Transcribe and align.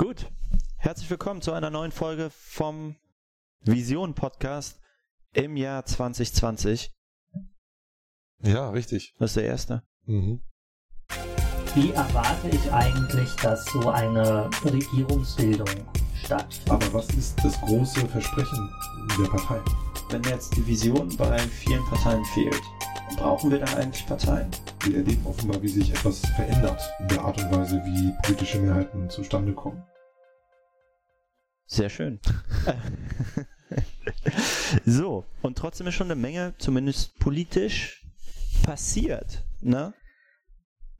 Gut, 0.00 0.32
herzlich 0.78 1.10
willkommen 1.10 1.42
zu 1.42 1.52
einer 1.52 1.68
neuen 1.68 1.92
Folge 1.92 2.30
vom 2.30 2.96
Vision 3.60 4.14
Podcast 4.14 4.80
im 5.34 5.58
Jahr 5.58 5.84
2020. 5.84 6.90
Ja, 8.42 8.70
richtig. 8.70 9.14
Das 9.18 9.32
ist 9.32 9.36
der 9.36 9.44
erste. 9.44 9.82
Mhm. 10.06 10.40
Wie 11.74 11.90
erwarte 11.90 12.48
ich 12.48 12.72
eigentlich, 12.72 13.30
dass 13.42 13.66
so 13.66 13.90
eine 13.90 14.48
Regierungsbildung 14.64 15.68
stattfindet? 16.24 16.70
Aber 16.70 16.94
was 16.94 17.10
ist 17.10 17.36
das 17.44 17.60
große 17.60 18.08
Versprechen 18.08 18.70
der 19.22 19.28
Partei? 19.28 19.60
Wenn 20.08 20.22
jetzt 20.22 20.56
die 20.56 20.66
Vision 20.66 21.14
bei 21.18 21.38
vielen 21.38 21.84
Parteien 21.84 22.24
fehlt, 22.32 22.62
brauchen 23.18 23.50
wir 23.50 23.58
dann 23.58 23.74
eigentlich 23.76 24.06
Parteien? 24.06 24.50
Wir 24.82 24.96
erleben 24.96 25.26
offenbar, 25.26 25.60
wie 25.60 25.68
sich 25.68 25.90
etwas 25.90 26.20
verändert 26.36 26.80
in 27.00 27.08
der 27.08 27.20
Art 27.20 27.36
und 27.38 27.52
Weise, 27.52 27.82
wie 27.84 28.14
politische 28.22 28.58
Mehrheiten 28.60 29.10
zustande 29.10 29.52
kommen. 29.52 29.82
Sehr 31.70 31.88
schön. 31.88 32.18
so, 34.84 35.24
und 35.40 35.56
trotzdem 35.56 35.86
ist 35.86 35.94
schon 35.94 36.10
eine 36.10 36.20
Menge, 36.20 36.52
zumindest 36.58 37.16
politisch, 37.20 38.04
passiert. 38.64 39.44
Ne? 39.60 39.94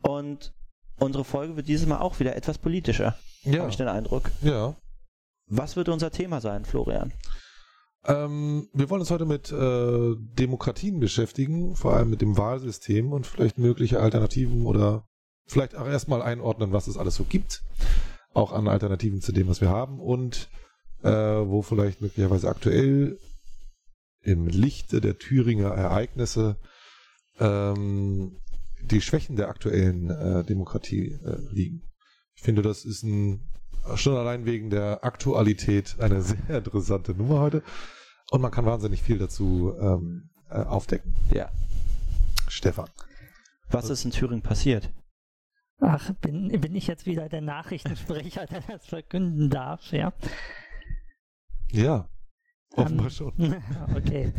Und 0.01 0.55
unsere 1.01 1.25
Folge 1.25 1.57
wird 1.57 1.67
dieses 1.67 1.89
Mal 1.89 1.99
auch 1.99 2.21
wieder 2.21 2.37
etwas 2.37 2.59
politischer. 2.59 3.19
Ja. 3.43 3.63
Habe 3.63 3.71
ich 3.71 3.79
den 3.79 3.89
Eindruck. 3.89 4.31
Ja. 4.43 4.77
Was 5.47 5.75
wird 5.75 5.89
unser 5.89 6.13
Thema 6.13 6.41
sein, 6.41 6.65
Florian? 6.65 7.13
Ähm, 8.05 8.69
wir 8.73 8.91
wollen 8.91 9.01
uns 9.01 9.11
heute 9.11 9.27
mit 9.27 9.51
äh, 9.51 10.15
Demokratien 10.39 11.01
beschäftigen, 11.01 11.75
vor 11.75 11.97
allem 11.97 12.11
mit 12.11 12.21
dem 12.21 12.39
Wahlsystem 12.39 13.13
und 13.13 13.27
vielleicht 13.27 13.59
mögliche 13.59 13.99
Alternativen 13.99 14.67
oder 14.67 15.09
vielleicht 15.47 15.75
auch 15.75 15.89
erstmal 15.89 16.23
einordnen, 16.23 16.71
was 16.71 16.87
es 16.87 16.97
alles 16.97 17.17
so 17.17 17.25
gibt 17.25 17.65
auch 18.33 18.53
an 18.53 18.69
Alternativen 18.69 19.21
zu 19.21 19.33
dem, 19.33 19.49
was 19.49 19.61
wir 19.61 19.69
haben 19.69 20.01
und 20.01 20.49
äh, 21.03 21.11
wo 21.11 21.63
vielleicht 21.63 22.01
möglicherweise 22.01 22.49
aktuell 22.49 23.19
im 24.23 24.47
Lichte 24.47 25.01
der 25.01 25.19
Thüringer 25.19 25.71
Ereignisse 25.71 26.57
ähm, 27.39 28.37
die 28.83 29.01
Schwächen 29.01 29.37
der 29.37 29.49
aktuellen 29.49 30.11
äh, 30.11 30.45
Demokratie 30.45 31.19
äh, 31.25 31.39
liegen. 31.51 31.83
Ich 32.35 32.43
finde, 32.43 32.63
das 32.63 32.85
ist 32.85 33.03
ein 33.03 33.51
schon 33.95 34.17
allein 34.17 34.45
wegen 34.45 34.71
der 34.71 35.05
Aktualität 35.05 35.97
eine 35.99 36.23
sehr 36.23 36.59
interessante 36.59 37.13
Nummer 37.13 37.41
heute. 37.41 37.63
Und 38.31 38.41
man 38.41 38.51
kann 38.51 38.67
wahnsinnig 38.67 39.03
viel 39.03 39.19
dazu 39.19 39.75
ähm, 39.81 40.31
äh, 40.51 40.63
aufdecken. 40.63 41.17
Ja. 41.33 41.51
Stefan. 42.49 42.89
Was 43.71 43.91
ist 43.91 44.05
in 44.05 44.11
Thüringen 44.11 44.43
passiert? 44.43 44.91
Ach, 45.81 46.13
bin, 46.21 46.49
bin 46.61 46.75
ich 46.75 46.87
jetzt 46.87 47.07
wieder 47.07 47.29
der 47.29 47.41
Nachrichtensprecher, 47.41 48.47
der 48.51 48.61
das 48.61 48.87
verkünden 48.87 49.51
darf, 49.51 49.93
ja? 49.93 50.13
Ja, 51.73 52.09
offenbar 52.75 53.07
um, 53.07 53.11
schon. 53.11 53.57
okay. 53.97 54.33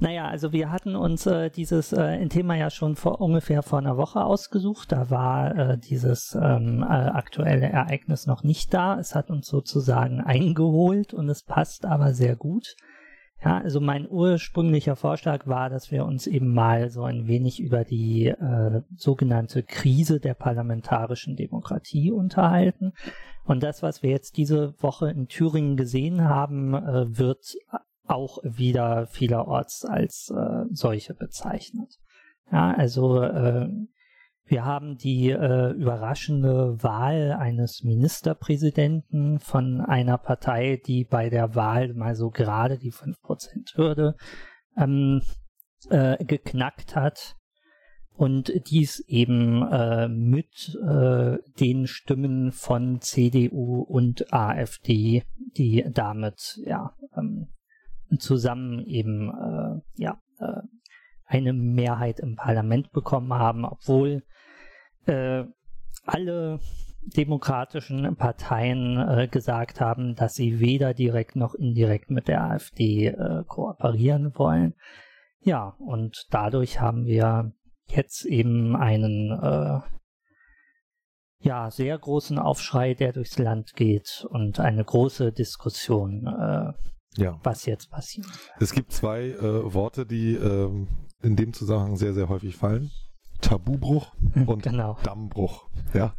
Naja, 0.00 0.26
also 0.26 0.52
wir 0.52 0.70
hatten 0.70 0.96
uns 0.96 1.26
äh, 1.26 1.50
dieses 1.50 1.92
äh, 1.92 2.26
Thema 2.28 2.56
ja 2.56 2.70
schon 2.70 2.96
vor 2.96 3.20
ungefähr 3.20 3.62
vor 3.62 3.78
einer 3.78 3.96
Woche 3.96 4.24
ausgesucht. 4.24 4.92
Da 4.92 5.10
war 5.10 5.56
äh, 5.56 5.78
dieses 5.78 6.34
ähm, 6.34 6.82
äh, 6.82 6.86
aktuelle 6.86 7.68
Ereignis 7.68 8.26
noch 8.26 8.42
nicht 8.42 8.72
da. 8.74 8.98
Es 8.98 9.14
hat 9.14 9.30
uns 9.30 9.46
sozusagen 9.46 10.20
eingeholt 10.20 11.14
und 11.14 11.28
es 11.28 11.42
passt 11.42 11.84
aber 11.84 12.14
sehr 12.14 12.36
gut. 12.36 12.76
Ja, 13.44 13.58
also 13.58 13.78
mein 13.78 14.08
ursprünglicher 14.08 14.96
Vorschlag 14.96 15.46
war, 15.46 15.68
dass 15.68 15.90
wir 15.90 16.06
uns 16.06 16.26
eben 16.26 16.54
mal 16.54 16.88
so 16.88 17.02
ein 17.02 17.26
wenig 17.26 17.60
über 17.60 17.84
die 17.84 18.28
äh, 18.28 18.80
sogenannte 18.96 19.62
Krise 19.62 20.18
der 20.18 20.32
parlamentarischen 20.32 21.36
Demokratie 21.36 22.10
unterhalten. 22.10 22.94
Und 23.44 23.62
das, 23.62 23.82
was 23.82 24.02
wir 24.02 24.08
jetzt 24.08 24.38
diese 24.38 24.74
Woche 24.82 25.10
in 25.10 25.28
Thüringen 25.28 25.76
gesehen 25.76 26.24
haben, 26.24 26.72
äh, 26.72 27.18
wird 27.18 27.54
auch 28.06 28.38
wieder 28.42 29.06
vielerorts 29.08 29.84
als 29.84 30.32
äh, 30.34 30.64
solche 30.70 31.12
bezeichnet. 31.12 31.98
Ja, 32.50 32.72
also 32.72 33.20
äh, 33.20 33.68
wir 34.46 34.64
haben 34.64 34.96
die 34.96 35.30
äh, 35.30 35.70
überraschende 35.70 36.82
Wahl 36.82 37.32
eines 37.32 37.82
Ministerpräsidenten 37.82 39.40
von 39.40 39.80
einer 39.80 40.18
Partei, 40.18 40.80
die 40.86 41.04
bei 41.04 41.30
der 41.30 41.54
Wahl 41.54 41.94
mal 41.94 42.14
so 42.14 42.30
gerade 42.30 42.78
die 42.78 42.92
5%-Hürde 42.92 44.16
ähm, 44.76 45.22
äh, 45.88 46.22
geknackt 46.24 46.94
hat. 46.94 47.36
Und 48.16 48.52
dies 48.70 49.00
eben 49.08 49.66
äh, 49.66 50.06
mit 50.06 50.78
äh, 50.86 51.38
den 51.58 51.88
Stimmen 51.88 52.52
von 52.52 53.00
CDU 53.00 53.80
und 53.80 54.32
AfD, 54.32 55.24
die 55.56 55.84
damit 55.90 56.60
ja 56.64 56.94
ähm, 57.16 57.48
zusammen 58.18 58.84
eben 58.86 59.30
äh, 59.30 59.80
ja 59.96 60.20
äh, 60.38 60.60
eine 61.26 61.52
Mehrheit 61.52 62.20
im 62.20 62.36
Parlament 62.36 62.92
bekommen 62.92 63.32
haben, 63.34 63.64
obwohl 63.64 64.22
äh, 65.06 65.44
alle 66.04 66.60
demokratischen 67.04 68.16
Parteien 68.16 68.96
äh, 68.96 69.28
gesagt 69.28 69.80
haben, 69.80 70.14
dass 70.14 70.34
sie 70.34 70.58
weder 70.60 70.94
direkt 70.94 71.36
noch 71.36 71.54
indirekt 71.54 72.10
mit 72.10 72.28
der 72.28 72.42
AfD 72.44 73.08
äh, 73.08 73.44
kooperieren 73.46 74.32
wollen. 74.36 74.74
Ja, 75.40 75.76
und 75.78 76.26
dadurch 76.30 76.80
haben 76.80 77.04
wir 77.04 77.52
jetzt 77.88 78.24
eben 78.24 78.74
einen 78.74 79.30
äh, 79.30 79.80
ja 81.40 81.70
sehr 81.70 81.98
großen 81.98 82.38
Aufschrei, 82.38 82.94
der 82.94 83.12
durchs 83.12 83.38
Land 83.38 83.74
geht 83.74 84.26
und 84.30 84.58
eine 84.58 84.84
große 84.84 85.32
Diskussion, 85.32 86.26
äh, 86.26 86.72
ja. 87.22 87.38
was 87.42 87.66
jetzt 87.66 87.90
passiert. 87.90 88.26
Es 88.58 88.72
gibt 88.72 88.92
zwei 88.92 89.28
äh, 89.28 89.74
Worte, 89.74 90.06
die 90.06 90.34
ähm, 90.34 90.88
in 91.22 91.36
dem 91.36 91.52
Zusammenhang 91.52 91.96
sehr, 91.96 92.14
sehr 92.14 92.30
häufig 92.30 92.56
fallen. 92.56 92.90
Tabubruch 93.44 94.14
und 94.46 94.62
genau. 94.62 94.96
Dammbruch. 95.02 95.68
Ja. 95.92 96.14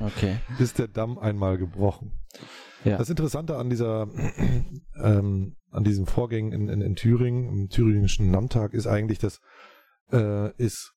Okay. 0.00 0.36
Ist 0.58 0.78
der 0.78 0.88
Damm 0.88 1.18
einmal 1.18 1.58
gebrochen. 1.58 2.12
Ja. 2.84 2.98
Das 2.98 3.10
Interessante 3.10 3.56
an 3.56 3.68
dieser, 3.68 4.08
ähm, 5.02 5.56
an 5.70 5.84
diesen 5.84 6.06
Vorgängen 6.06 6.52
in, 6.52 6.68
in, 6.68 6.80
in 6.80 6.94
Thüringen, 6.94 7.48
im 7.48 7.68
thüringischen 7.68 8.30
Landtag, 8.30 8.74
ist 8.74 8.86
eigentlich, 8.86 9.18
dass 9.18 9.40
äh, 10.12 10.50
es 10.56 10.92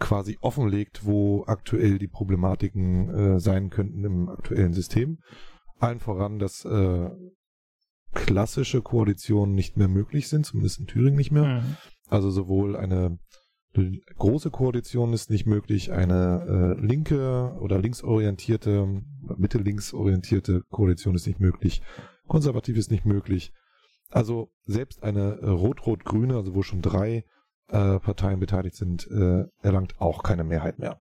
quasi 0.00 0.36
offenlegt, 0.40 1.04
wo 1.04 1.44
aktuell 1.46 1.98
die 1.98 2.08
Problematiken 2.08 3.08
äh, 3.10 3.40
sein 3.40 3.70
könnten 3.70 4.04
im 4.04 4.28
aktuellen 4.28 4.72
System. 4.72 5.18
Allen 5.78 6.00
voran, 6.00 6.40
dass 6.40 6.64
äh, 6.64 7.10
klassische 8.12 8.82
Koalitionen 8.82 9.54
nicht 9.54 9.76
mehr 9.76 9.88
möglich 9.88 10.28
sind, 10.28 10.44
zumindest 10.44 10.80
in 10.80 10.86
Thüringen 10.86 11.16
nicht 11.16 11.30
mehr. 11.30 11.60
Mhm. 11.60 11.76
Also 12.08 12.30
sowohl 12.30 12.76
eine 12.76 13.06
eine 13.06 13.18
große 14.18 14.50
Koalition 14.50 15.12
ist 15.12 15.30
nicht 15.30 15.46
möglich, 15.46 15.92
eine 15.92 16.76
äh, 16.78 16.80
linke 16.80 17.56
oder 17.60 17.78
linksorientierte, 17.78 19.02
mittellinksorientierte 19.36 20.62
Koalition 20.70 21.14
ist 21.14 21.26
nicht 21.26 21.40
möglich, 21.40 21.82
konservativ 22.26 22.76
ist 22.76 22.90
nicht 22.90 23.04
möglich. 23.04 23.52
Also 24.10 24.52
selbst 24.64 25.02
eine 25.02 25.38
äh, 25.40 25.48
rot-rot-grüne, 25.48 26.36
also 26.36 26.54
wo 26.54 26.62
schon 26.62 26.82
drei 26.82 27.24
äh, 27.68 27.98
Parteien 27.98 28.40
beteiligt 28.40 28.76
sind, 28.76 29.08
äh, 29.10 29.44
erlangt 29.62 30.00
auch 30.00 30.22
keine 30.22 30.44
Mehrheit 30.44 30.78
mehr. 30.78 31.00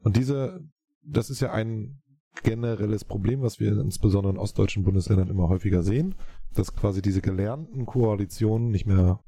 Und 0.00 0.16
diese, 0.16 0.60
das 1.02 1.30
ist 1.30 1.40
ja 1.40 1.52
ein 1.52 2.02
generelles 2.42 3.04
Problem, 3.04 3.42
was 3.42 3.60
wir 3.60 3.78
insbesondere 3.78 4.32
in 4.32 4.38
ostdeutschen 4.38 4.84
Bundesländern 4.84 5.28
immer 5.28 5.48
häufiger 5.48 5.82
sehen, 5.82 6.14
dass 6.54 6.74
quasi 6.74 7.00
diese 7.00 7.22
gelernten 7.22 7.86
Koalitionen 7.86 8.70
nicht 8.70 8.86
mehr 8.86 9.20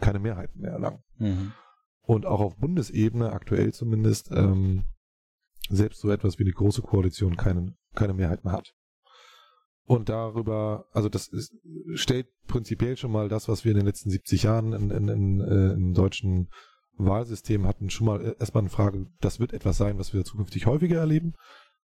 keine 0.00 0.18
Mehrheiten 0.18 0.60
mehr 0.60 0.72
erlangen. 0.72 1.02
Mhm 1.18 1.52
und 2.10 2.26
auch 2.26 2.40
auf 2.40 2.56
Bundesebene, 2.56 3.32
aktuell 3.32 3.72
zumindest, 3.72 4.32
ähm, 4.32 4.82
selbst 5.68 6.00
so 6.00 6.10
etwas 6.10 6.40
wie 6.40 6.44
die 6.44 6.50
Große 6.50 6.82
Koalition 6.82 7.36
keine, 7.36 7.76
keine 7.94 8.14
Mehrheit 8.14 8.42
mehr 8.42 8.52
hat. 8.52 8.74
Und 9.84 10.08
darüber, 10.08 10.86
also 10.90 11.08
das 11.08 11.28
ist, 11.28 11.54
stellt 11.94 12.26
prinzipiell 12.48 12.96
schon 12.96 13.12
mal 13.12 13.28
das, 13.28 13.48
was 13.48 13.64
wir 13.64 13.70
in 13.70 13.78
den 13.78 13.86
letzten 13.86 14.10
70 14.10 14.42
Jahren 14.42 14.72
in, 14.72 14.90
in, 14.90 15.08
in, 15.08 15.40
äh, 15.40 15.72
im 15.74 15.94
deutschen 15.94 16.48
Wahlsystem 16.96 17.64
hatten, 17.64 17.90
schon 17.90 18.08
mal 18.08 18.34
erstmal 18.40 18.62
eine 18.62 18.70
Frage, 18.70 19.06
das 19.20 19.38
wird 19.38 19.52
etwas 19.52 19.76
sein, 19.76 19.96
was 19.96 20.12
wir 20.12 20.24
zukünftig 20.24 20.66
häufiger 20.66 20.98
erleben. 20.98 21.34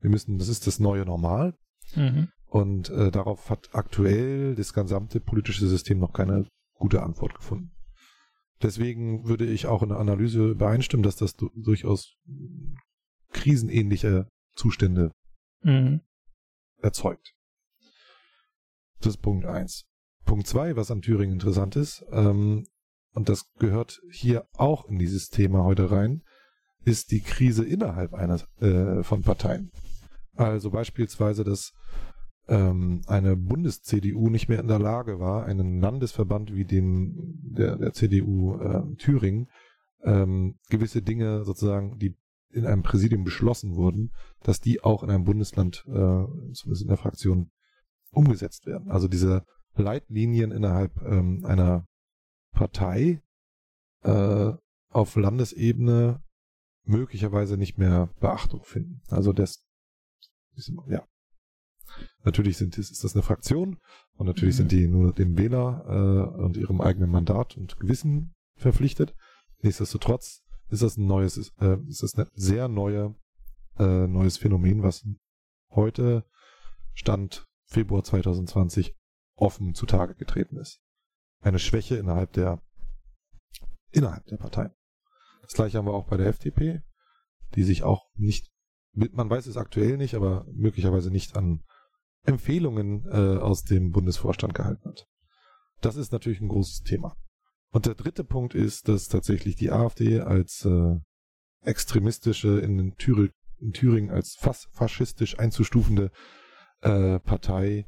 Wir 0.01 0.11
müssen, 0.11 0.39
das 0.39 0.49
ist 0.49 0.67
das 0.67 0.81
neue 0.81 1.07
Normal. 1.07 1.55
Mhm. 1.95 2.31
Und 2.47 2.91
äh, 2.91 3.13
darauf 3.13 3.49
hat 3.49 3.69
aktuell 3.75 4.57
das 4.57 4.73
gesamte 4.73 5.21
politische 5.21 5.69
System 5.69 6.01
noch 6.01 6.13
keine 6.13 6.49
gute 6.75 7.05
Antwort 7.05 7.37
gefunden. 7.37 7.76
Deswegen 8.63 9.27
würde 9.27 9.45
ich 9.47 9.67
auch 9.67 9.83
in 9.83 9.91
der 9.91 9.99
Analyse 9.99 10.51
übereinstimmen, 10.51 11.03
dass 11.05 11.17
das 11.17 11.37
durchaus 11.37 12.17
krisenähnliche 13.31 14.29
Zustände 14.55 15.13
mhm. 15.63 16.01
erzeugt. 16.81 17.35
Das 19.01 19.09
ist 19.09 19.23
Punkt 19.23 19.45
eins. 19.45 19.87
Punkt 20.25 20.47
zwei, 20.47 20.75
was 20.77 20.91
an 20.91 21.03
Thüringen 21.03 21.35
interessant 21.35 21.77
ist, 21.77 22.05
ähm, 22.11 22.67
und 23.13 23.31
das 23.31 23.51
gehört 23.59 24.01
hier 24.11 24.47
auch 24.53 24.87
in 24.87 24.99
dieses 24.99 25.29
Thema 25.29 25.65
heute 25.65 25.91
rein, 25.91 26.23
ist 26.85 27.11
die 27.13 27.23
Krise 27.23 27.65
innerhalb 27.65 28.13
einer 28.13 28.41
äh, 28.61 29.03
von 29.03 29.23
Parteien. 29.23 29.71
Also 30.35 30.71
beispielsweise, 30.71 31.43
dass 31.43 31.73
ähm, 32.49 33.03
eine 33.07 33.37
Bundes-CDU 33.37 34.29
nicht 34.29 34.49
mehr 34.49 34.61
in 34.61 34.69
der 34.69 34.79
Lage 34.79 35.19
war, 35.19 35.45
einen 35.45 35.81
Landesverband 35.81 36.55
wie 36.55 36.65
den 36.65 37.41
der, 37.43 37.77
der 37.77 37.93
CDU 37.93 38.57
äh, 38.57 38.83
Thüringen 38.97 39.49
ähm, 40.03 40.59
gewisse 40.69 41.03
Dinge 41.03 41.45
sozusagen, 41.45 41.99
die 41.99 42.17
in 42.51 42.65
einem 42.65 42.83
Präsidium 42.83 43.25
beschlossen 43.25 43.75
wurden, 43.75 44.13
dass 44.43 44.61
die 44.61 44.83
auch 44.83 45.03
in 45.03 45.11
einem 45.11 45.25
Bundesland, 45.25 45.85
äh, 45.89 46.25
zumindest 46.53 46.83
in 46.83 46.89
der 46.89 46.97
Fraktion, 46.97 47.51
umgesetzt 48.13 48.67
werden. 48.67 48.91
Also 48.91 49.09
diese 49.09 49.45
Leitlinien 49.75 50.53
innerhalb 50.53 50.97
ähm, 51.03 51.45
einer 51.45 51.87
Partei 52.53 53.21
äh, 54.03 54.53
auf 54.89 55.17
Landesebene 55.17 56.23
möglicherweise 56.85 57.57
nicht 57.59 57.77
mehr 57.77 58.09
Beachtung 58.21 58.65
finden. 58.65 59.03
Also 59.09 59.33
das, 59.33 59.65
ja. 60.89 61.07
Natürlich 62.25 62.57
sind, 62.57 62.77
ist 62.79 63.05
das 63.05 63.15
eine 63.15 63.23
Fraktion 63.23 63.79
und 64.15 64.27
natürlich 64.27 64.55
mhm. 64.55 64.59
sind 64.59 64.73
die 64.73 64.89
nur 64.89 65.13
dem 65.13 65.39
Wähler 65.39 65.85
äh, 65.89 66.41
und 66.43 66.57
ihrem 66.57 66.81
eigenen 66.81 67.11
Mandat 67.11 67.57
und 67.57 67.79
Gewissen 67.79 68.35
verpflichtet. 68.57 69.15
Nichtsdestotrotz 69.63 70.43
ist 70.69 70.83
das 70.83 70.97
ein 70.97 71.07
neues, 71.07 71.53
äh, 71.61 71.79
ist 71.89 72.03
das 72.03 72.15
ein 72.15 72.27
sehr 72.35 72.69
neue, 72.69 73.15
äh, 73.79 74.07
neues 74.07 74.39
Phänomen, 74.39 74.83
was 74.83 75.07
heute 75.71 76.25
Stand 76.95 77.45
Februar 77.67 78.03
2020 78.05 78.95
offen 79.37 79.75
zutage 79.75 80.15
getreten 80.15 80.57
ist. 80.57 80.81
Eine 81.41 81.59
Schwäche 81.59 81.97
innerhalb 81.97 82.33
der 82.33 82.63
innerhalb 83.91 84.27
der 84.27 84.37
Partei. 84.37 84.71
Das 85.43 85.53
gleiche 85.53 85.79
haben 85.79 85.87
wir 85.87 85.95
auch 85.95 86.09
bei 86.09 86.17
der 86.17 86.27
FDP, 86.27 86.83
die 87.55 87.63
sich 87.63 87.83
auch 87.83 88.11
nicht, 88.15 88.51
man 88.93 89.31
weiß 89.31 89.47
es 89.47 89.57
aktuell 89.57 89.97
nicht, 89.97 90.15
aber 90.15 90.45
möglicherweise 90.53 91.11
nicht 91.11 91.37
an 91.37 91.63
Empfehlungen 92.27 93.07
äh, 93.07 93.39
aus 93.39 93.65
dem 93.65 93.91
Bundesvorstand 93.93 94.55
gehalten 94.55 94.89
hat. 94.89 95.07
Das 95.81 95.97
ist 95.97 96.13
natürlich 96.13 96.41
ein 96.41 96.49
großes 96.49 96.83
Thema. 96.83 97.17
Und 97.71 97.87
der 97.87 97.95
dritte 97.95 98.25
Punkt 98.25 98.55
ist, 98.55 98.89
dass 98.89 99.09
tatsächlich 99.09 99.57
die 99.57 99.71
AfD 99.71 100.21
als 100.21 100.65
äh, 100.65 100.97
extremistische, 101.63 102.61
in, 102.61 102.95
Thüring, 102.97 103.31
in 103.59 103.73
Thüringen 103.73 104.11
als 104.11 104.37
fast 104.39 104.69
faschistisch 104.73 105.39
einzustufende 105.39 106.11
äh, 106.81 107.19
Partei 107.21 107.87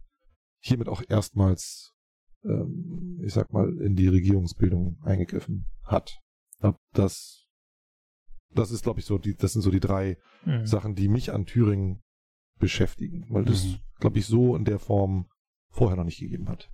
hiermit 0.60 0.88
auch 0.88 1.02
erstmals, 1.08 1.94
ähm, 2.44 3.20
ich 3.24 3.32
sag 3.32 3.52
mal, 3.52 3.78
in 3.78 3.94
die 3.94 4.08
Regierungsbildung 4.08 4.98
eingegriffen 5.02 5.66
hat. 5.84 6.18
Das, 6.92 7.46
das 8.50 8.70
ist, 8.72 8.82
glaube 8.82 9.00
ich, 9.00 9.06
so 9.06 9.18
die, 9.18 9.34
das 9.34 9.52
sind 9.52 9.62
so 9.62 9.70
die 9.70 9.80
drei 9.80 10.18
mhm. 10.44 10.66
Sachen, 10.66 10.94
die 10.94 11.08
mich 11.08 11.32
an 11.32 11.46
Thüringen 11.46 12.02
beschäftigen, 12.58 13.26
weil 13.28 13.44
das, 13.44 13.64
mhm. 13.64 13.76
glaube 14.00 14.18
ich, 14.18 14.26
so 14.26 14.56
in 14.56 14.64
der 14.64 14.78
Form 14.78 15.28
vorher 15.70 15.96
noch 15.96 16.04
nicht 16.04 16.20
gegeben 16.20 16.48
hat. 16.48 16.70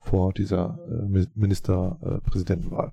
Vor 0.00 0.32
dieser 0.32 0.78
äh, 0.88 1.26
Ministerpräsidentenwahl. 1.34 2.92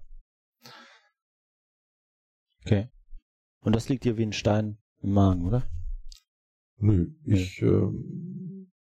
Okay. 2.66 2.90
Und 3.62 3.76
das 3.76 3.90
liegt 3.90 4.04
dir 4.04 4.18
wie 4.18 4.26
ein 4.26 4.34
Stein 4.34 4.78
im 5.02 5.14
Magen, 5.14 5.46
oder? 5.46 5.64
Nö, 6.78 7.14
ich, 7.26 7.62
äh, 7.62 7.88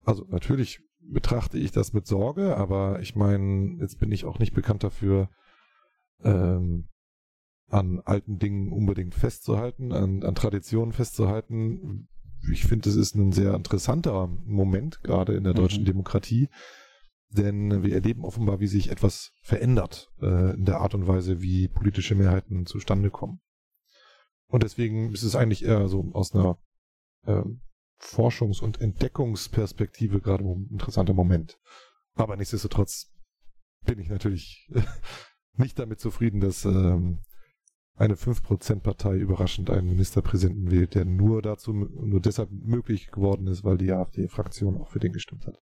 also 0.05 0.25
natürlich 0.29 0.81
betrachte 1.01 1.59
ich 1.59 1.71
das 1.71 1.93
mit 1.93 2.07
Sorge, 2.07 2.57
aber 2.57 3.01
ich 3.01 3.15
meine, 3.15 3.77
jetzt 3.81 3.99
bin 3.99 4.11
ich 4.11 4.25
auch 4.25 4.39
nicht 4.39 4.55
bekannt 4.55 4.83
dafür, 4.83 5.29
ähm, 6.23 6.89
an 7.69 8.01
alten 8.01 8.39
Dingen 8.39 8.73
unbedingt 8.73 9.15
festzuhalten, 9.15 9.93
an, 9.93 10.23
an 10.23 10.35
Traditionen 10.35 10.93
festzuhalten. 10.93 12.09
Ich 12.51 12.65
finde, 12.65 12.89
es 12.89 12.97
ist 12.97 13.15
ein 13.15 13.33
sehr 13.33 13.55
interessanter 13.55 14.29
Moment, 14.45 15.03
gerade 15.03 15.35
in 15.35 15.45
der 15.45 15.55
deutschen 15.55 15.83
mhm. 15.83 15.87
Demokratie, 15.87 16.49
denn 17.31 17.83
wir 17.83 17.95
erleben 17.95 18.25
offenbar, 18.25 18.61
wie 18.61 18.67
sich 18.67 18.91
etwas 18.91 19.33
verändert 19.43 20.13
äh, 20.21 20.55
in 20.55 20.65
der 20.65 20.81
Art 20.81 20.95
und 20.95 21.07
Weise, 21.07 21.41
wie 21.41 21.69
politische 21.69 22.15
Mehrheiten 22.15 22.67
zustande 22.67 23.11
kommen. 23.11 23.41
Und 24.47 24.63
deswegen 24.63 25.13
ist 25.13 25.23
es 25.23 25.35
eigentlich 25.35 25.65
eher 25.65 25.89
so 25.89 26.11
aus 26.13 26.35
einer 26.35 26.59
ähm, 27.27 27.61
Forschungs- 27.99 28.61
und 28.61 28.81
Entdeckungsperspektive 28.81 30.21
gerade 30.21 30.45
ein 30.45 30.69
interessanter 30.71 31.15
Moment. 31.15 31.59
Aber 32.15 32.37
nichtsdestotrotz 32.37 33.11
bin 33.85 33.99
ich 33.99 34.09
natürlich 34.09 34.71
nicht 35.57 35.79
damit 35.79 36.01
zufrieden, 36.01 36.41
dass 36.41 36.65
ähm, 36.65 37.21
eine 37.97 38.15
5%-Partei 38.15 39.17
überraschend 39.17 39.71
einen 39.71 39.89
Ministerpräsidenten 39.89 40.71
wählt, 40.71 40.95
der 40.95 41.05
nur 41.05 41.43
dazu, 41.43 41.73
nur 41.73 42.21
deshalb 42.21 42.51
möglich 42.51 43.11
geworden 43.11 43.47
ist, 43.47 43.65
weil 43.65 43.79
die 43.79 43.93
AfD-Fraktion 43.93 44.81
auch 44.81 44.89
für 44.89 44.99
den 44.99 45.13
gestimmt 45.13 45.47
hat. 45.47 45.61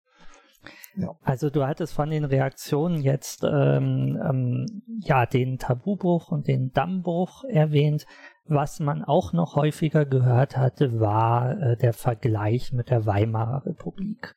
Ja. 0.96 1.16
Also 1.22 1.50
du 1.50 1.66
hattest 1.66 1.92
von 1.94 2.10
den 2.10 2.24
Reaktionen 2.24 3.00
jetzt 3.02 3.44
ähm, 3.44 4.18
ähm, 4.22 4.82
ja 5.00 5.26
den 5.26 5.58
Tabubruch 5.58 6.30
und 6.30 6.46
den 6.46 6.70
Dammbruch 6.72 7.44
erwähnt. 7.44 8.06
Was 8.44 8.80
man 8.80 9.02
auch 9.02 9.32
noch 9.32 9.56
häufiger 9.56 10.04
gehört 10.04 10.56
hatte, 10.56 11.00
war 11.00 11.58
äh, 11.60 11.76
der 11.76 11.92
Vergleich 11.92 12.72
mit 12.72 12.90
der 12.90 13.06
Weimarer 13.06 13.64
Republik. 13.66 14.36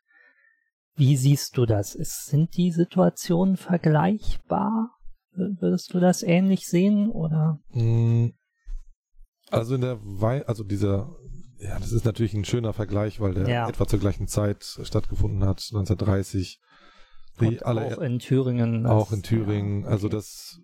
Wie 0.95 1.17
siehst 1.17 1.57
du 1.57 1.65
das? 1.65 1.91
Sind 1.91 2.55
die 2.55 2.71
Situationen 2.71 3.57
vergleichbar? 3.57 4.94
Würdest 5.35 5.93
du 5.93 5.99
das 5.99 6.23
ähnlich 6.23 6.67
sehen 6.67 7.09
oder? 7.09 7.59
Mm, 7.71 8.27
also 9.49 9.75
in 9.75 9.81
der 9.81 9.99
Wei 10.01 10.45
also 10.45 10.63
dieser 10.63 11.15
ja, 11.59 11.79
das 11.79 11.91
ist 11.91 12.05
natürlich 12.05 12.33
ein 12.33 12.45
schöner 12.45 12.73
Vergleich, 12.73 13.19
weil 13.19 13.33
der 13.33 13.47
ja. 13.47 13.69
etwa 13.69 13.87
zur 13.87 13.99
gleichen 13.99 14.27
Zeit 14.27 14.63
stattgefunden 14.83 15.43
hat, 15.43 15.61
1930. 15.71 16.59
Die 17.41 17.61
alle, 17.63 17.85
auch 17.85 18.01
in 18.01 18.19
Thüringen. 18.19 18.85
Auch 18.85 19.11
in 19.11 19.23
Thüringen. 19.23 19.81
Ja, 19.81 19.85
okay. 19.85 19.93
Also 19.93 20.09
das, 20.09 20.61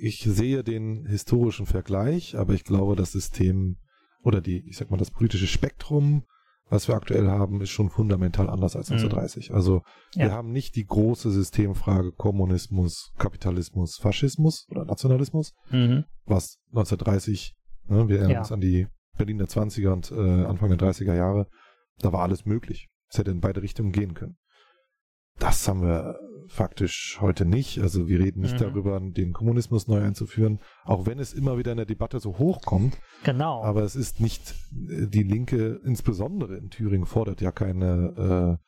ich 0.00 0.20
sehe 0.20 0.62
den 0.62 1.06
historischen 1.06 1.66
Vergleich, 1.66 2.36
aber 2.36 2.54
ich 2.54 2.64
glaube, 2.64 2.94
das 2.94 3.12
System 3.12 3.76
oder 4.22 4.40
die, 4.40 4.68
ich 4.68 4.76
sag 4.76 4.90
mal, 4.90 4.96
das 4.96 5.10
politische 5.10 5.46
Spektrum, 5.46 6.24
was 6.70 6.88
wir 6.88 6.94
aktuell 6.94 7.28
haben, 7.28 7.60
ist 7.60 7.70
schon 7.70 7.90
fundamental 7.90 8.48
anders 8.48 8.76
als 8.76 8.90
1930. 8.90 9.50
Mhm. 9.50 9.56
Also 9.56 9.82
ja. 10.14 10.26
wir 10.26 10.32
haben 10.32 10.52
nicht 10.52 10.76
die 10.76 10.86
große 10.86 11.30
Systemfrage 11.30 12.12
Kommunismus, 12.12 13.12
Kapitalismus, 13.18 13.96
Faschismus 13.96 14.66
oder 14.70 14.84
Nationalismus, 14.84 15.52
mhm. 15.70 16.04
was 16.24 16.58
1930, 16.68 17.56
ne, 17.88 18.08
wir 18.08 18.16
erinnern 18.18 18.32
ja. 18.32 18.38
uns 18.38 18.52
an 18.52 18.60
die 18.60 18.86
Berlin 19.18 19.38
der 19.38 19.48
20er 19.48 19.92
und 19.92 20.12
äh, 20.12 20.44
Anfang 20.46 20.70
der 20.70 20.78
30er 20.78 21.14
Jahre, 21.14 21.48
da 21.98 22.12
war 22.12 22.22
alles 22.22 22.46
möglich. 22.46 22.88
Es 23.10 23.18
hätte 23.18 23.32
in 23.32 23.40
beide 23.40 23.62
Richtungen 23.62 23.92
gehen 23.92 24.14
können. 24.14 24.36
Das 25.38 25.66
haben 25.66 25.82
wir 25.82 26.16
faktisch 26.50 27.18
heute 27.20 27.44
nicht. 27.44 27.78
Also 27.78 28.08
wir 28.08 28.18
reden 28.18 28.40
nicht 28.40 28.54
mhm. 28.54 28.64
darüber, 28.64 29.00
den 29.00 29.32
Kommunismus 29.32 29.86
neu 29.88 30.02
einzuführen, 30.02 30.58
auch 30.84 31.06
wenn 31.06 31.18
es 31.18 31.32
immer 31.32 31.56
wieder 31.58 31.70
in 31.70 31.76
der 31.76 31.86
Debatte 31.86 32.20
so 32.20 32.38
hochkommt. 32.38 32.98
Genau. 33.24 33.62
Aber 33.62 33.82
es 33.82 33.96
ist 33.96 34.20
nicht, 34.20 34.54
äh, 34.72 35.06
die 35.06 35.22
Linke, 35.22 35.80
insbesondere 35.84 36.56
in 36.56 36.70
Thüringen, 36.70 37.06
fordert 37.06 37.40
ja 37.40 37.52
keine, 37.52 38.58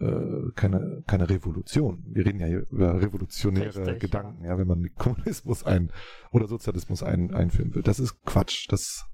äh, 0.00 0.04
äh, 0.04 0.50
keine, 0.54 1.02
keine 1.06 1.28
Revolution. 1.28 2.02
Wir 2.08 2.24
reden 2.24 2.40
ja 2.40 2.46
hier 2.46 2.66
über 2.70 3.00
revolutionäre 3.00 3.86
Richtig, 3.86 4.00
Gedanken, 4.00 4.44
ja. 4.44 4.52
ja. 4.52 4.58
wenn 4.58 4.66
man 4.66 4.88
Kommunismus 4.98 5.64
ein 5.64 5.90
oder 6.32 6.48
Sozialismus 6.48 7.02
ein, 7.02 7.34
einführen 7.34 7.74
will. 7.74 7.82
Das 7.82 8.00
ist 8.00 8.22
Quatsch. 8.24 8.66
Das 8.70 9.04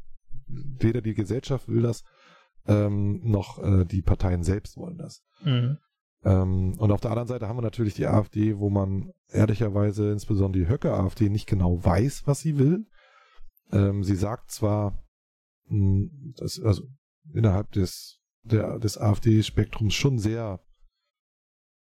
weder 0.46 1.00
die 1.00 1.14
Gesellschaft 1.14 1.68
will 1.68 1.82
das, 1.82 2.04
ähm, 2.66 3.20
noch 3.24 3.62
äh, 3.62 3.84
die 3.84 4.02
Parteien 4.02 4.42
selbst 4.42 4.76
wollen 4.76 4.96
das. 4.96 5.22
Mhm. 5.44 5.78
Ähm, 6.26 6.74
und 6.78 6.90
auf 6.90 7.00
der 7.00 7.12
anderen 7.12 7.28
Seite 7.28 7.46
haben 7.46 7.56
wir 7.56 7.62
natürlich 7.62 7.94
die 7.94 8.08
AfD, 8.08 8.58
wo 8.58 8.68
man 8.68 9.12
ehrlicherweise, 9.28 10.10
insbesondere 10.10 10.64
die 10.64 10.68
Höcke-AfD, 10.68 11.28
nicht 11.28 11.46
genau 11.46 11.84
weiß, 11.84 12.26
was 12.26 12.40
sie 12.40 12.58
will. 12.58 12.84
Ähm, 13.70 14.02
sie 14.02 14.16
sagt 14.16 14.50
zwar, 14.50 15.04
mh, 15.68 15.78
hm, 15.78 16.34
dass, 16.36 16.60
also 16.60 16.82
innerhalb 17.32 17.70
des, 17.70 18.18
des 18.42 18.98
AfD-Spektrums 18.98 19.94
schon 19.94 20.18
sehr 20.18 20.60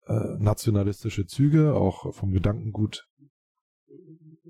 äh, 0.06 0.38
nationalistische 0.38 1.26
Züge, 1.26 1.74
auch 1.74 2.14
vom 2.14 2.32
Gedankengut 2.32 3.10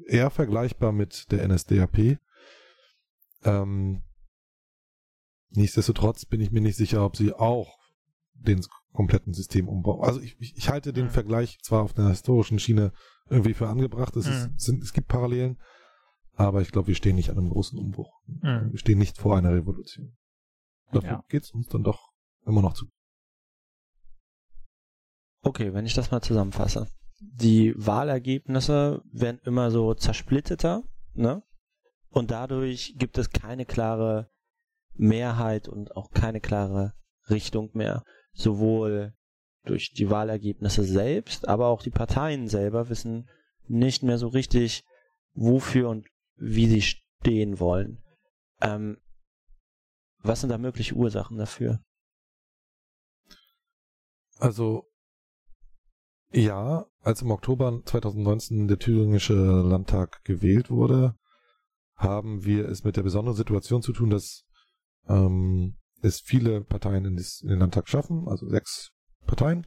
eher 0.08 0.30
vergleichbar 0.30 0.92
mit 0.92 1.32
der 1.32 1.48
NSDAP. 1.48 2.20
Ähm, 3.46 4.02
nichtsdestotrotz 5.52 6.26
bin 6.26 6.42
ich 6.42 6.52
mir 6.52 6.62
nicht 6.62 6.76
sicher, 6.76 7.06
ob 7.06 7.16
sie 7.16 7.34
auch 7.34 7.85
den 8.36 8.66
kompletten 8.94 9.34
Systemumbau. 9.34 10.02
Also 10.02 10.22
ich, 10.22 10.36
ich, 10.40 10.56
ich 10.56 10.70
halte 10.70 10.94
den 10.94 11.06
mhm. 11.06 11.12
Vergleich 11.12 11.60
zwar 11.62 11.84
auf 11.84 11.98
einer 11.98 12.10
historischen 12.10 12.60
Schiene 12.60 12.92
irgendwie 13.30 13.54
für 13.54 13.68
angebracht, 13.68 14.16
es, 14.16 14.28
ist, 14.28 14.50
mhm. 14.50 14.54
sind, 14.58 14.84
es 14.84 14.94
gibt 14.94 15.08
Parallelen, 15.08 15.58
aber 16.34 16.62
ich 16.62 16.72
glaube, 16.72 16.88
wir 16.88 16.96
stehen 16.96 17.16
nicht 17.16 17.30
an 17.30 17.38
einem 17.38 17.50
großen 17.50 17.78
Umbruch. 17.78 18.12
Mhm. 18.28 18.72
Wir 18.72 18.80
stehen 18.80 19.00
nicht 19.00 19.18
vor 19.18 19.38
einer 19.38 19.54
Revolution. 19.54 20.16
Dafür 20.92 21.10
ja. 21.10 21.24
geht 21.30 21.44
es 21.44 21.52
uns 21.52 21.68
dann 21.68 21.84
doch 21.84 22.12
immer 22.46 22.62
noch 22.62 22.74
zu. 22.74 22.88
Okay, 25.42 25.74
wenn 25.74 25.86
ich 25.86 25.94
das 25.94 26.12
mal 26.12 26.22
zusammenfasse. 26.22 26.88
Die 27.20 27.74
Wahlergebnisse 27.78 29.02
werden 29.12 29.40
immer 29.46 29.72
so 29.72 29.94
zersplitterter, 29.94 30.84
ne? 31.14 31.44
Und 32.10 32.32
dadurch 32.32 32.96
gibt 32.98 33.18
es 33.18 33.30
keine 33.30 33.66
klare 33.66 34.30
Mehrheit 34.94 35.68
und 35.68 35.96
auch 35.96 36.12
keine 36.12 36.40
klare 36.40 36.94
Richtung 37.30 37.72
mehr. 37.74 38.04
Sowohl 38.36 39.16
durch 39.64 39.92
die 39.94 40.10
Wahlergebnisse 40.10 40.84
selbst, 40.84 41.48
aber 41.48 41.68
auch 41.68 41.82
die 41.82 41.90
Parteien 41.90 42.48
selber 42.48 42.90
wissen 42.90 43.28
nicht 43.68 44.04
mehr 44.04 44.20
so 44.20 44.28
richtig, 44.28 44.86
wofür 45.34 45.90
und 45.90 46.08
wie 46.36 46.68
sie 46.68 46.82
stehen 46.82 47.60
wollen. 47.60 48.04
Ähm, 48.62 48.98
was 50.20 50.42
sind 50.42 50.50
da 50.50 50.58
mögliche 50.58 50.94
Ursachen 50.94 51.38
dafür? 51.38 51.80
Also 54.38 54.86
ja, 56.32 56.86
als 57.02 57.22
im 57.22 57.32
Oktober 57.32 57.82
2019 57.86 58.68
der 58.68 58.78
thüringische 58.78 59.34
Landtag 59.34 60.24
gewählt 60.26 60.70
wurde, 60.70 61.16
haben 61.96 62.44
wir 62.44 62.68
es 62.68 62.84
mit 62.84 62.98
der 62.98 63.04
besonderen 63.04 63.38
Situation 63.38 63.82
zu 63.82 63.94
tun, 63.94 64.10
dass 64.10 64.46
ähm, 65.08 65.78
es 66.02 66.20
viele 66.20 66.62
Parteien 66.62 67.06
in, 67.06 67.16
den 67.16 67.60
Landtag 67.60 67.90
schaffen, 67.90 68.28
also 68.28 68.48
sechs 68.48 68.92
Parteien, 69.26 69.66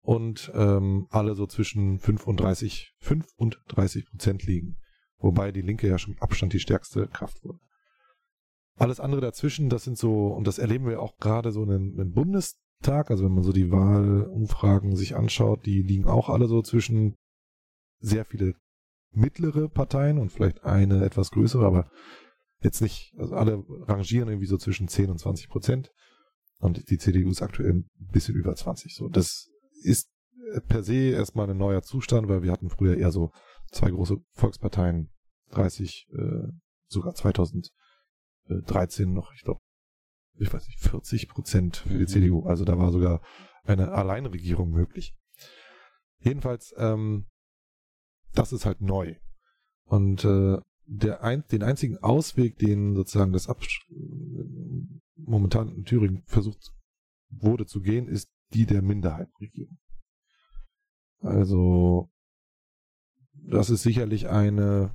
und 0.00 0.52
ähm, 0.54 1.06
alle 1.10 1.34
so 1.34 1.46
zwischen 1.46 1.98
35, 1.98 2.94
35 3.00 4.06
Prozent 4.06 4.44
liegen. 4.44 4.76
Wobei 5.18 5.50
die 5.50 5.62
Linke 5.62 5.88
ja 5.88 5.98
schon 5.98 6.12
mit 6.12 6.22
Abstand 6.22 6.52
die 6.52 6.60
stärkste 6.60 7.08
Kraft 7.08 7.42
wurde. 7.42 7.58
Alles 8.76 9.00
andere 9.00 9.20
dazwischen, 9.20 9.70
das 9.70 9.84
sind 9.84 9.96
so, 9.96 10.28
und 10.28 10.46
das 10.46 10.58
erleben 10.58 10.86
wir 10.86 11.00
auch 11.00 11.16
gerade 11.16 11.50
so 11.50 11.64
in 11.64 11.96
den 11.96 12.12
Bundestag, 12.12 13.10
also 13.10 13.24
wenn 13.24 13.32
man 13.32 13.42
so 13.42 13.52
die 13.52 13.72
Wahlumfragen 13.72 14.94
sich 14.94 15.16
anschaut, 15.16 15.64
die 15.64 15.82
liegen 15.82 16.04
auch 16.04 16.28
alle 16.28 16.46
so 16.46 16.62
zwischen 16.62 17.16
sehr 18.00 18.26
viele 18.26 18.54
mittlere 19.12 19.68
Parteien 19.68 20.18
und 20.18 20.30
vielleicht 20.30 20.64
eine 20.64 21.04
etwas 21.04 21.30
größere, 21.30 21.64
aber 21.64 21.90
jetzt 22.60 22.80
nicht, 22.80 23.14
also 23.18 23.34
alle 23.34 23.64
rangieren 23.86 24.28
irgendwie 24.28 24.46
so 24.46 24.56
zwischen 24.56 24.88
10 24.88 25.10
und 25.10 25.18
20 25.18 25.48
Prozent. 25.48 25.92
Und 26.58 26.88
die 26.90 26.98
CDU 26.98 27.30
ist 27.30 27.42
aktuell 27.42 27.72
ein 27.72 27.90
bisschen 27.98 28.34
über 28.34 28.54
20. 28.54 28.94
So, 28.94 29.08
das 29.08 29.50
ist 29.82 30.10
per 30.68 30.82
se 30.82 31.10
erstmal 31.10 31.50
ein 31.50 31.58
neuer 31.58 31.82
Zustand, 31.82 32.28
weil 32.28 32.42
wir 32.42 32.52
hatten 32.52 32.70
früher 32.70 32.96
eher 32.96 33.10
so 33.10 33.32
zwei 33.70 33.90
große 33.90 34.16
Volksparteien, 34.32 35.10
30, 35.50 36.08
äh, 36.12 36.48
sogar 36.88 37.14
2013 37.14 39.12
noch, 39.12 39.32
ich 39.34 39.42
glaube, 39.42 39.60
ich 40.38 40.52
weiß 40.52 40.66
nicht, 40.66 40.80
40 40.80 41.28
Prozent 41.28 41.76
für 41.78 41.90
die 41.90 42.00
mhm. 42.00 42.08
CDU. 42.08 42.46
Also 42.46 42.64
da 42.64 42.78
war 42.78 42.90
sogar 42.92 43.20
eine 43.64 43.92
Alleinregierung 43.92 44.70
möglich. 44.70 45.14
Jedenfalls, 46.20 46.74
ähm, 46.78 47.26
das 48.32 48.52
ist 48.52 48.66
halt 48.66 48.80
neu. 48.80 49.16
Und 49.84 50.24
äh, 50.24 50.58
der 50.86 51.22
ein, 51.22 51.44
den 51.48 51.62
einzigen 51.62 51.98
Ausweg, 51.98 52.58
den 52.58 52.94
sozusagen 52.94 53.32
das 53.32 53.48
Absch 53.48 53.86
momentan 55.16 55.68
in 55.74 55.84
Thüringen 55.84 56.22
versucht 56.26 56.72
wurde 57.28 57.66
zu 57.66 57.80
gehen, 57.80 58.08
ist 58.08 58.30
die 58.54 58.66
der 58.66 58.82
Minderheitenregierung. 58.82 59.78
Also 61.20 62.10
das 63.32 63.70
ist 63.70 63.82
sicherlich 63.82 64.28
eine 64.28 64.94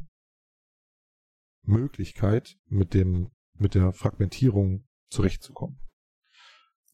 Möglichkeit, 1.64 2.58
mit 2.66 2.94
dem 2.94 3.32
mit 3.54 3.76
der 3.76 3.94
Fragmentierung 3.94 4.88
zurechtzukommen. 5.10 5.80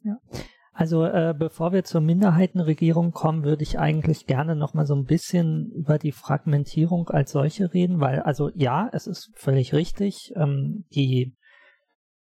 Ja. 0.02 0.20
Also 0.80 1.06
äh, 1.06 1.34
bevor 1.36 1.74
wir 1.74 1.86
zur 1.86 2.02
Minderheitenregierung 2.02 3.12
kommen, 3.12 3.44
würde 3.44 3.64
ich 3.64 3.80
eigentlich 3.80 4.28
gerne 4.28 4.56
noch 4.56 4.76
mal 4.76 4.86
so 4.86 4.94
ein 4.94 5.06
bisschen 5.06 5.72
über 5.72 5.98
die 5.98 6.12
Fragmentierung 6.12 7.10
als 7.10 7.32
solche 7.32 7.74
reden, 7.74 8.00
weil 8.00 8.20
also 8.20 8.52
ja, 8.54 8.88
es 8.94 9.08
ist 9.08 9.32
völlig 9.34 9.74
richtig, 9.74 10.34
ähm, 10.36 10.86
die 10.94 11.36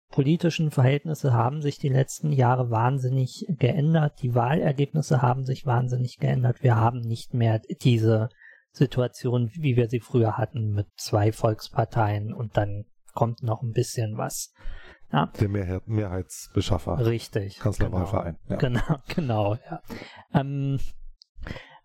politischen 0.09 0.71
Verhältnisse 0.71 1.33
haben 1.33 1.61
sich 1.61 1.77
die 1.77 1.89
letzten 1.89 2.31
Jahre 2.31 2.71
wahnsinnig 2.71 3.45
geändert, 3.47 4.23
die 4.23 4.33
Wahlergebnisse 4.33 5.21
haben 5.21 5.45
sich 5.45 5.67
wahnsinnig 5.67 6.17
geändert, 6.17 6.63
wir 6.63 6.77
haben 6.77 7.01
nicht 7.01 7.35
mehr 7.35 7.61
diese 7.83 8.29
Situation, 8.71 9.51
wie 9.53 9.75
wir 9.75 9.87
sie 9.87 9.99
früher 9.99 10.35
hatten, 10.35 10.71
mit 10.71 10.87
zwei 10.95 11.31
Volksparteien 11.31 12.33
und 12.33 12.57
dann 12.57 12.85
kommt 13.13 13.43
noch 13.43 13.61
ein 13.61 13.73
bisschen 13.73 14.17
was. 14.17 14.51
Ja. 15.11 15.31
Der 15.39 15.49
Mehr 15.49 15.81
Mehrheitsbeschaffer. 15.85 17.05
Richtig. 17.05 17.59
Kanzlerwahlverein. 17.59 18.37
Genau, 18.47 18.57
ja. 18.57 18.57
genau, 18.57 19.01
genau 19.15 19.55
ja. 19.55 19.81
Ähm, 20.33 20.79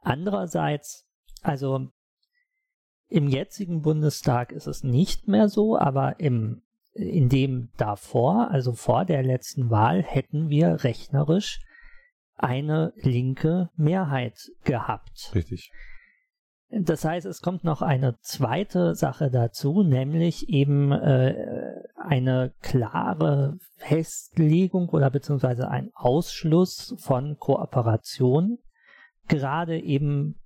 andererseits, 0.01 1.07
also 1.43 1.89
im 3.09 3.29
jetzigen 3.29 3.83
Bundestag 3.83 4.53
ist 4.53 4.67
es 4.67 4.83
nicht 4.83 5.29
mehr 5.29 5.49
so, 5.49 5.79
aber 5.79 6.19
im, 6.19 6.63
in 6.95 7.29
dem 7.29 7.71
davor, 7.77 8.51
also 8.51 8.73
vor 8.73 9.05
der 9.05 9.23
letzten 9.23 9.71
Wahl, 9.71 10.03
hätten 10.03 10.49
wir 10.49 10.83
rechnerisch 10.83 11.61
eine 12.37 12.93
linke 12.97 13.71
Mehrheit 13.77 14.39
gehabt. 14.65 15.31
Richtig. 15.35 15.71
Das 16.75 17.05
heißt, 17.05 17.27
es 17.27 17.43
kommt 17.43 17.65
noch 17.65 17.83
eine 17.83 18.17
zweite 18.21 18.95
Sache 18.95 19.31
dazu, 19.31 19.83
nämlich 19.83 20.49
eben 20.49 20.91
äh, 20.91 21.83
eine 21.97 22.55
klare 22.63 23.59
Festlegung 23.77 24.89
oder 24.89 25.11
beziehungsweise 25.11 25.69
ein 25.69 25.91
Ausschluss 25.93 26.95
von 26.99 27.37
Kooperation, 27.39 28.57
gerade 29.29 29.79
eben 29.79 30.41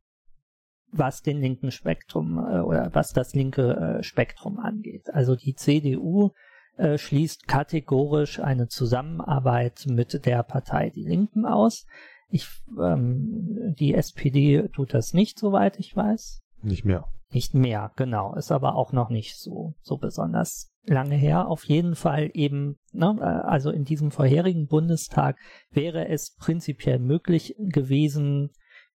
was 0.91 1.23
den 1.23 1.41
linken 1.41 1.71
Spektrum 1.71 2.39
äh, 2.39 2.59
oder 2.59 2.91
was 2.93 3.13
das 3.13 3.33
linke 3.35 3.99
äh, 3.99 4.03
Spektrum 4.03 4.59
angeht. 4.59 5.15
Also 5.15 5.37
die 5.37 5.55
CDU 5.55 6.31
äh, 6.77 6.99
schließt 6.99 7.47
kategorisch 7.47 8.41
eine 8.41 8.67
Zusammenarbeit 8.67 9.85
mit 9.87 10.27
der 10.27 10.43
Partei 10.43 10.91
Die 10.91 11.05
Linken 11.05 11.47
aus. 11.47 11.87
Ich, 12.29 12.49
ähm, 12.81 13.75
die 13.79 13.95
SPD 13.95 14.69
tut 14.75 14.95
das 14.95 15.15
nicht, 15.15 15.39
soweit 15.39 15.79
ich 15.79 15.95
weiß. 15.95 16.43
Nicht 16.63 16.85
mehr. 16.85 17.09
Nicht 17.33 17.55
mehr, 17.55 17.93
genau. 17.97 18.35
Ist 18.35 18.53
aber 18.53 18.77
auch 18.77 18.93
noch 18.93 19.11
nicht 19.11 19.37
so, 19.37 19.75
so 19.81 19.97
besonders 19.97 20.73
lange 20.85 21.17
her. 21.17 21.49
Auf 21.49 21.65
jeden 21.65 21.95
Fall 21.95 22.31
eben, 22.35 22.79
ne, 22.93 23.17
äh, 23.21 23.25
also 23.25 23.71
in 23.71 23.85
diesem 23.85 24.11
vorherigen 24.11 24.67
Bundestag 24.67 25.37
wäre 25.71 26.09
es 26.09 26.35
prinzipiell 26.37 26.99
möglich 26.99 27.55
gewesen, 27.59 28.51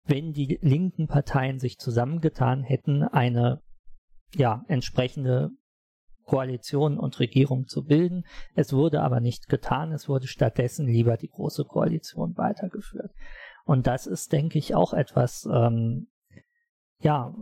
wenn 0.05 0.33
die 0.33 0.59
linken 0.63 1.07
Parteien 1.07 1.59
sich 1.59 1.79
zusammengetan 1.79 2.63
hätten, 2.63 3.03
eine 3.03 3.61
ja, 4.35 4.65
entsprechende 4.69 5.51
Koalition 6.25 6.99
und 6.99 7.19
Regierung 7.19 7.67
zu 7.67 7.85
bilden. 7.85 8.25
Es 8.55 8.73
wurde 8.73 9.03
aber 9.03 9.21
nicht 9.21 9.49
getan, 9.49 9.93
es 9.93 10.09
wurde 10.09 10.27
stattdessen 10.27 10.87
lieber 10.87 11.17
die 11.17 11.29
große 11.29 11.65
Koalition 11.65 12.37
weitergeführt. 12.37 13.13
Und 13.65 13.87
das 13.87 14.07
ist, 14.07 14.33
denke 14.33 14.59
ich, 14.59 14.75
auch 14.75 14.93
etwas, 14.93 15.49
ähm, 15.53 16.09
ja, 16.99 17.35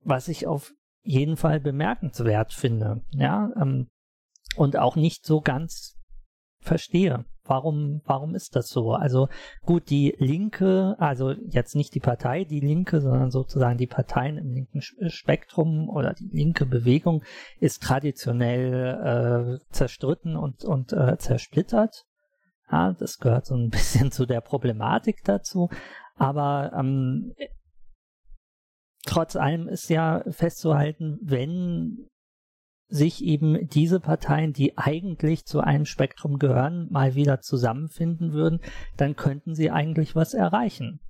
was 0.00 0.28
ich 0.28 0.46
auf 0.46 0.74
jeden 1.02 1.36
Fall 1.36 1.60
bemerkenswert 1.60 2.52
finde, 2.52 3.02
ja, 3.10 3.50
ähm, 3.60 3.88
und 4.56 4.78
auch 4.78 4.96
nicht 4.96 5.26
so 5.26 5.40
ganz 5.40 5.93
verstehe. 6.64 7.24
Warum, 7.46 8.00
warum 8.06 8.34
ist 8.34 8.56
das 8.56 8.68
so? 8.68 8.92
Also 8.92 9.28
gut, 9.66 9.90
die 9.90 10.14
Linke, 10.18 10.96
also 10.98 11.32
jetzt 11.32 11.76
nicht 11.76 11.94
die 11.94 12.00
Partei, 12.00 12.44
die 12.44 12.60
Linke, 12.60 13.02
sondern 13.02 13.30
sozusagen 13.30 13.76
die 13.76 13.86
Parteien 13.86 14.38
im 14.38 14.50
linken 14.50 14.80
Spektrum 14.80 15.90
oder 15.90 16.14
die 16.14 16.30
linke 16.32 16.64
Bewegung 16.64 17.22
ist 17.60 17.82
traditionell 17.82 19.58
äh, 19.60 19.72
zerstritten 19.72 20.36
und, 20.36 20.64
und 20.64 20.94
äh, 20.94 21.18
zersplittert. 21.18 22.06
Ja, 22.70 22.92
das 22.92 23.18
gehört 23.18 23.44
so 23.44 23.54
ein 23.54 23.68
bisschen 23.70 24.10
zu 24.10 24.24
der 24.24 24.40
Problematik 24.40 25.22
dazu. 25.24 25.68
Aber 26.16 26.72
ähm, 26.74 27.34
trotz 29.04 29.36
allem 29.36 29.68
ist 29.68 29.90
ja 29.90 30.24
festzuhalten, 30.30 31.18
wenn 31.20 32.08
sich 32.94 33.24
eben 33.24 33.68
diese 33.68 33.98
Parteien, 33.98 34.52
die 34.52 34.78
eigentlich 34.78 35.46
zu 35.46 35.60
einem 35.60 35.84
Spektrum 35.84 36.38
gehören, 36.38 36.88
mal 36.90 37.14
wieder 37.14 37.40
zusammenfinden 37.40 38.32
würden, 38.32 38.60
dann 38.96 39.16
könnten 39.16 39.54
sie 39.54 39.70
eigentlich 39.70 40.14
was 40.14 40.32
erreichen. 40.32 41.00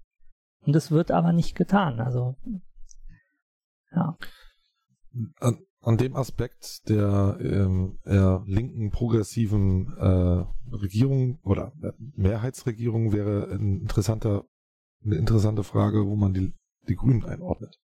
Und 0.61 0.75
es 0.75 0.91
wird 0.91 1.11
aber 1.11 1.33
nicht 1.33 1.55
getan. 1.55 2.01
Also, 2.01 2.37
ja. 3.93 4.17
An, 5.41 5.59
an 5.81 5.99
dem 5.99 6.17
Aspekt 6.17 6.89
der 6.89 7.37
ähm, 7.41 7.99
linken 8.47 8.91
progressiven 8.91 9.95
äh, 9.99 10.75
Regierung 10.75 11.39
oder 11.43 11.73
Mehrheitsregierung 12.17 13.13
wäre 13.13 13.51
ein 13.53 13.83
interessanter, 13.83 14.45
eine 15.05 15.17
interessante 15.17 15.65
Frage, 15.65 16.07
wo 16.07 16.17
man 16.17 16.33
die, 16.33 16.55
die 16.89 16.97
Grünen 16.97 17.27
einordnet. 17.27 17.79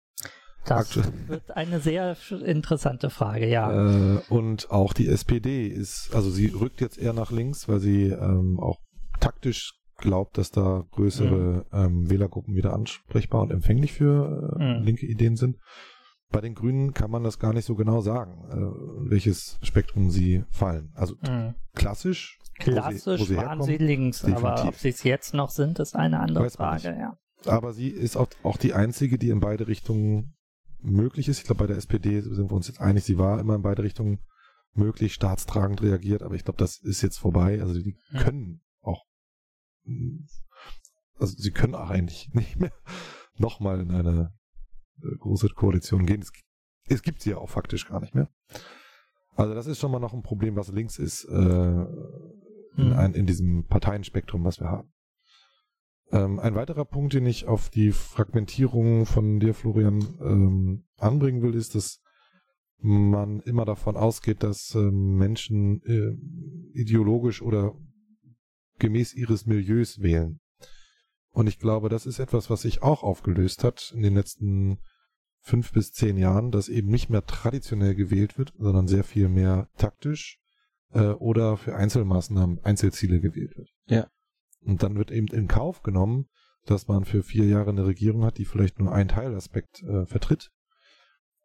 Das 0.64 0.97
Aktuell. 0.97 1.12
wird 1.26 1.57
eine 1.57 1.81
sehr 1.81 2.17
interessante 2.45 3.11
Frage, 3.11 3.49
ja. 3.49 4.17
Äh, 4.17 4.21
und 4.29 4.71
auch 4.71 4.93
die 4.93 5.09
SPD 5.09 5.67
ist, 5.67 6.11
also 6.14 6.31
sie 6.31 6.49
rückt 6.49 6.81
jetzt 6.81 6.99
eher 6.99 7.12
nach 7.12 7.31
links, 7.31 7.69
weil 7.69 7.81
sie 7.81 8.09
ähm, 8.09 8.61
auch 8.61 8.79
taktisch 9.21 9.81
glaubt, 9.97 10.38
dass 10.38 10.50
da 10.50 10.85
größere 10.93 11.67
mhm. 11.71 11.79
ähm, 11.79 12.11
Wählergruppen 12.11 12.55
wieder 12.55 12.73
ansprechbar 12.73 13.43
und 13.43 13.52
empfänglich 13.52 13.93
für 13.93 14.57
äh, 14.59 14.79
mhm. 14.79 14.85
linke 14.85 15.07
Ideen 15.07 15.37
sind. 15.37 15.57
Bei 16.31 16.40
den 16.40 16.55
Grünen 16.55 16.95
kann 16.95 17.11
man 17.11 17.25
das 17.25 17.38
gar 17.38 17.52
nicht 17.52 17.64
so 17.64 17.75
genau 17.75 18.00
sagen, 18.00 18.45
äh, 18.50 19.11
welches 19.11 19.59
Spektrum 19.62 20.11
sie 20.11 20.45
fallen. 20.50 20.93
Also 20.95 21.17
mhm. 21.23 21.55
klassisch. 21.75 22.38
Klassisch 22.59 23.21
wo 23.21 23.25
sie, 23.25 23.37
wo 23.37 23.40
sie 23.40 23.47
waren 23.47 23.62
sie 23.62 23.76
links, 23.79 24.21
definitiv. 24.21 24.45
aber 24.45 24.69
ob 24.69 24.75
sie 24.75 24.90
es 24.90 25.02
jetzt 25.02 25.33
noch 25.35 25.50
sind, 25.50 25.79
ist 25.79 25.97
eine 25.97 26.21
andere 26.21 26.45
Weiß 26.45 26.57
Frage, 26.57 26.88
ja. 26.88 27.17
Aber 27.47 27.73
sie 27.73 27.88
ist 27.88 28.17
auch, 28.17 28.29
auch 28.43 28.59
die 28.59 28.75
einzige, 28.75 29.17
die 29.17 29.31
in 29.31 29.40
beide 29.40 29.67
Richtungen 29.67 30.35
möglich 30.82 31.28
ist. 31.28 31.38
Ich 31.38 31.44
glaube, 31.44 31.60
bei 31.60 31.66
der 31.66 31.76
SPD 31.76 32.20
sind 32.20 32.50
wir 32.50 32.56
uns 32.56 32.68
jetzt 32.68 32.80
einig, 32.80 33.04
sie 33.04 33.18
war 33.18 33.40
immer 33.40 33.54
in 33.54 33.62
beide 33.62 33.82
Richtungen 33.82 34.20
möglich, 34.72 35.14
staatstragend 35.14 35.82
reagiert, 35.82 36.22
aber 36.22 36.34
ich 36.34 36.44
glaube, 36.44 36.58
das 36.58 36.78
ist 36.78 37.02
jetzt 37.02 37.18
vorbei. 37.18 37.60
Also 37.60 37.75
die 37.75 37.96
mhm. 38.10 38.18
können 38.18 38.60
auch, 38.80 39.04
also 41.18 41.34
sie 41.37 41.50
können 41.50 41.75
auch 41.75 41.90
eigentlich 41.90 42.30
nicht 42.32 42.58
mehr 42.58 42.72
nochmal 43.37 43.80
in 43.80 43.90
eine 43.90 44.32
äh, 45.02 45.16
große 45.18 45.49
Koalition 45.50 46.06
gehen. 46.06 46.22
Es, 46.22 46.30
es, 46.88 47.02
gibt 47.02 47.22
sie 47.22 47.30
ja 47.30 47.38
auch 47.38 47.50
faktisch 47.50 47.88
gar 47.88 48.00
nicht 48.00 48.14
mehr. 48.14 48.28
Also 49.37 49.54
das 49.54 49.66
ist 49.66 49.78
schon 49.78 49.90
mal 49.90 50.00
noch 50.00 50.12
ein 50.12 50.22
Problem, 50.22 50.56
was 50.56 50.68
links 50.68 50.99
ist 50.99 51.25
äh, 51.25 51.34
in, 51.34 51.87
mhm. 52.76 52.92
ein, 52.92 53.14
in 53.14 53.26
diesem 53.26 53.66
Parteienspektrum, 53.66 54.44
was 54.44 54.60
wir 54.60 54.68
haben. 54.68 54.92
Ähm, 56.12 56.40
ein 56.40 56.55
weiterer 56.55 56.85
Punkt, 56.85 57.14
den 57.14 57.26
ich 57.26 57.47
auf 57.47 57.71
die 57.71 57.93
Fragmentierung 57.93 59.07
von 59.07 59.38
dir, 59.38 59.55
Florian, 59.55 60.00
ähm, 60.21 60.85
anbringen 60.97 61.43
will, 61.43 61.55
ist, 61.55 61.75
dass 61.75 62.00
man 62.79 63.40
immer 63.40 63.64
davon 63.64 63.97
ausgeht, 63.97 64.43
dass 64.43 64.75
äh, 64.75 64.79
Menschen 64.79 65.83
äh, 65.85 66.79
ideologisch 66.79 67.43
oder 67.43 67.75
gemäß 68.79 69.14
ihres 69.14 69.47
Milieus 69.47 70.00
wählen. 70.00 70.40
Und 71.31 71.47
ich 71.47 71.59
glaube, 71.59 71.88
das 71.88 72.07
ist 72.07 72.19
etwas, 72.19 72.50
was 72.50 72.62
sich 72.62 72.83
auch 72.83 73.02
aufgelöst 73.02 73.62
hat 73.62 73.93
in 73.95 74.02
den 74.02 74.14
letzten 74.14 74.79
fünf 75.40 75.73
bis 75.73 75.93
zehn 75.93 76.17
Jahren, 76.17 76.50
dass 76.50 76.69
eben 76.69 76.88
nicht 76.88 77.09
mehr 77.09 77.25
traditionell 77.25 77.95
gewählt 77.95 78.37
wird, 78.37 78.52
sondern 78.59 78.88
sehr 78.88 79.05
viel 79.05 79.29
mehr 79.29 79.69
taktisch 79.76 80.38
äh, 80.93 81.11
oder 81.11 81.57
für 81.57 81.76
Einzelmaßnahmen, 81.76 82.64
Einzelziele 82.64 83.21
gewählt 83.21 83.57
wird. 83.57 83.71
Ja. 83.87 84.09
Und 84.64 84.83
dann 84.83 84.97
wird 84.97 85.11
eben 85.11 85.29
in 85.29 85.49
Kauf 85.49 85.83
genommen, 85.83 86.26
dass 86.67 86.88
man 86.88 87.05
für 87.05 87.23
vier 87.23 87.47
Jahre 87.47 87.71
eine 87.71 87.87
Regierung 87.87 88.25
hat, 88.25 88.38
die 88.38 88.45
vielleicht 88.45 88.79
nur 88.79 88.93
einen 88.93 89.09
Teilaspekt 89.09 89.83
äh, 89.83 90.05
vertritt 90.07 90.50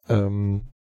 ähm, 0.09 0.73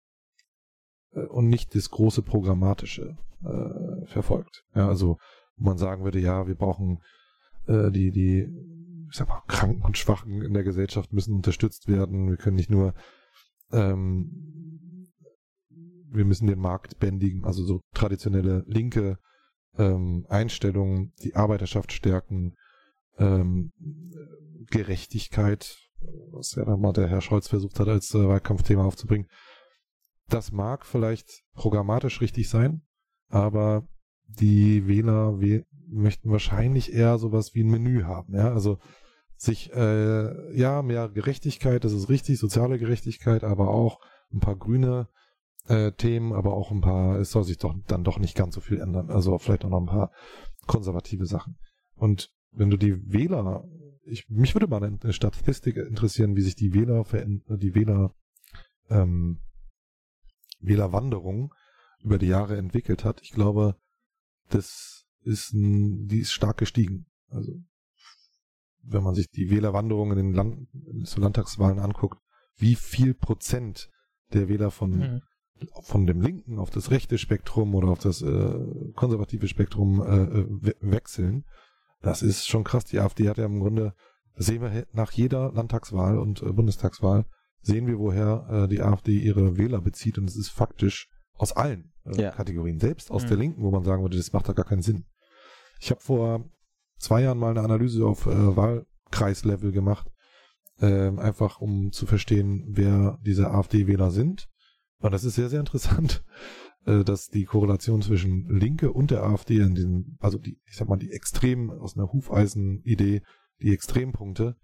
äh, 1.13 1.21
und 1.21 1.49
nicht 1.49 1.75
das 1.75 1.91
große 1.91 2.23
Programmatische 2.23 3.17
äh, 3.45 4.07
verfolgt. 4.07 4.65
Ja, 4.75 4.89
also 4.89 5.19
wo 5.57 5.65
man 5.65 5.79
sagen 5.79 6.05
würde, 6.05 6.19
ja, 6.19 6.47
wir 6.47 6.55
brauchen 6.55 7.01
äh, 7.67 7.91
die, 7.91 8.11
die, 8.11 8.49
ich 9.11 9.17
sag 9.17 9.29
mal, 9.29 9.43
Kranken 9.47 9.83
und 9.83 9.99
Schwachen 9.99 10.41
in 10.41 10.55
der 10.55 10.65
Gesellschaft 10.65 11.13
müssen 11.13 11.35
unterstützt 11.35 11.89
werden. 11.89 12.31
Wir 12.31 12.39
können 12.39 12.57
nicht 12.57 12.71
nur 12.71 12.95
ähm, 13.71 14.53
wir 16.15 16.25
müssen 16.25 16.47
den 16.47 16.59
Markt 16.59 16.99
bändigen, 16.99 17.45
also 17.45 17.65
so 17.65 17.81
traditionelle 17.95 18.65
linke 18.67 19.19
ähm, 19.79 20.27
Einstellungen, 20.29 21.13
die 21.23 21.35
Arbeiterschaft 21.35 21.93
stärken, 21.93 22.57
ähm, 23.19 23.73
Gerechtigkeit, 24.71 25.77
was 26.31 26.55
ja 26.55 26.65
nochmal 26.65 26.93
der 26.93 27.09
Herr 27.09 27.21
Scholz 27.21 27.49
versucht 27.49 27.79
hat, 27.81 27.89
als 27.89 28.15
äh, 28.15 28.27
Wahlkampfthema 28.27 28.85
aufzubringen. 28.85 29.29
Das 30.29 30.53
mag 30.53 30.87
vielleicht 30.87 31.43
programmatisch 31.55 32.21
richtig 32.21 32.49
sein, 32.49 32.83
aber 33.29 33.87
die 34.27 34.87
Wähler 34.87 35.41
we 35.41 35.65
möchten 35.89 36.31
wahrscheinlich 36.31 36.93
eher 36.95 37.19
sowas 37.19 37.55
wie 37.55 37.63
ein 37.65 37.71
Menü 37.71 38.05
haben, 38.05 38.35
ja, 38.35 38.51
also 38.51 38.79
sich, 39.37 39.73
äh, 39.73 40.57
ja, 40.57 40.83
mehr 40.83 41.09
Gerechtigkeit, 41.09 41.85
das 41.85 41.93
ist 41.93 42.09
richtig, 42.09 42.39
soziale 42.39 42.79
Gerechtigkeit, 42.79 43.45
aber 43.45 43.69
auch 43.69 44.01
ein 44.33 44.41
paar 44.41 44.57
grüne 44.57 45.09
äh, 45.69 45.93
Themen, 45.93 46.33
aber 46.33 46.55
auch 46.55 46.71
ein 46.71 46.81
paar, 46.81 47.19
es 47.19 47.31
soll 47.31 47.45
sich 47.45 47.59
doch 47.59 47.75
dann 47.87 48.05
doch 48.05 48.19
nicht 48.19 48.37
ganz 48.37 48.55
so 48.55 48.61
viel 48.61 48.81
ändern. 48.81 49.11
Also 49.11 49.39
vielleicht 49.39 49.65
auch 49.65 49.71
noch 49.71 49.81
ein 49.81 49.87
paar 49.87 50.13
konservative 50.67 51.27
Sachen. 51.27 51.57
Und 51.95 52.31
wenn 52.51 52.71
du 52.71 52.77
die 52.77 53.13
Wähler, 53.13 53.65
ich, 54.05 54.29
mich 54.29 54.55
würde 54.55 54.67
mal 54.67 54.83
eine 54.83 55.13
Statistik 55.13 55.77
interessieren, 55.77 56.37
wie 56.37 56.43
sich 56.43 56.57
die 56.57 56.75
Wähler 56.75 57.05
die 57.05 57.75
Wähler, 57.75 58.15
ähm, 58.91 59.41
Wählerwanderung 60.61 61.55
über 62.01 62.19
die 62.19 62.27
Jahre 62.27 62.57
entwickelt 62.57 63.05
hat. 63.05 63.21
Ich 63.23 63.31
glaube, 63.31 63.77
das 64.49 65.07
ist 65.23 65.53
ein, 65.53 66.09
die 66.09 66.21
ist 66.21 66.33
stark 66.33 66.57
gestiegen. 66.57 67.07
Also, 67.29 67.53
wenn 68.83 69.05
man 69.05 69.15
sich 69.15 69.31
die 69.31 69.51
Wählerwanderung 69.51 70.11
in 70.11 70.17
den 70.17 70.33
Land, 70.35 70.69
zu 71.05 71.21
Landtagswahlen 71.21 71.79
anguckt, 71.79 72.19
wie 72.57 72.75
viel 72.75 73.15
Prozent 73.15 73.91
der 74.33 74.49
Wähler 74.49 74.73
von 74.73 74.91
mhm 74.91 75.23
von 75.83 76.07
dem 76.07 76.21
linken 76.21 76.59
auf 76.59 76.71
das 76.71 76.91
rechte 76.91 77.19
Spektrum 77.19 77.75
oder 77.75 77.89
auf 77.89 77.99
das 77.99 78.23
äh, 78.23 78.55
konservative 78.95 79.49
Spektrum 79.49 80.03
äh, 80.03 80.71
äh 80.71 80.75
wechseln, 80.81 81.45
das 82.03 82.23
ist 82.23 82.47
schon 82.49 82.65
krass. 82.65 82.85
Die 82.85 82.99
AfD 82.99 83.29
hat 83.29 83.39
ja 83.39 83.47
im 83.47 83.61
Grunde, 83.61 83.95
das 84.37 84.47
sehen 84.47 84.63
wir 84.63 84.87
nach 84.93 85.13
jeder 85.13 85.53
Landtagswahl 85.53 86.19
und 86.19 86.43
äh, 86.43 86.53
Bundestagswahl, 86.53 87.25
sehen 87.61 87.87
wir, 87.87 87.99
woher 87.99 88.47
äh, 88.51 88.69
die 88.69 88.83
AfD 88.83 89.17
ihre 89.19 89.57
Wähler 89.57 89.81
bezieht 89.81 90.19
und 90.19 90.29
es 90.29 90.37
ist 90.37 90.51
faktisch 90.51 91.09
aus 91.35 91.53
allen 91.53 91.93
äh, 92.05 92.23
ja. 92.23 92.31
Kategorien, 92.31 92.81
selbst 92.81 93.11
aus 93.11 93.25
mhm. 93.25 93.29
der 93.29 93.37
Linken, 93.37 93.63
wo 93.63 93.71
man 93.71 93.85
sagen 93.85 94.03
würde, 94.03 94.17
das 94.17 94.33
macht 94.33 94.49
da 94.49 94.53
gar 94.53 94.65
keinen 94.65 94.83
Sinn. 94.83 95.05
Ich 95.81 95.91
habe 95.91 96.01
vor 96.01 96.45
zwei 96.99 97.23
Jahren 97.23 97.39
mal 97.39 97.51
eine 97.51 97.63
Analyse 97.63 98.05
auf 98.05 98.27
äh, 98.27 98.57
Wahlkreislevel 98.57 99.73
gemacht, 99.73 100.11
äh, 100.81 101.09
einfach 101.17 101.61
um 101.61 101.93
zu 101.93 102.07
verstehen, 102.07 102.65
wer 102.69 103.19
diese 103.23 103.51
AfD-Wähler 103.51 104.11
sind 104.11 104.49
und 105.03 105.13
das 105.13 105.25
ist 105.25 105.35
sehr, 105.35 105.49
sehr 105.49 105.61
interessant, 105.61 106.25
äh, 106.87 107.05
dass 107.05 107.29
die 107.29 107.45
Korrelation 107.45 108.03
zwischen 108.03 108.49
Linke 108.49 108.93
und 108.93 109.11
der 109.11 109.25
AfD 109.25 109.59
in 109.59 109.75
diesem, 109.75 110.17
also 110.21 110.39
die, 110.39 110.59
ich 110.65 110.77
sag 110.77 110.89
mal, 110.89 110.97
die 110.97 111.11
Extremen 111.11 111.71
aus 111.71 111.97
einer 111.97 112.13
Hufeisen-Idee, 112.13 113.23
die 113.61 113.73
Extrempunkte, 113.73 114.57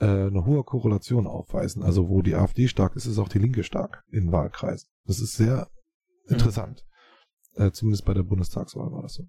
äh, 0.00 0.06
eine 0.06 0.46
hohe 0.46 0.64
Korrelation 0.64 1.26
aufweisen. 1.26 1.82
Also 1.82 2.08
wo 2.08 2.22
die 2.22 2.34
AfD 2.34 2.66
stark 2.66 2.96
ist, 2.96 3.06
ist 3.06 3.18
auch 3.18 3.28
die 3.28 3.38
Linke 3.38 3.62
stark 3.62 4.04
in 4.10 4.32
Wahlkreisen. 4.32 4.88
Das 5.04 5.20
ist 5.20 5.34
sehr 5.34 5.68
interessant. 6.28 6.84
Mhm. 7.56 7.72
Zumindest 7.72 8.04
bei 8.04 8.14
der 8.14 8.24
Bundestagswahl 8.24 8.90
war 8.90 9.02
das 9.02 9.14
so. 9.14 9.28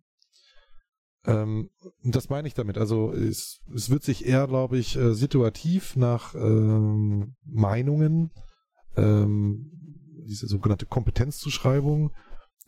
Ähm, 1.26 1.70
das 2.02 2.30
meine 2.30 2.48
ich 2.48 2.56
damit. 2.56 2.80
Also 2.80 3.12
es, 3.12 3.62
es 3.76 3.91
wird 3.91 4.02
sich 4.04 4.26
eher, 4.26 4.48
glaube 4.48 4.80
ich, 4.80 4.98
situativ 5.12 5.96
nach 5.96 6.34
ähm, 6.34 7.36
Meinungen 7.44 8.32
ähm, 8.98 9.72
diese 10.25 10.47
sogenannte 10.47 10.85
Kompetenzzuschreibung. 10.85 12.11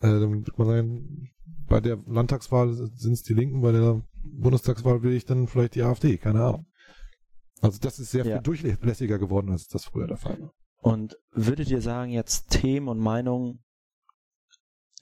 Äh, 0.00 0.08
dann 0.08 0.46
wird 0.46 0.58
man 0.58 0.68
sagen, 0.68 1.30
bei 1.68 1.80
der 1.80 1.98
Landtagswahl 2.06 2.72
sind 2.72 3.12
es 3.12 3.22
die 3.22 3.34
Linken, 3.34 3.60
bei 3.60 3.72
der 3.72 4.02
Bundestagswahl 4.22 5.02
will 5.02 5.12
ich 5.12 5.24
dann 5.24 5.48
vielleicht 5.48 5.74
die 5.74 5.82
AfD, 5.82 6.16
keine 6.18 6.44
Ahnung. 6.44 6.66
Also 7.60 7.78
das 7.80 7.98
ist 7.98 8.10
sehr 8.10 8.24
ja. 8.24 8.36
viel 8.36 8.42
durchlässiger 8.42 9.18
geworden, 9.18 9.50
als 9.50 9.66
das 9.66 9.84
früher 9.84 10.06
der 10.06 10.16
Fall 10.16 10.40
war. 10.40 10.52
Und 10.80 11.16
würdet 11.32 11.68
ihr 11.68 11.80
sagen, 11.80 12.12
jetzt 12.12 12.50
Themen 12.50 12.88
und 12.88 12.98
Meinungen 12.98 13.64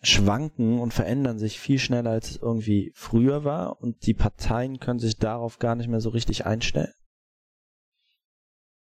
schwanken 0.03 0.79
und 0.79 0.95
verändern 0.95 1.39
sich 1.39 1.59
viel 1.59 1.79
schneller, 1.79 2.11
als 2.11 2.31
es 2.31 2.37
irgendwie 2.37 2.93
früher 2.95 3.45
war 3.45 3.81
und 3.81 4.07
die 4.07 4.15
Parteien 4.15 4.79
können 4.79 4.99
sich 4.99 5.17
darauf 5.17 5.59
gar 5.59 5.75
nicht 5.75 5.89
mehr 5.89 6.01
so 6.01 6.11
richtig 6.11 6.47
einstellen? 6.47 6.93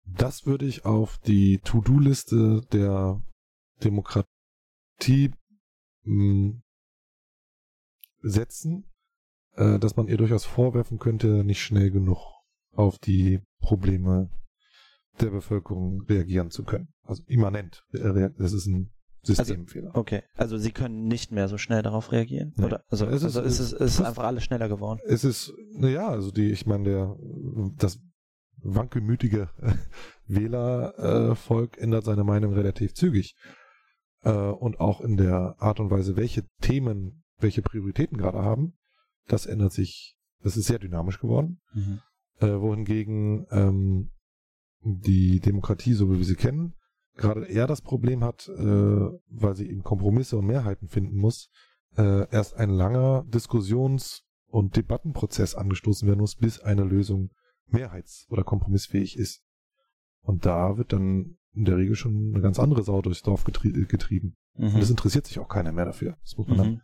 Das 0.04 0.46
würde 0.46 0.66
ich 0.66 0.84
auf 0.84 1.18
die 1.18 1.58
To-Do-Liste 1.58 2.62
der 2.72 3.22
Demokratie 3.84 5.32
mh, 6.04 6.04
hm, 6.04 6.62
setzen, 8.20 8.90
äh, 9.56 9.78
dass 9.78 9.96
man 9.96 10.08
ihr 10.08 10.16
durchaus 10.16 10.44
vorwerfen 10.44 10.98
könnte, 10.98 11.44
nicht 11.44 11.62
schnell 11.62 11.90
genug 11.90 12.18
auf 12.72 12.98
die 12.98 13.40
Probleme 13.60 14.30
der 15.20 15.30
Bevölkerung 15.30 16.02
reagieren 16.02 16.50
zu 16.50 16.64
können. 16.64 16.88
Also 17.02 17.22
immanent. 17.26 17.84
Äh, 17.92 18.30
das 18.38 18.52
ist 18.52 18.66
ein 18.66 18.92
Systemfehler. 19.22 19.88
Also, 19.88 20.00
okay, 20.00 20.22
also 20.34 20.58
sie 20.58 20.72
können 20.72 21.06
nicht 21.06 21.30
mehr 21.30 21.48
so 21.48 21.58
schnell 21.58 21.82
darauf 21.82 22.10
reagieren, 22.10 22.54
nee. 22.56 22.64
oder? 22.64 22.84
Also, 22.88 23.06
es 23.06 23.22
ist, 23.22 23.36
also 23.36 23.42
ist, 23.42 23.60
es, 23.60 23.72
ist, 23.72 23.80
ist 23.80 24.00
einfach 24.00 24.24
alles 24.24 24.42
schneller 24.44 24.68
geworden. 24.68 25.00
Es 25.06 25.22
ist, 25.22 25.52
naja, 25.74 26.08
also 26.08 26.30
die, 26.30 26.50
ich 26.50 26.66
meine, 26.66 26.84
der, 26.84 27.16
das 27.76 28.00
wankelmütige 28.56 29.50
Wählervolk 30.26 31.76
äh, 31.76 31.82
ändert 31.82 32.04
seine 32.04 32.24
Meinung 32.24 32.54
relativ 32.54 32.94
zügig 32.94 33.36
äh, 34.22 34.30
und 34.30 34.80
auch 34.80 35.00
in 35.00 35.16
der 35.16 35.56
Art 35.58 35.80
und 35.80 35.90
Weise, 35.90 36.16
welche 36.16 36.44
Themen, 36.60 37.24
welche 37.38 37.62
Prioritäten 37.62 38.18
gerade 38.18 38.42
haben, 38.42 38.74
das 39.26 39.46
ändert 39.46 39.72
sich, 39.72 40.16
das 40.42 40.56
ist 40.56 40.66
sehr 40.66 40.78
dynamisch 40.78 41.20
geworden. 41.20 41.60
Mhm. 41.74 42.00
Äh, 42.40 42.60
wohingegen 42.60 43.46
ähm, 43.50 44.10
die 44.80 45.40
Demokratie, 45.40 45.92
so 45.92 46.10
wie 46.12 46.18
wir 46.18 46.24
sie 46.24 46.34
kennen, 46.34 46.74
gerade 47.14 47.44
eher 47.46 47.66
das 47.66 47.82
Problem 47.82 48.24
hat, 48.24 48.48
äh, 48.48 49.10
weil 49.28 49.54
sie 49.54 49.68
in 49.68 49.82
Kompromisse 49.82 50.38
und 50.38 50.46
Mehrheiten 50.46 50.88
finden 50.88 51.16
muss, 51.16 51.50
äh, 51.96 52.28
erst 52.30 52.54
ein 52.54 52.70
langer 52.70 53.24
Diskussions- 53.28 54.24
und 54.46 54.76
Debattenprozess 54.76 55.54
angestoßen 55.54 56.08
werden 56.08 56.20
muss, 56.20 56.36
bis 56.36 56.60
eine 56.60 56.84
Lösung 56.84 57.30
mehrheits- 57.66 58.26
oder 58.28 58.44
kompromissfähig 58.44 59.16
ist. 59.16 59.42
Und 60.20 60.46
da 60.46 60.76
wird 60.76 60.92
dann 60.92 61.38
in 61.54 61.64
der 61.64 61.76
Regel 61.76 61.94
schon 61.94 62.32
eine 62.32 62.42
ganz 62.42 62.58
andere 62.58 62.82
Sau 62.82 63.02
durchs 63.02 63.22
Dorf 63.22 63.44
getrie 63.44 63.72
getrieben. 63.86 64.36
Mhm. 64.56 64.74
Und 64.74 64.82
es 64.82 64.90
interessiert 64.90 65.26
sich 65.26 65.38
auch 65.38 65.48
keiner 65.48 65.72
mehr 65.72 65.84
dafür. 65.84 66.16
Das 66.22 66.36
muss 66.36 66.48
man 66.48 66.56
mhm. 66.56 66.62
dann 66.62 66.82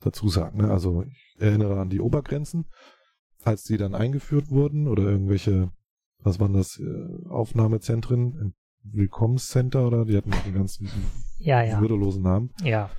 dazu 0.00 0.28
sagen. 0.28 0.58
Ne? 0.58 0.70
Also 0.70 1.02
ich 1.04 1.36
erinnere 1.38 1.80
an 1.80 1.90
die 1.90 2.00
Obergrenzen, 2.00 2.66
als 3.44 3.64
die 3.64 3.76
dann 3.76 3.94
eingeführt 3.94 4.50
wurden 4.50 4.88
oder 4.88 5.04
irgendwelche, 5.04 5.70
was 6.18 6.40
waren 6.40 6.54
das, 6.54 6.78
äh, 6.78 7.28
Aufnahmezentren 7.28 8.36
im 8.38 8.54
Willkommenscenter 8.82 9.86
oder 9.86 10.04
die 10.06 10.16
hatten 10.16 10.32
den 10.44 10.54
ganzen 10.54 10.88
ja, 11.38 11.62
ja. 11.62 11.80
würdelosen 11.80 12.22
Namen. 12.22 12.50
Ja. 12.64 12.90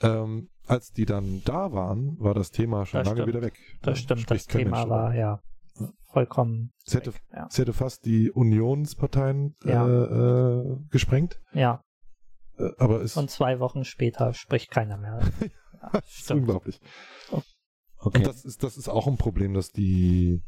Ähm, 0.00 0.48
als 0.66 0.92
die 0.92 1.04
dann 1.04 1.42
da 1.44 1.72
waren, 1.72 2.18
war 2.18 2.34
das 2.34 2.50
Thema 2.50 2.86
schon 2.86 3.00
das 3.00 3.08
lange 3.08 3.22
stimmt. 3.22 3.28
wieder 3.28 3.42
weg. 3.42 3.54
Das 3.82 3.98
stimmt, 3.98 4.30
das 4.30 4.46
Thema 4.46 4.88
war 4.88 5.14
ja 5.14 5.40
vollkommen. 6.14 6.72
Es 6.86 6.94
hätte, 6.94 7.12
ja. 7.32 7.46
es 7.50 7.58
hätte 7.58 7.72
fast 7.72 8.06
die 8.06 8.30
Unionsparteien 8.30 9.54
ja. 9.64 9.86
äh, 9.86 10.60
äh, 10.60 10.78
gesprengt. 10.90 11.40
Ja. 11.52 11.82
Äh, 12.58 12.70
aber 12.78 13.02
es 13.02 13.16
Und 13.16 13.30
zwei 13.30 13.58
Wochen 13.60 13.84
später 13.84 14.32
spricht 14.32 14.70
keiner 14.70 14.96
mehr. 14.96 15.20
ja, 15.40 15.90
das 15.92 16.18
ist 16.18 16.30
unglaublich. 16.30 16.80
Okay. 17.98 18.18
Und 18.18 18.26
das 18.26 18.44
ist, 18.44 18.62
das 18.62 18.76
ist 18.76 18.88
auch 18.88 19.06
ein 19.06 19.16
Problem, 19.16 19.54
dass 19.54 19.70
die 19.70 20.42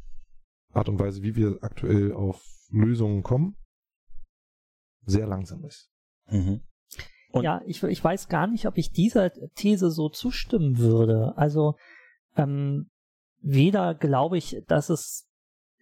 Art 0.73 0.89
und 0.89 0.99
Weise, 0.99 1.23
wie 1.23 1.37
wir 1.37 1.59
aktuell 1.63 2.13
auf 2.13 2.43
Lösungen 2.71 3.23
kommen, 3.23 3.57
sehr 5.05 5.27
langsam 5.27 5.65
ist. 5.65 5.91
Mhm. 6.29 6.63
ja, 7.35 7.63
ich, 7.65 7.83
ich 7.83 8.03
weiß 8.03 8.29
gar 8.29 8.47
nicht, 8.47 8.67
ob 8.67 8.77
ich 8.77 8.91
dieser 8.91 9.31
These 9.55 9.91
so 9.91 10.09
zustimmen 10.09 10.79
würde. 10.79 11.35
Also 11.37 11.77
ähm, 12.37 12.91
weder 13.47 13.95
glaube 13.95 14.39
ich, 14.39 14.63
dass 14.67 14.91
es 14.91 15.29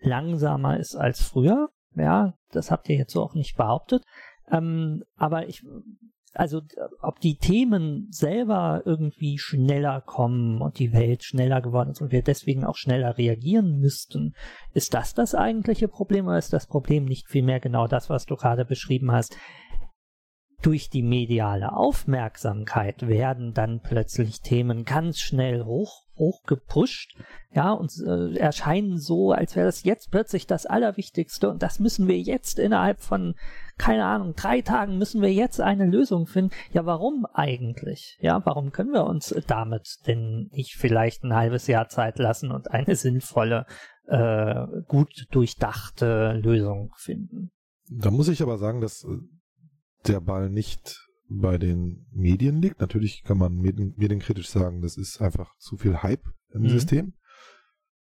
langsamer 0.00 0.78
ist 0.78 0.94
als 0.94 1.22
früher. 1.22 1.70
Ja, 1.96 2.34
das 2.50 2.70
habt 2.70 2.88
ihr 2.88 2.96
jetzt 2.96 3.12
so 3.12 3.22
auch 3.22 3.34
nicht 3.34 3.56
behauptet. 3.56 4.04
Ähm, 4.50 5.04
aber 5.16 5.48
ich, 5.48 5.64
also 6.34 6.60
ob 7.00 7.20
die 7.20 7.38
Themen 7.38 8.08
selber 8.10 8.82
irgendwie 8.84 9.38
schneller 9.38 10.02
kommen 10.02 10.60
und 10.60 10.78
die 10.78 10.92
Welt 10.92 11.22
schneller 11.22 11.62
geworden 11.62 11.90
ist 11.90 12.02
und 12.02 12.12
wir 12.12 12.22
deswegen 12.22 12.64
auch 12.64 12.76
schneller 12.76 13.16
reagieren 13.16 13.78
müssten, 13.78 14.34
ist 14.74 14.92
das 14.92 15.14
das 15.14 15.34
eigentliche 15.34 15.88
Problem 15.88 16.26
oder 16.26 16.38
ist 16.38 16.52
das 16.52 16.66
Problem 16.66 17.04
nicht 17.04 17.28
vielmehr 17.28 17.60
genau 17.60 17.86
das, 17.86 18.10
was 18.10 18.26
du 18.26 18.36
gerade 18.36 18.64
beschrieben 18.64 19.12
hast? 19.12 19.36
durch 20.64 20.88
die 20.88 21.02
mediale 21.02 21.76
Aufmerksamkeit 21.76 23.06
werden 23.06 23.52
dann 23.52 23.80
plötzlich 23.80 24.40
Themen 24.40 24.84
ganz 24.84 25.18
schnell 25.18 25.64
hoch, 25.64 26.03
hochgepusht, 26.16 27.16
ja, 27.50 27.72
und 27.72 27.92
äh, 28.04 28.36
erscheinen 28.36 28.98
so, 28.98 29.32
als 29.32 29.54
wäre 29.54 29.66
das 29.66 29.84
jetzt 29.84 30.10
plötzlich 30.10 30.46
das 30.46 30.66
Allerwichtigste 30.66 31.48
und 31.48 31.62
das 31.62 31.78
müssen 31.78 32.08
wir 32.08 32.18
jetzt 32.18 32.58
innerhalb 32.58 33.00
von, 33.00 33.34
keine 33.78 34.04
Ahnung, 34.04 34.34
drei 34.34 34.60
Tagen 34.60 34.98
müssen 34.98 35.22
wir 35.22 35.32
jetzt 35.32 35.60
eine 35.60 35.86
Lösung 35.86 36.26
finden. 36.26 36.52
Ja, 36.72 36.84
warum 36.84 37.26
eigentlich? 37.32 38.18
Ja, 38.20 38.44
warum 38.44 38.72
können 38.72 38.92
wir 38.92 39.04
uns 39.04 39.34
damit 39.46 39.98
denn 40.06 40.48
nicht 40.52 40.74
vielleicht 40.74 41.22
ein 41.22 41.34
halbes 41.34 41.66
Jahr 41.66 41.88
Zeit 41.88 42.18
lassen 42.18 42.50
und 42.50 42.70
eine 42.70 42.96
sinnvolle, 42.96 43.66
äh, 44.06 44.66
gut 44.88 45.26
durchdachte 45.30 46.32
Lösung 46.32 46.92
finden? 46.96 47.52
Da 47.88 48.10
muss 48.10 48.28
ich 48.28 48.42
aber 48.42 48.58
sagen, 48.58 48.80
dass 48.80 49.04
äh, 49.04 49.18
der 50.08 50.20
Ball 50.20 50.50
nicht 50.50 51.00
bei 51.40 51.58
den 51.58 52.06
Medien 52.12 52.60
liegt. 52.60 52.80
Natürlich 52.80 53.22
kann 53.22 53.38
man 53.38 53.56
medien, 53.56 53.94
medienkritisch 53.96 54.48
sagen, 54.48 54.82
das 54.82 54.96
ist 54.96 55.20
einfach 55.20 55.56
zu 55.58 55.76
viel 55.76 56.02
Hype 56.02 56.24
im 56.52 56.62
mhm. 56.62 56.68
System. 56.68 57.14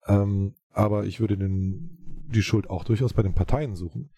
Ähm, 0.07 0.55
aber 0.71 1.05
ich 1.05 1.19
würde 1.19 1.37
den, 1.37 2.25
die 2.33 2.43
Schuld 2.43 2.69
auch 2.69 2.83
durchaus 2.83 3.13
bei 3.13 3.23
den 3.23 3.33
Parteien 3.33 3.75
suchen. 3.75 4.11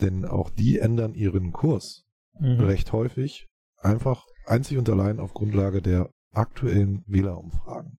Denn 0.00 0.24
auch 0.24 0.50
die 0.50 0.78
ändern 0.78 1.14
ihren 1.14 1.52
Kurs 1.52 2.04
mhm. 2.38 2.60
recht 2.60 2.92
häufig 2.92 3.48
einfach 3.78 4.26
einzig 4.46 4.78
und 4.78 4.88
allein 4.88 5.20
auf 5.20 5.34
Grundlage 5.34 5.82
der 5.82 6.10
aktuellen 6.32 7.04
Wählerumfragen. 7.06 7.98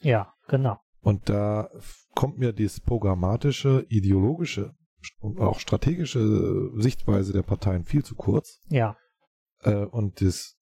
Ja, 0.00 0.32
genau. 0.48 0.78
Und 1.00 1.28
da 1.28 1.68
kommt 2.14 2.38
mir 2.38 2.52
das 2.52 2.80
programmatische, 2.80 3.84
ideologische 3.88 4.74
und 5.20 5.38
auch 5.38 5.60
strategische 5.60 6.70
Sichtweise 6.76 7.32
der 7.32 7.42
Parteien 7.42 7.84
viel 7.84 8.02
zu 8.04 8.14
kurz. 8.14 8.60
Ja. 8.68 8.96
Äh, 9.64 9.86
und 9.86 10.20
das 10.20 10.56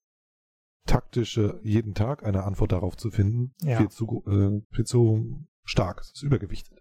taktische, 0.87 1.61
jeden 1.63 1.95
Tag 1.95 2.25
eine 2.25 2.45
Antwort 2.45 2.73
darauf 2.73 2.97
zu 2.97 3.11
finden, 3.11 3.55
ja. 3.63 3.79
viel, 3.79 3.89
zu, 3.89 4.25
äh, 4.27 4.75
viel 4.75 4.85
zu 4.85 5.47
stark. 5.65 6.01
Es 6.01 6.13
ist 6.15 6.23
übergewichtet. 6.23 6.79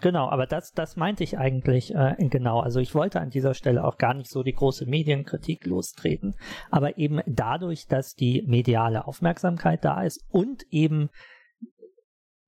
Genau, 0.00 0.30
aber 0.30 0.46
das, 0.46 0.72
das 0.72 0.96
meinte 0.96 1.24
ich 1.24 1.36
eigentlich 1.36 1.94
äh, 1.94 2.16
genau. 2.18 2.60
Also 2.60 2.80
ich 2.80 2.94
wollte 2.94 3.20
an 3.20 3.28
dieser 3.28 3.52
Stelle 3.52 3.84
auch 3.84 3.98
gar 3.98 4.14
nicht 4.14 4.30
so 4.30 4.42
die 4.42 4.54
große 4.54 4.86
Medienkritik 4.86 5.66
lostreten, 5.66 6.34
aber 6.70 6.96
eben 6.96 7.20
dadurch, 7.26 7.86
dass 7.86 8.14
die 8.14 8.42
mediale 8.46 9.06
Aufmerksamkeit 9.06 9.84
da 9.84 10.02
ist 10.02 10.24
und 10.30 10.64
eben 10.70 11.10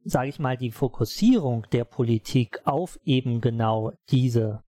sage 0.04 0.30
ich 0.30 0.38
mal, 0.38 0.56
die 0.56 0.70
Fokussierung 0.70 1.66
der 1.72 1.84
Politik 1.84 2.60
auf 2.64 2.98
eben 3.04 3.40
genau 3.40 3.92
diese 4.10 4.62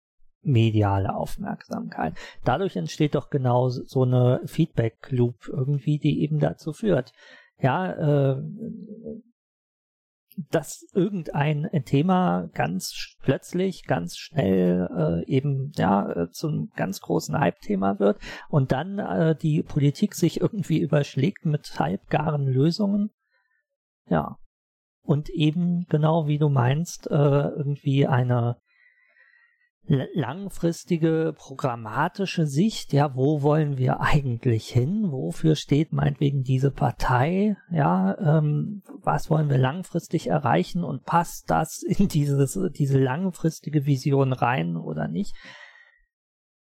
mediale 0.44 1.14
Aufmerksamkeit. 1.14 2.14
Dadurch 2.44 2.76
entsteht 2.76 3.14
doch 3.14 3.30
genau 3.30 3.68
so 3.68 4.02
eine 4.02 4.40
Feedback-Loop 4.46 5.48
irgendwie, 5.48 5.98
die 5.98 6.22
eben 6.22 6.38
dazu 6.38 6.72
führt. 6.72 7.12
Ja, 7.60 8.32
äh, 8.34 8.42
dass 10.50 10.84
irgendein 10.92 11.68
Thema 11.84 12.48
ganz 12.54 13.16
plötzlich, 13.22 13.84
ganz 13.84 14.16
schnell 14.16 14.88
äh, 15.26 15.30
eben 15.30 15.72
ja 15.76 16.10
äh, 16.10 16.30
zum 16.30 16.70
ganz 16.74 17.00
großen 17.00 17.38
Hype-Thema 17.38 17.98
wird 17.98 18.18
und 18.48 18.72
dann 18.72 18.98
äh, 18.98 19.36
die 19.36 19.62
Politik 19.62 20.14
sich 20.14 20.40
irgendwie 20.40 20.80
überschlägt 20.80 21.46
mit 21.46 21.78
halbgaren 21.78 22.46
Lösungen. 22.46 23.10
Ja, 24.08 24.36
und 25.02 25.30
eben 25.30 25.86
genau 25.88 26.26
wie 26.26 26.38
du 26.38 26.48
meinst, 26.48 27.06
äh, 27.10 27.14
irgendwie 27.14 28.06
eine 28.06 28.56
langfristige 29.86 31.34
programmatische 31.36 32.46
Sicht, 32.46 32.92
ja, 32.92 33.14
wo 33.14 33.42
wollen 33.42 33.76
wir 33.76 34.00
eigentlich 34.00 34.68
hin? 34.68 35.10
Wofür 35.10 35.56
steht 35.56 35.92
meinetwegen 35.92 36.42
diese 36.42 36.70
Partei? 36.70 37.56
Ja, 37.70 38.16
ähm, 38.18 38.82
was 39.02 39.28
wollen 39.28 39.50
wir 39.50 39.58
langfristig 39.58 40.28
erreichen 40.28 40.84
und 40.84 41.04
passt 41.04 41.50
das 41.50 41.82
in 41.82 42.08
dieses, 42.08 42.58
diese 42.76 42.98
langfristige 42.98 43.84
Vision 43.84 44.32
rein 44.32 44.76
oder 44.76 45.06
nicht? 45.06 45.34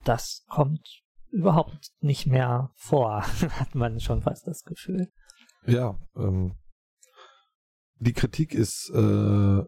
Das 0.05 0.45
kommt 0.49 1.03
überhaupt 1.31 1.91
nicht 2.01 2.27
mehr 2.27 2.71
vor, 2.77 3.23
hat 3.61 3.75
man 3.75 4.01
schon 4.01 4.23
fast 4.23 4.47
das 4.47 4.63
Gefühl. 4.63 5.09
Ja, 5.67 5.99
ähm, 6.17 6.55
die 7.99 8.13
Kritik 8.15 8.55
ist 8.55 8.91
äh, 8.95 9.63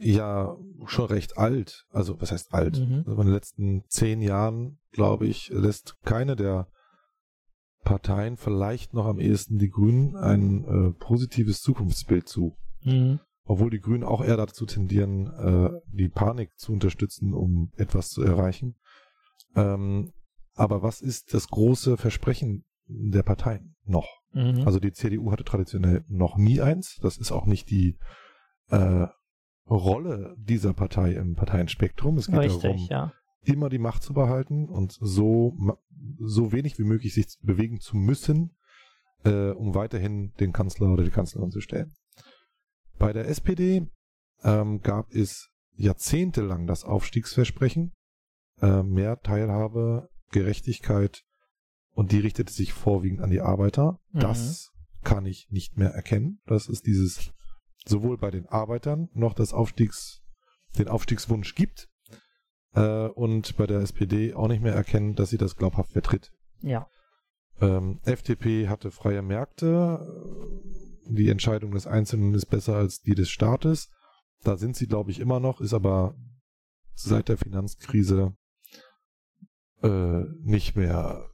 ja 0.00 0.56
schon 0.86 1.06
recht 1.06 1.38
alt. 1.38 1.86
Also 1.90 2.20
was 2.20 2.32
heißt 2.32 2.52
alt? 2.52 2.78
Mhm. 2.78 3.04
Also 3.06 3.20
in 3.20 3.26
den 3.26 3.34
letzten 3.34 3.84
zehn 3.88 4.20
Jahren, 4.20 4.78
glaube 4.92 5.26
ich, 5.26 5.50
lässt 5.50 5.96
keine 6.02 6.36
der 6.36 6.68
Parteien, 7.84 8.36
vielleicht 8.36 8.94
noch 8.94 9.06
am 9.06 9.18
ehesten 9.18 9.58
die 9.58 9.70
Grünen, 9.70 10.16
ein 10.16 10.64
äh, 10.64 10.90
positives 10.92 11.60
Zukunftsbild 11.62 12.28
zu. 12.28 12.56
Mhm. 12.82 13.20
Obwohl 13.44 13.70
die 13.70 13.80
Grünen 13.80 14.04
auch 14.04 14.22
eher 14.22 14.36
dazu 14.36 14.66
tendieren, 14.66 15.26
äh, 15.26 15.70
die 15.86 16.08
Panik 16.08 16.50
zu 16.56 16.72
unterstützen, 16.72 17.32
um 17.32 17.72
etwas 17.76 18.10
zu 18.10 18.22
erreichen. 18.22 18.76
Ähm, 19.56 20.12
aber 20.54 20.82
was 20.82 21.00
ist 21.00 21.34
das 21.34 21.48
große 21.48 21.96
Versprechen 21.96 22.64
der 22.86 23.22
Parteien 23.22 23.76
noch? 23.84 24.08
Mhm. 24.32 24.62
Also 24.66 24.78
die 24.78 24.92
CDU 24.92 25.32
hatte 25.32 25.44
traditionell 25.44 26.04
noch 26.08 26.36
nie 26.36 26.60
eins. 26.60 26.98
Das 27.02 27.16
ist 27.16 27.32
auch 27.32 27.46
nicht 27.46 27.70
die 27.70 27.98
äh, 28.68 29.06
Rolle 29.70 30.34
dieser 30.38 30.74
Partei 30.74 31.12
im 31.12 31.34
Parteienspektrum. 31.34 32.18
Es 32.18 32.26
geht 32.26 32.38
Richtig, 32.38 32.62
darum, 32.62 32.86
ja. 32.90 33.12
immer 33.44 33.68
die 33.68 33.78
Macht 33.78 34.02
zu 34.02 34.12
behalten 34.12 34.68
und 34.68 34.98
so, 35.00 35.56
so 36.18 36.52
wenig 36.52 36.78
wie 36.78 36.84
möglich 36.84 37.14
sich 37.14 37.38
bewegen 37.40 37.80
zu 37.80 37.96
müssen, 37.96 38.56
äh, 39.24 39.50
um 39.50 39.74
weiterhin 39.74 40.32
den 40.40 40.52
Kanzler 40.52 40.92
oder 40.92 41.04
die 41.04 41.10
Kanzlerin 41.10 41.50
zu 41.50 41.60
stellen. 41.60 41.94
Bei 42.98 43.12
der 43.12 43.28
SPD 43.28 43.86
ähm, 44.42 44.80
gab 44.82 45.12
es 45.14 45.50
jahrzehntelang 45.76 46.66
das 46.66 46.84
Aufstiegsversprechen, 46.84 47.92
äh, 48.60 48.82
mehr 48.82 49.20
Teilhabe, 49.20 50.08
Gerechtigkeit 50.30 51.22
und 51.92 52.12
die 52.12 52.18
richtete 52.18 52.52
sich 52.52 52.72
vorwiegend 52.72 53.20
an 53.20 53.30
die 53.30 53.40
Arbeiter. 53.40 54.00
Mhm. 54.12 54.20
Das 54.20 54.72
kann 55.02 55.26
ich 55.26 55.48
nicht 55.50 55.78
mehr 55.78 55.90
erkennen. 55.90 56.40
Das 56.46 56.68
ist 56.68 56.86
dieses 56.86 57.32
sowohl 57.86 58.18
bei 58.18 58.30
den 58.30 58.46
Arbeitern 58.46 59.08
noch 59.14 59.34
das 59.34 59.52
Aufstiegs, 59.52 60.22
den 60.78 60.88
Aufstiegswunsch 60.88 61.54
gibt 61.54 61.88
äh, 62.74 63.06
und 63.08 63.56
bei 63.56 63.66
der 63.66 63.80
SPD 63.80 64.34
auch 64.34 64.48
nicht 64.48 64.62
mehr 64.62 64.74
erkennen, 64.74 65.14
dass 65.14 65.30
sie 65.30 65.38
das 65.38 65.56
glaubhaft 65.56 65.92
vertritt. 65.92 66.32
Ja. 66.62 66.88
Ähm, 67.60 68.00
FDP 68.04 68.68
hatte 68.68 68.90
freie 68.90 69.22
Märkte. 69.22 70.06
Die 71.06 71.28
Entscheidung 71.28 71.72
des 71.72 71.86
Einzelnen 71.86 72.34
ist 72.34 72.46
besser 72.46 72.76
als 72.76 73.00
die 73.00 73.14
des 73.14 73.30
Staates. 73.30 73.90
Da 74.42 74.56
sind 74.56 74.76
sie, 74.76 74.86
glaube 74.86 75.10
ich, 75.10 75.20
immer 75.20 75.40
noch, 75.40 75.60
ist 75.60 75.74
aber 75.74 76.14
seit 76.94 77.28
der 77.28 77.36
Finanzkrise 77.36 78.34
äh, 79.82 80.22
nicht 80.42 80.76
mehr 80.76 81.28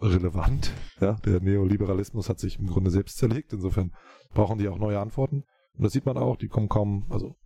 relevant. 0.00 0.72
Ja, 1.00 1.14
der 1.24 1.40
Neoliberalismus 1.40 2.28
hat 2.28 2.38
sich 2.38 2.58
im 2.58 2.66
Grunde 2.66 2.90
selbst 2.90 3.18
zerlegt. 3.18 3.52
Insofern 3.52 3.92
brauchen 4.32 4.58
die 4.58 4.68
auch 4.68 4.78
neue 4.78 5.00
Antworten. 5.00 5.44
Und 5.74 5.84
das 5.84 5.92
sieht 5.92 6.06
man 6.06 6.16
auch, 6.16 6.36
die 6.36 6.48
kommen 6.48 6.68
kaum, 6.68 7.06
also 7.10 7.36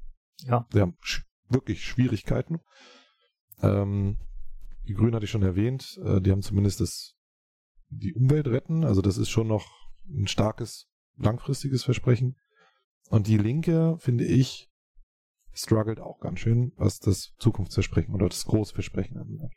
ja. 0.44 0.66
sie 0.72 0.80
haben 0.80 0.96
sch 1.00 1.24
wirklich 1.48 1.84
Schwierigkeiten. 1.84 2.60
Ähm, 3.62 4.18
die 4.86 4.94
Grünen 4.94 5.14
hatte 5.14 5.24
ich 5.24 5.30
schon 5.30 5.42
erwähnt, 5.42 5.98
äh, 6.04 6.20
die 6.20 6.30
haben 6.30 6.42
zumindest 6.42 6.80
das, 6.80 7.14
die 7.88 8.14
Umwelt 8.14 8.48
retten, 8.48 8.84
also 8.84 9.00
das 9.00 9.16
ist 9.16 9.30
schon 9.30 9.48
noch 9.48 9.66
ein 10.08 10.26
starkes, 10.26 10.88
langfristiges 11.16 11.84
Versprechen. 11.84 12.36
Und 13.08 13.26
die 13.26 13.38
Linke, 13.38 13.96
finde 13.98 14.24
ich, 14.24 14.68
struggelt 15.52 16.00
auch 16.00 16.20
ganz 16.20 16.40
schön, 16.40 16.72
was 16.76 16.98
das 17.00 17.32
Zukunftsversprechen 17.38 18.14
oder 18.14 18.28
das 18.28 18.44
Großversprechen 18.44 19.16
anbelangt. 19.16 19.54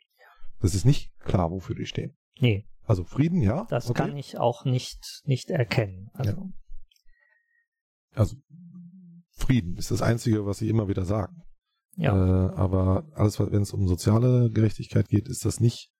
Das 0.60 0.74
ist 0.74 0.84
nicht 0.84 1.12
klar, 1.18 1.50
wofür 1.50 1.76
die 1.76 1.86
stehen. 1.86 2.16
Nee. 2.38 2.66
Also 2.84 3.04
Frieden, 3.04 3.42
ja. 3.42 3.66
Das 3.68 3.90
okay. 3.90 4.02
kann 4.02 4.16
ich 4.16 4.38
auch 4.38 4.64
nicht, 4.64 5.22
nicht 5.24 5.50
erkennen. 5.50 6.10
Also. 6.14 6.32
Ja. 6.32 6.52
Also 8.14 8.36
Frieden 9.30 9.76
ist 9.76 9.90
das 9.90 10.02
Einzige, 10.02 10.46
was 10.46 10.58
sie 10.58 10.68
immer 10.68 10.88
wieder 10.88 11.04
sagen. 11.04 11.42
Ja. 11.96 12.14
Äh, 12.14 12.54
aber 12.54 13.06
alles, 13.14 13.38
wenn 13.38 13.62
es 13.62 13.72
um 13.72 13.86
soziale 13.86 14.50
Gerechtigkeit 14.50 15.08
geht, 15.08 15.28
ist 15.28 15.44
das 15.44 15.60
nicht 15.60 15.90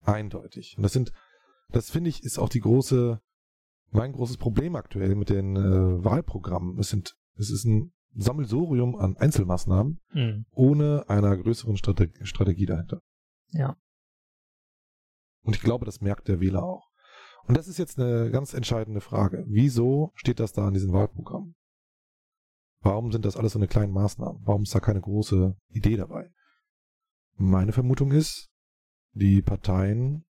eindeutig. 0.00 0.74
Und 0.76 0.82
das 0.82 0.92
sind, 0.92 1.12
das 1.68 1.90
finde 1.90 2.10
ich, 2.10 2.22
ist 2.22 2.38
auch 2.38 2.48
die 2.48 2.60
große, 2.60 3.20
mein 3.90 4.12
großes 4.12 4.36
Problem 4.36 4.76
aktuell 4.76 5.14
mit 5.14 5.30
den 5.30 5.56
äh, 5.56 6.04
Wahlprogrammen. 6.04 6.78
Es 6.78 6.88
sind, 6.88 7.14
es 7.36 7.50
ist 7.50 7.64
ein 7.64 7.92
Sammelsurium 8.14 8.96
an 8.96 9.16
Einzelmaßnahmen 9.16 10.00
mhm. 10.12 10.44
ohne 10.50 11.08
einer 11.08 11.36
größeren 11.36 11.76
Strate 11.76 12.10
Strategie 12.22 12.66
dahinter. 12.66 13.00
Ja. 13.52 13.76
Und 15.44 15.56
ich 15.56 15.62
glaube, 15.62 15.86
das 15.86 16.00
merkt 16.00 16.28
der 16.28 16.40
Wähler 16.40 16.62
auch. 16.62 16.91
Und 17.46 17.56
das 17.56 17.68
ist 17.68 17.78
jetzt 17.78 17.98
eine 17.98 18.30
ganz 18.30 18.54
entscheidende 18.54 19.00
Frage. 19.00 19.44
Wieso 19.48 20.12
steht 20.14 20.40
das 20.40 20.52
da 20.52 20.68
in 20.68 20.74
diesen 20.74 20.92
Wahlprogrammen? 20.92 21.54
Warum 22.80 23.12
sind 23.12 23.24
das 23.24 23.36
alles 23.36 23.52
so 23.52 23.58
eine 23.58 23.68
kleine 23.68 23.92
Maßnahmen? 23.92 24.42
Warum 24.44 24.62
ist 24.62 24.74
da 24.74 24.80
keine 24.80 25.00
große 25.00 25.56
Idee 25.68 25.96
dabei? 25.96 26.30
Meine 27.36 27.72
Vermutung 27.72 28.12
ist, 28.12 28.50
die 29.12 29.42
Parteien 29.42 30.24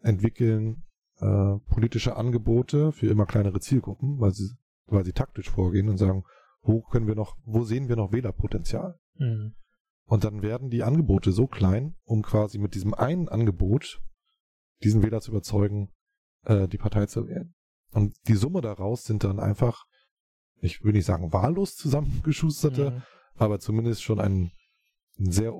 entwickeln 0.00 0.84
äh, 1.20 1.58
politische 1.68 2.16
Angebote 2.16 2.92
für 2.92 3.08
immer 3.08 3.26
kleinere 3.26 3.60
Zielgruppen, 3.60 4.20
weil 4.20 4.32
sie, 4.32 4.50
weil 4.86 5.04
sie 5.04 5.12
taktisch 5.12 5.50
vorgehen 5.50 5.88
und 5.88 5.98
sagen, 5.98 6.24
wo 6.62 6.82
können 6.82 7.06
wir 7.06 7.14
noch, 7.14 7.36
wo 7.44 7.64
sehen 7.64 7.88
wir 7.88 7.96
noch 7.96 8.12
Wählerpotenzial? 8.12 8.98
Mhm. 9.16 9.54
Und 10.04 10.24
dann 10.24 10.42
werden 10.42 10.70
die 10.70 10.84
Angebote 10.84 11.32
so 11.32 11.46
klein, 11.46 11.96
um 12.04 12.22
quasi 12.22 12.58
mit 12.58 12.74
diesem 12.74 12.94
einen 12.94 13.28
Angebot 13.28 14.00
diesen 14.82 15.02
Wähler 15.02 15.20
zu 15.20 15.32
überzeugen, 15.32 15.90
äh, 16.48 16.66
die 16.66 16.78
Partei 16.78 17.06
zu 17.06 17.28
wählen. 17.28 17.54
Und 17.92 18.14
die 18.26 18.34
Summe 18.34 18.60
daraus 18.60 19.04
sind 19.04 19.24
dann 19.24 19.38
einfach, 19.38 19.84
ich 20.60 20.82
würde 20.82 20.98
nicht 20.98 21.06
sagen 21.06 21.32
wahllos 21.32 21.76
zusammengeschusterte, 21.76 22.90
mhm. 22.90 23.02
aber 23.36 23.60
zumindest 23.60 24.02
schon 24.02 24.20
ein, 24.20 24.50
sehr 25.20 25.52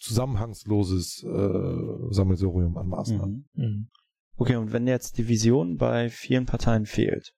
zusammenhangsloses 0.00 1.22
äh, 1.22 2.12
Sammelsurium 2.12 2.76
an 2.76 2.88
Maßnahmen. 2.88 3.48
Mhm. 3.54 3.64
mhm. 3.64 3.88
Okay, 4.36 4.56
und 4.56 4.72
wenn 4.72 4.88
jetzt 4.88 5.18
die 5.18 5.28
Vision 5.28 5.76
bei 5.76 6.10
vielen 6.10 6.44
Parteien 6.46 6.86
fehlt 6.86 7.32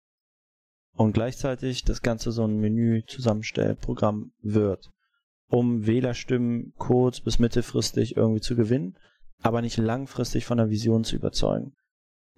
und 0.93 1.13
gleichzeitig 1.13 1.85
das 1.85 2.01
Ganze 2.01 2.33
so 2.33 2.45
ein 2.45 2.57
Menü-Zusammenstellprogramm 2.57 4.33
wird, 4.41 4.89
um 5.49 5.87
Wählerstimmen 5.87 6.73
kurz- 6.79 7.21
bis 7.21 7.39
mittelfristig 7.39 8.17
irgendwie 8.17 8.41
zu 8.41 8.57
gewinnen, 8.57 8.97
aber 9.43 9.61
nicht 9.61 9.77
langfristig 9.77 10.47
von 10.47 10.57
der 10.57 10.71
Vision 10.71 11.05
zu 11.05 11.17
überzeugen. 11.17 11.75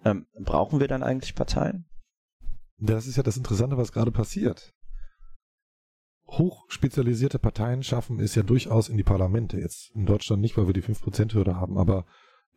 Ähm, 0.03 0.27
brauchen 0.39 0.79
wir 0.79 0.87
dann 0.87 1.03
eigentlich 1.03 1.35
Parteien? 1.35 1.85
Das 2.77 3.07
ist 3.07 3.17
ja 3.17 3.23
das 3.23 3.37
Interessante, 3.37 3.77
was 3.77 3.91
gerade 3.91 4.11
passiert. 4.11 4.73
Hochspezialisierte 6.27 7.39
Parteien 7.39 7.83
schaffen 7.83 8.19
es 8.19 8.35
ja 8.35 8.43
durchaus 8.43 8.87
in 8.87 8.97
die 8.97 9.03
Parlamente. 9.03 9.59
Jetzt 9.59 9.91
in 9.95 10.05
Deutschland 10.05 10.41
nicht, 10.41 10.57
weil 10.57 10.67
wir 10.67 10.73
die 10.73 10.83
5%-Hürde 10.83 11.55
haben, 11.55 11.77
aber 11.77 12.05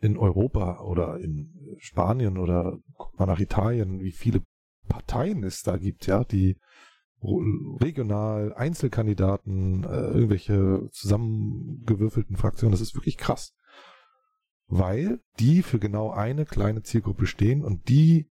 in 0.00 0.16
Europa 0.16 0.80
oder 0.80 1.18
in 1.18 1.76
Spanien 1.78 2.36
oder 2.36 2.78
guck 2.96 3.18
mal 3.18 3.26
nach 3.26 3.40
Italien, 3.40 4.00
wie 4.00 4.12
viele 4.12 4.42
Parteien 4.88 5.42
es 5.42 5.62
da 5.62 5.76
gibt, 5.76 6.06
ja, 6.06 6.24
die 6.24 6.58
regional 7.22 8.52
Einzelkandidaten, 8.54 9.84
äh, 9.84 10.08
irgendwelche 10.08 10.88
zusammengewürfelten 10.90 12.36
Fraktionen, 12.36 12.72
das 12.72 12.80
ist 12.80 12.96
wirklich 12.96 13.16
krass 13.16 13.54
weil 14.72 15.20
die 15.38 15.62
für 15.62 15.78
genau 15.78 16.12
eine 16.12 16.46
kleine 16.46 16.82
Zielgruppe 16.82 17.26
stehen 17.26 17.62
und 17.62 17.90
die 17.90 18.30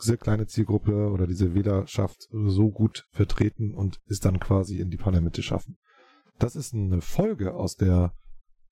diese 0.00 0.18
kleine 0.18 0.48
Zielgruppe 0.48 1.08
oder 1.08 1.28
diese 1.28 1.54
Wählerschaft 1.54 2.26
so 2.32 2.72
gut 2.72 3.06
vertreten 3.12 3.72
und 3.72 4.00
es 4.06 4.18
dann 4.18 4.40
quasi 4.40 4.80
in 4.80 4.90
die 4.90 4.96
Parlamente 4.96 5.44
schaffen. 5.44 5.78
Das 6.40 6.56
ist 6.56 6.74
eine 6.74 7.00
Folge 7.00 7.54
aus 7.54 7.76
der 7.76 8.12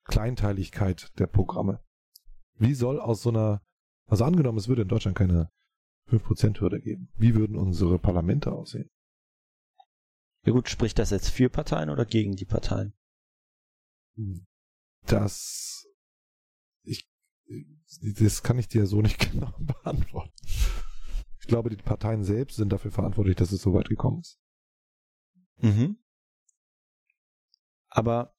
Kleinteiligkeit 0.06 1.16
der 1.20 1.28
Programme. 1.28 1.80
Wie 2.56 2.74
soll 2.74 3.00
aus 3.00 3.22
so 3.22 3.30
einer, 3.30 3.62
also 4.06 4.24
angenommen, 4.24 4.58
es 4.58 4.66
würde 4.66 4.82
in 4.82 4.88
Deutschland 4.88 5.16
keine 5.16 5.50
5%-Hürde 6.10 6.80
geben, 6.80 7.08
wie 7.16 7.36
würden 7.36 7.56
unsere 7.56 8.00
Parlamente 8.00 8.50
aussehen? 8.50 8.90
Ja 10.44 10.52
gut, 10.52 10.68
spricht 10.68 10.98
das 10.98 11.10
jetzt 11.10 11.28
für 11.28 11.48
Parteien 11.48 11.88
oder 11.88 12.04
gegen 12.04 12.34
die 12.34 12.44
Parteien? 12.44 12.94
Das 15.06 15.83
das 18.02 18.42
kann 18.42 18.58
ich 18.58 18.68
dir 18.68 18.86
so 18.86 19.00
nicht 19.02 19.18
genau 19.32 19.52
beantworten. 19.58 20.32
Ich 21.40 21.46
glaube, 21.46 21.70
die 21.70 21.76
Parteien 21.76 22.24
selbst 22.24 22.56
sind 22.56 22.72
dafür 22.72 22.90
verantwortlich, 22.90 23.36
dass 23.36 23.52
es 23.52 23.60
so 23.60 23.74
weit 23.74 23.88
gekommen 23.88 24.20
ist. 24.20 24.38
Mhm. 25.60 25.98
Aber 27.88 28.34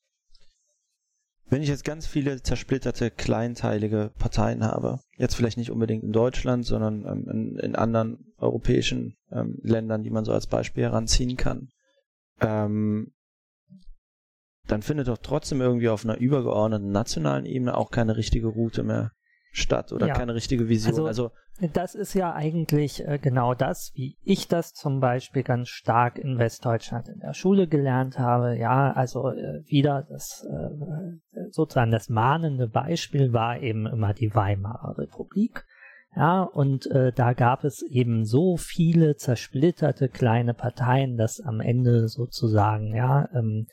wenn 1.47 1.61
ich 1.61 1.69
jetzt 1.69 1.85
ganz 1.85 2.07
viele 2.07 2.41
zersplitterte, 2.41 3.11
kleinteilige 3.11 4.11
Parteien 4.17 4.63
habe, 4.63 4.99
jetzt 5.17 5.35
vielleicht 5.35 5.57
nicht 5.57 5.69
unbedingt 5.69 6.03
in 6.03 6.11
Deutschland, 6.11 6.65
sondern 6.65 7.05
ähm, 7.05 7.29
in, 7.29 7.59
in, 7.59 7.75
anderen 7.75 8.33
europäischen 8.37 9.15
ähm, 9.31 9.59
Ländern, 9.61 10.03
die 10.03 10.09
man 10.09 10.25
so 10.25 10.33
als 10.33 10.47
Beispiel 10.47 10.83
heranziehen 10.83 11.37
kann, 11.37 11.69
ähm, 12.41 13.13
dann 14.67 14.81
findet 14.81 15.07
doch 15.07 15.19
trotzdem 15.19 15.61
irgendwie 15.61 15.89
auf 15.89 16.03
einer 16.03 16.17
übergeordneten 16.17 16.91
nationalen 16.91 17.45
Ebene 17.45 17.77
auch 17.77 17.91
keine 17.91 18.17
richtige 18.17 18.47
Route 18.47 18.81
mehr 18.81 19.11
statt 19.55 19.93
oder 19.93 20.07
ja. 20.07 20.13
keine 20.13 20.35
richtige 20.35 20.67
Vision. 20.67 21.07
Also, 21.07 21.07
also, 21.07 21.31
das 21.73 21.95
ist 21.95 22.13
ja 22.13 22.33
eigentlich 22.33 23.07
äh, 23.07 23.17
genau 23.17 23.53
das, 23.53 23.91
wie 23.95 24.17
ich 24.23 24.47
das 24.47 24.73
zum 24.73 24.99
Beispiel 24.99 25.43
ganz 25.43 25.69
stark 25.69 26.17
in 26.17 26.37
Westdeutschland 26.37 27.07
in 27.07 27.19
der 27.19 27.33
Schule 27.33 27.67
gelernt 27.67 28.19
habe. 28.19 28.57
Ja, 28.57 28.91
also 28.91 29.29
äh, 29.29 29.63
wieder 29.65 30.05
das 30.09 30.45
äh, 30.49 31.49
sozusagen 31.51 31.91
das 31.91 32.09
mahnende 32.09 32.67
Beispiel 32.67 33.31
war 33.31 33.61
eben 33.61 33.87
immer 33.87 34.13
die 34.13 34.35
Weimarer 34.35 34.97
Republik. 34.97 35.65
Ja, 36.15 36.43
und 36.43 36.89
äh, 36.91 37.11
da 37.11 37.33
gab 37.33 37.63
es 37.65 37.81
eben 37.81 38.23
so 38.23 38.55
viele 38.57 39.15
zersplitterte 39.15 40.07
kleine 40.07 40.53
Parteien, 40.53 41.17
dass 41.17 41.41
am 41.41 41.59
Ende 41.59 42.07
sozusagen, 42.07 42.95
ja, 42.95 43.27
ähm, 43.33 43.67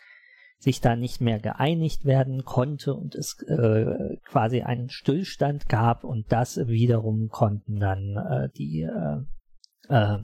sich 0.62 0.81
da 0.81 0.94
nicht 0.94 1.20
mehr 1.20 1.40
geeinigt 1.40 2.05
werden 2.05 2.44
konnte 2.44 2.94
und 2.94 3.16
es 3.16 3.37
äh, 3.48 4.16
quasi 4.25 4.62
einen 4.62 4.90
Stillstand 4.90 5.68
gab 5.68 6.05
und 6.05 6.31
das 6.31 6.57
wiederum 6.68 7.31
konnten 7.31 7.81
dann 7.81 8.16
äh, 8.16 8.48
die 8.57 8.83
äh, 8.83 9.22
äh, 9.88 10.18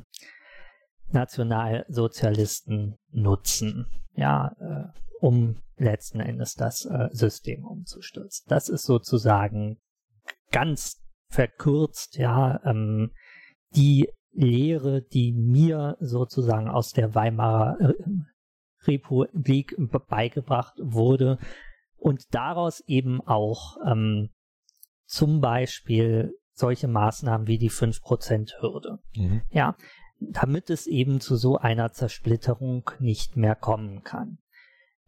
Nationalsozialisten 1.11 2.99
nutzen, 3.11 3.87
ja, 4.15 4.55
äh, 4.61 4.85
um 5.21 5.57
letzten 5.77 6.21
Endes 6.21 6.55
das 6.55 6.85
äh, 6.85 7.09
System 7.11 7.65
umzustürzen. 7.65 8.47
Das 8.49 8.69
ist 8.69 8.85
sozusagen 8.85 9.79
ganz 10.53 11.03
verkürzt, 11.31 12.17
ja, 12.17 12.61
ähm, 12.65 13.11
die 13.75 14.09
Lehre, 14.31 15.03
die 15.03 15.33
mir 15.33 15.97
sozusagen 15.99 16.69
aus 16.69 16.93
der 16.93 17.17
Weimarer 17.17 17.81
äh, 17.81 17.95
Republik 18.89 19.77
beigebracht 20.09 20.75
wurde 20.81 21.39
und 21.97 22.35
daraus 22.35 22.81
eben 22.87 23.21
auch 23.21 23.77
ähm, 23.87 24.31
zum 25.05 25.41
Beispiel 25.41 26.35
solche 26.53 26.89
Maßnahmen 26.89 27.47
wie 27.47 27.59
die 27.59 27.71
5%-Hürde. 27.71 28.99
Mhm. 29.15 29.43
Ja, 29.51 29.77
damit 30.21 30.71
es 30.71 30.87
eben 30.87 31.21
zu 31.21 31.37
so 31.37 31.59
einer 31.59 31.93
Zersplitterung 31.93 32.91
nicht 32.99 33.37
mehr 33.37 33.55
kommen 33.55 34.03
kann. 34.03 34.39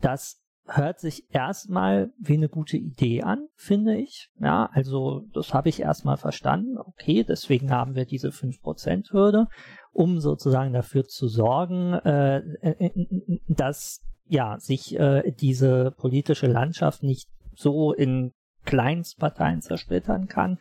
Das 0.01 0.40
hört 0.72 1.00
sich 1.00 1.24
erstmal 1.30 2.12
wie 2.18 2.35
eine 2.35 2.48
gute 2.48 2.76
Idee 2.76 3.22
an, 3.22 3.48
finde 3.56 3.96
ich. 3.96 4.28
Ja, 4.40 4.70
also 4.72 5.22
das 5.35 5.52
habe 5.52 5.68
ich 5.68 5.80
erstmal 5.80 6.16
verstanden. 6.16 6.78
Okay, 6.78 7.24
deswegen 7.24 7.70
haben 7.70 7.94
wir 7.94 8.04
diese 8.04 8.28
5%-Hürde 8.28 9.48
um 9.92 10.20
sozusagen 10.20 10.72
dafür 10.72 11.04
zu 11.04 11.28
sorgen, 11.28 11.94
äh, 11.94 12.38
äh, 12.38 12.87
äh, 12.87 13.40
dass 13.48 14.00
ja 14.26 14.59
sich 14.59 14.98
äh, 14.98 15.33
diese 15.33 15.90
politische 15.92 16.46
Landschaft 16.46 17.02
nicht 17.02 17.28
so 17.54 17.92
in 17.92 18.33
Kleinstparteien 18.64 19.62
zersplittern 19.62 20.28
kann. 20.28 20.59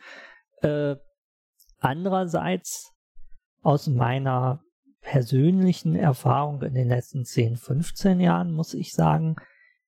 Äh, 0.61 0.95
andererseits 1.79 2.93
aus 3.61 3.87
meiner 3.87 4.61
persönlichen 5.01 5.95
Erfahrung 5.95 6.61
in 6.63 6.73
den 6.73 6.89
letzten 6.89 7.23
10, 7.23 7.55
15 7.55 8.19
Jahren 8.19 8.51
muss 8.51 8.73
ich 8.73 8.93
sagen, 8.93 9.35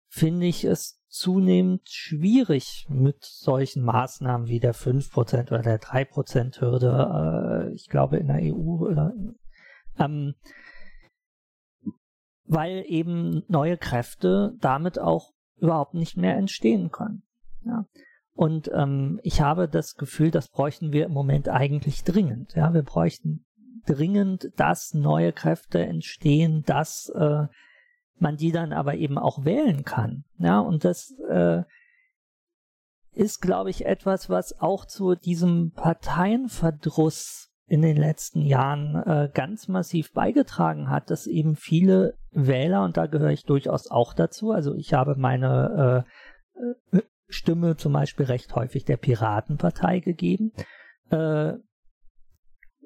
finde 0.09 0.47
ich 0.47 0.65
es 0.65 1.01
zunehmend 1.09 1.89
schwierig 1.89 2.87
mit 2.91 3.25
solchen 3.25 3.83
Maßnahmen 3.83 4.49
wie 4.49 4.61
der 4.61 4.75
5% 4.75 5.49
oder 5.49 5.63
der 5.63 5.81
3% 5.81 6.61
Hürde, 6.61 7.71
äh, 7.71 7.75
ich 7.75 7.89
glaube 7.89 8.19
in 8.19 8.27
der 8.27 8.41
EU, 8.43 8.89
äh, 8.91 9.13
ähm, 9.99 10.35
weil 12.45 12.85
eben 12.87 13.43
neue 13.49 13.77
Kräfte 13.77 14.55
damit 14.61 14.99
auch 14.99 15.33
überhaupt 15.57 15.95
nicht 15.95 16.17
mehr 16.17 16.37
entstehen 16.37 16.91
können. 16.91 17.23
Ja. 17.65 17.87
Und 18.35 18.71
ähm, 18.75 19.19
ich 19.23 19.41
habe 19.41 19.69
das 19.69 19.95
Gefühl, 19.95 20.31
das 20.31 20.49
bräuchten 20.49 20.93
wir 20.93 21.07
im 21.07 21.13
Moment 21.13 21.49
eigentlich 21.49 22.05
dringend. 22.05 22.55
Ja, 22.55 22.75
wir 22.75 22.83
bräuchten 22.83 23.47
dringend, 23.87 24.51
dass 24.57 24.93
neue 24.93 25.33
Kräfte 25.33 25.85
entstehen, 25.85 26.63
dass 26.67 27.09
äh, 27.09 27.47
man 28.19 28.37
die 28.37 28.53
dann 28.53 28.73
aber 28.73 28.95
eben 28.95 29.19
auch 29.19 29.45
wählen 29.45 29.85
kann. 29.85 30.25
Ja, 30.39 30.61
und 30.61 30.85
das 30.85 31.15
äh, 31.29 31.63
ist, 33.13 33.41
glaube 33.41 33.71
ich, 33.71 33.87
etwas, 33.87 34.29
was 34.29 34.61
auch 34.61 34.85
zu 34.85 35.15
diesem 35.15 35.73
Parteienverdruss 35.73 37.51
in 37.67 37.83
den 37.83 37.97
letzten 37.97 38.43
Jahren 38.43 38.95
äh, 38.95 39.29
ganz 39.33 39.69
massiv 39.69 40.13
beigetragen 40.13 40.89
hat, 40.89 41.11
dass 41.11 41.27
eben 41.27 41.57
viele 41.57 42.15
Wähler, 42.31 42.85
und 42.85 42.97
da 42.97 43.07
gehöre 43.07 43.31
ich 43.31 43.45
durchaus 43.45 43.91
auch 43.91 44.13
dazu, 44.13 44.53
also 44.53 44.75
ich 44.75 44.93
habe 44.95 45.17
meine 45.17 46.05
äh, 46.93 47.01
Stimme 47.29 47.77
zum 47.77 47.93
Beispiel 47.93 48.27
recht 48.27 48.55
häufig 48.55 48.85
der 48.85 48.99
Piratenpartei 48.99 49.99
gegeben, 49.99 50.53
äh, 51.11 51.55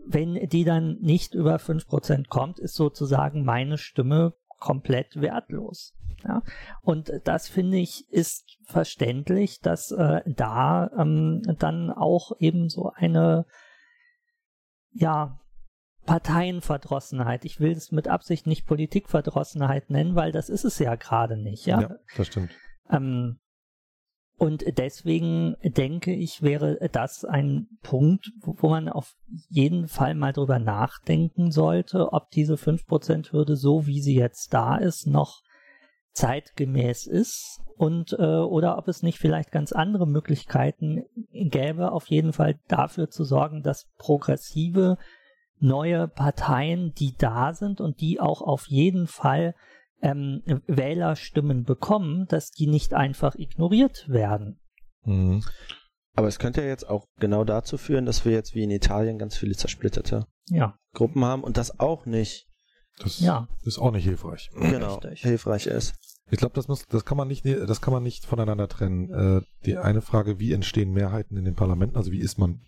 wenn 0.06 0.34
die 0.48 0.64
dann 0.64 0.96
nicht 1.00 1.34
über 1.34 1.56
5% 1.56 2.28
kommt, 2.28 2.58
ist 2.58 2.74
sozusagen 2.74 3.44
meine 3.44 3.76
Stimme 3.76 4.34
komplett 4.60 5.20
wertlos. 5.20 5.94
Ja? 6.24 6.42
Und 6.82 7.10
das 7.24 7.48
finde 7.48 7.78
ich 7.78 8.08
ist 8.10 8.58
verständlich, 8.66 9.60
dass 9.60 9.90
äh, 9.90 10.22
da 10.26 10.90
ähm, 10.96 11.42
dann 11.58 11.90
auch 11.90 12.32
eben 12.38 12.68
so 12.68 12.90
eine 12.94 13.46
ja 14.92 15.40
Parteienverdrossenheit. 16.06 17.44
Ich 17.44 17.60
will 17.60 17.72
es 17.72 17.92
mit 17.92 18.08
Absicht 18.08 18.46
nicht 18.46 18.66
Politikverdrossenheit 18.66 19.90
nennen, 19.90 20.14
weil 20.14 20.32
das 20.32 20.48
ist 20.48 20.64
es 20.64 20.78
ja 20.78 20.94
gerade 20.94 21.36
nicht. 21.36 21.66
Ja, 21.66 21.80
ja 21.80 21.96
das 22.16 22.26
stimmt. 22.28 22.50
Ähm, 22.88 23.40
und 24.40 24.64
deswegen 24.78 25.54
denke 25.62 26.14
ich, 26.14 26.40
wäre 26.40 26.78
das 26.92 27.26
ein 27.26 27.68
Punkt, 27.82 28.32
wo 28.40 28.70
man 28.70 28.88
auf 28.88 29.14
jeden 29.50 29.86
Fall 29.86 30.14
mal 30.14 30.32
drüber 30.32 30.58
nachdenken 30.58 31.50
sollte, 31.50 32.14
ob 32.14 32.30
diese 32.30 32.54
5%-Hürde, 32.54 33.56
so 33.56 33.86
wie 33.86 34.00
sie 34.00 34.14
jetzt 34.14 34.54
da 34.54 34.76
ist, 34.76 35.06
noch 35.06 35.42
zeitgemäß 36.12 37.06
ist 37.06 37.60
und 37.76 38.14
äh, 38.14 38.38
oder 38.38 38.78
ob 38.78 38.88
es 38.88 39.02
nicht 39.02 39.18
vielleicht 39.18 39.52
ganz 39.52 39.72
andere 39.72 40.06
Möglichkeiten 40.06 41.04
gäbe, 41.32 41.92
auf 41.92 42.06
jeden 42.06 42.32
Fall 42.32 42.58
dafür 42.66 43.10
zu 43.10 43.24
sorgen, 43.24 43.62
dass 43.62 43.90
progressive 43.98 44.96
neue 45.58 46.08
Parteien, 46.08 46.94
die 46.94 47.14
da 47.14 47.52
sind 47.52 47.82
und 47.82 48.00
die 48.00 48.20
auch 48.20 48.40
auf 48.40 48.68
jeden 48.68 49.06
Fall 49.06 49.54
ähm, 50.02 50.42
Wählerstimmen 50.66 51.64
bekommen, 51.64 52.26
dass 52.28 52.50
die 52.50 52.66
nicht 52.66 52.94
einfach 52.94 53.34
ignoriert 53.34 54.08
werden. 54.08 54.60
Mhm. 55.04 55.42
Aber 56.14 56.28
es 56.28 56.38
könnte 56.38 56.62
ja 56.62 56.68
jetzt 56.68 56.88
auch 56.88 57.06
genau 57.18 57.44
dazu 57.44 57.78
führen, 57.78 58.06
dass 58.06 58.24
wir 58.24 58.32
jetzt 58.32 58.54
wie 58.54 58.64
in 58.64 58.70
Italien 58.70 59.18
ganz 59.18 59.36
viele 59.36 59.54
zersplitterte 59.54 60.26
ja. 60.48 60.76
Gruppen 60.92 61.24
haben 61.24 61.44
und 61.44 61.56
das 61.56 61.78
auch 61.78 62.06
nicht. 62.06 62.46
Das 62.98 63.20
ja. 63.20 63.48
ist 63.62 63.78
auch 63.78 63.92
nicht 63.92 64.04
hilfreich. 64.04 64.50
Genau, 64.54 64.96
Richtig. 64.96 65.22
hilfreich 65.22 65.66
ist. 65.66 65.94
Ich 66.30 66.38
glaube, 66.38 66.54
das 66.54 66.68
muss, 66.68 66.86
das 66.86 67.04
kann 67.04 67.16
man 67.16 67.28
nicht, 67.28 67.44
das 67.44 67.80
kann 67.80 67.92
man 67.92 68.02
nicht 68.02 68.26
voneinander 68.26 68.68
trennen. 68.68 69.10
Äh, 69.10 69.42
die 69.64 69.78
eine 69.78 70.02
Frage, 70.02 70.38
wie 70.38 70.52
entstehen 70.52 70.92
Mehrheiten 70.92 71.36
in 71.36 71.44
den 71.44 71.54
Parlamenten? 71.54 71.96
Also 71.96 72.12
wie 72.12 72.20
ist 72.20 72.38
man 72.38 72.60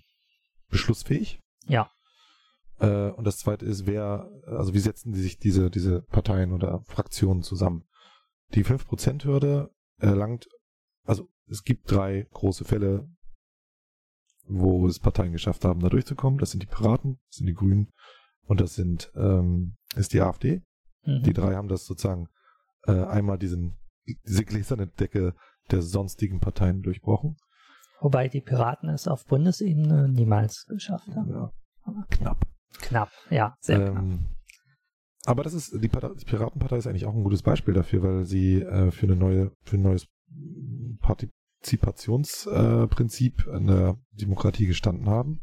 beschlussfähig? 0.70 1.40
Ja. 1.66 1.90
Äh, 2.82 3.10
und 3.12 3.24
das 3.24 3.38
zweite 3.38 3.64
ist, 3.64 3.86
wer, 3.86 4.28
also 4.44 4.74
wie 4.74 4.80
setzen 4.80 5.12
die 5.12 5.20
sich 5.20 5.38
diese, 5.38 5.70
diese 5.70 6.02
Parteien 6.02 6.52
oder 6.52 6.82
Fraktionen 6.86 7.42
zusammen? 7.42 7.84
Die 8.54 8.64
5%-Hürde 8.64 9.70
erlangt, 9.98 10.48
also 11.04 11.28
es 11.48 11.62
gibt 11.62 11.90
drei 11.90 12.26
große 12.32 12.64
Fälle, 12.64 13.08
wo 14.44 14.86
es 14.88 14.98
Parteien 14.98 15.32
geschafft 15.32 15.64
haben, 15.64 15.80
da 15.80 15.88
durchzukommen. 15.88 16.38
Das 16.38 16.50
sind 16.50 16.62
die 16.62 16.66
Piraten, 16.66 17.20
das 17.28 17.36
sind 17.36 17.46
die 17.46 17.54
Grünen 17.54 17.92
und 18.46 18.60
das 18.60 18.74
sind 18.74 19.12
ähm, 19.14 19.76
ist 19.94 20.12
die 20.12 20.20
AfD. 20.20 20.62
Mhm. 21.04 21.22
Die 21.22 21.32
drei 21.32 21.54
haben 21.54 21.68
das 21.68 21.86
sozusagen 21.86 22.28
äh, 22.86 23.04
einmal 23.04 23.38
diesen 23.38 23.78
diese 24.26 24.44
gläserne 24.44 24.88
Decke 24.88 25.34
der 25.70 25.82
sonstigen 25.82 26.40
Parteien 26.40 26.82
durchbrochen. 26.82 27.36
Wobei 28.00 28.28
die 28.28 28.40
Piraten 28.40 28.88
es 28.88 29.06
auf 29.06 29.24
Bundesebene 29.26 30.08
niemals 30.08 30.66
geschafft 30.66 31.08
haben. 31.14 31.30
Ja, 31.30 31.52
knapp. 32.10 32.44
Knapp, 32.80 33.10
ja, 33.30 33.56
sehr 33.60 33.80
ähm, 33.80 33.92
knapp. 33.92 34.04
Aber 35.24 35.44
das 35.44 35.54
ist, 35.54 35.80
die, 35.80 35.88
Piratenpartei 35.88 36.78
ist 36.78 36.88
eigentlich 36.88 37.06
auch 37.06 37.14
ein 37.14 37.22
gutes 37.22 37.42
Beispiel 37.42 37.74
dafür, 37.74 38.02
weil 38.02 38.24
sie 38.24 38.60
äh, 38.60 38.90
für 38.90 39.06
eine 39.06 39.14
neue, 39.14 39.52
für 39.62 39.76
ein 39.76 39.82
neues 39.82 40.08
Partizipationsprinzip 41.00 43.46
äh, 43.46 43.56
in 43.56 43.68
der 43.68 43.98
Demokratie 44.10 44.66
gestanden 44.66 45.08
haben. 45.08 45.42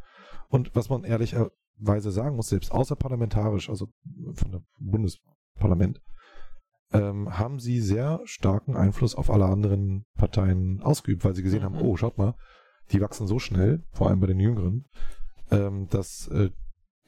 Und 0.50 0.76
was 0.76 0.90
man 0.90 1.06
ehrlicherweise 1.06 2.12
sagen 2.12 2.36
muss, 2.36 2.50
selbst 2.50 2.74
außerparlamentarisch, 2.74 3.70
also 3.70 3.88
von 4.34 4.52
der 4.52 4.62
Bundesparlament, 4.80 6.02
ähm, 6.92 7.38
haben 7.38 7.60
sie 7.60 7.80
sehr 7.80 8.20
starken 8.26 8.76
Einfluss 8.76 9.16
auf 9.16 9.30
alle 9.30 9.46
anderen 9.46 10.06
Parteien 10.18 10.82
ausgeübt, 10.82 11.24
weil 11.24 11.36
sie 11.36 11.44
gesehen 11.44 11.62
mhm. 11.62 11.66
haben, 11.66 11.82
oh, 11.82 11.96
schaut 11.96 12.18
mal, 12.18 12.36
die 12.92 13.00
wachsen 13.00 13.28
so 13.28 13.40
schnell, 13.40 13.84
vor 13.92 14.10
allem 14.10 14.20
bei 14.20 14.28
den 14.28 14.40
Jüngeren, 14.40 14.86
ähm, 15.52 15.88
dass 15.90 16.28
äh, 16.30 16.50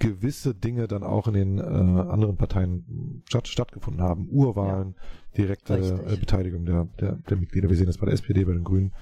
gewisse 0.01 0.55
Dinge 0.55 0.87
dann 0.87 1.03
auch 1.03 1.27
in 1.27 1.33
den 1.35 1.57
äh, 1.59 1.61
anderen 1.61 2.35
Parteien 2.35 3.23
statt, 3.27 3.47
stattgefunden 3.47 4.01
haben. 4.01 4.27
Urwahlen, 4.29 4.95
ja, 4.97 5.37
direkte 5.37 5.75
äh, 5.77 6.17
Beteiligung 6.17 6.65
der, 6.65 6.85
der, 6.99 7.17
der 7.17 7.37
Mitglieder. 7.37 7.69
Wir 7.69 7.77
sehen 7.77 7.85
das 7.85 7.99
bei 7.99 8.07
der 8.07 8.15
SPD, 8.15 8.43
bei 8.43 8.53
den 8.53 8.63
Grünen. 8.63 8.93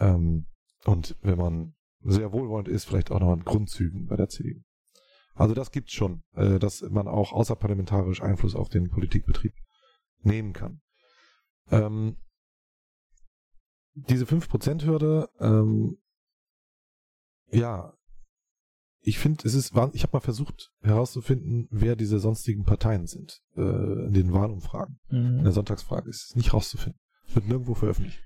Ähm, 0.00 0.46
und 0.84 1.16
wenn 1.20 1.36
man 1.36 1.74
sehr 2.00 2.32
wohlwollend 2.32 2.68
ist, 2.68 2.86
vielleicht 2.86 3.10
auch 3.10 3.20
noch 3.20 3.30
an 3.30 3.44
Grundzügen 3.44 4.06
bei 4.06 4.16
der 4.16 4.28
CDU. 4.28 4.62
Also 5.34 5.54
das 5.54 5.70
gibt's 5.70 5.92
schon, 5.92 6.22
äh, 6.34 6.58
dass 6.58 6.80
man 6.80 7.08
auch 7.08 7.32
außerparlamentarisch 7.32 8.22
Einfluss 8.22 8.56
auf 8.56 8.70
den 8.70 8.88
Politikbetrieb 8.88 9.52
nehmen 10.22 10.54
kann. 10.54 10.80
Ähm, 11.70 12.16
diese 13.94 14.24
5%-Hürde, 14.24 15.28
ähm, 15.40 15.98
ja, 17.50 17.92
ich 19.04 19.18
finde, 19.18 19.46
es 19.46 19.54
ist, 19.54 19.72
ich 19.92 20.02
habe 20.02 20.12
mal 20.12 20.20
versucht 20.20 20.70
herauszufinden, 20.80 21.66
wer 21.70 21.96
diese 21.96 22.20
sonstigen 22.20 22.64
Parteien 22.64 23.06
sind 23.06 23.40
äh, 23.56 23.60
in 23.60 24.12
den 24.12 24.32
Wahlumfragen. 24.32 25.00
Mhm. 25.08 25.38
In 25.38 25.44
der 25.44 25.52
Sonntagsfrage 25.52 26.08
ist 26.08 26.30
es 26.30 26.36
nicht 26.36 26.54
rauszufinden. 26.54 27.00
Wird 27.34 27.48
nirgendwo 27.48 27.74
veröffentlicht. 27.74 28.20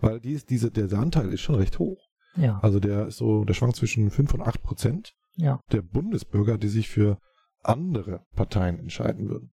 Weil 0.00 0.20
die 0.20 0.32
ist, 0.32 0.50
diese, 0.50 0.70
der, 0.70 0.88
der 0.88 0.98
Anteil 0.98 1.32
ist 1.32 1.40
schon 1.40 1.54
recht 1.54 1.78
hoch. 1.78 2.08
Ja. 2.36 2.58
Also 2.60 2.80
der 2.80 3.06
ist 3.06 3.16
so, 3.16 3.44
der 3.44 3.54
schwankt 3.54 3.76
zwischen 3.76 4.10
5 4.10 4.34
und 4.34 4.42
8 4.42 4.62
Prozent 4.62 5.14
ja. 5.36 5.60
der 5.70 5.82
Bundesbürger, 5.82 6.58
die 6.58 6.68
sich 6.68 6.88
für 6.88 7.18
andere 7.62 8.24
Parteien 8.34 8.78
entscheiden 8.78 9.28
würden 9.28 9.52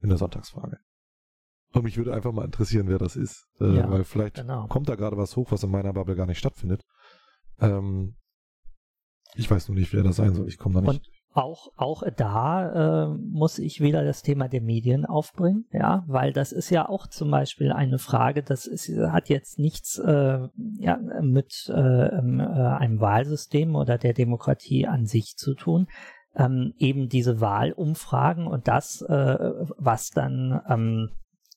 in 0.00 0.08
der 0.08 0.18
Sonntagsfrage. 0.18 0.78
Und 1.72 1.84
mich 1.84 1.96
würde 1.96 2.14
einfach 2.14 2.32
mal 2.32 2.44
interessieren, 2.44 2.88
wer 2.88 2.98
das 2.98 3.14
ist. 3.14 3.46
Äh, 3.60 3.76
ja, 3.76 3.90
weil 3.90 4.02
vielleicht 4.02 4.36
genau. 4.36 4.66
kommt 4.66 4.88
da 4.88 4.96
gerade 4.96 5.16
was 5.16 5.36
hoch, 5.36 5.52
was 5.52 5.62
in 5.62 5.70
meiner 5.70 5.92
Bubble 5.92 6.16
gar 6.16 6.26
nicht 6.26 6.38
stattfindet. 6.38 6.84
Ähm, 7.60 8.16
ich 9.36 9.50
weiß 9.50 9.68
nur 9.68 9.78
nicht, 9.78 9.92
wer 9.92 10.02
das 10.02 10.16
sein 10.16 10.34
soll. 10.34 10.48
Ich 10.48 10.58
komme 10.58 10.74
da 10.76 10.80
nicht. 10.80 10.88
Und 10.88 11.10
auch, 11.32 11.68
auch 11.76 12.02
da 12.16 13.04
äh, 13.04 13.08
muss 13.08 13.60
ich 13.60 13.80
wieder 13.80 14.04
das 14.04 14.22
Thema 14.22 14.48
der 14.48 14.60
Medien 14.60 15.06
aufbringen, 15.06 15.64
ja, 15.72 16.04
weil 16.08 16.32
das 16.32 16.50
ist 16.50 16.70
ja 16.70 16.88
auch 16.88 17.06
zum 17.06 17.30
Beispiel 17.30 17.70
eine 17.70 17.98
Frage, 17.98 18.42
das 18.42 18.66
ist, 18.66 18.88
hat 18.88 19.28
jetzt 19.28 19.58
nichts 19.58 19.98
äh, 19.98 20.48
ja, 20.78 20.98
mit 21.22 21.72
äh, 21.72 22.06
äh, 22.06 22.10
einem 22.10 23.00
Wahlsystem 23.00 23.76
oder 23.76 23.96
der 23.96 24.12
Demokratie 24.12 24.88
an 24.88 25.06
sich 25.06 25.36
zu 25.36 25.54
tun. 25.54 25.86
Ähm, 26.34 26.74
eben 26.78 27.08
diese 27.08 27.40
Wahlumfragen 27.40 28.46
und 28.46 28.68
das, 28.68 29.02
äh, 29.02 29.52
was 29.78 30.10
dann 30.10 30.60
ähm, 30.68 31.10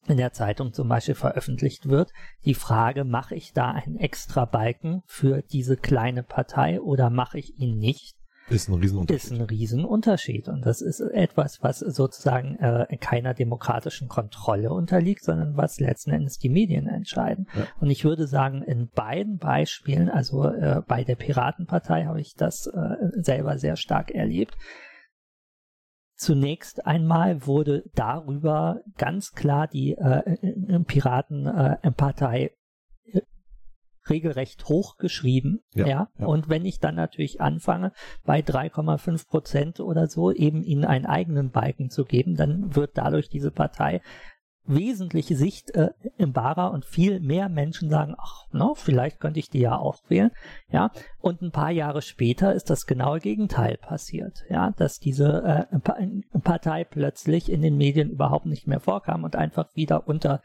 in 0.08 0.18
der 0.18 0.34
Zeitung 0.34 0.74
zum 0.74 0.89
Beispiel 0.89 1.16
veröffentlicht 1.16 1.88
wird, 1.88 2.12
die 2.45 2.56
Frage, 2.56 3.04
mache 3.04 3.36
ich 3.36 3.54
da 3.54 3.72
einen 3.72 3.97
extra 3.97 4.45
Balken 4.45 5.04
für 5.06 5.41
diese 5.41 5.78
kleine 5.78 6.24
Partei 6.24 6.82
oder 6.82 7.10
mache 7.10 7.39
ich 7.39 7.58
ihn 7.58 7.78
nicht, 7.78 8.16
ist 8.49 8.68
ein 8.68 8.76
Riesenunterschied. 8.76 9.24
Ist 9.24 9.32
ein 9.32 9.41
Riesenunterschied. 9.41 10.49
Und 10.49 10.66
das 10.66 10.82
ist 10.82 10.99
etwas, 10.99 11.64
was 11.64 11.80
sozusagen 11.80 12.58
äh, 12.58 12.97
keiner 12.97 13.34
demokratischen 13.34 14.10
Kontrolle 14.10 14.72
unterliegt, 14.72 15.24
sondern 15.24 15.56
was 15.56 15.80
letzten 15.80 16.12
Endes 16.12 16.39
die 16.39 16.49
Medien 16.49 16.88
entscheiden. 16.88 17.47
Ja. 17.56 17.68
Und 17.80 17.89
ich 17.89 18.04
würde 18.04 18.28
sagen, 18.28 18.62
in 18.62 18.89
beiden 18.89 19.38
Beispielen, 19.38 20.10
also 20.10 20.45
äh, 20.45 20.82
bei 20.86 21.04
der 21.04 21.16
Piratenpartei 21.16 22.06
habe 22.06 22.20
ich 22.20 22.36
das 22.36 22.68
äh, 22.68 23.22
selber 23.22 23.58
sehr 23.58 23.78
stark 23.78 24.12
erlebt. 24.12 24.56
Zunächst 26.16 26.86
einmal 26.86 27.47
wurde 27.47 27.84
darüber 27.95 28.82
ganz 28.97 29.32
klar 29.32 29.68
die 29.68 29.93
äh, 29.93 30.80
Piratenpartei 30.86 32.51
äh, 33.05 33.22
regelrecht 34.09 34.66
hochgeschrieben. 34.66 35.61
Ja, 35.74 35.88
ja. 35.88 36.09
ja, 36.18 36.26
Und 36.26 36.49
wenn 36.49 36.66
ich 36.66 36.80
dann 36.80 36.95
natürlich 36.95 37.41
anfange, 37.41 37.93
bei 38.24 38.39
3,5 38.41 39.28
Prozent 39.28 39.80
oder 39.80 40.07
so 40.07 40.32
eben 40.32 40.61
ihnen 40.64 40.86
einen 40.86 41.05
eigenen 41.05 41.49
Balken 41.51 41.89
zu 41.89 42.05
geben, 42.05 42.36
dann 42.36 42.76
wird 42.76 42.91
dadurch 42.97 43.30
diese 43.30 43.51
Partei 43.51 44.01
wesentliche 44.66 45.36
Sicht 45.36 45.72
äh, 45.72 45.91
im 46.18 46.32
Barer 46.32 46.72
und 46.72 46.86
viel 46.86 47.20
mehr 47.20 47.49
Menschen 47.49 47.89
sagen, 47.89 48.16
ach, 48.18 48.45
no, 48.51 48.76
vielleicht 48.76 49.20
könnte 49.20 49.39
ich 49.39 49.49
die 49.49 49.59
ja 49.59 49.78
auch 49.78 49.99
wählen, 50.07 50.32
ja. 50.70 50.91
Und 51.20 51.41
ein 51.41 51.51
paar 51.51 51.72
Jahre 51.72 52.01
später 52.01 52.53
ist 52.53 52.70
das 52.70 52.86
genaue 52.86 53.20
Gegenteil 53.20 53.78
passiert, 53.78 54.45
ja, 54.49 54.72
dass 54.72 54.99
diese 54.99 55.68
äh, 55.70 56.39
Partei 56.39 56.84
plötzlich 56.86 57.51
in 57.51 57.61
den 57.61 57.78
Medien 57.78 58.09
überhaupt 58.09 58.45
nicht 58.45 58.68
mehr 58.68 58.80
vorkam 58.80 59.24
und 59.24 59.36
einfach 59.36 59.68
wieder 59.76 60.07
unter 60.07 60.41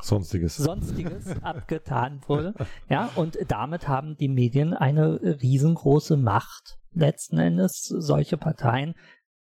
Sonstiges. 0.00 0.56
Sonstiges 0.56 1.34
abgetan 1.42 2.20
wurde. 2.26 2.54
Ja, 2.88 3.10
und 3.16 3.38
damit 3.48 3.88
haben 3.88 4.16
die 4.16 4.28
Medien 4.28 4.74
eine 4.74 5.20
riesengroße 5.22 6.16
Macht, 6.16 6.78
letzten 6.92 7.38
Endes 7.38 7.82
solche 7.82 8.36
Parteien 8.36 8.94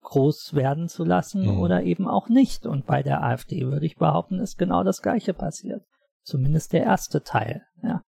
groß 0.02 0.54
werden 0.54 0.90
zu 0.90 1.04
lassen 1.04 1.44
mhm. 1.44 1.60
oder 1.60 1.84
eben 1.84 2.08
auch 2.08 2.30
nicht. 2.30 2.66
Und 2.66 2.86
bei 2.86 3.04
der 3.04 3.24
AfD 3.24 3.66
würde 3.66 3.86
ich 3.86 3.98
behaupten, 3.98 4.40
ist 4.40 4.58
genau 4.58 4.84
das 4.84 5.02
Gleiche 5.02 5.34
passiert. 5.34 5.84
Zumindest 6.24 6.74
der 6.74 6.84
erste 6.84 7.24
Teil. 7.24 7.64
Ja. 7.84 8.04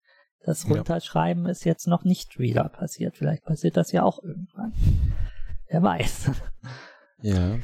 Das 0.44 0.68
Runterschreiben 0.68 1.44
ja. 1.44 1.50
ist 1.50 1.64
jetzt 1.64 1.86
noch 1.86 2.04
nicht 2.04 2.38
wieder 2.38 2.68
passiert. 2.68 3.16
Vielleicht 3.16 3.44
passiert 3.44 3.76
das 3.76 3.92
ja 3.92 4.02
auch 4.02 4.22
irgendwann. 4.22 4.72
Wer 5.68 5.82
weiß. 5.82 6.30
Ja. 7.22 7.58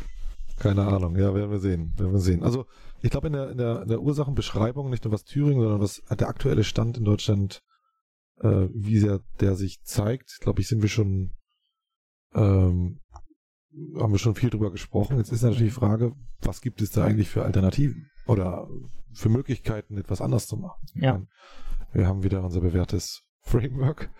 Keine 0.58 0.86
Ahnung, 0.86 1.16
ja, 1.16 1.34
werden 1.34 1.50
wir 1.50 1.58
sehen. 1.58 1.92
Werden 1.96 2.12
wir 2.12 2.20
sehen. 2.20 2.42
Also 2.42 2.66
ich 3.02 3.10
glaube, 3.10 3.26
in 3.26 3.34
der, 3.34 3.50
in, 3.50 3.58
der, 3.58 3.82
in 3.82 3.88
der 3.88 4.00
Ursachenbeschreibung, 4.00 4.90
nicht 4.90 5.04
nur 5.04 5.12
was 5.12 5.24
Thüringen, 5.24 5.62
sondern 5.62 5.80
was 5.80 6.02
der 6.18 6.28
aktuelle 6.28 6.64
Stand 6.64 6.96
in 6.96 7.04
Deutschland, 7.04 7.62
äh, 8.40 8.68
wie 8.72 8.98
sehr 8.98 9.20
der 9.40 9.54
sich 9.54 9.82
zeigt, 9.82 10.38
glaube 10.40 10.60
ich, 10.60 10.68
sind 10.68 10.82
wir 10.82 10.88
schon, 10.88 11.32
ähm, 12.34 13.00
haben 13.98 14.12
wir 14.12 14.18
schon 14.18 14.34
viel 14.34 14.50
drüber 14.50 14.70
gesprochen. 14.70 15.18
Jetzt 15.18 15.32
ist 15.32 15.42
natürlich 15.42 15.74
die 15.74 15.80
Frage, 15.80 16.12
was 16.40 16.60
gibt 16.60 16.80
es 16.80 16.90
da 16.90 17.04
eigentlich 17.04 17.28
für 17.28 17.44
Alternativen 17.44 18.10
oder 18.26 18.68
für 19.12 19.28
Möglichkeiten, 19.28 19.98
etwas 19.98 20.20
anders 20.20 20.46
zu 20.46 20.56
machen? 20.56 20.86
Ja. 20.94 21.22
Wir 21.92 22.06
haben 22.06 22.22
wieder 22.22 22.42
unser 22.42 22.60
bewährtes 22.60 23.22
Framework 23.42 24.10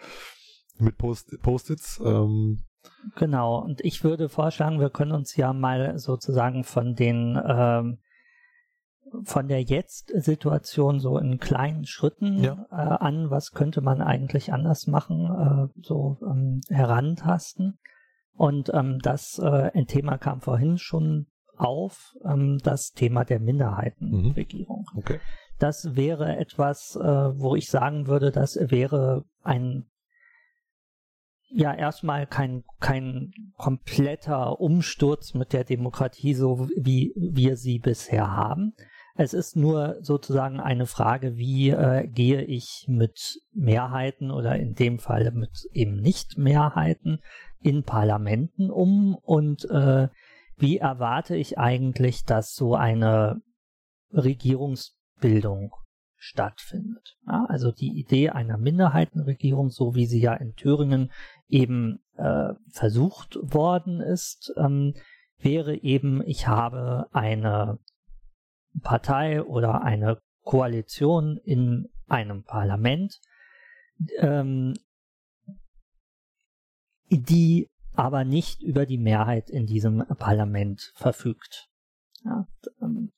mit 0.79 0.99
Post-its. 0.99 1.41
Post 1.43 2.01
ähm, 2.05 2.65
genau, 3.17 3.59
und 3.59 3.81
ich 3.83 4.05
würde 4.05 4.29
vorschlagen, 4.29 4.81
wir 4.81 4.91
können 4.91 5.13
uns 5.13 5.37
ja 5.37 5.53
mal 5.53 5.99
sozusagen 5.99 6.65
von 6.65 6.95
den 6.95 7.41
ähm, 7.45 7.99
von 9.25 9.49
der 9.49 9.63
Jetzt-Situation 9.63 10.99
so 10.99 11.17
in 11.19 11.39
kleinen 11.39 11.87
Schritten 11.87 12.43
ja. 12.43 12.67
äh, 12.71 12.75
an, 12.75 13.31
was 13.31 13.53
könnte 13.53 13.81
man 13.81 14.03
eigentlich 14.03 14.53
anders 14.53 14.87
machen, 14.87 15.71
äh, 15.71 15.81
so 15.83 16.19
ähm, 16.23 16.61
herantasten. 16.69 17.79
Und 18.37 18.70
ähm, 18.74 18.99
das 19.03 19.39
äh, 19.39 19.70
ein 19.72 19.87
Thema 19.87 20.18
kam 20.18 20.41
vorhin 20.41 20.78
schon 20.78 21.26
auf, 21.57 22.14
ähm, 22.24 22.59
das 22.62 22.93
Thema 22.93 23.24
der 23.24 23.41
Minderheitenregierung. 23.41 24.87
Mhm. 24.93 24.99
Okay. 24.99 25.20
Das 25.59 25.97
wäre 25.97 26.37
etwas, 26.37 26.97
äh, 26.97 27.05
wo 27.05 27.57
ich 27.57 27.70
sagen 27.70 28.07
würde, 28.07 28.30
das 28.30 28.57
wäre 28.61 29.24
ein 29.43 29.87
ja 31.49 31.72
erstmal 31.72 32.26
kein 32.26 32.64
kein 32.80 33.32
kompletter 33.57 34.61
Umsturz 34.61 35.32
mit 35.32 35.53
der 35.53 35.64
Demokratie, 35.64 36.34
so 36.34 36.68
wie 36.76 37.14
wir 37.16 37.57
sie 37.57 37.78
bisher 37.78 38.30
haben. 38.32 38.74
Es 39.19 39.33
ist 39.33 39.57
nur 39.57 39.97
sozusagen 40.03 40.61
eine 40.61 40.85
Frage, 40.85 41.37
wie 41.37 41.71
äh, 41.71 42.07
gehe 42.07 42.43
ich 42.43 42.85
mit 42.87 43.41
Mehrheiten 43.53 44.31
oder 44.31 44.57
in 44.57 44.75
dem 44.75 44.99
Fall 44.99 45.31
mit 45.33 45.67
eben 45.73 45.97
Nicht-Mehrheiten 45.97 47.21
in 47.62 47.83
Parlamenten 47.83 48.71
um 48.71 49.14
und 49.14 49.64
äh, 49.71 50.09
wie 50.59 50.79
erwarte 50.79 51.35
ich 51.35 51.59
eigentlich, 51.59 52.25
dass 52.25 52.55
so 52.55 52.75
eine 52.75 53.41
Regierungsbildung 54.12 55.75
stattfindet. 56.17 57.17
Ja, 57.27 57.47
also 57.49 57.73
die 57.73 57.99
Idee 57.99 58.31
einer 58.31 58.59
Minderheitenregierung, 58.59 59.71
so 59.71 59.95
wie 59.95 60.07
sie 60.07 60.21
ja 60.21 60.35
in 60.35 60.55
Thüringen 60.55 61.11
eben 61.49 62.01
äh, 62.17 62.53
versucht 62.71 63.39
worden 63.41 64.01
ist, 64.01 64.53
ähm, 64.59 64.95
wäre 65.39 65.75
eben, 65.75 66.23
ich 66.27 66.47
habe 66.47 67.07
eine 67.12 67.79
Partei 68.83 69.43
oder 69.43 69.83
eine 69.83 70.18
Koalition 70.43 71.39
in 71.39 71.89
einem 72.07 72.45
Parlament, 72.45 73.20
ähm, 74.18 74.74
die 77.11 77.68
aber 77.95 78.24
nicht 78.24 78.62
über 78.62 78.87
die 78.87 78.99
Mehrheit 78.99 79.49
in 79.51 79.66
diesem 79.66 80.05
Parlament 80.18 80.93
verfügt. 80.95 81.68
Ja, 82.24 82.47
ähm, 82.83 83.12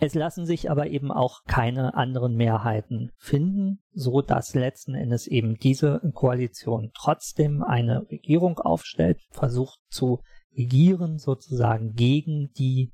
es 0.00 0.14
lassen 0.14 0.46
sich 0.46 0.70
aber 0.70 0.86
eben 0.88 1.10
auch 1.10 1.42
keine 1.44 1.94
anderen 1.94 2.36
Mehrheiten 2.36 3.10
finden, 3.16 3.80
so 3.92 4.22
dass 4.22 4.54
letzten 4.54 4.94
Endes 4.94 5.26
eben 5.26 5.56
diese 5.56 6.00
Koalition 6.14 6.92
trotzdem 6.94 7.64
eine 7.64 8.08
Regierung 8.08 8.58
aufstellt, 8.60 9.20
versucht 9.30 9.80
zu 9.88 10.22
regieren 10.56 11.18
sozusagen 11.18 11.94
gegen 11.94 12.52
die 12.56 12.92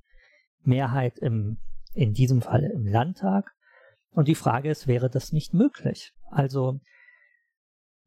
Mehrheit 0.67 1.19
im, 1.19 1.59
in 1.93 2.13
diesem 2.13 2.43
Fall 2.43 2.65
im 2.65 2.87
Landtag. 2.87 3.51
Und 4.11 4.29
die 4.29 4.35
Frage 4.35 4.71
ist, 4.71 4.87
wäre 4.87 5.11
das 5.11 5.33
nicht 5.33 5.55
möglich? 5.55 6.13
Also, 6.31 6.81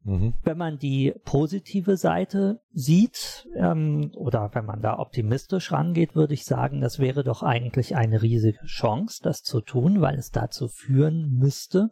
mhm. 0.04 0.34
wenn 0.42 0.56
man 0.56 0.78
die 0.78 1.14
positive 1.24 1.96
Seite 1.96 2.60
sieht, 2.70 3.46
ähm, 3.56 4.10
oder 4.14 4.50
wenn 4.54 4.64
man 4.64 4.80
da 4.80 4.98
optimistisch 4.98 5.70
rangeht, 5.72 6.14
würde 6.14 6.34
ich 6.34 6.44
sagen, 6.44 6.80
das 6.80 6.98
wäre 6.98 7.24
doch 7.24 7.42
eigentlich 7.42 7.96
eine 7.96 8.22
riesige 8.22 8.64
Chance, 8.64 9.20
das 9.22 9.42
zu 9.42 9.60
tun, 9.60 10.00
weil 10.00 10.18
es 10.18 10.30
dazu 10.30 10.68
führen 10.68 11.34
müsste, 11.34 11.90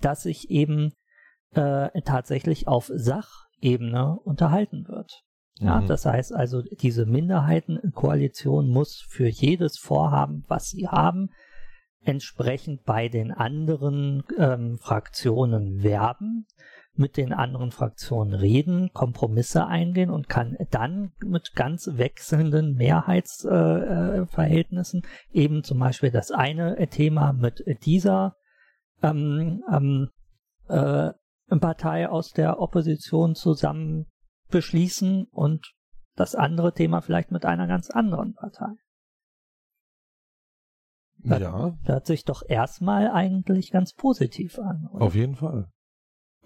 dass 0.00 0.22
sich 0.22 0.50
eben 0.50 0.92
äh, 1.52 2.00
tatsächlich 2.02 2.68
auf 2.68 2.90
Sachebene 2.94 4.18
unterhalten 4.24 4.86
wird. 4.88 5.25
Ja, 5.58 5.80
mhm. 5.80 5.86
das 5.86 6.04
heißt 6.04 6.34
also, 6.34 6.60
diese 6.62 7.06
Minderheitenkoalition 7.06 8.68
muss 8.68 9.02
für 9.08 9.28
jedes 9.28 9.78
Vorhaben, 9.78 10.44
was 10.48 10.68
sie 10.68 10.86
haben, 10.88 11.30
entsprechend 12.04 12.84
bei 12.84 13.08
den 13.08 13.32
anderen 13.32 14.22
ähm, 14.38 14.76
Fraktionen 14.78 15.82
werben, 15.82 16.46
mit 16.94 17.16
den 17.16 17.32
anderen 17.32 17.72
Fraktionen 17.72 18.34
reden, 18.34 18.90
Kompromisse 18.92 19.66
eingehen 19.66 20.10
und 20.10 20.28
kann 20.28 20.58
dann 20.70 21.12
mit 21.24 21.54
ganz 21.54 21.88
wechselnden 21.92 22.74
Mehrheitsverhältnissen 22.74 25.02
äh, 25.02 25.38
eben 25.38 25.62
zum 25.62 25.78
Beispiel 25.78 26.10
das 26.10 26.30
eine 26.30 26.76
Thema 26.88 27.32
mit 27.32 27.64
dieser 27.84 28.36
ähm, 29.02 29.62
ähm, 29.70 30.10
äh, 30.68 31.12
Partei 31.60 32.08
aus 32.08 32.32
der 32.32 32.60
Opposition 32.60 33.34
zusammen 33.34 34.06
beschließen 34.48 35.26
und 35.30 35.72
das 36.14 36.34
andere 36.34 36.72
Thema 36.72 37.00
vielleicht 37.00 37.30
mit 37.30 37.44
einer 37.44 37.66
ganz 37.66 37.90
anderen 37.90 38.34
Partei. 38.34 38.72
Das 41.18 41.40
ja. 41.40 41.76
Hört 41.82 42.06
sich 42.06 42.24
doch 42.24 42.42
erstmal 42.46 43.10
eigentlich 43.10 43.70
ganz 43.70 43.92
positiv 43.92 44.58
an. 44.58 44.88
Oder? 44.92 45.04
Auf 45.04 45.14
jeden 45.14 45.36
Fall. 45.36 45.68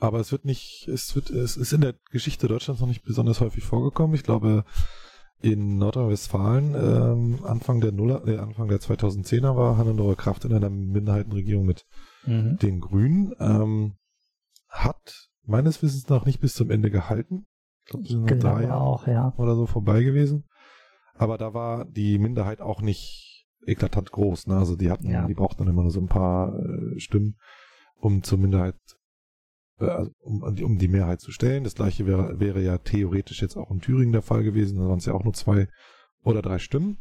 Aber 0.00 0.18
es 0.18 0.32
wird 0.32 0.44
nicht, 0.46 0.88
es 0.88 1.14
wird, 1.14 1.28
es 1.30 1.56
ist 1.56 1.72
in 1.72 1.82
der 1.82 1.94
Geschichte 2.10 2.48
Deutschlands 2.48 2.80
noch 2.80 2.88
nicht 2.88 3.04
besonders 3.04 3.40
häufig 3.40 3.64
vorgekommen. 3.64 4.14
Ich 4.14 4.22
glaube, 4.22 4.64
in 5.42 5.76
Nordrhein-Westfalen 5.76 6.74
ähm, 6.74 7.44
Anfang 7.44 7.80
der 7.80 7.92
Nuller, 7.92 8.26
äh, 8.26 8.38
Anfang 8.38 8.68
der 8.68 8.80
2010er 8.80 9.56
war 9.56 9.76
Hannelore 9.76 10.16
Kraft 10.16 10.44
in 10.44 10.54
einer 10.54 10.70
Minderheitenregierung 10.70 11.66
mit 11.66 11.84
mhm. 12.24 12.56
den 12.58 12.80
Grünen. 12.80 13.34
Ähm, 13.38 13.96
hat 14.68 15.28
meines 15.44 15.82
Wissens 15.82 16.08
nach 16.08 16.24
nicht 16.24 16.40
bis 16.40 16.54
zum 16.54 16.70
Ende 16.70 16.90
gehalten. 16.90 17.46
Ich 17.90 18.08
glaube, 18.08 18.24
die 18.26 18.28
sind 18.28 18.42
drei 18.42 18.62
Jahre 18.62 18.80
auch, 18.80 19.06
ja. 19.06 19.34
oder 19.36 19.56
so 19.56 19.66
vorbei 19.66 20.02
gewesen. 20.02 20.44
Aber 21.14 21.38
da 21.38 21.52
war 21.54 21.84
die 21.84 22.18
Minderheit 22.18 22.60
auch 22.60 22.82
nicht 22.82 23.46
eklatant 23.66 24.12
groß. 24.12 24.46
Ne? 24.46 24.56
Also 24.56 24.76
die 24.76 24.90
hatten, 24.90 25.10
ja. 25.10 25.26
die 25.26 25.34
brauchten 25.34 25.58
dann 25.58 25.72
immer 25.72 25.82
nur 25.82 25.90
so 25.90 26.00
ein 26.00 26.08
paar 26.08 26.56
äh, 26.56 27.00
Stimmen, 27.00 27.36
um 27.96 28.22
zur 28.22 28.38
Minderheit 28.38 28.76
äh, 29.80 29.86
also 29.86 30.12
um, 30.20 30.42
um 30.42 30.78
die 30.78 30.88
Mehrheit 30.88 31.20
zu 31.20 31.32
stellen. 31.32 31.64
Das 31.64 31.74
gleiche 31.74 32.06
wäre, 32.06 32.38
wäre 32.38 32.62
ja 32.62 32.78
theoretisch 32.78 33.42
jetzt 33.42 33.56
auch 33.56 33.70
in 33.70 33.80
Thüringen 33.80 34.12
der 34.12 34.22
Fall 34.22 34.44
gewesen. 34.44 34.78
Da 34.78 34.88
waren 34.88 34.98
es 34.98 35.06
ja 35.06 35.14
auch 35.14 35.24
nur 35.24 35.34
zwei 35.34 35.68
oder 36.22 36.42
drei 36.42 36.58
Stimmen. 36.58 36.98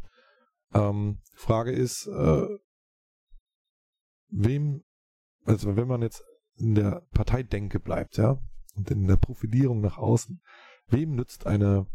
Ähm, 0.73 1.19
Frage 1.35 1.71
ist, 1.71 2.07
äh, 2.07 2.47
wem, 4.29 4.83
also 5.45 5.75
wenn 5.75 5.87
man 5.87 6.01
jetzt 6.01 6.23
in 6.57 6.75
der 6.75 7.03
Parteidenke 7.11 7.79
bleibt, 7.79 8.17
ja, 8.17 8.39
und 8.75 8.91
in 8.91 9.07
der 9.07 9.17
Profilierung 9.17 9.81
nach 9.81 9.97
außen, 9.97 10.41
wem 10.91 11.15
nützt 11.15 11.45
eine 11.45 11.87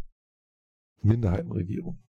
Minderheitenregierung 1.02 2.02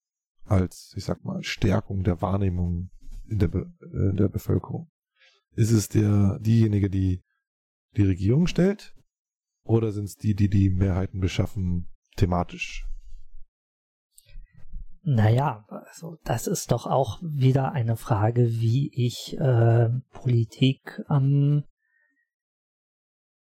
als, 0.45 0.93
ich 0.97 1.05
sag 1.05 1.25
mal, 1.25 1.43
Stärkung 1.43 2.05
der 2.05 2.21
Wahrnehmung 2.21 2.91
in 3.29 3.39
der, 3.39 3.53
äh, 3.55 4.11
in 4.11 4.17
der 4.17 4.29
Bevölkerung? 4.29 4.91
Ist 5.53 5.71
es 5.71 5.89
der, 5.89 6.39
diejenige, 6.41 6.91
die 6.91 7.23
die 7.97 8.03
Regierung 8.03 8.47
stellt? 8.47 8.95
Oder 9.63 9.93
sind 9.93 10.05
es 10.05 10.17
die, 10.17 10.35
die 10.35 10.49
die 10.49 10.69
Mehrheiten 10.69 11.21
beschaffen, 11.21 11.89
thematisch? 12.17 12.87
Naja, 15.03 15.67
also 15.69 16.17
das 16.25 16.47
ist 16.47 16.73
doch 16.73 16.87
auch 16.87 17.21
wieder 17.23 17.73
eine 17.73 17.97
Frage, 17.97 18.49
wie 18.49 18.91
ich 18.95 19.37
äh, 19.39 19.91
Politik 20.13 21.03
ähm, 21.11 21.65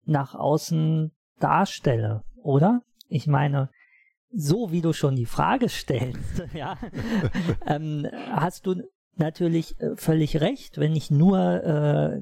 nach 0.05 0.35
außen 0.35 1.11
darstelle, 1.39 2.25
oder? 2.43 2.83
Ich 3.09 3.27
meine, 3.27 3.71
so 4.31 4.71
wie 4.71 4.83
du 4.83 4.93
schon 4.93 5.17
die 5.17 5.27
Frage 5.27 5.69
stellst, 5.69 6.43
ja, 6.55 6.77
ähm, 7.67 8.07
hast 8.31 8.67
du 8.67 8.83
natürlich 9.17 9.81
äh, 9.81 9.97
völlig 9.97 10.41
recht, 10.41 10.79
wenn 10.79 10.95
ich 10.95 11.11
nur 11.11 11.39
äh, 11.65 12.21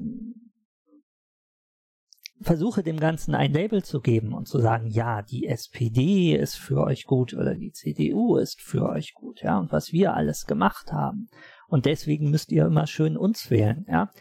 versuche 2.41 2.83
dem 2.83 2.99
Ganzen 2.99 3.35
ein 3.35 3.51
Label 3.51 3.83
zu 3.83 3.99
geben 3.99 4.33
und 4.33 4.47
zu 4.47 4.59
sagen, 4.59 4.87
ja, 4.87 5.21
die 5.21 5.47
SPD 5.47 6.35
ist 6.35 6.55
für 6.55 6.83
euch 6.83 7.05
gut 7.05 7.33
oder 7.33 7.55
die 7.55 7.71
CDU 7.71 8.37
ist 8.37 8.61
für 8.61 8.87
euch 8.89 9.13
gut, 9.13 9.41
ja, 9.41 9.57
und 9.57 9.71
was 9.71 9.91
wir 9.91 10.13
alles 10.13 10.45
gemacht 10.45 10.91
haben. 10.91 11.29
Und 11.67 11.85
deswegen 11.85 12.29
müsst 12.29 12.51
ihr 12.51 12.65
immer 12.65 12.87
schön 12.87 13.17
uns 13.17 13.49
wählen, 13.49 13.85
ja. 13.89 14.11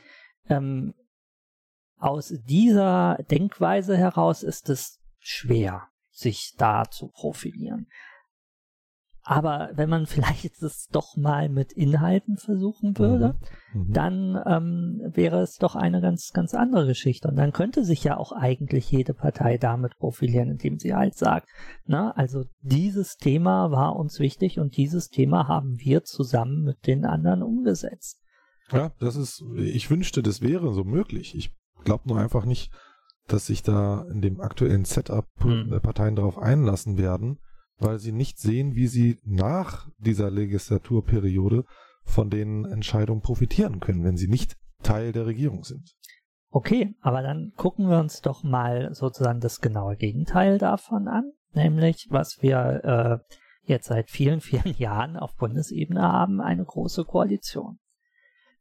Ähm, 0.49 0.95
aus 1.99 2.35
dieser 2.47 3.19
Denkweise 3.31 3.97
heraus 3.97 4.43
ist 4.43 4.69
es 4.69 5.01
schwer, 5.19 5.89
sich 6.17 6.55
da 6.57 6.85
zu 6.91 7.09
profilieren. 7.09 7.87
Aber 9.29 9.71
wenn 9.75 9.91
man 9.91 10.07
vielleicht 10.07 10.63
es 10.63 10.87
doch 10.87 11.17
mal 11.17 11.49
mit 11.49 11.73
Inhalten 11.73 12.37
versuchen 12.37 12.97
würde, 12.97 13.35
mhm. 13.73 13.81
mhm. 13.81 13.93
dann 13.93 14.43
ähm, 14.47 15.01
wäre 15.15 15.41
es 15.41 15.57
doch 15.57 15.75
eine 15.75 16.01
ganz, 16.01 16.33
ganz 16.33 16.55
andere 16.55 16.87
Geschichte. 16.87 17.29
Und 17.29 17.37
dann 17.37 17.53
könnte 17.53 17.85
sich 17.85 18.05
ja 18.05 18.17
auch 18.17 18.33
eigentlich 18.33 18.91
jede 18.91 19.15
Partei 19.15 19.59
damit 19.59 19.99
profilieren, 19.99 20.51
indem 20.51 20.79
sie 20.79 20.95
halt 20.95 21.17
sagt, 21.17 21.49
na, 21.85 22.13
also 22.13 22.45
dieses 22.61 23.17
Thema 23.17 23.73
war 23.73 23.97
uns 23.97 24.21
wichtig 24.21 24.61
und 24.61 24.77
dieses 24.77 25.09
Thema 25.09 25.49
haben 25.49 25.81
wir 25.81 26.05
zusammen 26.05 26.63
mit 26.63 26.87
den 26.87 27.05
anderen 27.05 27.43
umgesetzt. 27.43 28.23
Ja, 28.73 28.93
das 29.01 29.17
ist, 29.17 29.45
ich 29.57 29.91
wünschte, 29.91 30.23
das 30.23 30.41
wäre 30.41 30.73
so 30.73 30.85
möglich. 30.85 31.35
Ich 31.37 31.51
glaube 31.85 32.09
nur 32.09 32.19
einfach 32.19 32.45
nicht, 32.45 32.73
dass 33.27 33.47
sich 33.47 33.63
da 33.63 34.07
in 34.11 34.21
dem 34.21 34.41
aktuellen 34.41 34.85
Setup 34.85 35.27
mhm. 35.45 35.81
Parteien 35.83 36.17
darauf 36.17 36.39
einlassen 36.39 36.99
werden 36.99 37.39
weil 37.79 37.99
sie 37.99 38.13
nicht 38.13 38.39
sehen, 38.39 38.75
wie 38.75 38.87
sie 38.87 39.19
nach 39.25 39.89
dieser 39.99 40.31
Legislaturperiode 40.31 41.65
von 42.05 42.31
den 42.31 42.65
Entscheidungen 42.65 43.21
profitieren 43.21 43.81
können, 43.81 44.05
wenn 44.05 44.17
sie 44.17 44.29
nicht 44.29 44.57
Teil 44.83 45.13
der 45.13 45.27
Regierung 45.27 45.65
sind. 45.65 45.95
Okay, 46.51 46.95
aber 47.01 47.23
dann 47.23 47.53
gucken 47.57 47.89
wir 47.89 47.99
uns 47.99 48.21
doch 48.21 48.43
mal 48.43 48.95
sozusagen 48.95 49.41
das 49.41 49.61
genaue 49.61 49.97
Gegenteil 49.97 50.59
davon 50.59 51.09
an, 51.09 51.33
nämlich 51.53 52.07
was 52.09 52.39
wir 52.41 52.85
äh, 53.29 53.35
jetzt 53.65 53.89
seit 53.89 54.11
vielen, 54.11 54.41
vielen 54.41 54.75
Jahren 54.79 55.17
auf 55.17 55.37
Bundesebene 55.37 56.01
haben, 56.01 56.41
eine 56.41 56.65
große 56.65 57.05
Koalition 57.05 57.79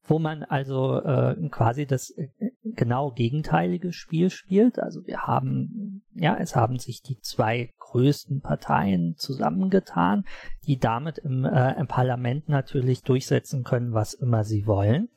wo 0.08 0.20
man 0.20 0.43
also 0.43 1.01
äh, 1.01 1.36
quasi 1.49 1.86
das 1.86 2.12
äh, 2.12 2.28
genau 2.64 3.12
gegenteilige 3.12 3.93
Spiel 3.93 4.30
spielt. 4.30 4.80
Also 4.80 5.06
wir 5.06 5.24
haben, 5.24 6.03
ja, 6.14 6.38
es 6.38 6.56
haben 6.56 6.78
sich 6.78 7.01
die 7.01 7.20
zwei 7.20 7.74
größten 7.80 8.41
Parteien 8.41 9.16
zusammengetan, 9.18 10.26
die 10.68 10.78
damit 10.78 11.18
im, 11.18 11.45
äh, 11.45 11.74
im 11.80 11.88
Parlament 11.88 12.49
natürlich 12.49 13.03
durchsetzen 13.03 13.64
können, 13.64 13.93
was 13.93 14.14
immer 14.14 14.43
sie 14.43 14.68
wollen, 14.68 15.10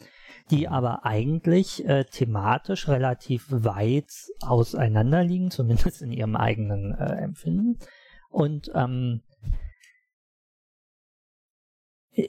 die 0.51 0.69
aber 0.69 1.05
eigentlich 1.05 1.87
äh, 1.87 2.05
thematisch 2.05 2.89
relativ 2.89 3.47
weit 3.51 4.13
auseinander 4.41 5.23
liegen, 5.25 5.51
zumindest 5.51 6.03
in 6.03 6.13
ihrem 6.13 6.37
eigenen 6.37 6.95
äh, 6.95 7.23
Empfinden. 7.23 7.79
Und 8.31 8.71
ähm, 8.75 9.23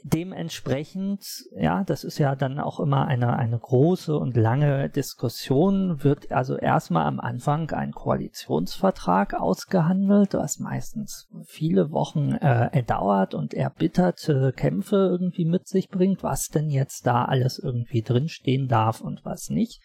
dementsprechend, 0.04 1.26
ja, 1.56 1.84
das 1.84 2.04
ist 2.04 2.20
ja 2.20 2.36
dann 2.36 2.60
auch 2.60 2.80
immer 2.80 3.08
eine, 3.08 3.36
eine 3.38 3.58
große 3.58 4.16
und 4.16 4.38
lange 4.38 4.90
Diskussion, 4.90 6.04
wird 6.04 6.32
also 6.32 6.56
erstmal 6.58 7.08
am 7.08 7.20
Anfang 7.20 7.72
ein 7.72 7.92
Koalitionsvertrag 7.92 9.34
ausgehandelt, 9.34 10.34
was 10.36 10.60
meistens 10.60 11.28
viele 11.46 11.92
Wochen 11.92 12.34
äh, 12.34 12.84
dauert 12.84 13.34
und 13.34 13.54
erbitterte 13.54 14.54
Kämpfe 14.56 14.96
irgendwie 14.96 15.46
mit 15.46 15.68
sich 15.68 15.90
bringt, 15.90 16.22
was 16.22 16.50
denn 16.50 16.70
jetzt 16.70 17.08
da 17.08 17.26
alles 17.26 17.58
irgendwie 17.58 18.04
drinstehen 18.04 18.68
darf 18.68 19.02
und 19.02 19.26
was 19.26 19.50
nicht. 19.50 19.82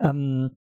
Ähm, 0.00 0.56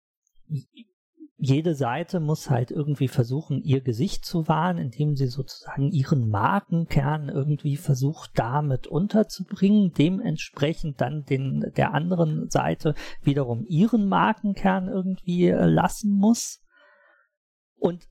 jede 1.36 1.74
Seite 1.74 2.20
muss 2.20 2.48
halt 2.48 2.70
irgendwie 2.70 3.08
versuchen, 3.08 3.62
ihr 3.62 3.80
Gesicht 3.80 4.24
zu 4.24 4.46
wahren, 4.46 4.78
indem 4.78 5.16
sie 5.16 5.26
sozusagen 5.26 5.90
ihren 5.90 6.28
Markenkern 6.28 7.28
irgendwie 7.28 7.76
versucht, 7.76 8.30
damit 8.34 8.86
unterzubringen, 8.86 9.92
dementsprechend 9.92 11.00
dann 11.00 11.24
den, 11.24 11.72
der 11.76 11.92
anderen 11.92 12.50
Seite 12.50 12.94
wiederum 13.22 13.64
ihren 13.66 14.06
Markenkern 14.06 14.88
irgendwie 14.88 15.48
äh, 15.48 15.66
lassen 15.66 16.12
muss. 16.12 16.60
Und 17.76 18.06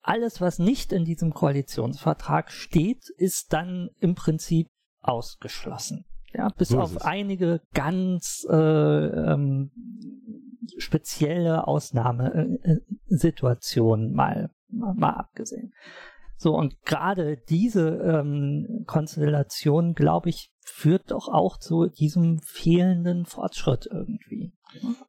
alles, 0.00 0.40
was 0.40 0.58
nicht 0.58 0.92
in 0.92 1.04
diesem 1.04 1.34
Koalitionsvertrag 1.34 2.50
steht, 2.50 3.08
ist 3.18 3.52
dann 3.52 3.90
im 4.00 4.14
Prinzip 4.14 4.68
ausgeschlossen. 5.02 6.04
Ja, 6.32 6.48
bis 6.48 6.68
so 6.68 6.80
auf 6.80 7.02
einige 7.04 7.60
ganz 7.72 8.46
äh, 8.50 8.54
ähm, 8.54 9.70
spezielle 10.78 11.66
Ausnahmesituationen 11.66 14.12
mal, 14.12 14.50
mal, 14.68 14.94
mal 14.94 15.10
abgesehen. 15.10 15.72
So, 16.38 16.54
und 16.54 16.82
gerade 16.82 17.38
diese 17.48 17.88
ähm, 17.88 18.84
Konstellation, 18.86 19.94
glaube 19.94 20.28
ich, 20.28 20.52
führt 20.60 21.10
doch 21.10 21.28
auch 21.28 21.58
zu 21.58 21.86
diesem 21.86 22.40
fehlenden 22.40 23.24
Fortschritt 23.24 23.88
irgendwie. 23.90 24.52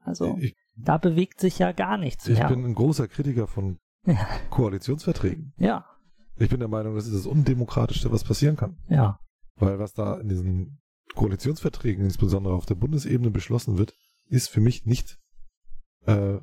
Also 0.02 0.38
ich, 0.40 0.56
da 0.78 0.98
bewegt 0.98 1.42
sich 1.42 1.60
ja 1.60 1.74
gar 1.74 1.98
nichts 1.98 2.28
ich 2.28 2.38
mehr. 2.38 2.50
Ich 2.50 2.56
bin 2.56 2.66
ein 2.66 2.76
großer 2.76 3.08
Kritiker 3.08 3.48
von. 3.48 3.80
Koalitionsverträgen. 4.50 5.54
Ja. 5.58 5.86
Ich 6.38 6.50
bin 6.50 6.60
der 6.60 6.70
Meinung, 6.70 6.96
das 6.96 7.08
ist 7.08 7.16
das 7.16 7.26
Undemokratischste, 7.26 8.12
was 8.12 8.24
passieren 8.24 8.56
kann. 8.56 8.78
Ja. 8.88 9.20
Weil 9.56 9.80
was 9.80 9.94
da 9.94 10.18
in 10.18 10.30
diesen 10.30 10.80
Koalitionsverträgen, 11.16 12.06
insbesondere 12.06 12.54
auf 12.54 12.66
der 12.66 12.76
Bundesebene, 12.76 13.32
beschlossen 13.32 13.78
wird, 13.78 13.94
ist 14.30 14.50
für 14.50 14.62
mich 14.62 14.86
nicht 14.86 15.18
äh, 16.08 16.40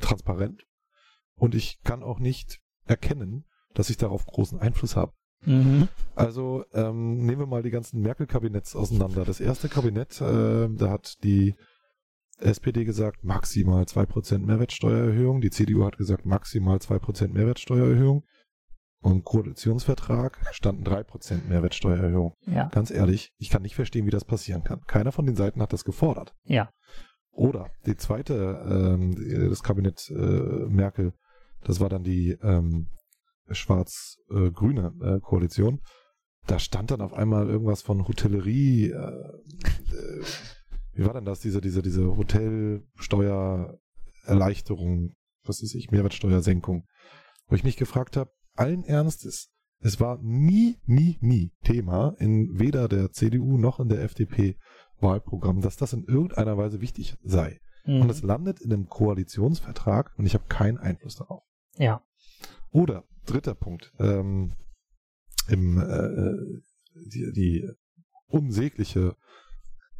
transparent 0.00 0.64
und 1.36 1.54
ich 1.54 1.80
kann 1.82 2.02
auch 2.02 2.18
nicht 2.18 2.60
erkennen, 2.84 3.44
dass 3.74 3.90
ich 3.90 3.96
darauf 3.96 4.26
großen 4.26 4.58
Einfluss 4.58 4.96
habe. 4.96 5.12
Mhm. 5.44 5.88
Also 6.14 6.64
ähm, 6.72 7.24
nehmen 7.24 7.40
wir 7.40 7.46
mal 7.46 7.62
die 7.62 7.70
ganzen 7.70 8.00
Merkel-Kabinetts 8.00 8.74
auseinander. 8.74 9.24
Das 9.24 9.40
erste 9.40 9.68
Kabinett, 9.68 10.20
äh, 10.20 10.68
da 10.68 10.90
hat 10.90 11.22
die 11.22 11.54
SPD 12.38 12.84
gesagt, 12.84 13.24
maximal 13.24 13.84
2% 13.84 14.38
Mehrwertsteuererhöhung. 14.38 15.40
Die 15.40 15.50
CDU 15.50 15.84
hat 15.84 15.96
gesagt, 15.96 16.26
maximal 16.26 16.78
2% 16.78 17.28
Mehrwertsteuererhöhung. 17.28 18.24
Und 19.02 19.12
im 19.12 19.24
Koalitionsvertrag 19.24 20.40
standen 20.52 20.84
3% 20.84 21.48
Mehrwertsteuererhöhung. 21.48 22.34
Ja. 22.46 22.68
Ganz 22.68 22.90
ehrlich, 22.90 23.32
ich 23.38 23.50
kann 23.50 23.62
nicht 23.62 23.76
verstehen, 23.76 24.06
wie 24.06 24.10
das 24.10 24.24
passieren 24.24 24.64
kann. 24.64 24.80
Keiner 24.86 25.12
von 25.12 25.26
den 25.26 25.36
Seiten 25.36 25.62
hat 25.62 25.72
das 25.72 25.84
gefordert. 25.84 26.34
Ja. 26.44 26.70
Oder 27.36 27.70
die 27.84 27.96
zweite, 27.96 28.64
ähm, 28.66 29.14
das 29.50 29.62
Kabinett 29.62 30.10
äh, 30.10 30.14
Merkel, 30.14 31.12
das 31.64 31.80
war 31.80 31.90
dann 31.90 32.02
die 32.02 32.30
ähm, 32.42 32.88
schwarz-grüne 33.50 34.94
äh, 35.02 35.20
Koalition. 35.20 35.82
Da 36.46 36.58
stand 36.58 36.92
dann 36.92 37.02
auf 37.02 37.12
einmal 37.12 37.46
irgendwas 37.48 37.82
von 37.82 38.08
Hotellerie. 38.08 38.90
Äh, 38.90 38.94
äh, 38.94 40.24
wie 40.94 41.04
war 41.04 41.12
denn 41.12 41.26
das? 41.26 41.40
Diese, 41.40 41.60
diese, 41.60 41.82
diese 41.82 42.16
Hotelsteuererleichterung, 42.16 45.14
was 45.44 45.62
ist 45.62 45.74
ich, 45.74 45.90
Mehrwertsteuersenkung. 45.90 46.86
Wo 47.48 47.54
ich 47.54 47.64
mich 47.64 47.76
gefragt 47.76 48.16
habe, 48.16 48.30
allen 48.54 48.82
Ernstes, 48.82 49.50
es 49.80 50.00
war 50.00 50.18
nie, 50.22 50.78
nie, 50.86 51.18
nie 51.20 51.52
Thema 51.64 52.14
in 52.18 52.58
weder 52.58 52.88
der 52.88 53.12
CDU 53.12 53.58
noch 53.58 53.78
in 53.78 53.90
der 53.90 54.02
FDP 54.02 54.56
Wahlprogramm, 55.00 55.60
dass 55.60 55.76
das 55.76 55.92
in 55.92 56.04
irgendeiner 56.04 56.56
Weise 56.56 56.80
wichtig 56.80 57.16
sei. 57.22 57.60
Mhm. 57.84 58.02
Und 58.02 58.10
es 58.10 58.22
landet 58.22 58.60
in 58.60 58.72
einem 58.72 58.88
Koalitionsvertrag 58.88 60.12
und 60.18 60.26
ich 60.26 60.34
habe 60.34 60.44
keinen 60.48 60.78
Einfluss 60.78 61.16
darauf. 61.16 61.44
Ja. 61.76 62.02
Oder, 62.70 63.04
dritter 63.26 63.54
Punkt, 63.54 63.92
ähm, 63.98 64.52
im, 65.48 65.78
äh, 65.78 66.60
die, 66.94 67.32
die 67.32 67.70
unsägliche 68.26 69.16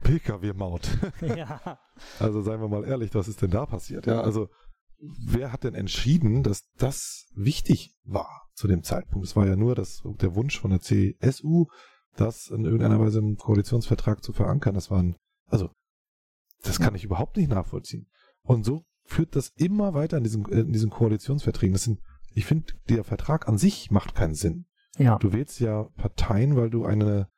Pkw-Maut. 0.00 0.88
Ja. 1.22 1.78
Also 2.20 2.42
seien 2.42 2.60
wir 2.60 2.68
mal 2.68 2.84
ehrlich, 2.84 3.14
was 3.14 3.26
ist 3.26 3.40
denn 3.40 3.50
da 3.50 3.64
passiert? 3.64 4.04
Ja, 4.04 4.20
also 4.20 4.50
wer 4.98 5.50
hat 5.50 5.64
denn 5.64 5.74
entschieden, 5.74 6.42
dass 6.42 6.70
das 6.76 7.30
wichtig 7.34 7.96
war 8.04 8.50
zu 8.52 8.68
dem 8.68 8.82
Zeitpunkt? 8.82 9.26
Es 9.26 9.34
war 9.34 9.46
ja 9.46 9.56
nur 9.56 9.74
das, 9.74 10.02
der 10.20 10.34
Wunsch 10.34 10.60
von 10.60 10.72
der 10.72 10.80
CSU, 10.80 11.68
das 12.16 12.48
in 12.48 12.64
irgendeiner 12.64 13.00
Weise 13.00 13.18
im 13.18 13.36
Koalitionsvertrag 13.36 14.22
zu 14.22 14.32
verankern. 14.32 14.74
Das 14.74 14.90
waren, 14.90 15.16
also, 15.46 15.70
das 16.62 16.80
kann 16.80 16.94
ich 16.94 17.04
überhaupt 17.04 17.36
nicht 17.36 17.50
nachvollziehen. 17.50 18.08
Und 18.42 18.64
so 18.64 18.84
führt 19.04 19.36
das 19.36 19.52
immer 19.56 19.94
weiter 19.94 20.18
in 20.18 20.24
diesen, 20.24 20.44
in 20.46 20.72
diesen 20.72 20.90
Koalitionsverträgen. 20.90 21.72
Das 21.72 21.84
sind, 21.84 22.00
ich 22.34 22.46
finde, 22.46 22.72
der 22.88 23.04
Vertrag 23.04 23.48
an 23.48 23.58
sich 23.58 23.90
macht 23.90 24.14
keinen 24.14 24.34
Sinn. 24.34 24.66
Ja. 24.98 25.18
Du 25.18 25.32
wählst 25.32 25.60
ja 25.60 25.84
Parteien, 25.96 26.56
weil 26.56 26.70
du 26.70 26.84
eine, 26.84 27.28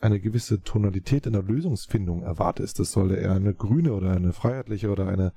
eine 0.00 0.20
gewisse 0.20 0.60
Tonalität 0.62 1.26
in 1.26 1.32
der 1.32 1.42
Lösungsfindung 1.42 2.22
erwartest. 2.22 2.78
Das 2.78 2.92
soll 2.92 3.12
eher 3.12 3.32
eine 3.32 3.54
grüne 3.54 3.94
oder 3.94 4.10
eine 4.10 4.32
freiheitliche 4.32 4.90
oder 4.90 5.06
eine 5.06 5.32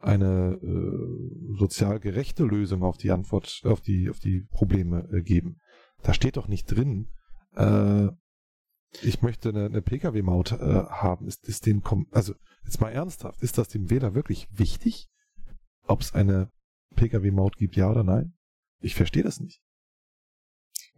eine 0.00 0.58
äh, 0.62 1.58
sozial 1.58 2.00
gerechte 2.00 2.44
Lösung 2.44 2.82
auf 2.82 2.96
die 2.96 3.10
Antwort, 3.10 3.60
auf 3.64 3.80
die, 3.80 4.08
auf 4.08 4.18
die 4.18 4.46
Probleme 4.50 5.08
äh, 5.12 5.22
geben. 5.22 5.60
Da 6.02 6.14
steht 6.14 6.36
doch 6.36 6.48
nicht 6.48 6.66
drin, 6.66 7.08
äh, 7.56 8.08
ich 9.02 9.22
möchte 9.22 9.50
eine, 9.50 9.66
eine 9.66 9.82
Pkw-Maut 9.82 10.52
äh, 10.52 10.84
haben. 10.88 11.26
Ist, 11.26 11.48
ist 11.48 11.66
dem, 11.66 11.82
also 12.10 12.34
jetzt 12.64 12.80
mal 12.80 12.90
ernsthaft, 12.90 13.42
ist 13.42 13.58
das 13.58 13.68
dem 13.68 13.90
Wähler 13.90 14.14
wirklich 14.14 14.48
wichtig, 14.50 15.08
ob 15.86 16.00
es 16.00 16.14
eine 16.14 16.50
Pkw-Maut 16.96 17.56
gibt, 17.56 17.76
ja 17.76 17.90
oder 17.90 18.04
nein? 18.04 18.34
Ich 18.80 18.94
verstehe 18.94 19.22
das 19.22 19.40
nicht. 19.40 19.62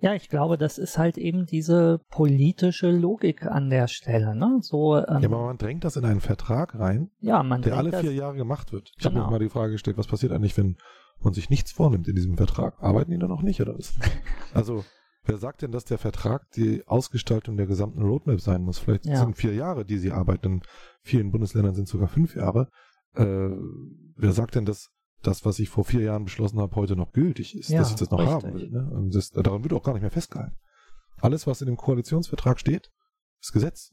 Ja, 0.03 0.15
ich 0.15 0.29
glaube, 0.29 0.59
das 0.59 0.79
ist 0.79 0.99
halt 0.99 1.17
eben 1.17 1.47
diese 1.47 2.01
politische 2.09 2.91
Logik 2.91 3.47
an 3.47 3.71
der 3.71 3.87
Stelle. 3.87 4.35
Ne? 4.35 4.59
So, 4.61 4.97
ähm, 4.97 5.21
ja, 5.21 5.29
aber 5.29 5.47
man 5.47 5.59
drängt 5.59 5.85
das 5.85 5.95
in 5.95 6.05
einen 6.05 6.21
Vertrag 6.21 6.77
rein, 6.77 7.11
ja, 7.21 7.41
der 7.59 7.77
alle 7.77 8.01
vier 8.01 8.13
Jahre 8.13 8.35
gemacht 8.35 8.73
wird. 8.73 8.91
Ich 8.97 9.05
genau. 9.05 9.21
habe 9.21 9.27
mir 9.27 9.31
mal 9.31 9.39
die 9.39 9.49
Frage 9.49 9.73
gestellt, 9.73 9.99
was 9.99 10.09
passiert 10.09 10.33
eigentlich, 10.33 10.57
wenn 10.57 10.77
man 11.21 11.35
sich 11.35 11.51
nichts 11.51 11.71
vornimmt 11.71 12.09
in 12.09 12.17
diesem 12.17 12.37
Vertrag? 12.37 12.83
Arbeiten 12.83 13.13
die 13.13 13.19
dann 13.19 13.29
noch 13.29 13.43
nicht 13.43 13.61
oder 13.61 13.79
was? 13.79 13.95
also, 14.55 14.85
wer 15.25 15.39
sagt 15.39 15.63
denn, 15.63 15.73
dass 15.73 15.85
der 15.85 15.99
Vertrag 15.99 16.51
die 16.53 16.87
Ausgestaltung 16.87 17.57
der 17.57 17.67
gesamten 17.67 18.03
Roadmap 18.03 18.41
sein 18.41 18.63
muss? 18.63 18.79
Vielleicht 18.79 19.07
ja. 19.07 19.17
sind 19.17 19.37
vier 19.37 19.55
Jahre, 19.55 19.85
die 19.85 19.99
sie 19.99 20.13
arbeiten. 20.13 20.47
In 20.47 20.63
vielen 21.03 21.31
Bundesländern 21.31 21.75
sind 21.75 21.89
sogar 21.89 22.09
fünf 22.09 22.35
Jahre. 22.35 22.69
Äh, 23.15 23.51
wer 24.17 24.33
sagt 24.33 24.55
denn, 24.55 24.65
dass 24.65 24.91
das, 25.23 25.45
was 25.45 25.59
ich 25.59 25.69
vor 25.69 25.85
vier 25.85 26.03
Jahren 26.03 26.25
beschlossen 26.25 26.59
habe, 26.59 26.75
heute 26.77 26.97
noch 26.97 27.13
gültig 27.13 27.57
ist, 27.57 27.69
ja, 27.69 27.79
dass 27.79 27.91
ich 27.91 27.97
das 27.97 28.11
noch 28.11 28.19
richtig. 28.19 28.35
haben 28.35 28.55
will. 28.55 28.71
Ne? 28.71 29.11
Das, 29.13 29.31
daran 29.31 29.63
wird 29.63 29.73
auch 29.73 29.83
gar 29.83 29.93
nicht 29.93 30.03
mehr 30.03 30.11
festgehalten. 30.11 30.57
Alles, 31.21 31.47
was 31.47 31.61
in 31.61 31.67
dem 31.67 31.77
Koalitionsvertrag 31.77 32.59
steht, 32.59 32.91
ist 33.41 33.53
Gesetz. 33.53 33.93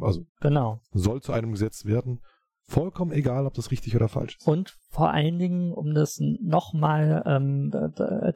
Also 0.00 0.26
genau. 0.40 0.80
soll 0.92 1.22
zu 1.22 1.32
einem 1.32 1.52
Gesetz 1.52 1.84
werden. 1.84 2.20
Vollkommen 2.66 3.12
egal, 3.12 3.46
ob 3.46 3.54
das 3.54 3.70
richtig 3.70 3.94
oder 3.94 4.08
falsch 4.08 4.36
ist. 4.38 4.46
Und 4.46 4.76
vor 4.88 5.10
allen 5.10 5.38
Dingen, 5.38 5.72
um 5.72 5.92
das 5.92 6.18
nochmal 6.18 7.22
ähm, 7.26 7.70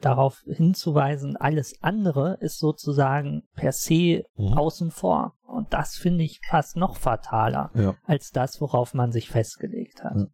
darauf 0.01 0.43
hinzuweisen, 0.45 1.35
alles 1.35 1.81
andere 1.81 2.37
ist 2.39 2.59
sozusagen 2.59 3.43
per 3.55 3.71
se 3.71 4.25
mhm. 4.37 4.53
außen 4.53 4.91
vor. 4.91 5.33
Und 5.47 5.73
das 5.73 5.95
finde 5.95 6.23
ich 6.23 6.41
fast 6.47 6.75
noch 6.75 6.97
fataler 6.97 7.71
ja. 7.73 7.95
als 8.03 8.29
das, 8.29 8.61
worauf 8.61 8.93
man 8.93 9.11
sich 9.11 9.29
festgelegt 9.29 10.03
hat. 10.03 10.29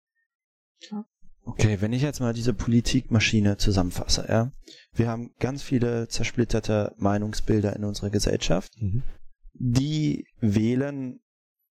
Ja. 0.91 1.05
Okay, 1.45 1.79
wenn 1.79 1.93
ich 1.93 2.01
jetzt 2.01 2.19
mal 2.19 2.33
diese 2.33 2.53
Politikmaschine 2.53 3.57
zusammenfasse, 3.57 4.25
ja. 4.27 4.51
Wir 4.93 5.09
haben 5.09 5.31
ganz 5.39 5.61
viele 5.61 6.07
zersplitterte 6.07 6.93
Meinungsbilder 6.97 7.75
in 7.75 7.85
unserer 7.85 8.09
Gesellschaft. 8.09 8.71
Mhm. 8.79 9.03
Die 9.53 10.25
wählen 10.39 11.19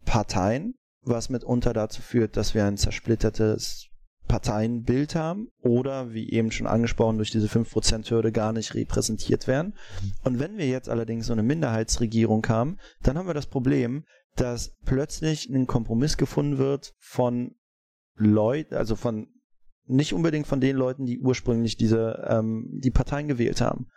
Parteien, 0.05 0.75
was 1.05 1.29
mitunter 1.29 1.73
dazu 1.73 2.03
führt, 2.03 2.37
dass 2.37 2.55
wir 2.55 2.65
ein 2.65 2.77
zersplittertes 2.77 3.89
Parteienbild 4.27 5.15
haben 5.15 5.49
oder, 5.61 6.13
wie 6.13 6.31
eben 6.31 6.51
schon 6.51 6.67
angesprochen, 6.67 7.19
durch 7.19 7.31
diese 7.31 7.47
5%-Hürde 7.47 8.33
gar 8.33 8.53
nicht 8.53 8.75
repräsentiert 8.75 9.47
werden. 9.47 9.75
Und 10.23 10.39
wenn 10.39 10.57
wir 10.57 10.67
jetzt 10.67 10.89
allerdings 10.89 11.27
so 11.27 11.33
eine 11.33 11.43
Minderheitsregierung 11.43 12.47
haben, 12.49 12.79
dann 13.03 13.19
haben 13.19 13.27
wir 13.27 13.35
das 13.35 13.47
Problem, 13.47 14.05
dass 14.37 14.75
plötzlich 14.85 15.49
ein 15.49 15.67
Kompromiss 15.67 16.17
gefunden 16.17 16.59
wird 16.59 16.95
von 16.99 17.55
Leuten, 18.17 18.75
also 18.75 18.97
von 18.97 19.29
nicht 19.87 20.15
unbedingt 20.15 20.47
von 20.47 20.61
den 20.61 20.77
Leuten, 20.77 21.05
die 21.05 21.21
ursprünglich 21.21 21.77
diese 21.77 22.27
ähm, 22.27 22.71
die 22.83 22.91
Parteien 22.91 23.29
gewählt 23.29 23.61
haben. 23.61 23.89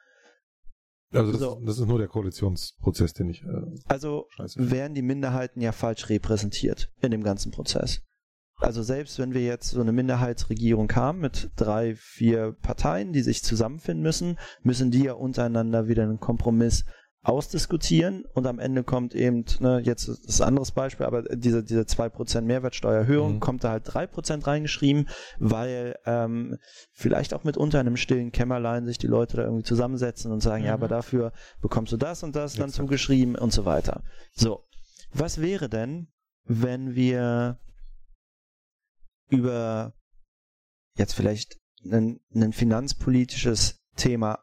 Also 1.14 1.32
das, 1.32 1.41
so. 1.41 1.62
das 1.66 1.80
ist 1.80 1.88
nur 1.88 1.99
der 1.99 2.08
Koalitionsprozess, 2.08 3.14
den 3.14 3.30
ich. 3.30 3.43
Äh, 3.43 3.80
also 3.88 4.28
werden 4.55 4.93
die 4.93 5.01
Minderheiten 5.01 5.62
ja 5.62 5.72
falsch 5.72 6.10
repräsentiert 6.10 6.91
in 7.01 7.12
dem 7.12 7.24
ganzen 7.24 7.51
Prozess. 7.51 8.01
Also 8.60 8.82
selbst 8.82 9.20
wenn 9.20 9.34
wir 9.34 9.41
jetzt 9.41 9.70
so 9.70 9.82
eine 9.82 9.91
Minderheitsregierung 9.91 10.91
haben 10.93 11.20
mit 11.20 11.51
drei, 11.55 11.95
vier 11.95 12.55
Parteien, 12.62 13.14
die 13.14 13.22
sich 13.22 13.43
zusammenfinden 13.43 14.01
müssen, 14.01 14.39
müssen 14.64 14.89
die 14.89 15.03
ja 15.03 15.14
untereinander 15.14 15.88
wieder 15.88 16.03
einen 16.03 16.20
Kompromiss 16.20 16.84
ausdiskutieren 17.28 18.23
und 18.34 18.47
am 18.47 18.57
Ende 18.57 18.86
kommt 18.86 19.13
eben, 19.13 19.43
ne, 19.59 19.82
jetzt 19.84 20.07
ist 20.07 20.41
ein 20.41 20.47
anderes 20.47 20.71
Beispiel, 20.71 21.05
aber 21.05 21.23
diese, 21.23 21.61
diese 21.61 21.82
2% 21.82 22.41
Mehrwertsteuererhöhung 22.41 23.36
mhm. 23.36 23.39
kommt 23.41 23.65
da 23.65 23.71
halt 23.71 23.86
3% 23.86 24.47
reingeschrieben, 24.47 25.09
weil 25.38 25.97
ähm, 26.05 26.57
vielleicht 26.93 27.34
auch 27.34 27.43
mitunter 27.43 27.82
in 27.82 27.88
einem 27.88 27.97
stillen 27.97 28.32
Kämmerlein 28.32 28.86
sich 28.86 28.97
die 28.97 29.07
Leute 29.07 29.36
da 29.36 29.43
irgendwie 29.43 29.65
zusammensetzen 29.65 30.32
und 30.32 30.39
sagen, 30.39 30.61
mhm. 30.61 30.67
ja, 30.67 30.73
aber 30.73 30.88
dafür 30.88 31.34
bekommst 31.61 31.91
du 31.91 31.97
das 31.97 32.23
und 32.23 32.34
das 32.34 32.53
dann 32.53 32.69
Exakt. 32.69 32.78
zugeschrieben 32.78 33.36
und 33.36 33.51
so 33.51 33.65
weiter. 33.65 34.03
So, 34.32 34.63
was 35.11 35.41
wäre 35.41 35.67
denn, 35.67 36.07
wenn 36.45 36.95
wir 36.95 37.59
über 39.30 39.93
jetzt 40.95 41.13
vielleicht 41.13 41.57
ein, 41.84 42.21
ein 42.34 42.53
finanzpolitisches 42.53 43.82
Thema 43.97 44.39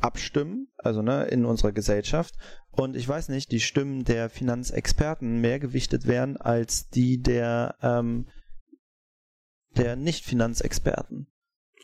abstimmen, 0.00 0.68
also 0.76 1.02
ne, 1.02 1.24
in 1.24 1.44
unserer 1.44 1.72
Gesellschaft. 1.72 2.34
Und 2.70 2.96
ich 2.96 3.08
weiß 3.08 3.28
nicht, 3.28 3.50
die 3.50 3.60
Stimmen 3.60 4.04
der 4.04 4.30
Finanzexperten 4.30 5.40
mehr 5.40 5.58
gewichtet 5.58 6.06
werden 6.06 6.36
als 6.36 6.88
die 6.88 7.20
der, 7.20 7.76
ähm, 7.82 8.28
der 9.76 9.96
Nicht-Finanzexperten. 9.96 11.28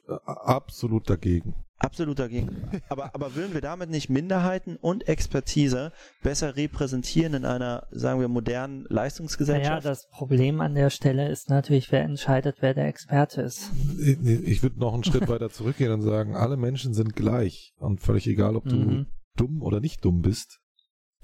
Absolut 0.06 1.08
dagegen. 1.08 1.54
Absolut 1.78 2.18
dagegen. 2.18 2.70
Aber, 2.88 3.14
aber 3.14 3.34
würden 3.34 3.52
wir 3.52 3.60
damit 3.60 3.90
nicht 3.90 4.08
Minderheiten 4.08 4.76
und 4.76 5.08
Expertise 5.08 5.92
besser 6.22 6.56
repräsentieren 6.56 7.34
in 7.34 7.44
einer, 7.44 7.86
sagen 7.90 8.20
wir, 8.20 8.28
modernen 8.28 8.86
Leistungsgesellschaft? 8.88 9.68
Naja, 9.68 9.80
das 9.80 10.08
Problem 10.08 10.60
an 10.60 10.74
der 10.74 10.90
Stelle 10.90 11.28
ist 11.28 11.50
natürlich, 11.50 11.90
wer 11.92 12.02
entscheidet, 12.02 12.58
wer 12.60 12.74
der 12.74 12.86
Experte 12.86 13.42
ist. 13.42 13.70
Ich, 13.98 14.18
ich 14.22 14.62
würde 14.62 14.78
noch 14.78 14.94
einen 14.94 15.04
Schritt 15.04 15.28
weiter 15.28 15.50
zurückgehen 15.50 15.92
und 15.92 16.02
sagen, 16.02 16.36
alle 16.36 16.56
Menschen 16.56 16.94
sind 16.94 17.16
gleich 17.16 17.74
und 17.76 18.00
völlig 18.00 18.26
egal, 18.26 18.56
ob 18.56 18.64
du 18.64 18.76
mhm. 18.76 19.06
dumm 19.36 19.62
oder 19.62 19.80
nicht 19.80 20.04
dumm 20.04 20.22
bist. 20.22 20.60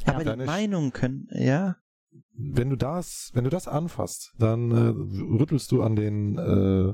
Ja. 0.07 0.15
Aber 0.15 0.25
die 0.25 0.45
Meinungen 0.45 0.93
können, 0.93 1.29
ja. 1.33 1.77
Wenn 2.33 2.71
du 2.71 2.77
das, 2.77 3.31
wenn 3.35 3.45
du 3.45 3.51
das 3.51 3.69
anfasst, 3.69 4.35
dann 4.39 4.71
äh, 4.73 5.39
rüttelst 5.39 5.71
du 5.71 5.83
an 5.83 5.95
den 5.95 6.39
äh, 6.39 6.93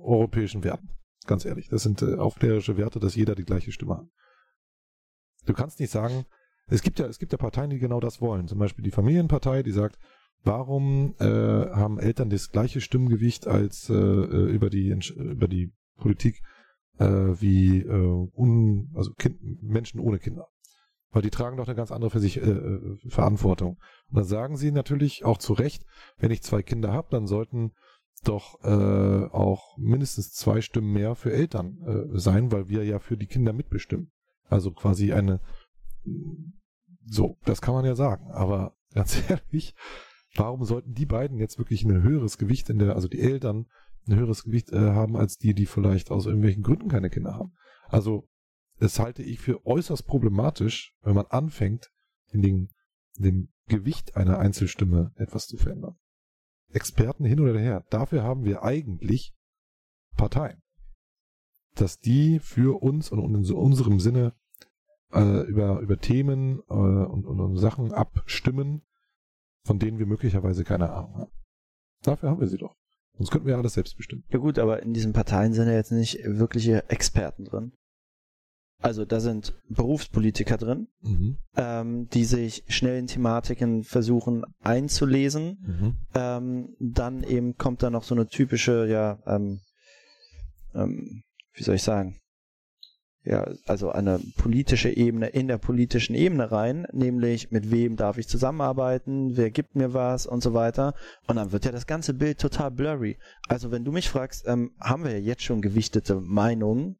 europäischen 0.00 0.64
Werten. 0.64 0.88
Ganz 1.26 1.44
ehrlich, 1.44 1.68
das 1.68 1.82
sind 1.82 2.02
äh, 2.02 2.16
aufklärerische 2.16 2.76
Werte, 2.76 3.00
dass 3.00 3.14
jeder 3.14 3.34
die 3.34 3.44
gleiche 3.44 3.72
Stimme 3.72 3.98
hat. 3.98 4.06
Du 5.46 5.54
kannst 5.54 5.80
nicht 5.80 5.90
sagen, 5.90 6.26
es 6.66 6.82
gibt 6.82 6.98
ja, 6.98 7.06
es 7.06 7.18
gibt 7.18 7.32
ja 7.32 7.38
Parteien, 7.38 7.70
die 7.70 7.78
genau 7.78 8.00
das 8.00 8.20
wollen. 8.20 8.48
Zum 8.48 8.58
Beispiel 8.58 8.84
die 8.84 8.90
Familienpartei, 8.90 9.62
die 9.62 9.72
sagt, 9.72 9.98
warum 10.42 11.14
äh, 11.18 11.24
haben 11.24 11.98
Eltern 11.98 12.30
das 12.30 12.50
gleiche 12.50 12.80
Stimmgewicht 12.80 13.46
als 13.46 13.90
äh, 13.90 13.94
äh 13.94 14.50
über 14.50 14.70
die 14.70 14.96
über 15.16 15.48
die 15.48 15.72
Politik 15.96 16.42
äh, 16.98 17.06
wie 17.06 17.80
äh, 17.80 18.28
un, 18.36 18.90
also 18.94 19.12
kind, 19.14 19.38
Menschen 19.62 20.00
ohne 20.00 20.18
Kinder? 20.18 20.48
Weil 21.10 21.22
die 21.22 21.30
tragen 21.30 21.56
doch 21.56 21.68
eine 21.68 21.76
ganz 21.76 21.92
andere 21.92 22.10
für 22.10 22.20
sich 22.20 22.38
äh, 22.38 22.50
äh 22.50 22.98
Verantwortung. 23.08 23.78
Und 24.08 24.16
dann 24.16 24.24
sagen 24.24 24.56
sie 24.56 24.72
natürlich 24.72 25.24
auch 25.24 25.38
zu 25.38 25.52
Recht, 25.52 25.84
wenn 26.18 26.30
ich 26.30 26.42
zwei 26.42 26.62
Kinder 26.62 26.92
habe, 26.92 27.08
dann 27.10 27.26
sollten 27.26 27.72
doch 28.24 28.62
äh, 28.64 29.26
auch 29.32 29.76
mindestens 29.78 30.32
zwei 30.32 30.60
Stimmen 30.60 30.92
mehr 30.92 31.14
für 31.14 31.32
Eltern 31.32 31.78
äh, 31.86 32.18
sein, 32.18 32.52
weil 32.52 32.68
wir 32.68 32.84
ja 32.84 32.98
für 32.98 33.16
die 33.16 33.26
Kinder 33.26 33.52
mitbestimmen. 33.52 34.10
Also 34.48 34.72
quasi 34.72 35.12
eine 35.12 35.40
so, 37.06 37.38
das 37.44 37.60
kann 37.60 37.74
man 37.74 37.84
ja 37.84 37.94
sagen, 37.94 38.30
aber 38.30 38.76
ganz 38.94 39.22
ehrlich, 39.28 39.74
warum 40.34 40.64
sollten 40.64 40.94
die 40.94 41.06
beiden 41.06 41.38
jetzt 41.38 41.58
wirklich 41.58 41.84
ein 41.84 42.02
höheres 42.02 42.38
Gewicht 42.38 42.70
in 42.70 42.78
der, 42.78 42.94
also 42.94 43.08
die 43.08 43.20
Eltern 43.20 43.66
ein 44.06 44.16
höheres 44.16 44.44
Gewicht 44.44 44.72
äh, 44.72 44.78
haben 44.78 45.16
als 45.16 45.38
die, 45.38 45.54
die 45.54 45.66
vielleicht 45.66 46.10
aus 46.10 46.26
irgendwelchen 46.26 46.62
Gründen 46.62 46.88
keine 46.88 47.10
Kinder 47.10 47.34
haben? 47.34 47.54
Also, 47.88 48.28
das 48.78 48.98
halte 48.98 49.22
ich 49.22 49.38
für 49.38 49.64
äußerst 49.64 50.06
problematisch, 50.06 50.94
wenn 51.02 51.14
man 51.14 51.26
anfängt, 51.26 51.90
in, 52.32 52.42
den, 52.42 52.68
in 53.16 53.22
dem 53.22 53.48
Gewicht 53.66 54.16
einer 54.16 54.38
Einzelstimme 54.38 55.12
etwas 55.16 55.46
zu 55.46 55.56
verändern. 55.56 55.96
Experten 56.72 57.24
hin 57.24 57.40
oder 57.40 57.58
her. 57.58 57.84
Dafür 57.90 58.22
haben 58.22 58.44
wir 58.44 58.62
eigentlich 58.62 59.34
Parteien. 60.16 60.62
Dass 61.74 61.98
die 61.98 62.38
für 62.38 62.82
uns 62.82 63.10
und 63.10 63.18
in 63.18 63.52
unserem 63.54 64.00
Sinne 64.00 64.34
äh, 65.12 65.42
über, 65.46 65.80
über 65.80 65.98
Themen 65.98 66.60
äh, 66.68 66.74
und, 66.74 67.26
und, 67.26 67.40
und 67.40 67.56
Sachen 67.56 67.92
abstimmen, 67.92 68.82
von 69.64 69.78
denen 69.78 69.98
wir 69.98 70.06
möglicherweise 70.06 70.64
keine 70.64 70.92
Ahnung 70.92 71.14
haben. 71.14 71.32
Dafür 72.02 72.30
haben 72.30 72.40
wir 72.40 72.48
sie 72.48 72.58
doch. 72.58 72.76
Sonst 73.16 73.30
könnten 73.30 73.46
wir 73.46 73.56
alles 73.56 73.74
selbst 73.74 73.96
bestimmen. 73.96 74.24
Ja 74.28 74.38
gut, 74.38 74.58
aber 74.58 74.82
in 74.82 74.92
diesen 74.92 75.12
Parteien 75.12 75.52
sind 75.52 75.68
ja 75.68 75.74
jetzt 75.74 75.92
nicht 75.92 76.18
wirkliche 76.24 76.88
Experten 76.90 77.44
drin. 77.44 77.72
Also 78.84 79.06
da 79.06 79.18
sind 79.18 79.54
Berufspolitiker 79.70 80.58
drin, 80.58 80.88
mhm. 81.00 81.38
ähm, 81.56 82.06
die 82.10 82.26
sich 82.26 82.64
schnell 82.68 82.98
in 82.98 83.06
Thematiken 83.06 83.82
versuchen 83.82 84.44
einzulesen. 84.62 85.56
Mhm. 85.66 85.96
Ähm, 86.14 86.76
dann 86.80 87.22
eben 87.22 87.56
kommt 87.56 87.82
da 87.82 87.88
noch 87.88 88.04
so 88.04 88.14
eine 88.14 88.26
typische, 88.26 88.86
ja, 88.86 89.20
ähm, 89.26 89.60
ähm, 90.74 91.22
wie 91.54 91.62
soll 91.62 91.76
ich 91.76 91.82
sagen, 91.82 92.18
ja, 93.22 93.50
also 93.64 93.90
eine 93.90 94.20
politische 94.36 94.90
Ebene 94.90 95.28
in 95.28 95.48
der 95.48 95.56
politischen 95.56 96.14
Ebene 96.14 96.52
rein, 96.52 96.86
nämlich 96.92 97.50
mit 97.50 97.70
wem 97.70 97.96
darf 97.96 98.18
ich 98.18 98.28
zusammenarbeiten, 98.28 99.34
wer 99.38 99.50
gibt 99.50 99.76
mir 99.76 99.94
was 99.94 100.26
und 100.26 100.42
so 100.42 100.52
weiter. 100.52 100.92
Und 101.26 101.36
dann 101.36 101.52
wird 101.52 101.64
ja 101.64 101.72
das 101.72 101.86
ganze 101.86 102.12
Bild 102.12 102.38
total 102.38 102.70
blurry. 102.70 103.16
Also 103.48 103.70
wenn 103.70 103.86
du 103.86 103.92
mich 103.92 104.10
fragst, 104.10 104.46
ähm, 104.46 104.72
haben 104.78 105.04
wir 105.04 105.12
ja 105.12 105.24
jetzt 105.24 105.42
schon 105.42 105.62
gewichtete 105.62 106.20
Meinungen 106.20 106.98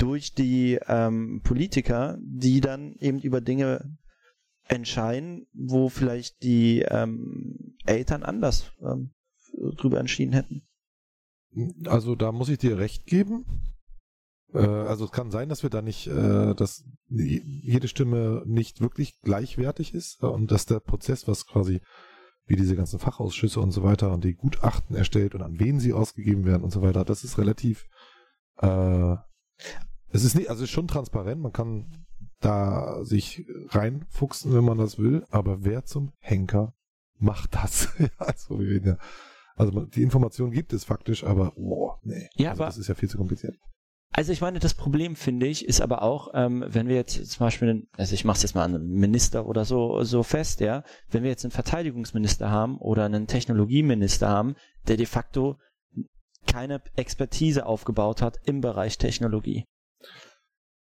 durch 0.00 0.34
die 0.34 0.78
ähm, 0.86 1.40
Politiker, 1.42 2.18
die 2.20 2.60
dann 2.60 2.94
eben 2.96 3.20
über 3.20 3.40
Dinge 3.40 3.98
entscheiden, 4.64 5.46
wo 5.52 5.88
vielleicht 5.88 6.42
die 6.42 6.80
ähm, 6.82 7.76
Eltern 7.84 8.22
anders 8.22 8.72
ähm, 8.82 9.10
drüber 9.76 9.98
entschieden 10.00 10.32
hätten. 10.32 10.62
Also 11.86 12.14
da 12.14 12.32
muss 12.32 12.48
ich 12.48 12.58
dir 12.58 12.78
recht 12.78 13.06
geben. 13.06 13.44
Äh, 14.54 14.58
also 14.58 15.04
es 15.04 15.12
kann 15.12 15.30
sein, 15.30 15.48
dass 15.48 15.62
wir 15.62 15.70
da 15.70 15.82
nicht, 15.82 16.06
äh, 16.06 16.54
dass 16.54 16.84
jede 17.08 17.88
Stimme 17.88 18.44
nicht 18.46 18.80
wirklich 18.80 19.20
gleichwertig 19.20 19.92
ist 19.92 20.22
und 20.22 20.50
dass 20.50 20.66
der 20.66 20.80
Prozess, 20.80 21.26
was 21.26 21.46
quasi 21.46 21.80
wie 22.46 22.56
diese 22.56 22.76
ganzen 22.76 22.98
Fachausschüsse 22.98 23.60
und 23.60 23.70
so 23.72 23.82
weiter 23.82 24.12
und 24.12 24.24
die 24.24 24.34
Gutachten 24.34 24.96
erstellt 24.96 25.34
und 25.34 25.42
an 25.42 25.58
wen 25.60 25.78
sie 25.78 25.92
ausgegeben 25.92 26.44
werden 26.44 26.64
und 26.64 26.70
so 26.70 26.82
weiter, 26.82 27.04
das 27.04 27.22
ist 27.22 27.38
relativ 27.38 27.86
äh, 28.58 29.16
es 30.12 30.24
ist 30.24 30.34
nicht, 30.34 30.50
also 30.50 30.62
es 30.62 30.70
ist 30.70 30.74
schon 30.74 30.88
transparent, 30.88 31.40
man 31.40 31.52
kann 31.52 32.06
da 32.40 33.04
sich 33.04 33.46
reinfuchsen, 33.68 34.54
wenn 34.54 34.64
man 34.64 34.78
das 34.78 34.98
will, 34.98 35.24
aber 35.30 35.64
wer 35.64 35.84
zum 35.84 36.12
Henker 36.18 36.74
macht 37.18 37.54
das? 37.54 37.88
also, 38.18 38.58
also 39.56 39.84
die 39.86 40.02
Information 40.02 40.50
gibt 40.50 40.72
es 40.72 40.84
faktisch, 40.84 41.24
aber 41.24 41.52
boah, 41.56 41.98
nee. 42.02 42.28
Ja, 42.36 42.50
also 42.50 42.62
aber 42.62 42.68
das 42.68 42.78
ist 42.78 42.88
ja 42.88 42.94
viel 42.94 43.10
zu 43.10 43.18
kompliziert. 43.18 43.56
Also 44.12 44.32
ich 44.32 44.40
meine, 44.40 44.58
das 44.58 44.74
Problem 44.74 45.14
finde 45.14 45.46
ich 45.46 45.64
ist 45.64 45.80
aber 45.80 46.02
auch, 46.02 46.30
ähm, 46.34 46.64
wenn 46.66 46.88
wir 46.88 46.96
jetzt 46.96 47.30
zum 47.30 47.46
Beispiel, 47.46 47.86
also 47.96 48.14
ich 48.14 48.24
mache 48.24 48.36
es 48.36 48.42
jetzt 48.42 48.54
mal 48.54 48.64
an 48.64 48.74
einen 48.74 48.90
Minister 48.90 49.46
oder 49.46 49.64
so 49.64 50.02
so 50.02 50.24
fest, 50.24 50.60
ja, 50.60 50.82
wenn 51.10 51.22
wir 51.22 51.30
jetzt 51.30 51.44
einen 51.44 51.52
Verteidigungsminister 51.52 52.50
haben 52.50 52.78
oder 52.78 53.04
einen 53.04 53.28
Technologieminister 53.28 54.28
haben, 54.28 54.56
der 54.88 54.96
de 54.96 55.06
facto 55.06 55.58
keine 56.46 56.82
Expertise 56.96 57.66
aufgebaut 57.66 58.20
hat 58.20 58.38
im 58.44 58.60
Bereich 58.60 58.98
Technologie. 58.98 59.64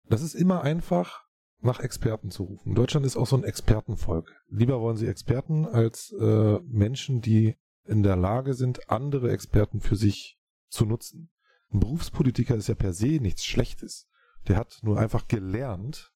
Das 0.09 0.21
ist 0.21 0.35
immer 0.35 0.61
einfach, 0.61 1.27
nach 1.61 1.79
Experten 1.79 2.31
zu 2.31 2.43
rufen. 2.43 2.75
Deutschland 2.75 3.05
ist 3.05 3.17
auch 3.17 3.27
so 3.27 3.35
ein 3.35 3.43
Expertenvolk. 3.43 4.31
Lieber 4.49 4.79
wollen 4.79 4.97
sie 4.97 5.07
Experten 5.07 5.65
als 5.65 6.13
äh, 6.19 6.59
Menschen, 6.65 7.21
die 7.21 7.57
in 7.85 8.03
der 8.03 8.15
Lage 8.15 8.53
sind, 8.53 8.89
andere 8.89 9.31
Experten 9.31 9.81
für 9.81 9.95
sich 9.95 10.37
zu 10.69 10.85
nutzen. 10.85 11.31
Ein 11.71 11.79
Berufspolitiker 11.79 12.55
ist 12.55 12.67
ja 12.67 12.75
per 12.75 12.93
se 12.93 13.19
nichts 13.19 13.45
Schlechtes. 13.45 14.07
Der 14.47 14.55
hat 14.55 14.79
nur 14.83 14.99
einfach 14.99 15.27
gelernt, 15.27 16.13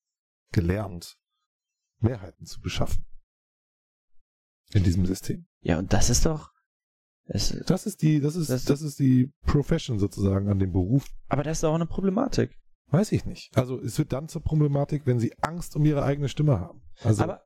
gelernt, 0.52 1.18
Mehrheiten 2.00 2.46
zu 2.46 2.62
beschaffen. 2.62 3.06
In 4.74 4.84
diesem 4.84 5.06
System. 5.06 5.48
Ja, 5.62 5.80
und 5.80 5.92
das 5.92 6.10
ist 6.10 6.26
doch. 6.26 6.52
Das, 7.26 7.56
das 7.66 7.86
ist 7.86 8.02
die, 8.02 8.20
das 8.20 8.36
ist, 8.36 8.50
das, 8.50 8.66
das 8.66 8.82
ist 8.82 9.00
die 9.00 9.32
Profession 9.46 10.00
sozusagen 10.00 10.50
an 10.50 10.60
dem 10.60 10.72
Beruf. 10.72 11.06
Aber 11.28 11.44
das 11.44 11.60
ist 11.60 11.64
auch 11.64 11.76
eine 11.76 11.86
Problematik. 11.86 12.58
Weiß 12.92 13.14
ich 13.14 13.26
nicht. 13.26 13.58
Also 13.58 13.80
es 13.80 13.98
wird 13.98 14.12
dann 14.12 14.28
zur 14.28 14.44
Problematik, 14.44 15.06
wenn 15.06 15.20
sie 15.20 15.34
Angst 15.42 15.76
um 15.76 15.86
ihre 15.86 16.04
eigene 16.04 16.28
Stimme 16.28 16.60
haben. 16.60 16.82
Also, 17.04 17.24
Aber, 17.24 17.42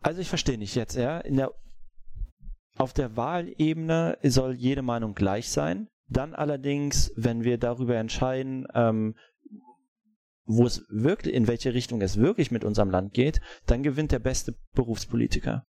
also 0.00 0.20
ich 0.20 0.28
verstehe 0.28 0.58
nicht 0.58 0.74
jetzt, 0.74 0.96
ja. 0.96 1.18
In 1.18 1.36
der, 1.36 1.52
auf 2.76 2.92
der 2.92 3.16
Wahlebene 3.16 4.18
soll 4.22 4.54
jede 4.54 4.82
Meinung 4.82 5.14
gleich 5.14 5.48
sein. 5.48 5.88
Dann 6.08 6.34
allerdings, 6.34 7.12
wenn 7.16 7.44
wir 7.44 7.56
darüber 7.56 7.96
entscheiden, 7.96 8.66
ähm, 8.74 9.14
wo 10.44 10.66
es 10.66 10.84
wirklich, 10.88 11.34
in 11.34 11.46
welche 11.46 11.72
Richtung 11.72 12.02
es 12.02 12.16
wirklich 12.16 12.50
mit 12.50 12.64
unserem 12.64 12.90
Land 12.90 13.14
geht, 13.14 13.40
dann 13.66 13.84
gewinnt 13.84 14.10
der 14.10 14.18
beste 14.18 14.56
Berufspolitiker. 14.74 15.64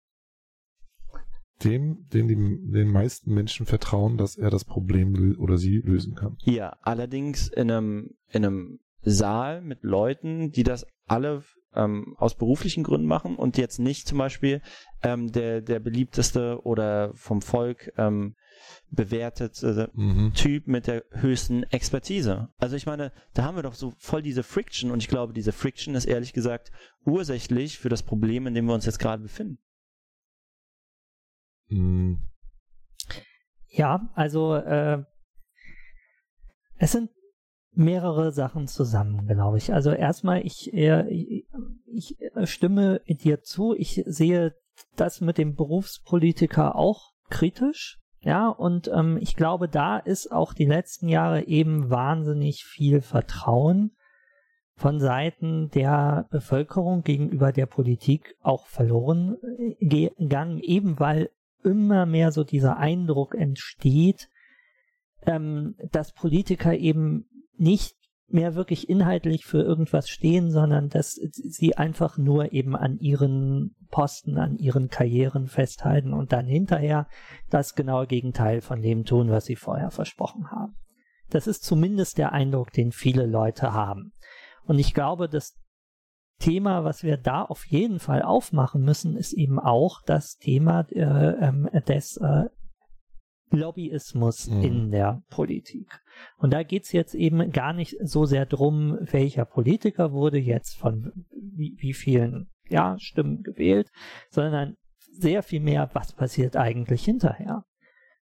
Dem, 1.65 2.07
den 2.13 2.29
die, 2.29 2.35
den 2.35 2.89
meisten 2.89 3.33
Menschen 3.33 3.65
vertrauen, 3.65 4.19
dass 4.19 4.37
er 4.37 4.51
das 4.51 4.67
Problem 4.67 5.39
oder 5.39 5.57
sie 5.57 5.79
lösen 5.79 6.15
kann. 6.15 6.37
Ja, 6.43 6.77
allerdings 6.83 7.49
in 7.49 7.71
einem, 7.71 8.11
in 8.29 8.45
einem 8.45 8.81
Saal 9.07 9.61
mit 9.63 9.85
Leuten, 9.85 10.51
die 10.51 10.65
das 10.65 10.87
alle 11.07 11.45
ähm, 11.75 12.17
aus 12.19 12.37
beruflichen 12.37 12.83
Gründen 12.83 13.07
machen 13.07 13.37
und 13.37 13.57
jetzt 13.57 13.79
nicht 13.79 14.09
zum 14.09 14.19
Beispiel 14.19 14.63
ähm, 15.03 15.31
der, 15.31 15.61
der 15.61 15.79
beliebteste 15.79 16.61
oder 16.65 17.13
vom 17.15 17.41
Volk 17.41 17.93
ähm, 17.97 18.35
bewertete 18.91 19.91
mhm. 19.95 20.33
Typ 20.35 20.67
mit 20.67 20.89
der 20.89 21.05
höchsten 21.11 21.63
Expertise. 21.65 22.49
Also 22.59 22.75
ich 22.75 22.87
meine, 22.87 23.13
da 23.35 23.45
haben 23.45 23.57
wir 23.57 23.63
doch 23.63 23.75
so 23.75 23.93
voll 23.99 24.23
diese 24.23 24.43
Friction 24.43 24.91
und 24.91 25.03
ich 25.03 25.09
glaube, 25.09 25.33
diese 25.33 25.53
Friction 25.53 25.95
ist 25.95 26.07
ehrlich 26.07 26.33
gesagt 26.33 26.73
ursächlich 27.05 27.79
für 27.79 27.89
das 27.89 28.03
Problem, 28.03 28.47
in 28.47 28.55
dem 28.55 28.67
wir 28.67 28.75
uns 28.75 28.87
jetzt 28.87 28.99
gerade 28.99 29.23
befinden. 29.23 29.59
Mhm. 31.69 32.19
Ja, 33.69 34.09
also 34.15 34.55
äh, 34.55 35.05
es 36.79 36.93
sind 36.93 37.11
mehrere 37.77 38.33
Sachen 38.33 38.67
zusammen, 38.67 39.27
glaube 39.27 39.59
ich. 39.59 39.73
Also 39.73 39.91
erstmal, 39.91 40.45
ich, 40.45 40.73
äh, 40.73 41.07
ich 41.87 42.17
stimme 42.45 43.01
dir 43.07 43.43
zu. 43.43 43.75
Ich 43.75 44.03
sehe 44.07 44.55
das 44.97 45.21
mit 45.21 45.39
dem 45.39 45.55
Berufspolitiker 45.55 46.77
auch 46.77 47.13
kritisch. 47.29 47.99
Ja, 48.21 48.49
und 48.49 48.89
ähm, 48.89 49.19
ich 49.21 49.37
glaube, 49.37 49.69
da 49.69 49.99
ist 49.99 50.33
auch 50.33 50.53
die 50.53 50.65
letzten 50.65 51.09
Jahre 51.09 51.47
eben 51.47 51.91
wahnsinnig 51.91 52.65
viel 52.65 53.01
Vertrauen 53.01 53.93
von 54.75 54.99
Seiten 54.99 55.71
der 55.71 56.27
Bevölkerung 56.31 57.03
gegenüber 57.03 57.53
der 57.53 57.67
Politik 57.67 58.35
auch 58.41 58.67
verloren 58.67 59.37
äh, 59.79 60.11
gegangen, 60.19 60.59
eben 60.59 60.99
weil 60.99 61.31
immer 61.63 62.05
mehr 62.05 62.33
so 62.33 62.43
dieser 62.43 62.79
Eindruck 62.79 63.35
entsteht, 63.35 64.29
ähm, 65.25 65.77
dass 65.93 66.13
Politiker 66.13 66.75
eben 66.75 67.27
nicht 67.59 67.97
mehr 68.29 68.55
wirklich 68.55 68.89
inhaltlich 68.89 69.47
für 69.47 69.63
irgendwas 69.63 70.09
stehen, 70.09 70.51
sondern 70.51 70.89
dass 70.89 71.13
sie 71.13 71.77
einfach 71.77 72.19
nur 72.19 72.53
eben 72.53 72.75
an 72.75 72.99
ihren 72.99 73.77
Posten, 73.91 74.37
an 74.39 74.57
ihren 74.57 74.89
Karrieren 74.89 75.47
festhalten 75.47 76.13
und 76.13 76.33
dann 76.33 76.47
hinterher 76.47 77.07
das 77.51 77.75
genaue 77.75 78.07
Gegenteil 78.07 78.61
von 78.61 78.83
dem 78.83 79.05
tun, 79.05 79.31
was 79.31 79.45
sie 79.45 79.57
vorher 79.57 79.91
versprochen 79.91 80.51
haben. 80.51 80.75
Das 81.31 81.47
ist 81.47 81.65
zumindest 81.65 82.19
der 82.19 82.33
Eindruck, 82.33 82.73
den 82.73 82.93
viele 82.93 83.27
Leute 83.27 83.73
haben. 83.73 84.13
Und 84.65 84.79
ich 84.79 84.93
glaube, 84.93 85.29
das 85.29 85.57
Thema, 86.39 86.85
was 86.85 87.03
wir 87.03 87.17
da 87.17 87.43
auf 87.43 87.65
jeden 87.67 87.99
Fall 87.99 88.23
aufmachen 88.23 88.83
müssen, 88.83 89.17
ist 89.17 89.33
eben 89.33 89.59
auch 89.59 90.03
das 90.05 90.37
Thema 90.37 90.81
äh, 90.91 91.01
ähm, 91.01 91.69
des 91.89 92.19
äh, 92.19 92.45
Lobbyismus 93.51 94.49
mhm. 94.49 94.63
in 94.63 94.91
der 94.91 95.23
Politik. 95.31 95.89
Und 96.39 96.53
da 96.53 96.63
geht's 96.63 96.93
jetzt 96.93 97.15
eben 97.15 97.51
gar 97.53 97.73
nicht 97.73 97.97
so 98.03 98.25
sehr 98.25 98.47
drum, 98.47 98.99
welcher 99.01 99.45
Politiker 99.45 100.13
wurde 100.13 100.39
jetzt 100.39 100.77
von 100.77 101.13
wie, 101.31 101.77
wie 101.79 101.95
vielen 101.95 102.49
ja, 102.69 102.97
Stimmen 102.99 103.43
gewählt, 103.43 103.91
sondern 104.31 104.77
sehr 105.13 105.43
viel 105.43 105.61
mehr, 105.61 105.91
was 105.93 106.13
passiert 106.13 106.57
eigentlich 106.57 107.05
hinterher. 107.05 107.65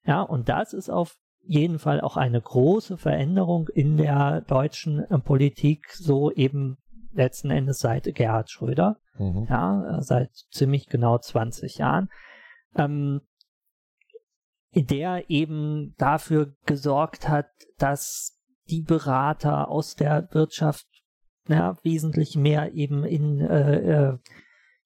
Ja, 0.06 0.22
und 0.22 0.50
das 0.50 0.74
ist 0.74 0.90
auf 0.90 1.16
jeden 1.42 1.80
Fall 1.80 2.02
auch 2.02 2.18
eine 2.18 2.42
große 2.42 2.98
Veränderung 2.98 3.70
in 3.70 3.98
der 3.98 4.42
deutschen 4.42 5.00
äh, 5.00 5.20
Politik, 5.20 5.92
so 5.92 6.32
eben 6.32 6.78
letzten 7.12 7.50
Endes 7.50 7.80
seit 7.80 8.04
Gerhard 8.16 8.50
Schröder, 8.50 8.98
mhm. 9.18 9.48
ja, 9.50 9.98
seit 10.02 10.32
ziemlich 10.52 10.88
genau 10.88 11.18
20 11.18 11.78
Jahren. 11.78 12.10
Ähm, 12.76 13.22
der 14.86 15.30
eben 15.30 15.96
dafür 15.98 16.56
gesorgt 16.66 17.28
hat, 17.28 17.50
dass 17.78 18.40
die 18.70 18.82
Berater 18.82 19.70
aus 19.70 19.96
der 19.96 20.30
Wirtschaft 20.32 20.88
ja, 21.48 21.78
wesentlich 21.84 22.36
mehr 22.36 22.74
eben 22.74 23.04
in 23.04 23.42
äh, 23.42 24.12
äh, 24.12 24.18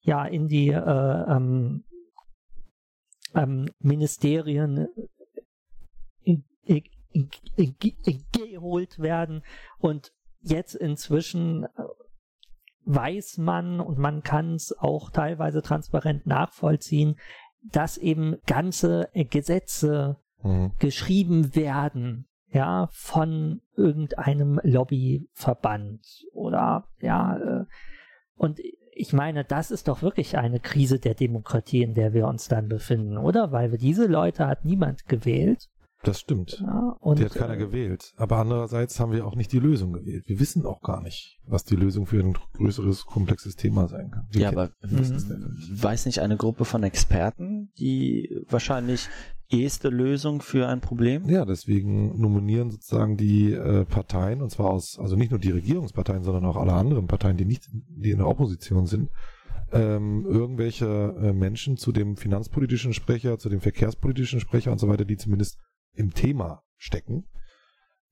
ja 0.00 0.24
in 0.24 0.48
die 0.48 0.68
äh, 0.68 0.78
ähm, 0.78 1.84
ähm, 3.34 3.68
Ministerien 3.80 4.88
geholt 8.32 8.98
werden. 8.98 9.42
Und 9.78 10.12
jetzt 10.40 10.74
inzwischen 10.74 11.66
weiß 12.86 13.38
man 13.38 13.80
und 13.80 13.98
man 13.98 14.22
kann 14.22 14.54
es 14.54 14.76
auch 14.78 15.10
teilweise 15.10 15.62
transparent 15.62 16.26
nachvollziehen, 16.26 17.16
dass 17.64 17.96
eben 17.96 18.36
ganze 18.46 19.08
Gesetze 19.30 20.18
mhm. 20.42 20.72
geschrieben 20.78 21.54
werden, 21.54 22.26
ja, 22.50 22.88
von 22.92 23.62
irgendeinem 23.76 24.60
Lobbyverband 24.62 26.06
oder 26.32 26.86
ja, 27.00 27.36
äh, 27.36 27.64
und 28.36 28.60
ich 28.96 29.12
meine, 29.12 29.44
das 29.44 29.70
ist 29.70 29.88
doch 29.88 30.02
wirklich 30.02 30.38
eine 30.38 30.60
Krise 30.60 31.00
der 31.00 31.14
Demokratie, 31.14 31.82
in 31.82 31.94
der 31.94 32.12
wir 32.12 32.28
uns 32.28 32.46
dann 32.46 32.68
befinden, 32.68 33.18
oder? 33.18 33.50
Weil 33.50 33.72
wir 33.72 33.78
diese 33.78 34.06
Leute 34.06 34.46
hat 34.46 34.64
niemand 34.64 35.06
gewählt. 35.08 35.68
Das 36.04 36.20
stimmt. 36.20 36.60
Ja, 36.60 36.96
und, 37.00 37.18
die 37.18 37.24
hat 37.24 37.34
keiner 37.34 37.54
äh, 37.54 37.58
gewählt. 37.58 38.12
Aber 38.16 38.38
andererseits 38.38 39.00
haben 39.00 39.12
wir 39.12 39.26
auch 39.26 39.36
nicht 39.36 39.52
die 39.52 39.58
Lösung 39.58 39.92
gewählt. 39.92 40.24
Wir 40.26 40.38
wissen 40.38 40.66
auch 40.66 40.82
gar 40.82 41.02
nicht, 41.02 41.40
was 41.46 41.64
die 41.64 41.76
Lösung 41.76 42.06
für 42.06 42.20
ein 42.20 42.36
größeres, 42.54 43.06
komplexes 43.06 43.56
Thema 43.56 43.88
sein 43.88 44.10
kann. 44.10 44.26
Wir 44.30 44.42
ja, 44.42 44.48
aber 44.50 44.70
weiß 44.82 46.06
nicht 46.06 46.20
eine 46.20 46.36
Gruppe 46.36 46.64
von 46.64 46.82
Experten, 46.82 47.70
die 47.78 48.42
wahrscheinlich 48.48 49.08
eheste 49.50 49.88
Lösung 49.88 50.42
für 50.42 50.68
ein 50.68 50.80
Problem? 50.80 51.28
Ja, 51.28 51.44
deswegen 51.44 52.20
nominieren 52.20 52.70
sozusagen 52.70 53.16
die 53.16 53.52
äh, 53.52 53.84
Parteien, 53.84 54.42
und 54.42 54.50
zwar 54.50 54.70
aus, 54.70 54.98
also 54.98 55.16
nicht 55.16 55.30
nur 55.30 55.40
die 55.40 55.50
Regierungsparteien, 55.50 56.22
sondern 56.22 56.44
auch 56.44 56.56
alle 56.56 56.72
anderen 56.72 57.06
Parteien, 57.06 57.36
die 57.36 57.44
nicht, 57.44 57.68
die 57.72 58.10
in 58.10 58.18
der 58.18 58.28
Opposition 58.28 58.86
sind, 58.86 59.10
ähm, 59.72 60.24
irgendwelche 60.26 61.14
äh, 61.20 61.32
Menschen 61.32 61.76
zu 61.76 61.92
dem 61.92 62.16
finanzpolitischen 62.16 62.92
Sprecher, 62.94 63.38
zu 63.38 63.48
dem 63.48 63.60
verkehrspolitischen 63.60 64.40
Sprecher 64.40 64.72
und 64.72 64.78
so 64.78 64.88
weiter, 64.88 65.04
die 65.04 65.16
zumindest 65.16 65.58
im 65.94 66.14
Thema 66.14 66.62
stecken. 66.76 67.26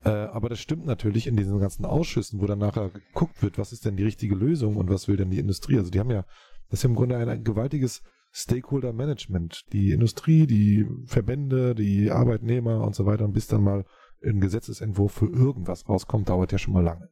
Äh, 0.03 0.09
aber 0.09 0.49
das 0.49 0.59
stimmt 0.59 0.85
natürlich 0.85 1.27
in 1.27 1.37
diesen 1.37 1.59
ganzen 1.59 1.85
Ausschüssen, 1.85 2.41
wo 2.41 2.45
dann 2.45 2.59
nachher 2.59 2.89
geguckt 2.89 3.41
wird, 3.41 3.57
was 3.57 3.71
ist 3.71 3.85
denn 3.85 3.95
die 3.95 4.03
richtige 4.03 4.35
Lösung 4.35 4.75
und 4.75 4.89
was 4.89 5.07
will 5.07 5.17
denn 5.17 5.29
die 5.29 5.39
Industrie. 5.39 5.77
Also 5.77 5.91
die 5.91 5.99
haben 5.99 6.11
ja, 6.11 6.25
das 6.69 6.79
ist 6.79 6.83
ja 6.83 6.89
im 6.89 6.95
Grunde 6.95 7.17
ein, 7.17 7.29
ein 7.29 7.43
gewaltiges 7.43 8.01
Stakeholder 8.31 8.93
Management. 8.93 9.65
Die 9.71 9.91
Industrie, 9.91 10.47
die 10.47 10.87
Verbände, 11.05 11.75
die 11.75 12.11
Arbeitnehmer 12.11 12.81
und 12.81 12.95
so 12.95 13.05
weiter. 13.05 13.25
Und 13.25 13.33
bis 13.33 13.47
dann 13.47 13.63
mal 13.63 13.85
ein 14.23 14.41
Gesetzesentwurf 14.41 15.13
für 15.13 15.27
irgendwas 15.27 15.87
rauskommt, 15.87 16.29
dauert 16.29 16.51
ja 16.51 16.57
schon 16.57 16.73
mal 16.73 16.83
lange. 16.83 17.09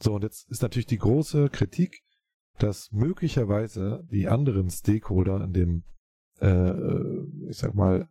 So, 0.00 0.14
und 0.14 0.22
jetzt 0.22 0.50
ist 0.50 0.62
natürlich 0.62 0.86
die 0.86 0.98
große 0.98 1.48
Kritik, 1.50 2.02
dass 2.58 2.90
möglicherweise 2.92 4.04
die 4.10 4.28
anderen 4.28 4.68
Stakeholder 4.70 5.42
in 5.42 5.52
dem, 5.52 5.84
äh, 6.40 6.72
ich 7.48 7.56
sag 7.56 7.74
mal, 7.74 8.08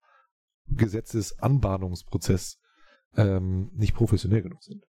Gesetzesanbahnungsprozess 0.70 2.59
ähm, 3.15 3.72
nicht 3.74 3.95
professionell 3.95 4.41
genug 4.41 4.63
sind. 4.63 4.84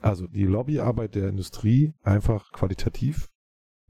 Also 0.00 0.26
die 0.26 0.44
Lobbyarbeit 0.44 1.14
der 1.14 1.28
Industrie 1.28 1.94
einfach 2.02 2.52
qualitativ 2.52 3.28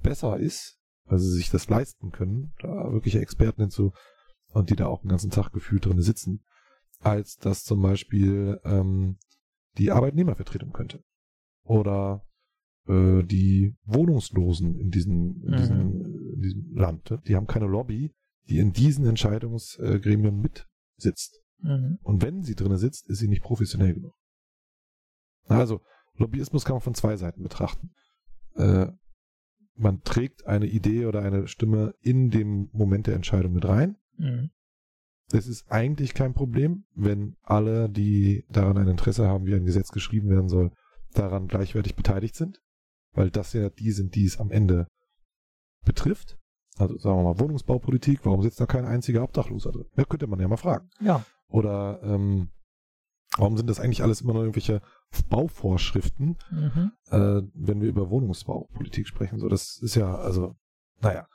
besser 0.03 0.39
ist, 0.39 0.79
weil 1.05 1.19
sie 1.19 1.31
sich 1.31 1.51
das 1.51 1.69
leisten 1.69 2.11
können, 2.11 2.55
da 2.61 2.93
wirkliche 2.93 3.21
Experten 3.21 3.63
hinzu 3.63 3.93
und 4.49 4.71
die 4.71 4.77
da 4.77 4.87
auch 4.87 5.03
den 5.03 5.11
ganzen 5.11 5.31
Tag 5.31 5.53
gefühlt 5.53 5.85
drin 5.85 6.01
sitzen, 6.01 6.45
als 7.01 7.37
das 7.37 7.65
zum 7.65 7.83
Beispiel 7.83 8.61
ähm, 8.65 9.19
die 9.77 9.91
Arbeitnehmervertretung 9.91 10.73
könnte. 10.73 11.03
Oder 11.63 12.25
äh, 12.87 13.23
die 13.23 13.77
Wohnungslosen 13.85 14.79
in, 14.79 14.91
diesen, 14.91 15.43
in, 15.43 15.53
diesen, 15.57 15.99
mhm. 15.99 16.35
in 16.35 16.41
diesem 16.41 16.75
Land. 16.75 17.19
Die 17.27 17.37
haben 17.37 17.47
keine 17.47 17.67
Lobby, 17.67 18.15
die 18.49 18.59
in 18.59 18.73
diesen 18.73 19.07
Entscheidungsgremien 19.07 20.41
mit 20.41 20.67
sitzt. 21.01 21.41
Mhm. 21.61 21.99
Und 22.03 22.23
wenn 22.23 22.43
sie 22.43 22.55
drinne 22.55 22.79
sitzt, 22.79 23.09
ist 23.09 23.19
sie 23.19 23.29
nicht 23.29 23.43
professionell 23.43 23.95
genug. 23.95 24.15
Also, 25.47 25.81
Lobbyismus 26.15 26.65
kann 26.65 26.75
man 26.75 26.83
von 26.83 26.95
zwei 26.95 27.17
Seiten 27.17 27.43
betrachten. 27.43 27.91
Äh, 28.55 28.89
man 29.75 30.03
trägt 30.03 30.47
eine 30.47 30.67
Idee 30.67 31.07
oder 31.07 31.23
eine 31.23 31.47
Stimme 31.47 31.95
in 32.01 32.31
den 32.31 32.69
Moment 32.73 33.07
der 33.07 33.15
Entscheidung 33.15 33.53
mit 33.53 33.65
rein. 33.65 33.97
Mhm. 34.17 34.51
Das 35.31 35.47
ist 35.47 35.71
eigentlich 35.71 36.15
kein 36.15 36.35
Problem, 36.35 36.85
wenn 36.95 37.37
alle, 37.43 37.89
die 37.89 38.45
daran 38.49 38.79
ein 38.79 38.89
Interesse 38.89 39.29
haben, 39.29 39.47
wie 39.47 39.55
ein 39.55 39.67
Gesetz 39.67 39.91
geschrieben 39.91 40.31
werden 40.31 40.49
soll, 40.49 40.73
daran 41.13 41.49
gleichwertig 41.49 41.95
beteiligt 41.95 42.35
sind, 42.35 42.61
weil 43.13 43.31
das 43.31 43.53
ja 43.53 43.69
die 43.71 43.93
sind, 43.93 44.15
die 44.15 44.25
es 44.25 44.39
am 44.39 44.51
Ende 44.51 44.87
betrifft. 45.85 46.38
Also 46.79 46.97
sagen 46.99 47.19
wir 47.19 47.25
mal 47.25 47.41
Wohnungsbaupolitik, 47.41 48.21
warum 48.25 48.43
sitzt 48.43 48.61
da 48.61 48.67
kein 48.67 48.85
einziger 48.85 49.23
Obdachloser 49.23 49.73
drin? 49.73 49.87
Ja, 49.97 50.05
könnte 50.05 50.27
man 50.27 50.41
ja 50.41 50.49
mal 50.49 50.57
fragen. 50.57 50.89
Ja. 51.01 51.25
Oder 51.49 52.01
ähm, 52.03 52.51
warum 53.37 53.57
sind 53.57 53.69
das 53.69 53.81
eigentlich 53.81 54.03
alles 54.03 54.21
immer 54.21 54.35
noch 54.35 54.41
irgendwelche 54.41 54.81
Bauvorschriften, 55.29 56.37
mhm. 56.51 56.93
äh, 57.11 57.43
wenn 57.55 57.81
wir 57.81 57.89
über 57.89 58.11
Wohnungsbaupolitik 58.11 59.09
sprechen? 59.09 59.39
So, 59.39 59.49
das 59.49 59.79
ist 59.83 59.97
ja, 59.97 60.15
also, 60.15 60.55
naja. 61.01 61.27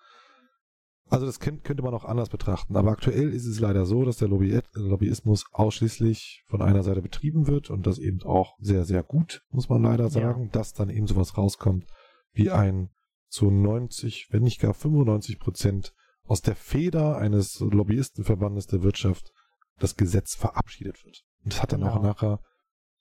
Also 1.09 1.25
das 1.25 1.39
könnte 1.39 1.83
man 1.83 1.93
auch 1.93 2.05
anders 2.05 2.29
betrachten. 2.29 2.75
Aber 2.75 2.91
aktuell 2.91 3.33
ist 3.33 3.45
es 3.45 3.59
leider 3.59 3.85
so, 3.85 4.03
dass 4.03 4.17
der 4.17 4.29
Lobby 4.29 4.59
Lobbyismus 4.73 5.45
ausschließlich 5.51 6.43
von 6.47 6.61
einer 6.61 6.81
Seite 6.81 7.01
betrieben 7.01 7.45
wird 7.45 7.69
und 7.69 7.85
das 7.85 7.99
eben 7.99 8.23
auch 8.23 8.55
sehr, 8.59 8.85
sehr 8.85 9.03
gut, 9.03 9.43
muss 9.51 9.69
man 9.69 9.83
leider 9.83 10.09
sagen, 10.09 10.45
ja. 10.45 10.49
dass 10.53 10.73
dann 10.73 10.89
eben 10.89 11.05
sowas 11.05 11.37
rauskommt 11.37 11.85
wie 12.31 12.49
ein 12.49 12.89
zu 13.33 13.49
90, 13.49 14.27
wenn 14.29 14.43
nicht 14.43 14.61
gar 14.61 14.73
95 14.73 15.39
Prozent 15.39 15.93
aus 16.23 16.41
der 16.41 16.55
Feder 16.55 17.17
eines 17.17 17.59
Lobbyistenverbandes 17.59 18.67
der 18.67 18.83
Wirtschaft 18.83 19.31
das 19.79 19.95
Gesetz 19.97 20.35
verabschiedet 20.35 21.03
wird. 21.03 21.23
Und 21.43 21.53
das 21.53 21.61
hat 21.61 21.73
dann 21.73 21.81
genau. 21.81 21.95
auch 21.95 22.01
nachher 22.01 22.39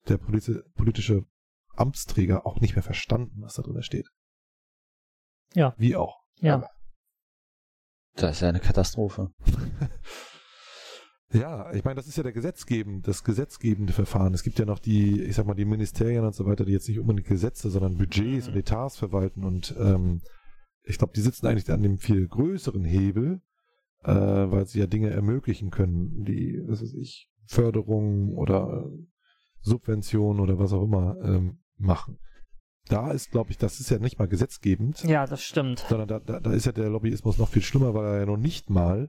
der 0.08 0.16
politi 0.16 0.58
politische 0.74 1.26
Amtsträger 1.74 2.46
auch 2.46 2.60
nicht 2.60 2.74
mehr 2.74 2.82
verstanden, 2.82 3.42
was 3.42 3.54
da 3.54 3.62
drin 3.62 3.82
steht. 3.82 4.08
Ja. 5.54 5.74
Wie 5.76 5.96
auch. 5.96 6.22
Ja. 6.40 6.54
Aber 6.54 6.70
das 8.14 8.36
ist 8.36 8.40
ja 8.40 8.48
eine 8.48 8.60
Katastrophe. 8.60 9.30
Ja, 11.32 11.72
ich 11.72 11.84
meine, 11.84 11.96
das 11.96 12.06
ist 12.06 12.16
ja 12.16 12.22
der 12.22 12.32
gesetzgebende, 12.32 13.02
das 13.02 13.24
gesetzgebende 13.24 13.92
Verfahren. 13.92 14.34
Es 14.34 14.42
gibt 14.42 14.58
ja 14.58 14.66
noch 14.66 14.78
die, 14.78 15.22
ich 15.22 15.36
sag 15.36 15.46
mal, 15.46 15.54
die 15.54 15.64
Ministerien 15.64 16.24
und 16.24 16.34
so 16.34 16.46
weiter, 16.46 16.64
die 16.64 16.72
jetzt 16.72 16.88
nicht 16.88 16.98
unbedingt 16.98 17.26
Gesetze, 17.26 17.70
sondern 17.70 17.96
Budgets 17.96 18.46
mhm. 18.46 18.52
und 18.52 18.58
Etats 18.58 18.96
verwalten 18.96 19.44
und 19.44 19.74
ähm, 19.78 20.20
ich 20.84 20.98
glaube, 20.98 21.12
die 21.14 21.20
sitzen 21.20 21.46
eigentlich 21.46 21.70
an 21.70 21.82
dem 21.82 21.98
viel 21.98 22.26
größeren 22.26 22.84
Hebel, 22.84 23.40
äh, 24.02 24.12
weil 24.12 24.66
sie 24.66 24.80
ja 24.80 24.86
Dinge 24.86 25.10
ermöglichen 25.10 25.70
können, 25.70 26.24
die, 26.24 26.60
was 26.66 26.82
weiß 26.82 26.94
ich, 26.94 27.30
Förderung 27.46 28.34
oder 28.34 28.90
Subvention 29.60 30.40
oder 30.40 30.58
was 30.58 30.72
auch 30.72 30.82
immer 30.82 31.16
ähm, 31.22 31.58
machen. 31.76 32.18
Da 32.88 33.12
ist, 33.12 33.30
glaube 33.30 33.52
ich, 33.52 33.58
das 33.58 33.78
ist 33.78 33.90
ja 33.90 33.98
nicht 33.98 34.18
mal 34.18 34.26
gesetzgebend. 34.26 35.04
Ja, 35.04 35.26
das 35.26 35.42
stimmt. 35.42 35.84
Sondern 35.88 36.08
da, 36.08 36.18
da, 36.18 36.40
da 36.40 36.52
ist 36.52 36.66
ja 36.66 36.72
der 36.72 36.90
Lobbyismus 36.90 37.38
noch 37.38 37.48
viel 37.48 37.62
schlimmer, 37.62 37.94
weil 37.94 38.06
er 38.06 38.18
ja 38.20 38.26
noch 38.26 38.36
nicht 38.36 38.70
mal 38.70 39.08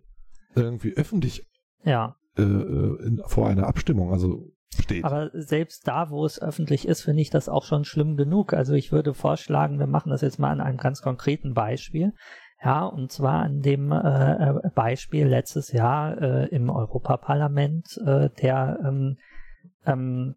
irgendwie 0.56 0.94
öffentlich 0.94 1.48
ja. 1.84 2.16
Äh, 2.38 2.42
äh, 2.42 3.06
in, 3.06 3.22
vor 3.26 3.48
einer 3.48 3.68
Abstimmung, 3.68 4.12
also 4.12 4.52
steht. 4.80 5.04
Aber 5.04 5.30
selbst 5.34 5.88
da, 5.88 6.10
wo 6.10 6.26
es 6.26 6.42
öffentlich 6.42 6.88
ist, 6.88 7.02
finde 7.02 7.22
ich 7.22 7.30
das 7.30 7.50
auch 7.50 7.64
schon 7.64 7.86
schlimm 7.86 8.18
genug. 8.18 8.54
Also 8.54 8.74
ich 8.74 8.92
würde 8.92 9.14
vorschlagen, 9.14 9.80
wir 9.80 9.88
machen 9.88 10.10
das 10.10 10.22
jetzt 10.22 10.40
mal 10.40 10.52
an 10.52 10.62
einem 10.62 10.78
ganz 10.78 11.02
konkreten 11.02 11.54
Beispiel. 11.54 12.14
Ja, 12.64 12.86
und 12.86 13.12
zwar 13.12 13.44
an 13.44 13.62
dem 13.62 13.92
äh, 13.92 14.50
äh 14.50 14.70
Beispiel 14.74 15.28
letztes 15.28 15.72
Jahr 15.72 16.22
äh, 16.22 16.48
im 16.48 16.70
Europaparlament 16.70 18.00
äh, 18.06 18.30
der 18.42 18.80
ähm, 18.86 19.18
ähm, 19.86 20.36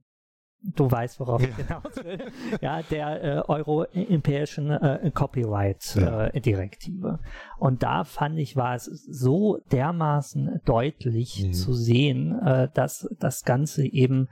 du 0.75 0.91
weißt, 0.91 1.21
worauf 1.21 1.43
ja. 1.43 1.49
ich 1.49 1.57
hinaus 1.57 1.97
will, 2.05 2.19
ja, 2.61 2.83
der 2.83 3.23
äh, 3.23 3.43
europäischen 3.49 4.71
äh, 4.71 5.11
Copyright-Direktive. 5.12 7.09
Ja. 7.09 7.14
Äh, 7.14 7.19
und 7.59 7.83
da 7.83 8.05
fand 8.05 8.39
ich, 8.39 8.57
war 8.57 8.75
es 8.75 8.85
so 8.85 9.59
dermaßen 9.73 10.61
deutlich 10.64 11.45
mhm. 11.45 11.53
zu 11.53 11.73
sehen, 11.73 12.39
äh, 12.41 12.69
dass 12.75 13.09
das 13.19 13.43
Ganze 13.43 13.87
eben 13.87 14.29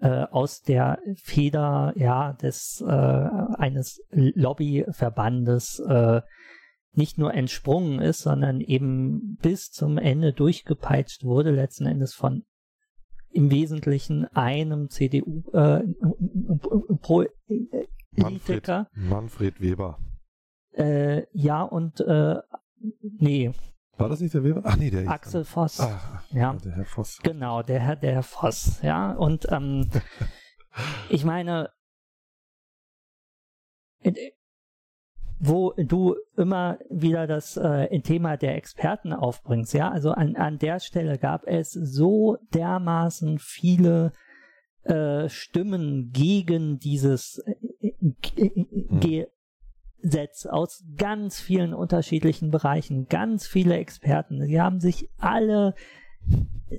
äh, 0.00 0.24
aus 0.24 0.62
der 0.62 0.98
Feder 1.22 1.92
ja 1.96 2.32
des 2.34 2.84
äh, 2.86 2.90
eines 2.90 4.02
Lobbyverbandes 4.10 5.78
äh, 5.88 6.20
nicht 6.92 7.18
nur 7.18 7.34
entsprungen 7.34 8.00
ist, 8.00 8.20
sondern 8.20 8.60
eben 8.60 9.36
bis 9.42 9.70
zum 9.70 9.98
Ende 9.98 10.32
durchgepeitscht 10.32 11.24
wurde, 11.24 11.50
letzten 11.50 11.86
Endes 11.86 12.14
von 12.14 12.44
im 13.36 13.50
Wesentlichen 13.50 14.24
einem 14.34 14.88
CDU 14.88 15.44
äh, 15.52 15.82
Politiker. 17.00 17.90
Manfred, 18.16 18.86
Manfred 18.94 19.60
Weber. 19.60 19.98
Äh, 20.72 21.26
ja, 21.32 21.62
und 21.62 22.00
äh, 22.00 22.36
nee. 23.18 23.52
War 23.98 24.08
das 24.08 24.20
nicht 24.20 24.34
der 24.34 24.42
Weber? 24.42 24.62
Ach 24.64 24.76
nee, 24.76 24.90
der 24.90 25.08
Axel 25.08 25.42
dann. 25.42 25.44
Voss. 25.44 25.80
Ach, 25.80 26.22
ja. 26.32 26.54
Der 26.54 26.72
Herr 26.72 26.84
Voss. 26.86 27.18
Genau, 27.22 27.62
der 27.62 27.80
Herr, 27.80 27.96
der 27.96 28.12
Herr 28.12 28.22
Voss, 28.22 28.80
ja. 28.82 29.12
Und 29.12 29.46
ähm, 29.50 29.90
ich 31.10 31.24
meine, 31.24 31.70
wo 35.38 35.72
du 35.76 36.16
immer 36.36 36.78
wieder 36.88 37.26
das 37.26 37.56
äh, 37.56 38.00
Thema 38.00 38.36
der 38.36 38.56
Experten 38.56 39.12
aufbringst, 39.12 39.74
ja, 39.74 39.90
also 39.90 40.12
an, 40.12 40.36
an 40.36 40.58
der 40.58 40.80
Stelle 40.80 41.18
gab 41.18 41.46
es 41.46 41.72
so 41.72 42.38
dermaßen 42.54 43.38
viele 43.38 44.12
äh, 44.84 45.28
Stimmen 45.28 46.10
gegen 46.12 46.78
dieses 46.78 47.42
äh, 47.80 47.92
hm. 48.00 49.26
Gesetz 50.02 50.46
aus 50.46 50.84
ganz 50.96 51.40
vielen 51.40 51.74
unterschiedlichen 51.74 52.50
Bereichen, 52.50 53.06
ganz 53.08 53.46
viele 53.46 53.76
Experten. 53.76 54.46
Sie 54.46 54.60
haben 54.60 54.80
sich 54.80 55.10
alle 55.18 55.74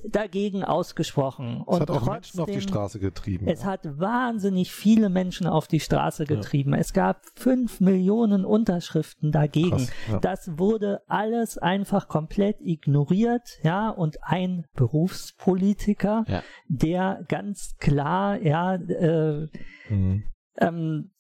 dagegen 0.10 0.64
ausgesprochen. 0.64 1.64
Es 1.68 1.80
hat 1.80 1.92
auch 1.92 2.04
trotzdem, 2.04 2.12
Menschen 2.12 2.40
auf 2.42 2.50
die 2.50 2.62
Straße 2.62 3.00
getrieben. 3.00 3.48
Es 3.48 3.64
hat 3.64 4.00
wahnsinnig 4.00 4.74
viele 4.74 5.10
Menschen 5.10 5.48
auf 5.48 5.68
die 5.68 5.80
Straße 5.80 6.26
getrieben. 6.26 6.74
Ja. 6.74 6.80
Es 6.80 6.94
gab 6.94 7.22
fünf 7.36 7.80
Millionen 7.80 8.44
Unterschriften 8.44 9.32
dagegen. 9.32 9.70
Krass, 9.72 9.92
ja. 10.10 10.20
Das 10.20 10.58
wurde 10.58 11.02
alles 11.08 11.58
einfach 11.58 12.08
komplett 12.08 12.58
ignoriert, 12.60 13.60
ja, 13.64 13.90
und 13.90 14.18
ein 14.24 14.66
Berufspolitiker, 14.76 16.26
ja. 16.28 16.44
der 16.68 17.24
ganz 17.30 17.76
klar, 17.80 18.42
ja, 18.42 18.76
äh, 18.76 19.48
mhm. 19.90 20.24
ähm, 20.58 21.12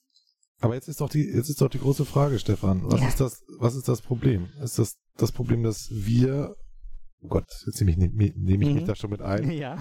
aber 0.59 0.74
jetzt 0.74 0.88
ist 0.88 1.01
doch 1.01 1.09
die, 1.09 1.24
jetzt 1.24 1.49
ist 1.49 1.61
doch 1.61 1.70
die 1.70 1.80
große 1.80 2.03
Frage, 2.03 2.39
Stefan. 2.39 2.82
Was 2.86 3.01
ist 3.07 3.22
das, 3.22 3.43
was 3.59 3.76
ist 3.76 3.88
das 3.88 4.01
Problem? 4.01 4.49
Ist 4.59 4.80
das 4.80 4.97
das 5.15 5.32
Problem, 5.32 5.63
dass 5.63 5.89
wir 5.91 6.55
oh 7.28 7.34
Gott, 7.34 7.63
jetzt 7.65 7.82
nehme 7.82 7.91
ich, 7.91 7.97
nehme 8.36 8.63
ich 8.63 8.69
mhm. 8.69 8.75
mich 8.75 8.84
da 8.86 8.95
schon 8.95 9.09
mit 9.09 9.21
ein, 9.21 9.51
ja. 9.51 9.75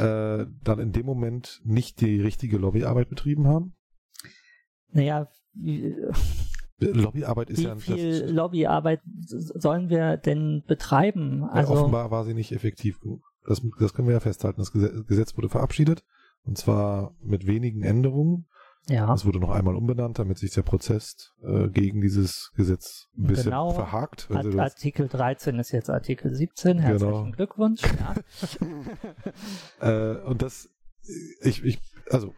äh, 0.00 0.46
dann 0.64 0.78
in 0.78 0.92
dem 0.92 1.06
Moment 1.06 1.60
nicht 1.64 2.00
die 2.00 2.20
richtige 2.20 2.58
Lobbyarbeit 2.58 3.08
betrieben 3.08 3.46
haben? 3.46 3.74
Naja, 4.90 5.28
wie, 5.52 5.94
Lobbyarbeit 6.80 7.50
ist 7.50 7.58
wie 7.58 7.64
ja 7.64 7.72
ein 7.72 7.80
viel 7.80 8.20
das, 8.22 8.30
Lobbyarbeit 8.30 9.00
sollen 9.04 9.90
wir 9.90 10.16
denn 10.16 10.62
betreiben? 10.66 11.44
Also 11.44 11.74
ja, 11.74 11.80
offenbar 11.80 12.10
war 12.10 12.24
sie 12.24 12.34
nicht 12.34 12.52
effektiv 12.52 13.00
genug. 13.00 13.22
Das, 13.46 13.62
das 13.78 13.94
können 13.94 14.08
wir 14.08 14.14
ja 14.14 14.20
festhalten. 14.20 14.60
Das 14.60 14.72
Gesetz 14.72 15.36
wurde 15.36 15.48
verabschiedet 15.48 16.04
und 16.44 16.56
zwar 16.56 17.16
mit 17.20 17.46
wenigen 17.46 17.82
Änderungen. 17.82 18.46
Ja. 18.88 19.12
Es 19.12 19.26
wurde 19.26 19.38
noch 19.38 19.50
einmal 19.50 19.74
umbenannt, 19.74 20.18
damit 20.18 20.38
sich 20.38 20.52
der 20.52 20.62
Prozess 20.62 21.32
äh, 21.42 21.68
gegen 21.68 22.00
dieses 22.00 22.52
Gesetz 22.56 23.08
ein 23.16 23.24
bisschen 23.24 23.44
genau. 23.46 23.70
verhakt. 23.70 24.28
Art 24.30 24.58
Artikel 24.58 25.08
13 25.08 25.58
ist 25.58 25.72
jetzt 25.72 25.90
Artikel 25.90 26.34
17. 26.34 26.78
Herzlichen 26.78 27.12
genau. 27.12 27.30
Glückwunsch. 27.32 27.82
Ja. 27.82 28.14
äh, 29.80 30.22
und 30.22 30.40
das, 30.40 30.70
ich, 31.42 31.62
ich, 31.64 31.78
also 32.10 32.34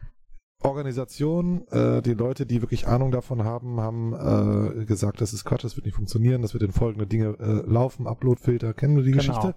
Organisation, 0.63 1.67
äh, 1.69 2.03
die 2.03 2.15
Leute, 2.15 2.47
die 2.47 2.63
wirklich 2.63 2.89
Ahnung 2.89 3.13
davon 3.13 3.45
haben, 3.45 3.81
haben 3.81 4.81
äh, 4.81 4.85
gesagt, 4.85 5.21
das 5.21 5.33
ist 5.33 5.45
Quatsch, 5.45 5.65
das 5.65 5.77
wird 5.77 5.87
nicht 5.87 5.95
funktionieren, 5.95 6.43
das 6.43 6.53
wird 6.53 6.65
in 6.65 6.73
folgende 6.73 7.07
Dinge 7.07 7.37
äh, 7.39 7.71
laufen, 7.71 8.09
Uploadfilter, 8.09 8.75
kennen 8.75 8.97
wir 8.97 9.05
die 9.05 9.13
genau. 9.13 9.25
Geschichte. 9.25 9.55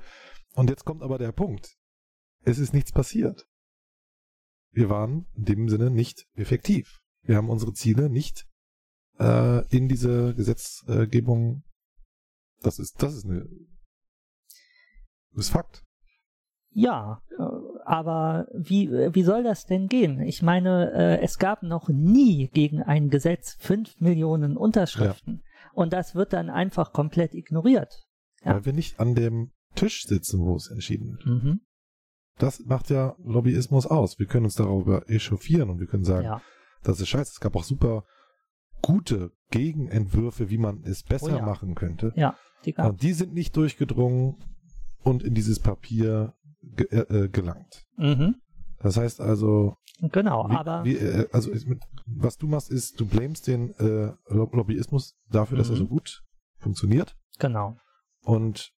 Und 0.54 0.70
jetzt 0.70 0.86
kommt 0.86 1.02
aber 1.02 1.18
der 1.18 1.32
Punkt. 1.32 1.76
Es 2.46 2.60
ist 2.60 2.74
nichts 2.74 2.92
passiert 2.92 3.48
wir 4.74 4.90
waren 4.90 5.28
in 5.36 5.46
dem 5.46 5.70
Sinne 5.70 5.90
nicht 5.90 6.26
effektiv. 6.36 7.00
Wir 7.22 7.38
haben 7.38 7.50
unsere 7.50 7.74
Ziele 7.74 8.10
nicht 8.10 8.46
äh, 9.20 9.66
in 9.76 9.88
diese 9.88 10.34
Gesetzgebung. 10.36 11.64
Das 12.62 12.80
ist, 12.80 13.02
das 13.02 13.14
ist 13.16 13.26
eine, 13.26 13.48
das 15.32 15.46
ist 15.46 15.50
Fakt. 15.50 15.84
Ja, 16.72 17.22
äh, 17.38 17.44
aber 17.86 18.48
wie, 18.54 18.90
wie 18.90 19.24
soll 19.24 19.44
das 19.44 19.66
denn 19.66 19.88
gehen? 19.88 20.22
Ich 20.22 20.42
meine, 20.42 20.92
äh, 20.92 21.22
es 21.22 21.38
gab 21.38 21.62
noch 21.62 21.88
nie 21.90 22.50
gegen 22.50 22.82
ein 22.82 23.10
Gesetz 23.10 23.56
fünf 23.60 24.00
Millionen 24.00 24.58
Unterschriften. 24.58 25.44
Ja. 25.44 25.72
Und 25.74 25.94
das 25.94 26.16
wird 26.16 26.34
dann 26.34 26.50
einfach 26.50 26.94
komplett 26.94 27.36
ignoriert. 27.36 28.04
Ja. 28.44 28.56
Weil 28.56 28.66
wir 28.66 28.74
nicht 28.74 29.00
an 29.00 29.14
dem 29.14 29.52
Tisch 29.76 30.04
sitzen, 30.06 30.40
wo 30.40 30.56
es 30.56 30.70
entschieden 30.70 31.12
wird. 31.12 31.26
Mhm. 31.26 31.62
Das 32.38 32.66
macht 32.66 32.90
ja 32.90 33.16
Lobbyismus 33.24 33.86
aus. 33.86 34.20
Wir 34.20 34.26
können 34.26 34.46
uns 34.46 34.56
darüber 34.56 35.10
echauffieren 35.10 35.70
und 35.70 35.80
wir 35.80 35.88
können 35.88 36.04
sagen, 36.04 36.26
ja. 36.26 36.42
das 36.84 37.00
ist 37.00 37.10
scheiße. 37.10 37.32
Es 37.34 37.40
gab 37.40 37.56
auch 37.56 37.64
super 37.64 38.06
gute 38.82 39.32
Gegenentwürfe, 39.52 40.50
wie 40.50 40.58
man 40.58 40.84
es 40.84 41.04
besser 41.04 41.34
oh 41.34 41.38
ja. 41.38 41.46
machen 41.46 41.76
könnte. 41.76 42.12
Ja, 42.16 42.36
die, 42.66 42.74
und 42.74 43.02
die 43.02 43.14
sind 43.14 43.34
nicht 43.34 43.56
durchgedrungen 43.56 44.38
und 45.04 45.24
in 45.24 45.34
dieses 45.34 45.60
Papier 45.60 46.34
ge 46.62 46.88
äh, 46.90 47.26
äh 47.26 47.30
gelangt. 47.30 47.86
Mhm. 47.98 48.36
Das 48.80 48.98
heißt 48.98 49.22
also. 49.22 49.78
Genau, 50.02 50.50
wie, 50.50 50.56
aber. 50.56 50.84
Wie, 50.84 50.96
äh, 50.98 51.28
also 51.32 51.52
was 52.06 52.38
du 52.38 52.48
machst, 52.48 52.72
ist, 52.72 53.00
du 53.00 53.06
blamest 53.06 53.48
den 53.48 53.74
äh, 53.76 54.12
Lobbyismus 54.28 55.16
dafür, 55.30 55.56
mhm. 55.56 55.60
dass 55.60 55.70
er 55.70 55.78
so 55.78 55.84
mhm. 55.86 55.90
gut 55.90 56.24
funktioniert. 56.58 57.16
Genau. 57.40 57.78
Und 58.24 58.72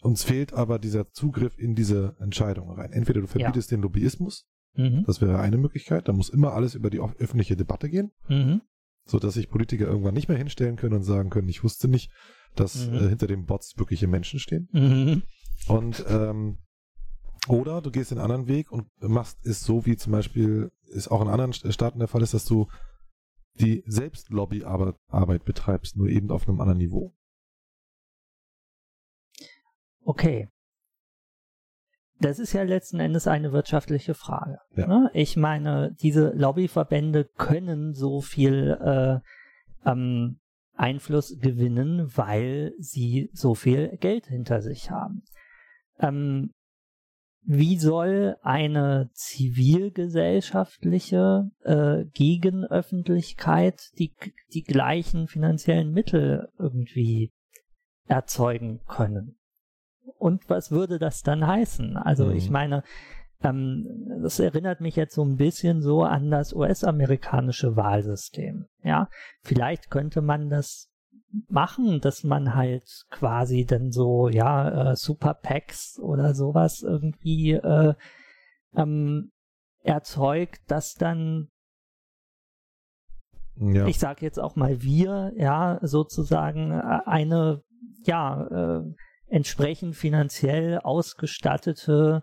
uns 0.00 0.24
fehlt 0.24 0.52
aber 0.52 0.78
dieser 0.78 1.10
Zugriff 1.10 1.58
in 1.58 1.74
diese 1.74 2.16
Entscheidung 2.20 2.70
rein. 2.70 2.92
Entweder 2.92 3.20
du 3.20 3.26
verbietest 3.26 3.70
ja. 3.70 3.76
den 3.76 3.82
Lobbyismus, 3.82 4.46
mhm. 4.74 5.04
das 5.06 5.20
wäre 5.20 5.38
eine 5.38 5.58
Möglichkeit, 5.58 6.08
da 6.08 6.12
muss 6.12 6.28
immer 6.28 6.52
alles 6.52 6.74
über 6.74 6.90
die 6.90 7.00
öffentliche 7.00 7.56
Debatte 7.56 7.88
gehen, 7.88 8.12
mhm. 8.28 8.62
so 9.04 9.18
dass 9.18 9.34
sich 9.34 9.48
Politiker 9.48 9.86
irgendwann 9.86 10.14
nicht 10.14 10.28
mehr 10.28 10.38
hinstellen 10.38 10.76
können 10.76 10.94
und 10.94 11.04
sagen 11.04 11.30
können, 11.30 11.48
ich 11.48 11.64
wusste 11.64 11.88
nicht, 11.88 12.10
dass 12.54 12.88
mhm. 12.88 12.94
äh, 12.94 13.08
hinter 13.08 13.26
den 13.26 13.46
Bots 13.46 13.76
wirkliche 13.76 14.06
Menschen 14.06 14.38
stehen. 14.38 14.68
Mhm. 14.72 15.22
Und 15.68 16.04
ähm, 16.08 16.58
oder 17.46 17.82
du 17.82 17.90
gehst 17.90 18.10
den 18.10 18.18
anderen 18.18 18.48
Weg 18.48 18.72
und 18.72 18.86
machst 19.00 19.44
es 19.44 19.60
so, 19.60 19.84
wie 19.84 19.96
zum 19.96 20.12
Beispiel 20.12 20.70
ist 20.86 21.08
auch 21.08 21.20
in 21.20 21.28
anderen 21.28 21.52
Staaten 21.52 21.98
der 21.98 22.08
Fall 22.08 22.22
ist, 22.22 22.32
dass 22.32 22.46
du 22.46 22.68
die 23.60 23.84
Selbstlobbyarbeit 23.86 25.44
betreibst, 25.44 25.96
nur 25.96 26.08
eben 26.08 26.30
auf 26.30 26.48
einem 26.48 26.60
anderen 26.60 26.78
Niveau. 26.78 27.14
Okay. 30.04 30.48
Das 32.20 32.38
ist 32.38 32.52
ja 32.52 32.62
letzten 32.62 33.00
Endes 33.00 33.26
eine 33.26 33.52
wirtschaftliche 33.52 34.14
Frage. 34.14 34.58
Ja. 34.76 34.86
Ne? 34.86 35.10
Ich 35.14 35.36
meine, 35.36 35.94
diese 36.00 36.30
Lobbyverbände 36.30 37.28
können 37.36 37.92
so 37.92 38.20
viel 38.20 38.78
äh, 38.80 39.18
ähm, 39.88 40.38
Einfluss 40.74 41.38
gewinnen, 41.40 42.16
weil 42.16 42.72
sie 42.78 43.30
so 43.32 43.54
viel 43.54 43.96
Geld 43.98 44.26
hinter 44.26 44.62
sich 44.62 44.90
haben. 44.90 45.22
Ähm, 45.98 46.52
wie 47.46 47.78
soll 47.78 48.38
eine 48.42 49.10
zivilgesellschaftliche 49.12 51.50
äh, 51.62 52.06
Gegenöffentlichkeit 52.14 53.90
die, 53.98 54.14
die 54.54 54.62
gleichen 54.62 55.28
finanziellen 55.28 55.92
Mittel 55.92 56.48
irgendwie 56.58 57.34
erzeugen 58.06 58.80
können? 58.88 59.36
Und 60.18 60.48
was 60.48 60.70
würde 60.70 60.98
das 60.98 61.22
dann 61.22 61.46
heißen? 61.46 61.96
Also 61.96 62.26
mhm. 62.26 62.36
ich 62.36 62.50
meine, 62.50 62.82
ähm, 63.42 63.86
das 64.22 64.38
erinnert 64.38 64.80
mich 64.80 64.96
jetzt 64.96 65.14
so 65.14 65.24
ein 65.24 65.36
bisschen 65.36 65.82
so 65.82 66.02
an 66.02 66.30
das 66.30 66.52
US-amerikanische 66.52 67.76
Wahlsystem. 67.76 68.66
Ja, 68.82 69.08
vielleicht 69.42 69.90
könnte 69.90 70.22
man 70.22 70.50
das 70.50 70.90
machen, 71.48 72.00
dass 72.00 72.22
man 72.22 72.54
halt 72.54 72.88
quasi 73.10 73.64
dann 73.66 73.90
so, 73.90 74.28
ja, 74.28 74.92
äh, 74.92 74.96
Super 74.96 75.34
Packs 75.34 75.98
oder 75.98 76.34
sowas 76.34 76.82
irgendwie 76.82 77.52
äh, 77.52 77.94
ähm, 78.76 79.32
erzeugt, 79.82 80.60
dass 80.68 80.94
dann 80.94 81.48
ja. 83.56 83.86
ich 83.86 83.98
sage 83.98 84.24
jetzt 84.24 84.38
auch 84.40 84.56
mal 84.56 84.82
wir, 84.82 85.32
ja, 85.36 85.78
sozusagen 85.82 86.72
äh, 86.72 87.00
eine, 87.06 87.62
ja, 88.04 88.46
äh, 88.46 88.94
entsprechend 89.34 89.96
finanziell 89.96 90.78
ausgestattete 90.78 92.22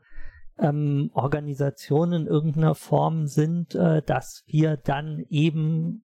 ähm, 0.57 1.11
Organisationen 1.13 2.21
in 2.21 2.27
irgendeiner 2.27 2.73
Form 2.73 3.27
sind, 3.27 3.75
äh, 3.75 4.01
dass 4.01 4.43
wir 4.47 4.77
dann 4.77 5.25
eben 5.27 6.05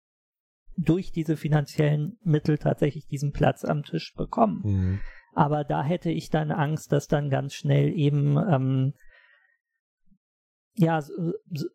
durch 0.79 1.13
diese 1.13 1.37
finanziellen 1.37 2.17
Mittel 2.25 2.57
tatsächlich 2.57 3.07
diesen 3.07 3.33
Platz 3.33 3.67
am 3.67 3.83
Tisch 3.83 4.15
bekommen. 4.17 4.63
Mhm. 4.65 5.01
Aber 5.35 5.63
da 5.63 5.83
hätte 5.83 6.11
ich 6.11 6.31
dann 6.31 6.51
Angst, 6.51 6.91
dass 6.91 7.07
dann 7.07 7.29
ganz 7.29 7.53
schnell 7.53 7.93
eben 7.93 8.39
ähm, 8.39 8.95
ja 10.73 11.03
so, 11.03 11.35
so, 11.53 11.67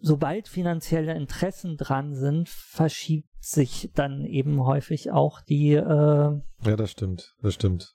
sobald 0.00 0.48
finanzielle 0.48 1.14
Interessen 1.14 1.78
dran 1.78 2.14
sind, 2.14 2.50
verschiebt 2.50 3.35
sich 3.46 3.90
dann 3.94 4.24
eben 4.24 4.64
häufig 4.64 5.10
auch 5.10 5.40
die. 5.40 5.72
Äh 5.72 5.80
ja, 5.80 6.76
das 6.76 6.90
stimmt, 6.90 7.34
das 7.40 7.54
stimmt. 7.54 7.94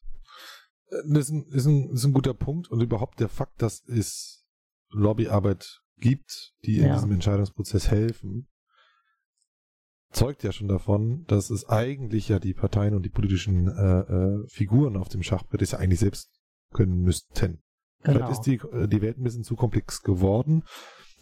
Das 0.90 1.30
ist 1.30 1.30
ein, 1.30 1.46
ist, 1.52 1.66
ein, 1.66 1.90
ist 1.92 2.04
ein 2.04 2.14
guter 2.14 2.34
Punkt 2.34 2.70
und 2.70 2.82
überhaupt 2.82 3.20
der 3.20 3.30
Fakt, 3.30 3.62
dass 3.62 3.84
es 3.88 4.46
Lobbyarbeit 4.90 5.82
gibt, 5.98 6.54
die 6.66 6.80
in 6.80 6.88
ja. 6.88 6.94
diesem 6.96 7.12
Entscheidungsprozess 7.12 7.90
helfen, 7.90 8.48
zeugt 10.12 10.44
ja 10.44 10.52
schon 10.52 10.68
davon, 10.68 11.24
dass 11.28 11.50
es 11.50 11.68
eigentlich 11.68 12.28
ja 12.28 12.40
die 12.40 12.54
Parteien 12.54 12.96
und 12.96 13.04
die 13.04 13.10
politischen 13.10 13.68
äh, 13.68 14.00
äh, 14.00 14.48
Figuren 14.48 14.98
auf 14.98 15.10
dem 15.10 15.24
Schachbrett 15.24 15.62
es 15.62 15.72
ja 15.72 15.80
eigentlich 15.80 16.00
selbst 16.00 16.30
können 16.74 17.02
müssten. 17.02 17.62
Genau. 18.04 18.18
Vielleicht 18.18 18.32
ist 18.32 18.42
die, 18.42 18.56
äh, 18.56 18.88
die 18.88 19.02
Welt 19.02 19.18
ein 19.18 19.24
bisschen 19.24 19.44
zu 19.44 19.56
komplex 19.56 20.02
geworden 20.02 20.64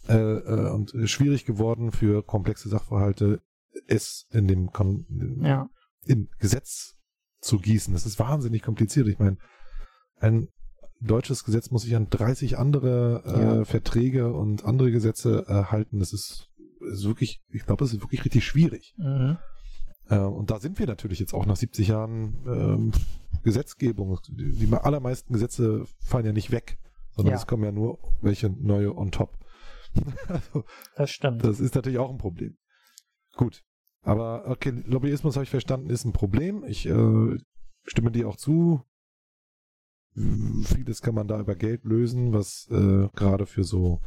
äh, 0.07 0.15
äh, 0.15 0.71
und 0.71 0.93
schwierig 1.05 1.45
geworden 1.45 1.91
für 1.91 2.23
komplexe 2.23 2.69
Sachverhalte 2.69 3.41
es 3.87 4.27
in 4.31 4.47
dem 4.47 4.71
Kon 4.71 5.39
ja. 5.41 5.69
in 6.05 6.29
Gesetz 6.39 6.95
zu 7.41 7.59
gießen. 7.59 7.93
Das 7.93 8.05
ist 8.05 8.19
wahnsinnig 8.19 8.61
kompliziert. 8.61 9.07
Ich 9.07 9.19
meine, 9.19 9.37
ein 10.19 10.49
deutsches 11.01 11.43
Gesetz 11.43 11.71
muss 11.71 11.83
sich 11.83 11.95
an 11.95 12.09
30 12.09 12.57
andere 12.57 13.23
äh, 13.25 13.41
ja. 13.41 13.65
Verträge 13.65 14.33
und 14.33 14.65
andere 14.65 14.91
Gesetze 14.91 15.45
äh, 15.47 15.71
halten. 15.71 15.99
Das 15.99 16.13
ist, 16.13 16.49
ist 16.91 17.05
wirklich, 17.05 17.41
ich 17.49 17.65
glaube, 17.65 17.83
das 17.83 17.93
ist 17.93 18.01
wirklich 18.01 18.25
richtig 18.25 18.45
schwierig. 18.45 18.93
Mhm. 18.97 19.37
Äh, 20.09 20.19
und 20.19 20.51
da 20.51 20.59
sind 20.59 20.79
wir 20.79 20.87
natürlich 20.87 21.19
jetzt 21.19 21.33
auch 21.33 21.45
nach 21.45 21.55
70 21.55 21.87
Jahren 21.87 22.35
ähm, 22.45 22.91
Gesetzgebung. 23.43 24.19
Die, 24.29 24.51
die 24.51 24.73
allermeisten 24.73 25.33
Gesetze 25.33 25.85
fallen 25.99 26.25
ja 26.25 26.33
nicht 26.33 26.51
weg, 26.51 26.77
sondern 27.11 27.33
ja. 27.33 27.37
es 27.37 27.47
kommen 27.47 27.63
ja 27.63 27.71
nur 27.71 27.99
welche 28.21 28.49
neue 28.49 28.95
on 28.95 29.11
top. 29.11 29.37
also, 30.27 30.65
das 30.95 31.09
stimmt. 31.09 31.43
Das 31.43 31.59
ist 31.59 31.75
natürlich 31.75 31.99
auch 31.99 32.11
ein 32.11 32.17
Problem. 32.17 32.57
Gut. 33.39 33.63
Aber 34.01 34.49
okay, 34.49 34.83
Lobbyismus 34.85 35.37
habe 35.37 35.45
ich 35.45 35.49
verstanden, 35.49 35.89
ist 35.89 36.03
ein 36.03 36.11
Problem. 36.11 36.65
Ich 36.65 36.85
äh, 36.85 37.37
stimme 37.85 38.11
dir 38.11 38.27
auch 38.27 38.35
zu. 38.35 38.83
Vieles 40.13 41.01
kann 41.01 41.15
man 41.15 41.29
da 41.29 41.39
über 41.39 41.55
Geld 41.55 41.85
lösen, 41.85 42.33
was 42.33 42.67
äh, 42.69 43.07
gerade 43.15 43.45
für 43.45 43.63
so 43.63 44.01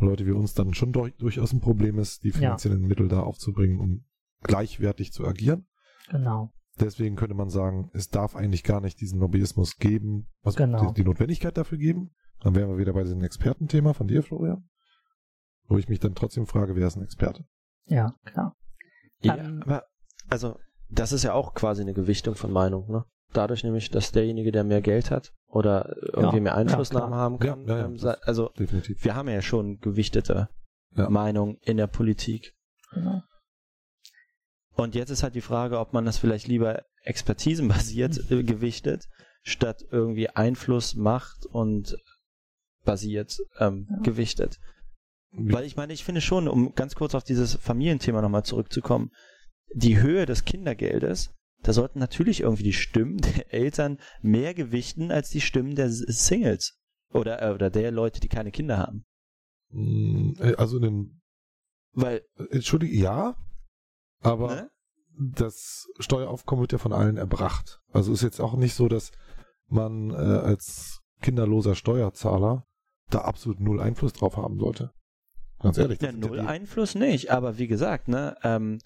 Leute 0.00 0.24
wie 0.24 0.30
uns 0.30 0.54
dann 0.54 0.72
schon 0.72 0.92
durch, 0.92 1.14
durchaus 1.16 1.52
ein 1.52 1.60
Problem 1.60 1.98
ist, 1.98 2.24
die 2.24 2.32
finanziellen 2.32 2.80
ja. 2.80 2.88
Mittel 2.88 3.08
da 3.08 3.20
aufzubringen, 3.20 3.80
um 3.80 4.04
gleichwertig 4.42 5.12
zu 5.12 5.26
agieren. 5.26 5.66
Genau. 6.08 6.50
Deswegen 6.80 7.16
könnte 7.16 7.34
man 7.34 7.50
sagen, 7.50 7.90
es 7.92 8.08
darf 8.08 8.34
eigentlich 8.34 8.64
gar 8.64 8.80
nicht 8.80 8.98
diesen 8.98 9.20
Lobbyismus 9.20 9.76
geben, 9.76 10.26
was 10.40 10.56
genau. 10.56 10.86
die, 10.86 11.02
die 11.02 11.04
Notwendigkeit 11.04 11.58
dafür 11.58 11.76
geben. 11.76 12.14
Dann 12.40 12.54
wären 12.54 12.70
wir 12.70 12.78
wieder 12.78 12.94
bei 12.94 13.02
diesem 13.02 13.22
Expertenthema 13.22 13.92
von 13.92 14.08
dir, 14.08 14.22
Florian. 14.22 14.70
Wo 15.66 15.76
ich 15.76 15.90
mich 15.90 16.00
dann 16.00 16.14
trotzdem 16.14 16.46
frage, 16.46 16.76
wer 16.76 16.86
ist 16.86 16.96
ein 16.96 17.04
Experte? 17.04 17.44
Ja, 17.88 18.14
klar. 18.24 18.54
Ja, 19.20 19.34
um, 19.34 19.40
ähm, 19.40 19.62
aber 19.64 19.84
also 20.28 20.58
das 20.88 21.12
ist 21.12 21.24
ja 21.24 21.34
auch 21.34 21.54
quasi 21.54 21.82
eine 21.82 21.94
Gewichtung 21.94 22.34
von 22.34 22.52
Meinung, 22.52 22.90
ne? 22.90 23.04
Dadurch 23.34 23.62
nämlich, 23.62 23.90
dass 23.90 24.10
derjenige, 24.12 24.52
der 24.52 24.64
mehr 24.64 24.80
Geld 24.80 25.10
hat 25.10 25.32
oder 25.48 25.94
irgendwie 26.14 26.36
ja, 26.36 26.42
mehr 26.42 26.54
Einflussnahme 26.54 27.14
ja, 27.14 27.20
haben 27.20 27.38
kann. 27.38 27.66
Ja, 27.66 27.84
ähm, 27.84 27.98
also 28.22 28.48
definitiv. 28.58 29.04
wir 29.04 29.14
haben 29.14 29.28
ja 29.28 29.42
schon 29.42 29.80
gewichtete 29.80 30.48
Meinung 30.94 31.58
in 31.60 31.76
der 31.76 31.86
Politik. 31.86 32.54
Genau. 32.92 33.22
Und 34.74 34.94
jetzt 34.94 35.10
ist 35.10 35.22
halt 35.22 35.34
die 35.34 35.40
Frage, 35.40 35.78
ob 35.78 35.92
man 35.92 36.04
das 36.04 36.18
vielleicht 36.18 36.46
lieber 36.46 36.82
expertisenbasiert 37.02 38.18
äh, 38.30 38.42
gewichtet, 38.42 39.08
statt 39.42 39.82
irgendwie 39.90 40.30
Einfluss, 40.30 40.94
Macht 40.94 41.46
und 41.46 41.96
basiert 42.84 43.36
ähm, 43.58 43.88
ja. 43.90 43.98
gewichtet. 44.02 44.58
Weil 45.30 45.64
ich 45.64 45.76
meine, 45.76 45.92
ich 45.92 46.04
finde 46.04 46.20
schon, 46.20 46.48
um 46.48 46.74
ganz 46.74 46.94
kurz 46.94 47.14
auf 47.14 47.24
dieses 47.24 47.54
Familienthema 47.56 48.22
nochmal 48.22 48.44
zurückzukommen, 48.44 49.10
die 49.74 50.00
Höhe 50.00 50.24
des 50.26 50.44
Kindergeldes, 50.44 51.34
da 51.62 51.72
sollten 51.72 51.98
natürlich 51.98 52.40
irgendwie 52.40 52.62
die 52.62 52.72
Stimmen 52.72 53.18
der 53.36 53.52
Eltern 53.52 53.98
mehr 54.22 54.54
gewichten 54.54 55.10
als 55.10 55.30
die 55.30 55.40
Stimmen 55.40 55.74
der 55.74 55.90
Singles 55.90 56.78
oder, 57.12 57.42
äh, 57.42 57.52
oder 57.52 57.70
der 57.70 57.90
Leute, 57.90 58.20
die 58.20 58.28
keine 58.28 58.50
Kinder 58.50 58.78
haben. 58.78 59.04
Mm, 59.70 60.32
äh, 60.38 60.54
also 60.54 60.76
in 60.76 60.82
den 60.82 61.20
weil 61.92 62.22
äh, 62.36 62.44
Entschuldige, 62.50 62.96
ja, 62.96 63.36
aber 64.20 64.54
ne? 64.54 64.70
das 65.18 65.88
Steueraufkommen 65.98 66.62
wird 66.62 66.72
ja 66.72 66.78
von 66.78 66.92
allen 66.92 67.16
erbracht. 67.16 67.80
Also 67.92 68.12
ist 68.12 68.22
jetzt 68.22 68.40
auch 68.40 68.54
nicht 68.54 68.74
so, 68.74 68.88
dass 68.88 69.10
man 69.66 70.10
äh, 70.10 70.14
als 70.14 71.00
kinderloser 71.20 71.74
Steuerzahler 71.74 72.66
da 73.10 73.22
absolut 73.22 73.60
null 73.60 73.80
Einfluss 73.80 74.12
drauf 74.12 74.36
haben 74.36 74.58
sollte. 74.58 74.92
Ganz 75.60 75.78
ehrlich. 75.78 76.00
Ja, 76.00 76.12
null 76.12 76.40
Einfluss 76.40 76.94
nicht, 76.94 77.30
aber 77.30 77.58
wie 77.58 77.66
gesagt, 77.66 78.08
ne, 78.08 78.36
ähm, 78.42 78.78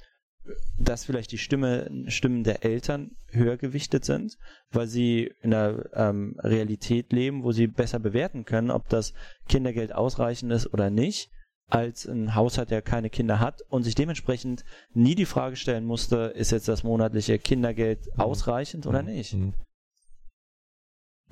dass 0.78 1.04
vielleicht 1.04 1.30
die 1.30 1.38
Stimme, 1.38 1.88
Stimmen 2.08 2.42
der 2.42 2.64
Eltern 2.64 3.12
höher 3.30 3.56
gewichtet 3.56 4.04
sind, 4.04 4.36
weil 4.70 4.86
sie 4.86 5.32
in 5.40 5.50
der 5.50 5.90
ähm, 5.94 6.36
Realität 6.40 7.12
leben, 7.12 7.44
wo 7.44 7.52
sie 7.52 7.68
besser 7.68 8.00
bewerten 8.00 8.44
können, 8.44 8.70
ob 8.70 8.88
das 8.88 9.14
Kindergeld 9.48 9.94
ausreichend 9.94 10.52
ist 10.52 10.72
oder 10.72 10.90
nicht 10.90 11.30
als 11.68 12.06
ein 12.06 12.34
Haushalt, 12.34 12.70
der 12.70 12.82
keine 12.82 13.08
Kinder 13.08 13.40
hat 13.40 13.62
und 13.68 13.82
sich 13.82 13.94
dementsprechend 13.94 14.64
nie 14.92 15.14
die 15.14 15.24
Frage 15.24 15.56
stellen 15.56 15.84
musste, 15.84 16.32
ist 16.34 16.52
jetzt 16.52 16.68
das 16.68 16.82
monatliche 16.82 17.38
Kindergeld 17.38 18.06
mhm. 18.06 18.20
ausreichend 18.20 18.86
oder 18.86 19.02
mhm. 19.02 19.08
nicht? 19.08 19.34
Mhm. 19.34 19.54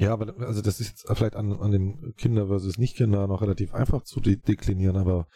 Ja, 0.01 0.15
aber 0.15 0.35
also 0.47 0.63
das 0.63 0.81
ist 0.81 0.89
jetzt 0.89 1.07
vielleicht 1.13 1.37
an, 1.37 1.53
an 1.53 1.73
den 1.73 2.15
Kinder 2.17 2.47
versus 2.47 2.79
Nicht-Kinder 2.79 3.27
noch 3.27 3.43
relativ 3.43 3.75
einfach 3.75 4.03
zu 4.03 4.19
de 4.21 4.37
deklinieren, 4.37 4.97
aber 4.97 5.29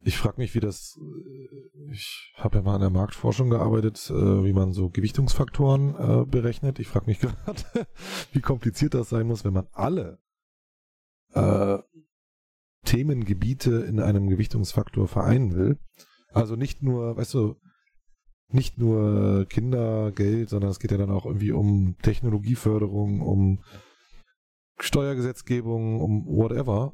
ich 0.00 0.18
frage 0.18 0.34
mich, 0.36 0.54
wie 0.54 0.60
das, 0.60 0.98
äh, 1.00 1.90
ich 1.90 2.34
habe 2.36 2.58
ja 2.58 2.62
mal 2.62 2.74
in 2.74 2.82
der 2.82 2.90
Marktforschung 2.90 3.48
gearbeitet, 3.48 4.10
äh, 4.10 4.44
wie 4.44 4.52
man 4.52 4.74
so 4.74 4.90
Gewichtungsfaktoren 4.90 5.94
äh, 5.94 6.26
berechnet. 6.26 6.80
Ich 6.80 6.88
frage 6.88 7.06
mich 7.06 7.20
gerade, 7.20 7.62
wie 8.32 8.42
kompliziert 8.42 8.92
das 8.92 9.08
sein 9.08 9.26
muss, 9.26 9.42
wenn 9.42 9.54
man 9.54 9.68
alle 9.72 10.18
äh, 11.32 11.78
Themengebiete 12.84 13.84
in 13.84 14.00
einem 14.00 14.28
Gewichtungsfaktor 14.28 15.08
vereinen 15.08 15.54
will. 15.54 15.78
Also 16.34 16.56
nicht 16.56 16.82
nur, 16.82 17.16
weißt 17.16 17.32
du, 17.32 17.56
nicht 18.54 18.78
nur 18.78 19.46
Kindergeld, 19.48 20.48
sondern 20.48 20.70
es 20.70 20.78
geht 20.78 20.90
ja 20.90 20.98
dann 20.98 21.10
auch 21.10 21.26
irgendwie 21.26 21.52
um 21.52 21.96
Technologieförderung, 22.02 23.20
um 23.20 23.62
Steuergesetzgebung, 24.78 26.00
um 26.00 26.26
whatever. 26.26 26.92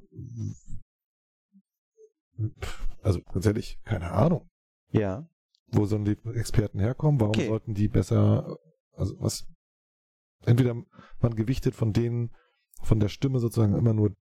Also 3.02 3.20
ganz 3.32 3.46
ehrlich, 3.46 3.80
keine 3.84 4.12
Ahnung. 4.12 4.48
Ja. 4.90 5.28
Wo 5.68 5.86
sollen 5.86 6.04
die 6.04 6.16
Experten 6.34 6.78
herkommen? 6.78 7.20
Warum 7.20 7.30
okay. 7.30 7.48
sollten 7.48 7.74
die 7.74 7.88
besser, 7.88 8.56
also 8.92 9.14
was? 9.20 9.46
Entweder 10.44 10.74
man 11.20 11.34
gewichtet 11.34 11.74
von 11.74 11.92
denen, 11.92 12.30
von 12.82 13.00
der 13.00 13.08
Stimme 13.08 13.40
sozusagen 13.40 13.74
immer 13.74 13.92
nur 13.92 14.14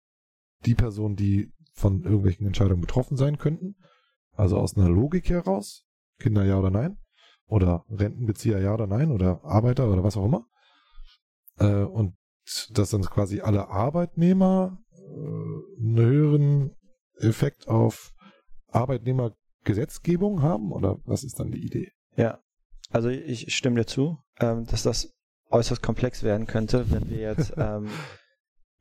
die 0.66 0.76
Person, 0.76 1.16
die 1.16 1.52
von 1.74 2.04
irgendwelchen 2.04 2.48
Entscheidungen 2.48 2.82
betroffen 2.82 3.18
sein 3.18 3.38
könnten. 3.38 3.76
Also 4.34 4.58
aus 4.58 4.76
einer 4.76 4.90
Logik 4.90 5.30
heraus, 5.30 5.86
Kinder 6.20 6.44
ja 6.44 6.58
oder 6.60 6.72
nein, 6.72 6.98
oder 7.48 7.86
Rentenbezieher 7.90 8.60
ja 8.60 8.74
oder 8.74 8.88
nein, 8.88 9.12
oder 9.12 9.44
Arbeiter 9.44 9.90
oder 9.92 10.04
was 10.04 10.18
auch 10.18 10.26
immer. 10.26 10.46
Äh, 11.60 11.84
und 11.84 12.16
dass 12.72 12.92
dann 12.92 13.02
quasi 13.02 13.42
alle 13.42 13.70
Arbeitnehmer 13.70 14.78
äh, 14.92 15.82
einen 15.82 15.98
höheren 15.98 16.76
Effekt 17.20 17.68
auf 17.68 18.14
Arbeitnehmergesetzgebung 18.68 20.42
haben, 20.42 20.72
oder 20.72 21.00
was 21.06 21.24
ist 21.24 21.40
dann 21.40 21.52
die 21.52 21.66
Idee? 21.66 21.92
Ja, 22.16 22.40
also 22.90 23.10
ich 23.10 23.54
stimme 23.56 23.78
dir 23.78 23.86
zu, 23.86 24.18
ähm, 24.40 24.66
dass 24.66 24.84
das 24.84 25.14
äußerst 25.50 25.82
komplex 25.82 26.24
werden 26.24 26.46
könnte, 26.46 26.92
wenn 26.92 27.10
wir 27.10 27.20
jetzt 27.20 27.54
ähm, 27.58 27.90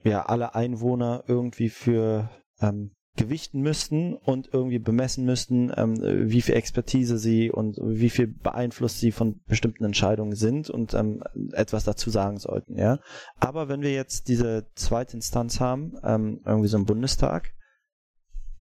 ja 0.02 0.26
alle 0.26 0.54
Einwohner 0.54 1.24
irgendwie 1.26 1.68
für 1.68 2.30
ähm, 2.60 2.95
gewichten 3.16 3.60
müssten 3.60 4.14
und 4.14 4.50
irgendwie 4.52 4.78
bemessen 4.78 5.24
müssten, 5.24 5.72
ähm, 5.76 5.96
wie 6.30 6.42
viel 6.42 6.54
Expertise 6.54 7.18
sie 7.18 7.50
und 7.50 7.78
wie 7.82 8.10
viel 8.10 8.26
beeinflusst 8.26 9.00
sie 9.00 9.12
von 9.12 9.40
bestimmten 9.46 9.84
Entscheidungen 9.84 10.36
sind 10.36 10.70
und 10.70 10.94
ähm, 10.94 11.22
etwas 11.52 11.84
dazu 11.84 12.10
sagen 12.10 12.38
sollten, 12.38 12.78
ja. 12.78 12.98
Aber 13.40 13.68
wenn 13.68 13.82
wir 13.82 13.92
jetzt 13.92 14.28
diese 14.28 14.66
zweite 14.74 15.16
Instanz 15.16 15.60
haben, 15.60 15.94
ähm, 16.04 16.40
irgendwie 16.44 16.68
so 16.68 16.76
im 16.76 16.84
Bundestag, 16.84 17.52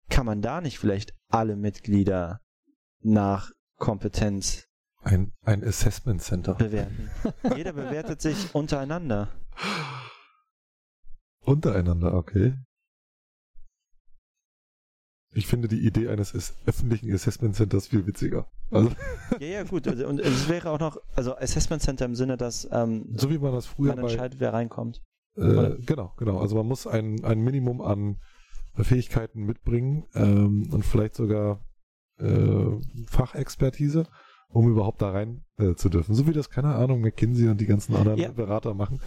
kann 0.08 0.26
man 0.26 0.42
da 0.42 0.60
nicht 0.60 0.78
vielleicht 0.78 1.12
alle 1.28 1.56
Mitglieder 1.56 2.40
nach 3.00 3.50
Kompetenz 3.78 4.68
ein, 5.02 5.32
ein 5.42 5.62
Assessment 5.62 6.22
Center 6.22 6.54
bewerten? 6.54 7.10
Jeder 7.56 7.72
bewertet 7.74 8.22
sich 8.22 8.36
untereinander. 8.54 9.28
Untereinander, 11.40 12.14
okay. 12.14 12.54
Ich 15.34 15.46
finde 15.46 15.68
die 15.68 15.84
Idee 15.84 16.08
eines 16.08 16.54
öffentlichen 16.66 17.12
Assessment 17.12 17.56
Centers 17.56 17.88
viel 17.88 18.06
witziger. 18.06 18.46
Also 18.70 18.90
ja, 19.40 19.46
ja, 19.46 19.62
gut. 19.64 19.86
Und 19.86 20.20
es 20.20 20.48
wäre 20.48 20.70
auch 20.70 20.78
noch, 20.78 20.98
also 21.14 21.36
Assessment 21.36 21.82
Center 21.82 22.04
im 22.04 22.14
Sinne, 22.14 22.36
dass 22.36 22.68
ähm, 22.70 23.06
so 23.16 23.30
wie 23.30 23.38
man 23.38 23.52
das 23.52 23.66
früher 23.66 23.94
man 23.94 24.04
entscheidet, 24.04 24.40
wer 24.40 24.52
reinkommt. 24.52 25.02
Äh, 25.36 25.76
genau, 25.84 26.12
genau. 26.16 26.38
Also 26.38 26.56
man 26.56 26.66
muss 26.66 26.86
ein, 26.86 27.24
ein 27.24 27.40
Minimum 27.40 27.80
an 27.80 28.16
Fähigkeiten 28.76 29.44
mitbringen 29.44 30.04
ähm, 30.14 30.68
und 30.72 30.84
vielleicht 30.84 31.14
sogar 31.14 31.60
äh, 32.18 32.66
Fachexpertise, 33.06 34.06
um 34.48 34.68
überhaupt 34.68 35.02
da 35.02 35.10
rein 35.10 35.44
äh, 35.58 35.74
zu 35.74 35.88
dürfen. 35.88 36.14
So 36.14 36.26
wie 36.26 36.32
das, 36.32 36.50
keine 36.50 36.74
Ahnung, 36.74 37.00
McKinsey 37.00 37.48
und 37.48 37.60
die 37.60 37.66
ganzen 37.66 37.94
anderen 37.94 38.18
ja. 38.18 38.30
Berater 38.30 38.74
machen. 38.74 39.00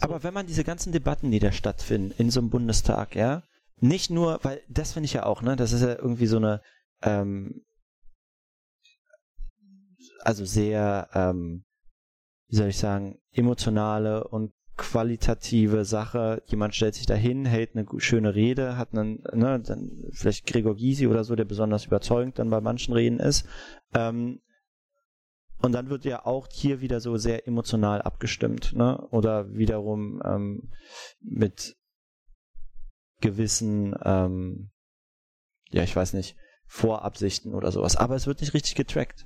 Aber 0.00 0.22
wenn 0.22 0.34
man 0.34 0.46
diese 0.46 0.64
ganzen 0.64 0.92
Debatten, 0.92 1.30
die 1.30 1.38
da 1.38 1.52
stattfinden 1.52 2.12
in 2.18 2.30
so 2.30 2.40
einem 2.40 2.50
Bundestag, 2.50 3.14
ja, 3.14 3.42
nicht 3.80 4.10
nur, 4.10 4.40
weil 4.42 4.62
das 4.68 4.92
finde 4.92 5.06
ich 5.06 5.12
ja 5.12 5.26
auch, 5.26 5.42
ne, 5.42 5.56
das 5.56 5.72
ist 5.72 5.82
ja 5.82 5.94
irgendwie 5.94 6.26
so 6.26 6.36
eine, 6.36 6.62
ähm, 7.02 7.64
also 10.20 10.44
sehr, 10.44 11.08
ähm, 11.14 11.64
wie 12.48 12.56
soll 12.56 12.68
ich 12.68 12.78
sagen, 12.78 13.18
emotionale 13.32 14.28
und 14.28 14.52
qualitative 14.76 15.84
Sache. 15.84 16.42
Jemand 16.46 16.74
stellt 16.74 16.94
sich 16.94 17.06
dahin, 17.06 17.44
hält 17.44 17.76
eine 17.76 17.86
schöne 17.98 18.34
Rede, 18.34 18.76
hat 18.76 18.92
einen, 18.92 19.22
ne, 19.32 19.60
dann 19.60 20.08
vielleicht 20.12 20.46
Gregor 20.46 20.76
Gysi 20.76 21.06
oder 21.06 21.24
so, 21.24 21.36
der 21.36 21.44
besonders 21.44 21.86
überzeugend 21.86 22.38
dann 22.38 22.50
bei 22.50 22.60
manchen 22.60 22.94
Reden 22.94 23.20
ist. 23.20 23.46
Ähm, 23.94 24.40
und 25.62 25.72
dann 25.72 25.88
wird 25.88 26.04
ja 26.04 26.26
auch 26.26 26.48
hier 26.50 26.80
wieder 26.80 27.00
so 27.00 27.16
sehr 27.16 27.46
emotional 27.46 28.02
abgestimmt, 28.02 28.74
ne? 28.74 28.98
Oder 29.10 29.54
wiederum 29.54 30.20
ähm, 30.24 30.70
mit 31.20 31.76
gewissen, 33.24 33.96
ähm, 34.04 34.70
ja, 35.70 35.82
ich 35.82 35.96
weiß 35.96 36.12
nicht, 36.12 36.36
Vorabsichten 36.66 37.54
oder 37.54 37.72
sowas. 37.72 37.96
Aber 37.96 38.14
es 38.14 38.26
wird 38.26 38.40
nicht 38.40 38.54
richtig 38.54 38.74
getrackt. 38.74 39.24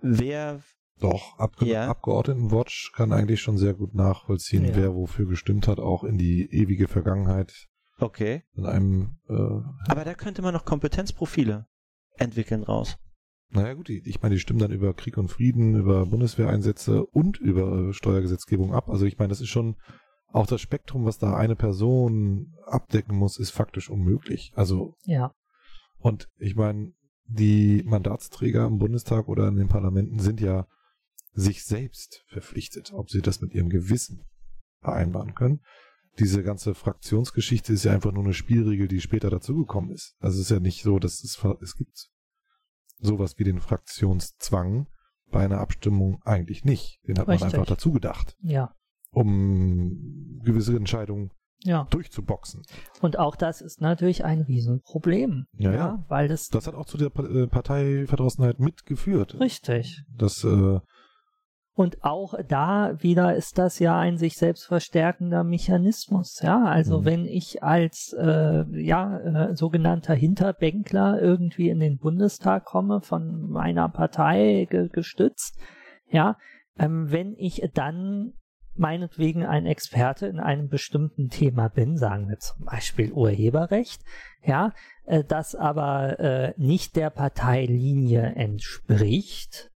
Wer 0.00 0.62
doch, 1.00 1.38
Abge 1.38 1.66
ja. 1.66 1.88
Abgeordnetenwatch 1.88 2.92
kann 2.94 3.12
eigentlich 3.12 3.40
schon 3.40 3.58
sehr 3.58 3.74
gut 3.74 3.94
nachvollziehen, 3.94 4.66
ja. 4.66 4.76
wer 4.76 4.94
wofür 4.94 5.26
gestimmt 5.26 5.66
hat, 5.66 5.78
auch 5.78 6.04
in 6.04 6.16
die 6.16 6.48
ewige 6.52 6.88
Vergangenheit. 6.88 7.68
Okay. 7.98 8.44
In 8.54 8.66
einem. 8.66 9.18
Äh, 9.28 9.32
Aber 9.88 10.04
da 10.04 10.14
könnte 10.14 10.42
man 10.42 10.54
noch 10.54 10.64
Kompetenzprofile 10.64 11.66
entwickeln 12.16 12.62
raus. 12.62 12.98
Naja 13.48 13.74
gut, 13.74 13.90
ich 13.90 14.22
meine, 14.22 14.36
die 14.36 14.40
stimmen 14.40 14.60
dann 14.60 14.70
über 14.70 14.94
Krieg 14.94 15.18
und 15.18 15.28
Frieden, 15.28 15.74
über 15.74 16.06
Bundeswehreinsätze 16.06 17.04
und 17.04 17.38
über 17.38 17.88
äh, 17.88 17.92
Steuergesetzgebung 17.92 18.74
ab. 18.74 18.88
Also 18.88 19.06
ich 19.06 19.18
meine, 19.18 19.30
das 19.30 19.40
ist 19.40 19.48
schon 19.48 19.76
auch 20.32 20.46
das 20.46 20.60
Spektrum, 20.60 21.04
was 21.04 21.18
da 21.18 21.36
eine 21.36 21.56
Person 21.56 22.54
abdecken 22.66 23.16
muss, 23.16 23.38
ist 23.38 23.50
faktisch 23.50 23.90
unmöglich. 23.90 24.52
Also 24.54 24.96
ja. 25.04 25.34
Und 25.98 26.28
ich 26.38 26.56
meine, 26.56 26.92
die 27.26 27.82
Mandatsträger 27.84 28.66
im 28.66 28.78
Bundestag 28.78 29.28
oder 29.28 29.48
in 29.48 29.56
den 29.56 29.68
Parlamenten 29.68 30.18
sind 30.18 30.40
ja 30.40 30.66
sich 31.32 31.64
selbst 31.64 32.24
verpflichtet, 32.28 32.92
ob 32.92 33.10
sie 33.10 33.22
das 33.22 33.40
mit 33.40 33.54
ihrem 33.54 33.68
Gewissen 33.68 34.24
vereinbaren 34.80 35.34
können. 35.34 35.60
Diese 36.18 36.42
ganze 36.42 36.74
Fraktionsgeschichte 36.74 37.72
ist 37.72 37.84
ja 37.84 37.92
einfach 37.92 38.12
nur 38.12 38.24
eine 38.24 38.34
Spielregel, 38.34 38.88
die 38.88 39.00
später 39.00 39.30
dazugekommen 39.30 39.90
ist. 39.90 40.16
Also 40.18 40.36
es 40.36 40.46
ist 40.46 40.50
ja 40.50 40.60
nicht 40.60 40.82
so, 40.82 40.98
dass 40.98 41.22
es, 41.22 41.40
es 41.60 41.76
gibt 41.76 42.10
sowas 42.98 43.38
wie 43.38 43.44
den 43.44 43.60
Fraktionszwang 43.60 44.88
bei 45.30 45.44
einer 45.44 45.60
Abstimmung 45.60 46.20
eigentlich 46.24 46.64
nicht. 46.64 47.00
Den 47.06 47.18
hat 47.18 47.28
Richtig. 47.28 47.52
man 47.52 47.60
einfach 47.60 47.74
dazu 47.74 47.92
gedacht. 47.92 48.36
Ja. 48.42 48.74
Um 49.12 50.40
gewisse 50.44 50.76
Entscheidungen 50.76 51.30
ja. 51.64 51.86
durchzuboxen. 51.90 52.62
Und 53.00 53.18
auch 53.18 53.36
das 53.36 53.60
ist 53.60 53.80
natürlich 53.80 54.24
ein 54.24 54.42
Riesenproblem. 54.42 55.46
Ja, 55.54 55.70
ja. 55.70 55.76
ja. 55.76 56.04
Weil 56.08 56.28
das, 56.28 56.48
das 56.48 56.66
hat 56.66 56.74
auch 56.74 56.86
zu 56.86 56.96
der 56.96 57.08
äh, 57.18 57.46
Parteiverdrossenheit 57.46 58.60
mitgeführt. 58.60 59.38
Richtig. 59.40 60.02
Das 60.16 60.44
äh, 60.44 60.80
und 61.74 62.04
auch 62.04 62.34
da 62.46 63.02
wieder 63.02 63.36
ist 63.36 63.56
das 63.56 63.78
ja 63.78 63.98
ein 63.98 64.18
sich 64.18 64.36
selbst 64.36 64.66
verstärkender 64.66 65.44
Mechanismus. 65.44 66.40
Ja, 66.42 66.64
also 66.64 67.00
mhm. 67.00 67.04
wenn 67.06 67.24
ich 67.24 67.62
als 67.62 68.14
äh, 68.18 68.64
ja 68.82 69.18
äh, 69.18 69.56
sogenannter 69.56 70.12
Hinterbänkler 70.12 71.22
irgendwie 71.22 71.70
in 71.70 71.80
den 71.80 71.96
Bundestag 71.96 72.66
komme, 72.66 73.00
von 73.00 73.48
meiner 73.48 73.88
Partei 73.88 74.66
ge 74.68 74.88
gestützt, 74.88 75.58
ja, 76.10 76.36
ähm, 76.78 77.10
wenn 77.10 77.34
ich 77.38 77.62
dann 77.72 78.34
meinetwegen 78.80 79.46
ein 79.46 79.66
Experte 79.66 80.26
in 80.26 80.40
einem 80.40 80.68
bestimmten 80.68 81.28
Thema 81.28 81.68
bin, 81.68 81.96
sagen 81.96 82.28
wir 82.28 82.38
zum 82.38 82.64
Beispiel 82.64 83.12
Urheberrecht, 83.12 84.02
ja, 84.44 84.72
äh, 85.04 85.22
das 85.22 85.54
aber 85.54 86.18
äh, 86.18 86.54
nicht 86.56 86.96
der 86.96 87.10
Parteilinie 87.10 88.22
entspricht, 88.34 89.70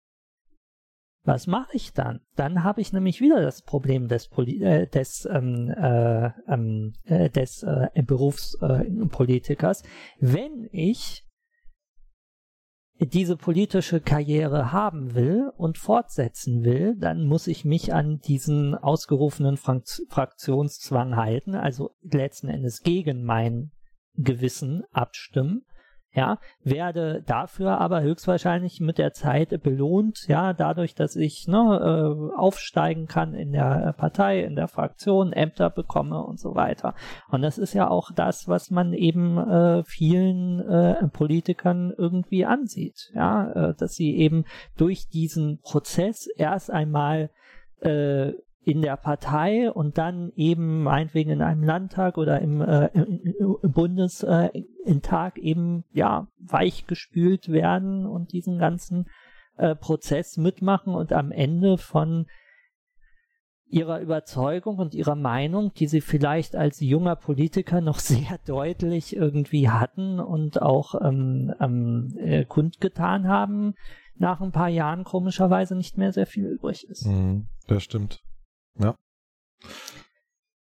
was 1.26 1.48
mache 1.48 1.70
ich 1.74 1.94
dann? 1.94 2.20
Dann 2.36 2.64
habe 2.64 2.82
ich 2.82 2.92
nämlich 2.92 3.22
wieder 3.22 3.42
das 3.42 3.62
Problem 3.62 4.10
des, 4.10 4.28
Poli 4.28 4.62
äh, 4.62 4.88
des, 4.88 5.26
ähm, 5.26 5.70
äh, 5.70 6.32
ähm, 6.50 6.94
äh, 7.06 7.30
des 7.30 7.64
äh, 7.64 7.88
Berufspolitikers. 8.04 9.84
Wenn 10.20 10.68
ich 10.74 11.23
diese 13.00 13.36
politische 13.36 14.00
Karriere 14.00 14.72
haben 14.72 15.16
will 15.16 15.52
und 15.58 15.78
fortsetzen 15.78 16.64
will, 16.64 16.96
dann 16.96 17.26
muss 17.26 17.48
ich 17.48 17.66
mich 17.66 17.94
an 17.94 18.20
diesen 18.20 18.76
ausgerufenen 18.76 19.58
Fraktionszwang 19.58 21.16
halten, 21.16 21.56
also 21.56 21.96
letzten 22.04 22.50
Endes 22.50 22.82
gegen 22.82 23.24
mein 23.24 23.72
Gewissen 24.16 24.84
abstimmen 24.92 25.66
ja, 26.14 26.38
werde 26.64 27.24
dafür 27.26 27.80
aber 27.80 28.02
höchstwahrscheinlich 28.02 28.80
mit 28.80 28.98
der 28.98 29.14
Zeit 29.14 29.64
belohnt, 29.64 30.28
ja, 30.28 30.54
dadurch, 30.54 30.94
dass 30.94 31.16
ich 31.16 31.48
ne, 31.48 31.58
äh, 31.58 32.38
aufsteigen 32.38 33.08
kann 33.08 33.34
in 33.34 33.52
der 33.52 33.94
Partei, 33.98 34.42
in 34.42 34.56
der 34.56 34.68
Fraktion, 34.68 35.34
Ämter 35.34 35.70
bekomme 35.70 36.24
und 36.24 36.40
so 36.40 36.54
weiter. 36.54 36.94
Und 37.30 37.42
das 37.42 37.58
ist 37.58 37.74
ja 37.74 37.90
auch 37.90 38.12
das, 38.12 38.48
was 38.48 38.70
man 38.70 38.94
eben 38.94 39.38
äh, 39.38 39.84
vielen 39.84 40.60
äh, 40.60 41.08
Politikern 41.08 41.94
irgendwie 41.98 42.46
ansieht, 42.46 43.12
ja, 43.16 43.52
äh, 43.52 43.74
dass 43.76 43.94
sie 43.96 44.16
eben 44.16 44.46
durch 44.78 45.10
diesen 45.10 45.60
Prozess 45.62 46.28
erst 46.38 46.70
einmal 46.70 47.32
äh, 47.82 48.34
in 48.66 48.82
der 48.82 48.96
Partei 48.96 49.72
und 49.72 49.98
dann 49.98 50.32
eben 50.36 50.84
meinetwegen 50.84 51.32
in 51.32 51.42
einem 51.42 51.64
Landtag 51.64 52.18
oder 52.18 52.40
im, 52.40 52.62
äh, 52.62 52.88
im, 52.94 53.58
Bundestag 53.62 55.38
äh, 55.38 55.42
eben 55.42 55.84
ja 55.92 56.28
weichgespült 56.40 57.50
werden 57.50 58.06
und 58.06 58.32
diesen 58.32 58.58
ganzen 58.58 59.08
äh, 59.58 59.76
Prozess 59.76 60.38
mitmachen 60.38 60.96
und 60.96 61.12
am 61.12 61.32
Ende 61.32 61.78
von 61.78 62.26
ihrer 63.68 64.00
Überzeugung 64.00 64.78
und 64.78 64.94
ihrer 64.94 65.16
Meinung, 65.16 65.74
die 65.74 65.88
sie 65.88 66.02
vielleicht 66.02 66.56
als 66.56 66.80
junger 66.80 67.16
Politiker 67.16 67.82
noch 67.82 68.00
sehr 68.00 68.40
deutlich 68.46 69.16
irgendwie 69.16 69.70
hatten 69.70 70.20
und 70.20 70.62
auch 70.62 70.96
ähm, 71.02 71.54
ähm, 71.60 72.16
äh, 72.18 72.46
kundgetan 72.46 73.28
haben, 73.28 73.74
nach 74.16 74.42
ein 74.42 74.52
paar 74.52 74.70
Jahren 74.70 75.04
komischerweise 75.04 75.76
nicht 75.76 75.98
mehr 75.98 76.14
sehr 76.14 76.28
viel 76.28 76.46
übrig 76.46 76.88
ist. 76.88 77.08
Mhm, 77.08 77.48
das 77.68 77.84
stimmt. 77.84 78.22
Ja. 78.80 78.98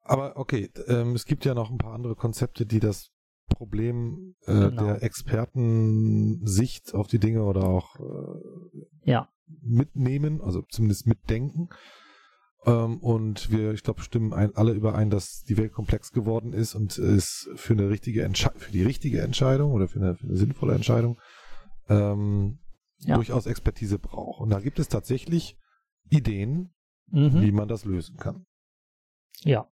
Aber 0.01 0.36
okay, 0.36 0.70
ähm, 0.89 1.14
es 1.14 1.24
gibt 1.24 1.44
ja 1.44 1.55
noch 1.55 1.70
ein 1.70 1.78
paar 1.78 1.94
andere 1.94 2.16
Konzepte, 2.16 2.66
die 2.66 2.80
das 2.80 3.10
Problem 3.48 4.34
äh, 4.47 4.52
genau. 4.52 4.84
der 4.84 5.02
Expertensicht 5.02 6.94
auf 6.94 7.06
die 7.06 7.18
Dinge 7.18 7.44
oder 7.44 7.64
auch 7.64 7.98
äh, 8.01 9.10
ja. 9.10 9.28
mitnehmen, 9.60 10.40
also 10.40 10.62
zumindest 10.62 11.06
mitdenken. 11.06 11.68
Ähm, 12.64 12.98
und 12.98 13.51
wir, 13.51 13.72
ich 13.72 13.82
glaube, 13.82 14.02
stimmen 14.02 14.32
ein, 14.32 14.55
alle 14.55 14.72
überein, 14.72 15.10
dass 15.10 15.43
die 15.43 15.56
Welt 15.56 15.72
komplex 15.72 16.12
geworden 16.12 16.52
ist 16.52 16.74
und 16.74 16.97
es 16.98 17.51
für 17.56 17.72
eine 17.72 17.89
richtige 17.89 18.22
Entsche 18.22 18.52
für 18.56 18.72
die 18.72 18.84
richtige 18.84 19.20
Entscheidung 19.20 19.72
oder 19.72 19.89
für 19.89 20.01
eine, 20.01 20.14
für 20.14 20.26
eine 20.26 20.36
sinnvolle 20.36 20.74
Entscheidung 20.74 21.18
ähm, 21.89 22.59
ja. 22.98 23.16
durchaus 23.16 23.47
Expertise 23.47 23.98
braucht. 23.98 24.40
Und 24.40 24.51
da 24.51 24.60
gibt 24.60 24.78
es 24.78 24.89
tatsächlich 24.89 25.59
Ideen, 26.09 26.72
mhm. 27.12 27.40
wie 27.40 27.52
man 27.52 27.68
das 27.68 27.84
lösen 27.84 28.16
kann. 28.16 28.47
Ja. 29.43 29.68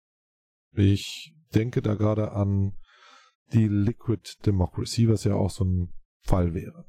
Ich 0.72 1.34
denke 1.54 1.82
da 1.82 1.94
gerade 1.94 2.32
an 2.32 2.72
die 3.52 3.68
Liquid 3.68 4.44
Democracy, 4.46 5.08
was 5.08 5.24
ja 5.24 5.34
auch 5.34 5.50
so 5.50 5.64
ein 5.64 5.92
Fall 6.20 6.54
wäre. 6.54 6.86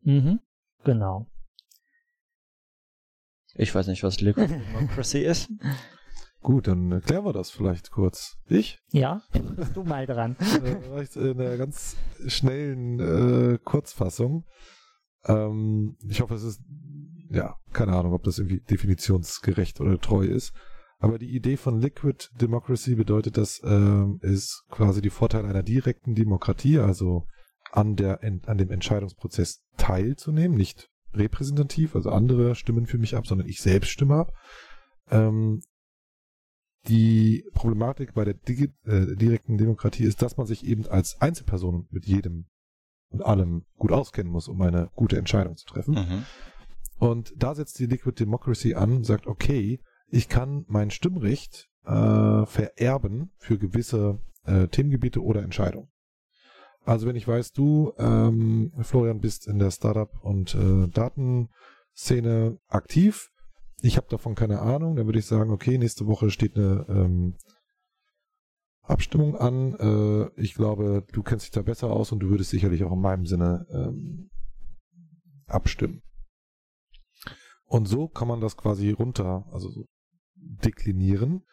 Mhm. 0.00 0.40
Genau. 0.84 1.30
Ich 3.54 3.74
weiß 3.74 3.88
nicht, 3.88 4.02
was 4.02 4.20
Liquid 4.20 4.48
Democracy 4.72 5.20
ist. 5.20 5.50
Gut, 6.40 6.68
dann 6.68 6.92
erklären 6.92 7.24
wir 7.24 7.32
das 7.32 7.50
vielleicht 7.50 7.90
kurz. 7.90 8.38
Ich? 8.46 8.78
Ja, 8.92 9.22
bist 9.56 9.76
du 9.76 9.82
mal 9.82 10.06
dran. 10.06 10.36
in 11.14 11.40
einer 11.40 11.56
ganz 11.56 11.96
schnellen 12.26 13.00
äh, 13.00 13.58
Kurzfassung. 13.58 14.44
Ähm, 15.24 15.96
ich 16.08 16.20
hoffe, 16.20 16.34
es 16.34 16.44
ist 16.44 16.62
ja, 17.30 17.56
keine 17.72 17.94
Ahnung, 17.94 18.12
ob 18.12 18.22
das 18.24 18.38
irgendwie 18.38 18.60
definitionsgerecht 18.60 19.80
oder 19.80 19.98
treu 19.98 20.24
ist. 20.24 20.52
Aber 20.98 21.18
die 21.18 21.34
Idee 21.34 21.56
von 21.56 21.80
Liquid 21.80 22.28
Democracy 22.40 22.96
bedeutet, 22.96 23.36
dass 23.36 23.60
äh, 23.60 24.04
es 24.20 24.64
quasi 24.70 25.00
die 25.00 25.10
Vorteile 25.10 25.48
einer 25.48 25.62
direkten 25.62 26.14
Demokratie, 26.14 26.78
also 26.78 27.24
an, 27.70 27.96
der, 27.96 28.20
an 28.22 28.58
dem 28.58 28.70
Entscheidungsprozess 28.70 29.62
teilzunehmen, 29.76 30.56
nicht 30.56 30.88
repräsentativ, 31.14 31.94
also 31.94 32.10
andere 32.10 32.54
stimmen 32.54 32.86
für 32.86 32.98
mich 32.98 33.14
ab, 33.16 33.26
sondern 33.26 33.46
ich 33.46 33.60
selbst 33.60 33.90
stimme 33.90 34.16
ab. 34.16 34.32
Ähm, 35.10 35.60
die 36.88 37.44
Problematik 37.54 38.14
bei 38.14 38.24
der 38.24 38.34
Digi 38.34 38.72
äh, 38.84 39.14
direkten 39.16 39.58
Demokratie 39.58 40.04
ist, 40.04 40.22
dass 40.22 40.36
man 40.36 40.46
sich 40.46 40.64
eben 40.64 40.86
als 40.86 41.20
Einzelperson 41.20 41.86
mit 41.90 42.06
jedem 42.06 42.46
und 43.10 43.24
allem 43.24 43.64
gut 43.76 43.92
auskennen 43.92 44.32
muss, 44.32 44.48
um 44.48 44.60
eine 44.62 44.90
gute 44.94 45.18
Entscheidung 45.18 45.56
zu 45.56 45.66
treffen. 45.66 45.94
Mhm. 45.94 46.24
Und 46.98 47.32
da 47.36 47.54
setzt 47.54 47.78
die 47.78 47.86
Liquid 47.86 48.18
Democracy 48.18 48.74
an, 48.74 49.04
sagt, 49.04 49.26
okay, 49.26 49.80
ich 50.08 50.28
kann 50.28 50.64
mein 50.68 50.90
Stimmrecht 50.90 51.68
äh, 51.84 52.46
vererben 52.46 53.30
für 53.36 53.58
gewisse 53.58 54.20
äh, 54.44 54.68
Themengebiete 54.68 55.22
oder 55.22 55.42
Entscheidungen. 55.42 55.88
Also 56.84 57.06
wenn 57.06 57.16
ich 57.16 57.28
weiß, 57.28 57.52
du, 57.52 57.92
ähm, 57.98 58.72
Florian, 58.80 59.20
bist 59.20 59.46
in 59.46 59.58
der 59.58 59.70
Startup- 59.70 60.22
und 60.22 60.54
äh, 60.54 60.88
Datenszene 60.88 62.58
aktiv, 62.66 63.28
ich 63.80 63.96
habe 63.96 64.06
davon 64.08 64.34
keine 64.34 64.60
Ahnung, 64.60 64.96
dann 64.96 65.06
würde 65.06 65.18
ich 65.18 65.26
sagen, 65.26 65.50
okay, 65.50 65.78
nächste 65.78 66.06
Woche 66.06 66.30
steht 66.30 66.56
eine 66.56 66.86
ähm, 66.88 67.36
Abstimmung 68.82 69.36
an. 69.36 69.74
Äh, 69.74 70.40
ich 70.40 70.54
glaube, 70.54 71.04
du 71.12 71.22
kennst 71.22 71.44
dich 71.44 71.52
da 71.52 71.62
besser 71.62 71.90
aus 71.90 72.10
und 72.10 72.20
du 72.20 72.30
würdest 72.30 72.50
sicherlich 72.50 72.82
auch 72.84 72.92
in 72.92 73.00
meinem 73.00 73.26
Sinne 73.26 73.66
ähm, 73.70 74.30
abstimmen. 75.46 76.02
Und 77.68 77.86
so 77.86 78.08
kann 78.08 78.28
man 78.28 78.40
das 78.40 78.56
quasi 78.56 78.90
runter, 78.90 79.44
also 79.52 79.68
so 79.70 79.84
deklinieren, 80.34 81.44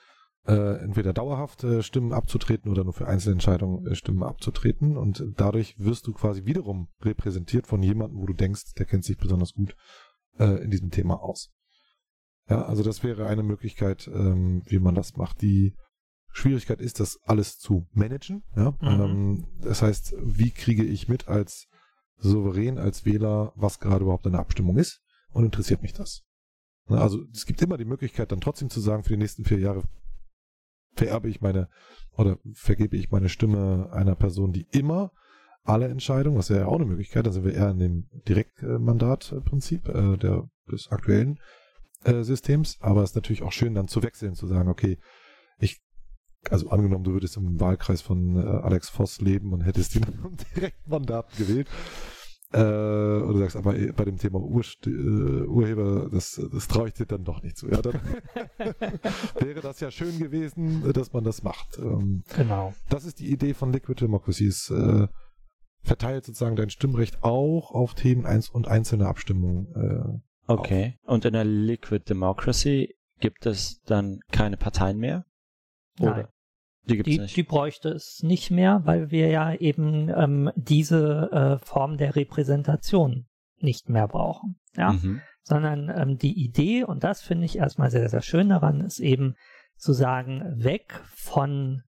äh, 0.47 0.77
entweder 0.77 1.11
dauerhaft 1.11 1.63
äh, 1.63 1.83
Stimmen 1.83 2.13
abzutreten 2.13 2.71
oder 2.71 2.83
nur 2.83 2.93
für 2.93 3.07
Einzelentscheidungen 3.07 3.85
äh, 3.85 3.95
Stimmen 3.95 4.23
abzutreten. 4.23 4.95
Und 4.95 5.25
dadurch 5.35 5.77
wirst 5.77 6.07
du 6.07 6.13
quasi 6.13 6.45
wiederum 6.45 6.87
repräsentiert 7.01 7.67
von 7.67 7.83
jemandem, 7.83 8.19
wo 8.19 8.25
du 8.25 8.33
denkst, 8.33 8.73
der 8.77 8.85
kennt 8.85 9.03
sich 9.03 9.17
besonders 9.17 9.53
gut 9.53 9.75
äh, 10.39 10.63
in 10.63 10.71
diesem 10.71 10.89
Thema 10.89 11.21
aus. 11.21 11.51
Ja, 12.47 12.61
also 12.61 12.81
das 12.81 13.03
wäre 13.03 13.27
eine 13.27 13.43
Möglichkeit, 13.43 14.07
ähm, 14.07 14.61
wie 14.67 14.79
man 14.79 14.95
das 14.95 15.17
macht. 15.17 15.41
Die 15.41 15.75
Schwierigkeit 16.31 16.79
ist, 16.79 16.99
das 16.99 17.19
alles 17.25 17.57
zu 17.57 17.87
managen. 17.91 18.43
Ja? 18.55 18.71
Mhm. 18.81 19.01
Ähm, 19.01 19.47
das 19.61 19.81
heißt, 19.81 20.15
wie 20.21 20.51
kriege 20.51 20.83
ich 20.83 21.09
mit 21.09 21.27
als 21.27 21.67
souverän, 22.17 22.77
als 22.77 23.03
Wähler, 23.03 23.51
was 23.55 23.79
gerade 23.79 24.03
überhaupt 24.03 24.27
eine 24.27 24.39
Abstimmung 24.39 24.77
ist 24.77 25.01
und 25.36 25.44
interessiert 25.44 25.82
mich 25.82 25.94
das? 25.94 26.24
Also 26.88 27.24
es 27.34 27.45
gibt 27.45 27.62
immer 27.62 27.78
die 27.78 27.86
Möglichkeit, 27.86 28.32
dann 28.32 28.41
trotzdem 28.41 28.70
zu 28.70 28.80
sagen, 28.80 29.03
für 29.03 29.10
die 29.10 29.18
nächsten 29.18 29.44
vier 29.44 29.60
Jahre 29.60 29.84
vererbe 30.95 31.30
ich 31.30 31.41
meine 31.41 31.68
oder 32.16 32.40
vergebe 32.53 32.95
ich 32.95 33.12
meine 33.12 33.28
Stimme 33.28 33.90
einer 33.91 34.16
Person, 34.16 34.53
die 34.53 34.66
immer 34.72 35.12
alle 35.64 35.88
Entscheidungen, 35.88 36.38
was 36.38 36.49
ja 36.49 36.68
auch 36.68 36.76
eine 36.76 36.86
Möglichkeit, 36.86 37.26
da 37.26 37.32
sind 37.32 37.44
wir 37.44 37.53
eher 37.53 37.72
in 37.72 37.80
dem 37.80 38.10
Direktmandatprinzip 38.28 39.90
äh, 39.90 40.18
des 40.72 40.88
aktuellen 40.90 41.40
äh, 42.06 42.24
Systems, 42.24 42.78
aber 42.80 43.03
es 43.03 43.10
ist 43.10 43.16
natürlich 43.16 43.44
auch 43.44 43.52
schön, 43.52 43.74
dann 43.74 43.88
zu 43.88 44.03
wechseln, 44.03 44.36
zu 44.36 44.48
sagen, 44.48 44.70
okay, 44.70 44.99
ich 45.57 45.82
also 46.49 46.70
angenommen, 46.70 47.03
du 47.03 47.14
würdest 47.14 47.36
im 47.36 47.60
Wahlkreis 47.60 48.02
von 48.02 48.38
äh, 48.38 48.48
Alex 48.48 48.90
Voss 48.90 49.20
leben 49.20 49.52
und 49.52 49.62
hättest 49.62 49.95
ihn 49.95 50.03
im 50.24 50.38
Direktmandat 50.56 51.36
gewählt. 51.36 51.68
Äh, 52.53 52.59
und 52.59 53.34
du 53.34 53.39
sagst 53.39 53.55
aber 53.55 53.73
bei 53.73 54.05
dem 54.05 54.17
Thema 54.17 54.39
Ur 54.39 54.63
äh, 54.85 54.89
Urheber, 54.89 56.09
das, 56.11 56.39
das 56.51 56.67
traue 56.67 56.88
ich 56.88 56.93
dir 56.93 57.05
dann 57.05 57.23
doch 57.23 57.41
nicht 57.41 57.57
zu. 57.57 57.69
Ja, 57.69 57.81
dann 57.81 57.99
wäre 59.39 59.61
das 59.61 59.80
ja 59.80 59.91
schön 59.91 60.19
gewesen, 60.19 60.93
dass 60.93 61.11
man 61.11 61.23
das 61.23 61.43
macht. 61.43 61.77
Ähm, 61.80 62.23
genau. 62.35 62.73
Das 62.89 63.05
ist 63.05 63.19
die 63.19 63.31
Idee 63.31 63.53
von 63.53 63.73
Liquid 63.73 63.99
Democracy. 63.99 64.47
Es 64.47 64.69
äh, 64.69 65.07
verteilt 65.81 66.26
sozusagen 66.26 66.55
dein 66.55 66.69
Stimmrecht 66.69 67.23
auch 67.23 67.72
auf 67.72 67.93
Themen 67.93 68.26
eins 68.26 68.49
und 68.49 68.67
einzelne 68.67 69.07
Abstimmungen. 69.07 70.22
Äh, 70.47 70.51
okay. 70.51 70.97
Auf. 71.03 71.13
Und 71.13 71.26
in 71.26 71.34
der 71.34 71.45
Liquid 71.45 72.05
Democracy 72.07 72.95
gibt 73.19 73.45
es 73.45 73.81
dann 73.81 74.19
keine 74.31 74.57
Parteien 74.57 74.97
mehr? 74.97 75.26
Oder? 75.99 76.30
Die, 76.88 76.98
gibt's 76.98 77.12
die, 77.12 77.20
nicht. 77.20 77.36
die 77.36 77.44
bräuchte 77.44 77.90
es 77.90 78.22
nicht 78.24 78.52
mehr, 78.52 78.82
weil 78.86 79.12
wir 79.12 79.30
ja 79.30 79.53
eben 79.53 80.10
ähm, 80.10 80.52
diese 80.56 81.32
äh, 81.32 81.66
Form 81.66 81.98
der 81.98 82.16
Repräsentation 82.16 83.28
nicht 83.57 83.90
mehr 83.90 84.07
brauchen. 84.07 84.57
Ja? 84.76 84.94
Mhm. 84.94 85.22
Sondern 85.44 85.90
ähm, 85.90 86.18
die 86.18 86.34
Idee, 86.44 86.84
und 86.84 87.03
das 87.03 87.22
finde 87.22 87.45
ich 87.45 87.57
erstmal 87.57 87.91
sehr, 87.91 88.10
sehr 88.10 88.22
schön 88.22 88.49
daran, 88.49 88.82
ist 88.82 88.99
eben 88.99 89.36
zu 89.78 89.94
sagen, 89.94 90.44
weg 90.64 91.02
von 91.14 91.84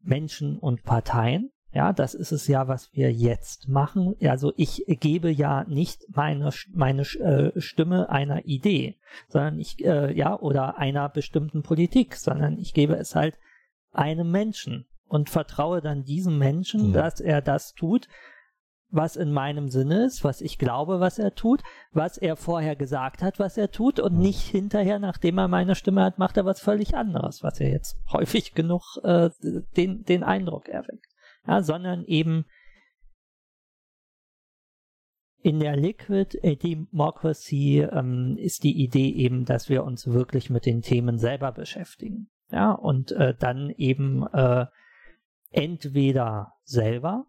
Menschen 0.00 0.58
und 0.58 0.82
Parteien, 0.82 1.50
ja, 1.74 1.92
das 1.92 2.14
ist 2.14 2.30
es 2.30 2.46
ja, 2.46 2.68
was 2.68 2.92
wir 2.92 3.12
jetzt 3.12 3.68
machen. 3.68 4.14
Also 4.22 4.52
ich 4.56 4.84
gebe 4.86 5.28
ja 5.28 5.64
nicht 5.64 6.04
meine, 6.14 6.50
meine 6.72 7.02
äh, 7.02 7.60
Stimme 7.60 8.08
einer 8.10 8.44
Idee, 8.46 8.96
sondern 9.26 9.58
ich, 9.58 9.84
äh, 9.84 10.16
ja, 10.16 10.38
oder 10.38 10.78
einer 10.78 11.08
bestimmten 11.08 11.62
Politik, 11.62 12.14
sondern 12.14 12.58
ich 12.58 12.74
gebe 12.74 12.94
es 12.94 13.16
halt 13.16 13.38
einem 13.90 14.30
Menschen 14.30 14.86
und 15.08 15.30
vertraue 15.30 15.80
dann 15.80 16.04
diesem 16.04 16.38
Menschen, 16.38 16.92
ja. 16.92 17.02
dass 17.02 17.18
er 17.18 17.42
das 17.42 17.74
tut, 17.74 18.06
was 18.90 19.16
in 19.16 19.32
meinem 19.32 19.68
Sinne 19.68 20.04
ist, 20.04 20.22
was 20.22 20.40
ich 20.40 20.58
glaube, 20.58 21.00
was 21.00 21.18
er 21.18 21.34
tut, 21.34 21.64
was 21.90 22.18
er 22.18 22.36
vorher 22.36 22.76
gesagt 22.76 23.20
hat, 23.20 23.40
was 23.40 23.58
er 23.58 23.72
tut 23.72 23.98
und 23.98 24.16
nicht 24.16 24.42
hinterher, 24.42 25.00
nachdem 25.00 25.38
er 25.38 25.48
meine 25.48 25.74
Stimme 25.74 26.04
hat, 26.04 26.20
macht 26.20 26.36
er 26.36 26.44
was 26.44 26.60
völlig 26.60 26.94
anderes, 26.94 27.42
was 27.42 27.58
er 27.58 27.70
jetzt 27.70 27.96
häufig 28.12 28.54
genug 28.54 28.82
äh, 29.02 29.30
den, 29.76 30.04
den 30.04 30.22
Eindruck 30.22 30.68
erweckt 30.68 31.13
ja, 31.46 31.62
sondern 31.62 32.04
eben 32.04 32.44
in 35.42 35.60
der 35.60 35.76
Liquid 35.76 36.38
Democracy 36.42 37.80
ähm, 37.80 38.36
ist 38.38 38.64
die 38.64 38.82
Idee 38.82 39.10
eben, 39.10 39.44
dass 39.44 39.68
wir 39.68 39.84
uns 39.84 40.06
wirklich 40.06 40.48
mit 40.48 40.64
den 40.64 40.80
Themen 40.80 41.18
selber 41.18 41.52
beschäftigen. 41.52 42.30
Ja, 42.50 42.72
und 42.72 43.12
äh, 43.12 43.34
dann 43.38 43.70
eben 43.76 44.26
äh, 44.32 44.66
entweder 45.50 46.54
selber, 46.62 47.26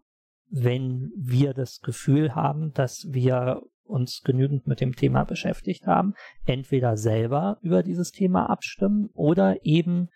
wenn 0.48 1.12
wir 1.16 1.52
das 1.52 1.80
Gefühl 1.80 2.34
haben, 2.34 2.72
dass 2.72 3.06
wir 3.10 3.62
uns 3.84 4.22
genügend 4.24 4.66
mit 4.66 4.80
dem 4.80 4.96
Thema 4.96 5.24
beschäftigt 5.24 5.86
haben, 5.86 6.14
entweder 6.46 6.96
selber 6.96 7.58
über 7.60 7.82
dieses 7.82 8.12
Thema 8.12 8.48
abstimmen 8.48 9.10
oder 9.12 9.64
eben 9.64 10.08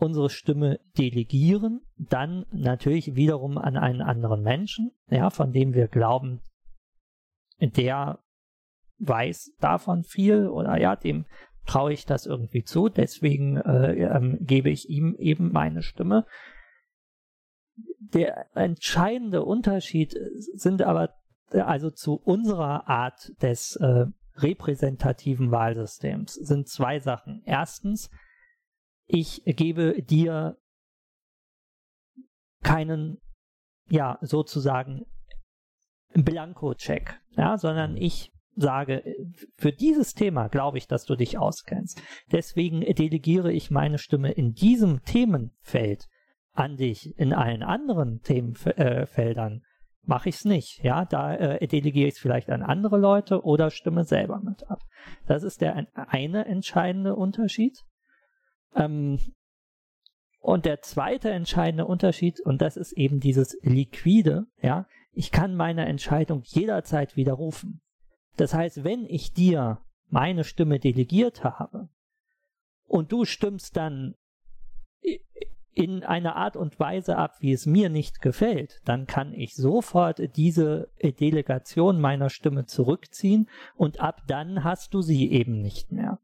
unsere 0.00 0.30
Stimme 0.30 0.80
delegieren, 0.98 1.80
dann 1.96 2.46
natürlich 2.52 3.14
wiederum 3.14 3.58
an 3.58 3.76
einen 3.76 4.02
anderen 4.02 4.42
Menschen, 4.42 4.92
ja, 5.08 5.30
von 5.30 5.52
dem 5.52 5.74
wir 5.74 5.88
glauben, 5.88 6.40
der 7.60 8.20
weiß 8.98 9.52
davon 9.60 10.04
viel 10.04 10.48
oder 10.48 10.78
ja, 10.80 10.96
dem 10.96 11.26
traue 11.66 11.92
ich 11.92 12.06
das 12.06 12.26
irgendwie 12.26 12.64
zu, 12.64 12.88
deswegen 12.88 13.56
äh, 13.58 13.92
ähm, 14.04 14.38
gebe 14.40 14.70
ich 14.70 14.88
ihm 14.88 15.14
eben 15.18 15.52
meine 15.52 15.82
Stimme. 15.82 16.26
Der 17.98 18.46
entscheidende 18.56 19.44
Unterschied 19.44 20.16
sind 20.54 20.82
aber 20.82 21.14
also 21.52 21.90
zu 21.90 22.14
unserer 22.14 22.88
Art 22.88 23.32
des 23.42 23.76
äh, 23.76 24.06
repräsentativen 24.36 25.50
Wahlsystems 25.50 26.34
sind 26.34 26.68
zwei 26.68 26.98
Sachen. 27.00 27.42
Erstens, 27.44 28.10
ich 29.12 29.42
gebe 29.44 30.02
dir 30.02 30.56
keinen, 32.62 33.18
ja, 33.88 34.18
sozusagen 34.20 35.06
Blanko-Check, 36.14 37.20
ja, 37.36 37.56
sondern 37.58 37.96
ich 37.96 38.32
sage, 38.56 39.02
für 39.56 39.72
dieses 39.72 40.12
Thema 40.12 40.48
glaube 40.48 40.78
ich, 40.78 40.86
dass 40.86 41.04
du 41.04 41.16
dich 41.16 41.38
auskennst. 41.38 42.02
Deswegen 42.30 42.80
delegiere 42.80 43.52
ich 43.52 43.70
meine 43.70 43.98
Stimme 43.98 44.32
in 44.32 44.52
diesem 44.52 45.02
Themenfeld 45.02 46.06
an 46.52 46.76
dich. 46.76 47.16
In 47.18 47.32
allen 47.32 47.62
anderen 47.62 48.20
Themenfeldern 48.22 49.62
mache 50.02 50.28
ich 50.28 50.36
es 50.36 50.44
nicht. 50.44 50.82
Ja, 50.82 51.04
da 51.04 51.34
äh, 51.34 51.66
delegiere 51.66 52.08
ich 52.08 52.14
es 52.14 52.20
vielleicht 52.20 52.50
an 52.50 52.62
andere 52.62 52.98
Leute 52.98 53.42
oder 53.44 53.70
stimme 53.70 54.04
selber 54.04 54.40
mit 54.40 54.68
ab. 54.68 54.80
Das 55.26 55.42
ist 55.42 55.60
der 55.60 55.86
eine 55.94 56.44
entscheidende 56.46 57.14
Unterschied. 57.14 57.78
Ähm, 58.74 59.18
und 60.40 60.64
der 60.64 60.80
zweite 60.80 61.30
entscheidende 61.30 61.86
Unterschied, 61.86 62.40
und 62.40 62.62
das 62.62 62.76
ist 62.76 62.92
eben 62.92 63.20
dieses 63.20 63.58
Liquide, 63.62 64.46
ja, 64.62 64.86
ich 65.12 65.32
kann 65.32 65.54
meine 65.54 65.86
Entscheidung 65.86 66.42
jederzeit 66.44 67.16
widerrufen. 67.16 67.80
Das 68.36 68.54
heißt, 68.54 68.84
wenn 68.84 69.04
ich 69.04 69.32
dir 69.32 69.82
meine 70.08 70.44
Stimme 70.44 70.78
delegiert 70.78 71.44
habe 71.44 71.88
und 72.86 73.12
du 73.12 73.24
stimmst 73.24 73.76
dann 73.76 74.14
in 75.72 76.02
einer 76.02 76.36
Art 76.36 76.56
und 76.56 76.78
Weise 76.80 77.16
ab, 77.16 77.36
wie 77.40 77.52
es 77.52 77.66
mir 77.66 77.90
nicht 77.90 78.20
gefällt, 78.20 78.80
dann 78.84 79.06
kann 79.06 79.32
ich 79.32 79.54
sofort 79.54 80.36
diese 80.36 80.90
Delegation 81.02 82.00
meiner 82.00 82.30
Stimme 82.30 82.66
zurückziehen 82.66 83.48
und 83.76 84.00
ab 84.00 84.22
dann 84.26 84.64
hast 84.64 84.94
du 84.94 85.02
sie 85.02 85.30
eben 85.30 85.60
nicht 85.60 85.92
mehr. 85.92 86.18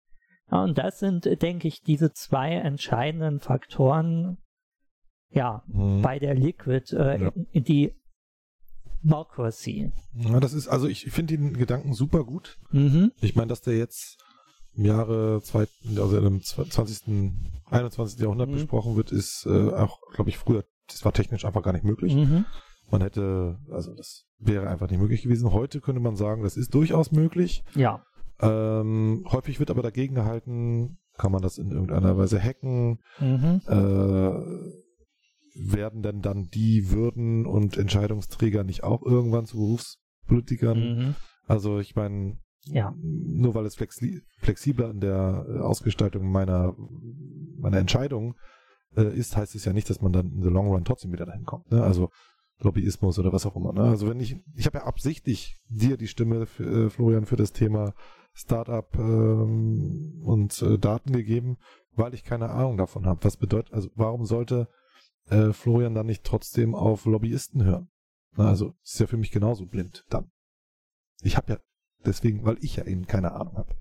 Ja, 0.51 0.63
und 0.63 0.79
das 0.79 0.99
sind, 0.99 1.43
denke 1.43 1.69
ich, 1.69 1.83
diese 1.83 2.13
zwei 2.13 2.53
entscheidenden 2.53 3.41
Faktoren, 3.41 4.39
ja, 5.31 5.65
mhm. 5.67 6.03
bei 6.03 6.19
der 6.19 6.35
Liquid, 6.35 6.95
äh, 6.97 7.25
ja. 7.25 7.33
die 7.53 7.95
Democracy. 9.07 9.93
Ja, 10.15 10.41
das 10.41 10.53
ist, 10.53 10.69
also 10.69 10.89
ich 10.89 11.05
finde 11.11 11.37
den 11.37 11.55
Gedanken 11.55 11.95
super 11.95 12.25
gut. 12.25 12.59
Mhm. 12.71 13.13
Ich 13.21 13.37
meine, 13.37 13.49
dass 13.49 13.61
der 13.61 13.77
jetzt 13.77 14.19
im 14.75 14.85
Jahre 14.85 15.41
zwei, 15.43 15.67
also 15.97 16.19
im 16.19 16.43
20., 16.43 17.03
21. 17.67 18.21
Jahrhundert 18.21 18.49
mhm. 18.49 18.55
besprochen 18.55 18.97
wird, 18.97 19.13
ist 19.13 19.47
äh, 19.47 19.71
auch, 19.71 20.01
glaube 20.13 20.31
ich, 20.31 20.39
früher, 20.39 20.65
das 20.89 21.05
war 21.05 21.13
technisch 21.13 21.45
einfach 21.45 21.63
gar 21.63 21.73
nicht 21.73 21.85
möglich. 21.85 22.15
Mhm. 22.15 22.45
Man 22.91 23.01
hätte, 23.01 23.59
also 23.71 23.95
das 23.95 24.27
wäre 24.39 24.69
einfach 24.69 24.89
nicht 24.89 25.01
möglich 25.01 25.23
gewesen. 25.23 25.53
Heute 25.53 25.81
könnte 25.81 26.01
man 26.01 26.17
sagen, 26.17 26.43
das 26.43 26.57
ist 26.57 26.75
durchaus 26.75 27.11
möglich. 27.11 27.65
Ja. 27.75 28.05
Ähm, 28.41 29.25
häufig 29.31 29.59
wird 29.59 29.71
aber 29.71 29.83
dagegen 29.83 30.15
gehalten, 30.15 30.99
kann 31.17 31.33
man 31.33 31.43
das 31.43 31.59
in 31.59 31.71
irgendeiner 31.71 32.17
Weise 32.19 32.41
hacken? 32.41 33.01
Mhm. 33.19 33.63
Äh, 33.67 34.33
werden 35.59 36.03
denn 36.03 36.21
dann 36.21 36.49
die 36.53 36.91
Würden 36.91 37.47
und 37.47 37.79
Entscheidungsträger 37.79 38.65
nicht 38.65 38.85
auch 38.85 39.03
irgendwann 39.03 39.47
zu 39.47 39.57
Berufspolitikern? 39.57 40.79
Mhm. 40.79 41.15
Also 41.47 41.79
ich 41.79 41.97
meine, 41.97 42.39
ja. 42.67 42.95
nur 43.01 43.55
weil 43.55 43.65
es 43.65 43.77
flexi 43.77 44.23
flexibler 44.39 44.91
in 44.91 45.01
der 45.01 45.47
Ausgestaltung 45.63 46.31
meiner, 46.31 46.77
meiner 47.59 47.79
Entscheidung 47.79 48.35
äh, 48.97 49.17
ist, 49.17 49.37
heißt 49.37 49.55
es 49.55 49.65
ja 49.65 49.73
nicht, 49.73 49.89
dass 49.89 50.03
man 50.03 50.13
dann 50.13 50.31
in 50.33 50.43
the 50.43 50.51
long 50.51 50.69
run 50.69 50.85
trotzdem 50.85 51.13
wieder 51.13 51.27
dahin 51.27 51.45
kommt. 51.45 51.71
Ne? 51.71 51.83
Also 51.83 52.11
Lobbyismus 52.59 53.19
oder 53.19 53.33
was 53.33 53.47
auch 53.47 53.57
immer. 53.57 53.73
Ne? 53.73 53.83
Also 53.83 54.09
wenn 54.09 54.21
ich, 54.21 54.37
ich 54.55 54.67
habe 54.67 54.79
ja 54.79 54.85
absichtlich 54.85 55.59
dir 55.69 55.97
die 55.97 56.09
Stimme, 56.09 56.47
für, 56.47 56.87
äh, 56.87 56.91
Florian, 56.91 57.27
für 57.27 57.37
das 57.37 57.53
Thema 57.53 57.95
Startup 58.37 58.95
ähm, 58.97 60.21
und 60.23 60.61
äh, 60.61 60.79
Daten 60.79 61.13
gegeben, 61.13 61.57
weil 61.93 62.13
ich 62.13 62.23
keine 62.23 62.51
Ahnung 62.51 62.77
davon 62.77 63.07
habe. 63.07 63.25
Was 63.25 63.39
bedeutet, 63.39 63.73
also 63.73 63.89
warum 63.95 64.27
sollte 64.27 64.69
äh, 65.31 65.53
Florian 65.53 65.95
dann 65.95 66.07
nicht 66.07 66.23
trotzdem 66.23 66.75
auf 66.75 67.07
Lobbyisten 67.07 67.65
hören? 67.65 67.89
Na, 68.37 68.49
also 68.49 68.75
ist 68.83 69.01
ja 69.01 69.07
für 69.07 69.17
mich 69.17 69.31
genauso 69.31 69.65
blind 69.67 70.05
dann. 70.11 70.31
Ich 71.23 71.39
habe 71.39 71.55
ja 71.55 71.59
deswegen, 72.05 72.45
weil 72.45 72.59
ich 72.61 72.77
ja 72.77 72.85
eben 72.85 73.07
keine 73.07 73.33
Ahnung 73.33 73.57
habe, 73.57 73.75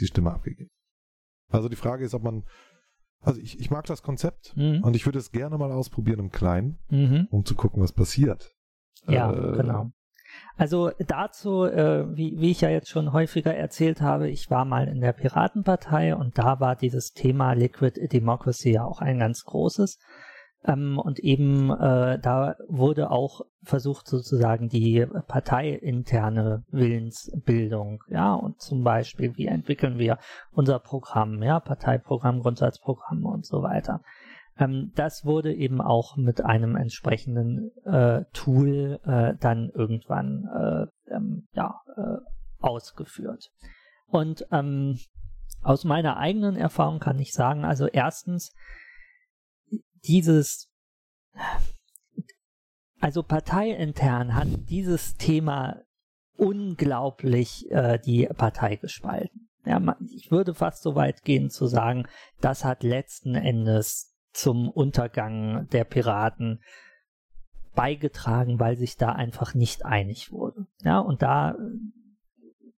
die 0.00 0.06
Stimme 0.06 0.32
abgegeben. 0.32 0.70
Also 1.48 1.68
die 1.68 1.76
Frage 1.76 2.04
ist, 2.04 2.14
ob 2.14 2.24
man 2.24 2.44
also 3.20 3.40
ich, 3.40 3.60
ich 3.60 3.70
mag 3.70 3.84
das 3.86 4.02
Konzept 4.02 4.56
mhm. 4.56 4.82
und 4.82 4.96
ich 4.96 5.04
würde 5.04 5.18
es 5.18 5.30
gerne 5.30 5.58
mal 5.58 5.70
ausprobieren 5.70 6.20
im 6.20 6.30
Kleinen, 6.30 6.78
mhm. 6.88 7.28
um 7.30 7.44
zu 7.44 7.54
gucken, 7.54 7.82
was 7.82 7.92
passiert. 7.92 8.56
Ja, 9.06 9.32
äh, 9.32 9.56
genau. 9.58 9.92
Also 10.60 10.90
dazu, 10.98 11.64
äh, 11.64 12.04
wie, 12.14 12.38
wie 12.38 12.50
ich 12.50 12.60
ja 12.60 12.68
jetzt 12.68 12.90
schon 12.90 13.14
häufiger 13.14 13.54
erzählt 13.54 14.02
habe, 14.02 14.28
ich 14.28 14.50
war 14.50 14.66
mal 14.66 14.88
in 14.88 15.00
der 15.00 15.14
Piratenpartei 15.14 16.14
und 16.14 16.36
da 16.36 16.60
war 16.60 16.76
dieses 16.76 17.14
Thema 17.14 17.54
Liquid 17.54 17.98
Democracy 18.12 18.72
ja 18.72 18.84
auch 18.84 19.00
ein 19.00 19.18
ganz 19.18 19.42
großes. 19.44 19.98
Ähm, 20.66 20.98
und 20.98 21.18
eben 21.18 21.70
äh, 21.70 22.18
da 22.18 22.56
wurde 22.68 23.10
auch 23.10 23.40
versucht 23.62 24.06
sozusagen 24.06 24.68
die 24.68 25.06
parteiinterne 25.28 26.62
Willensbildung, 26.68 28.04
ja, 28.10 28.34
und 28.34 28.60
zum 28.60 28.84
Beispiel, 28.84 29.38
wie 29.38 29.46
entwickeln 29.46 29.98
wir 29.98 30.18
unser 30.52 30.78
Programm, 30.78 31.42
ja, 31.42 31.58
Parteiprogramm, 31.58 32.40
Grundsatzprogramm 32.40 33.24
und 33.24 33.46
so 33.46 33.62
weiter. 33.62 34.02
Ähm, 34.60 34.92
das 34.94 35.24
wurde 35.24 35.52
eben 35.54 35.80
auch 35.80 36.16
mit 36.16 36.44
einem 36.44 36.76
entsprechenden 36.76 37.70
äh, 37.84 38.24
Tool 38.32 39.00
äh, 39.04 39.34
dann 39.40 39.70
irgendwann 39.74 40.44
äh, 40.54 41.14
ähm, 41.14 41.48
ja, 41.52 41.80
äh, 41.96 42.18
ausgeführt. 42.60 43.50
Und 44.06 44.46
ähm, 44.52 44.98
aus 45.62 45.84
meiner 45.84 46.18
eigenen 46.18 46.56
Erfahrung 46.56 47.00
kann 47.00 47.18
ich 47.18 47.32
sagen, 47.32 47.64
also 47.64 47.86
erstens, 47.86 48.52
dieses, 50.04 50.70
also 53.00 53.22
parteiintern 53.22 54.34
hat 54.34 54.48
dieses 54.68 55.14
Thema 55.14 55.82
unglaublich 56.36 57.70
äh, 57.70 57.98
die 57.98 58.26
Partei 58.26 58.76
gespalten. 58.76 59.48
Ja, 59.66 59.78
man, 59.78 59.96
ich 60.10 60.30
würde 60.30 60.54
fast 60.54 60.82
so 60.82 60.94
weit 60.94 61.22
gehen 61.22 61.50
zu 61.50 61.66
sagen, 61.66 62.06
das 62.40 62.64
hat 62.64 62.82
letzten 62.82 63.34
Endes 63.34 64.09
zum 64.32 64.68
Untergang 64.68 65.68
der 65.68 65.84
Piraten 65.84 66.60
beigetragen, 67.74 68.58
weil 68.58 68.76
sich 68.76 68.96
da 68.96 69.12
einfach 69.12 69.54
nicht 69.54 69.84
einig 69.84 70.32
wurde. 70.32 70.66
Ja, 70.82 70.98
und 70.98 71.22
da 71.22 71.56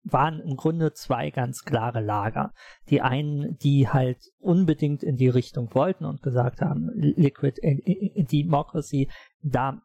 waren 0.03 0.41
im 0.41 0.57
Grunde 0.57 0.93
zwei 0.93 1.31
ganz 1.31 1.65
klare 1.65 2.01
Lager. 2.01 2.53
Die 2.89 3.01
einen, 3.01 3.57
die 3.59 3.89
halt 3.89 4.19
unbedingt 4.39 5.03
in 5.03 5.17
die 5.17 5.29
Richtung 5.29 5.75
wollten 5.75 6.05
und 6.05 6.23
gesagt 6.23 6.61
haben, 6.61 6.91
Liquid 6.95 7.61
Democracy, 7.61 9.11
da 9.43 9.83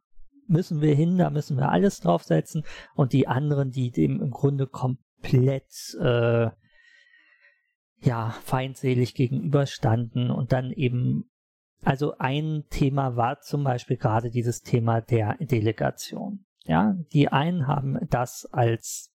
müssen 0.47 0.81
wir 0.81 0.95
hin, 0.95 1.17
da 1.17 1.29
müssen 1.29 1.57
wir 1.57 1.69
alles 1.69 1.99
draufsetzen. 1.99 2.63
Und 2.93 3.13
die 3.13 3.27
anderen, 3.27 3.71
die 3.71 3.91
dem 3.91 4.21
im 4.21 4.31
Grunde 4.31 4.67
komplett 4.67 5.95
äh, 5.99 6.49
ja 7.99 8.29
feindselig 8.43 9.15
gegenüberstanden 9.15 10.29
und 10.31 10.51
dann 10.51 10.71
eben 10.71 11.29
also 11.83 12.17
ein 12.17 12.63
Thema 12.69 13.15
war 13.15 13.39
zum 13.41 13.63
Beispiel 13.63 13.97
gerade 13.97 14.29
dieses 14.29 14.61
Thema 14.61 15.01
der 15.01 15.37
Delegation. 15.39 16.45
Ja, 16.63 16.95
die 17.13 17.29
einen 17.29 17.67
haben 17.67 17.99
das 18.09 18.47
als 18.51 19.14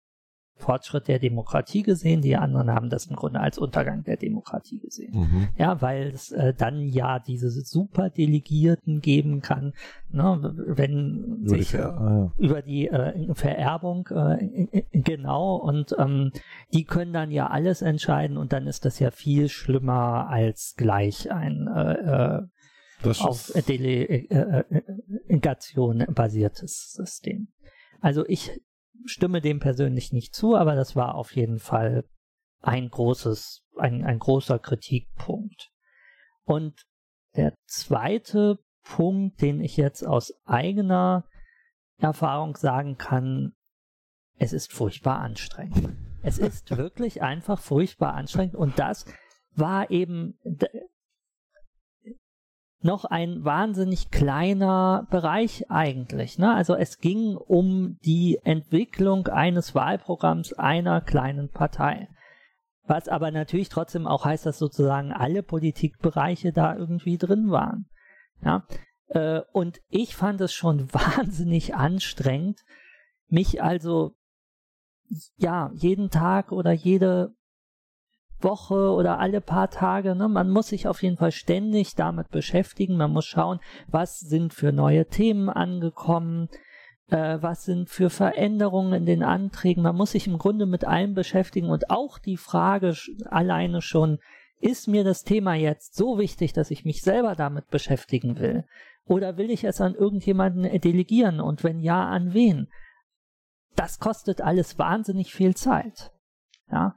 Fortschritt 0.57 1.09
der 1.09 1.19
Demokratie 1.19 1.83
gesehen, 1.83 2.21
die 2.21 2.37
anderen 2.37 2.71
haben 2.71 2.89
das 2.89 3.07
im 3.07 3.15
Grunde 3.15 3.41
als 3.41 3.57
Untergang 3.57 4.03
der 4.03 4.15
Demokratie 4.15 4.79
gesehen. 4.79 5.13
Mhm. 5.13 5.49
Ja, 5.57 5.81
weil 5.81 6.07
es 6.07 6.31
äh, 6.31 6.53
dann 6.53 6.81
ja 6.81 7.19
diese 7.19 7.49
Superdelegierten 7.49 9.01
geben 9.01 9.41
kann, 9.41 9.73
ne, 10.11 10.53
wenn 10.67 11.41
über 11.43 11.57
sich 11.57 11.71
die 11.71 11.77
ah, 11.77 12.31
ja. 12.37 12.39
über 12.43 12.61
die 12.61 12.87
äh, 12.87 13.33
Vererbung 13.33 14.07
äh, 14.11 14.83
genau 14.93 15.57
und 15.57 15.93
ähm, 15.99 16.31
die 16.73 16.85
können 16.85 17.11
dann 17.11 17.31
ja 17.31 17.47
alles 17.47 17.81
entscheiden 17.81 18.37
und 18.37 18.53
dann 18.53 18.65
ist 18.65 18.85
das 18.85 18.99
ja 18.99 19.11
viel 19.11 19.49
schlimmer 19.49 20.29
als 20.29 20.75
gleich 20.77 21.29
ein 21.31 21.67
äh, 21.67 22.37
äh 22.37 22.43
auf 23.19 23.51
Delegation 23.67 26.05
basiertes 26.15 26.93
System. 26.93 27.49
Also 27.99 28.25
ich 28.25 28.61
stimme 29.05 29.41
dem 29.41 29.59
persönlich 29.59 30.11
nicht 30.11 30.33
zu, 30.33 30.55
aber 30.55 30.75
das 30.75 30.95
war 30.95 31.15
auf 31.15 31.35
jeden 31.35 31.59
Fall 31.59 32.05
ein 32.61 32.89
großes, 32.89 33.63
ein, 33.77 34.03
ein 34.03 34.19
großer 34.19 34.59
Kritikpunkt. 34.59 35.69
Und 36.43 36.83
der 37.35 37.53
zweite 37.65 38.57
Punkt, 38.83 39.41
den 39.41 39.61
ich 39.61 39.77
jetzt 39.77 40.05
aus 40.05 40.33
eigener 40.45 41.25
Erfahrung 41.97 42.55
sagen 42.55 42.97
kann, 42.97 43.53
es 44.37 44.53
ist 44.53 44.73
furchtbar 44.73 45.19
anstrengend. 45.19 45.95
Es 46.21 46.37
ist 46.37 46.71
wirklich 46.77 47.21
einfach 47.21 47.59
furchtbar 47.59 48.13
anstrengend 48.13 48.55
und 48.55 48.79
das 48.79 49.05
war 49.51 49.89
eben 49.91 50.37
noch 52.85 53.03
ein 53.03 53.43
wahnsinnig 53.43 54.11
kleiner 54.11 55.07
Bereich 55.09 55.69
eigentlich. 55.69 56.37
Ne? 56.37 56.53
Also 56.53 56.75
es 56.75 56.99
ging 56.99 57.35
um 57.35 57.97
die 58.05 58.39
Entwicklung 58.43 59.27
eines 59.27 59.73
Wahlprogramms 59.73 60.53
einer 60.53 61.01
kleinen 61.01 61.49
Partei. 61.49 62.07
Was 62.83 63.07
aber 63.07 63.31
natürlich 63.31 63.69
trotzdem 63.69 64.05
auch 64.05 64.23
heißt, 64.23 64.45
dass 64.45 64.59
sozusagen 64.59 65.11
alle 65.11 65.41
Politikbereiche 65.41 66.53
da 66.53 66.75
irgendwie 66.75 67.17
drin 67.17 67.49
waren. 67.49 67.89
Ja? 68.43 68.67
Äh, 69.07 69.41
und 69.51 69.81
ich 69.89 70.15
fand 70.15 70.39
es 70.41 70.53
schon 70.53 70.87
wahnsinnig 70.93 71.73
anstrengend, 71.73 72.61
mich 73.27 73.63
also 73.63 74.13
ja 75.37 75.71
jeden 75.73 76.11
Tag 76.11 76.51
oder 76.51 76.71
jede 76.71 77.33
Woche 78.41 78.91
oder 78.91 79.19
alle 79.19 79.41
paar 79.41 79.69
Tage. 79.69 80.15
Ne? 80.15 80.27
Man 80.27 80.49
muss 80.49 80.67
sich 80.69 80.87
auf 80.87 81.01
jeden 81.03 81.17
Fall 81.17 81.31
ständig 81.31 81.95
damit 81.95 82.29
beschäftigen. 82.29 82.97
Man 82.97 83.11
muss 83.11 83.25
schauen, 83.25 83.59
was 83.87 84.19
sind 84.19 84.53
für 84.53 84.71
neue 84.71 85.07
Themen 85.07 85.49
angekommen, 85.49 86.49
äh, 87.09 87.37
was 87.41 87.63
sind 87.63 87.89
für 87.89 88.09
Veränderungen 88.09 88.93
in 88.93 89.05
den 89.05 89.23
Anträgen. 89.23 89.83
Man 89.83 89.95
muss 89.95 90.11
sich 90.11 90.27
im 90.27 90.37
Grunde 90.37 90.65
mit 90.65 90.85
allem 90.85 91.13
beschäftigen 91.13 91.69
und 91.69 91.89
auch 91.89 92.19
die 92.19 92.37
Frage 92.37 92.95
alleine 93.25 93.81
schon, 93.81 94.19
ist 94.59 94.87
mir 94.87 95.03
das 95.03 95.23
Thema 95.23 95.53
jetzt 95.53 95.95
so 95.95 96.17
wichtig, 96.17 96.53
dass 96.53 96.71
ich 96.71 96.85
mich 96.85 97.01
selber 97.01 97.35
damit 97.35 97.69
beschäftigen 97.69 98.39
will? 98.39 98.65
Oder 99.05 99.37
will 99.37 99.51
ich 99.51 99.63
es 99.63 99.81
an 99.81 99.93
irgendjemanden 99.93 100.63
delegieren 100.81 101.39
und 101.39 101.63
wenn 101.63 101.79
ja, 101.79 102.05
an 102.07 102.33
wen? 102.33 102.67
Das 103.75 103.99
kostet 103.99 104.41
alles 104.41 104.79
wahnsinnig 104.79 105.33
viel 105.33 105.55
Zeit. 105.55 106.11
Ja, 106.71 106.95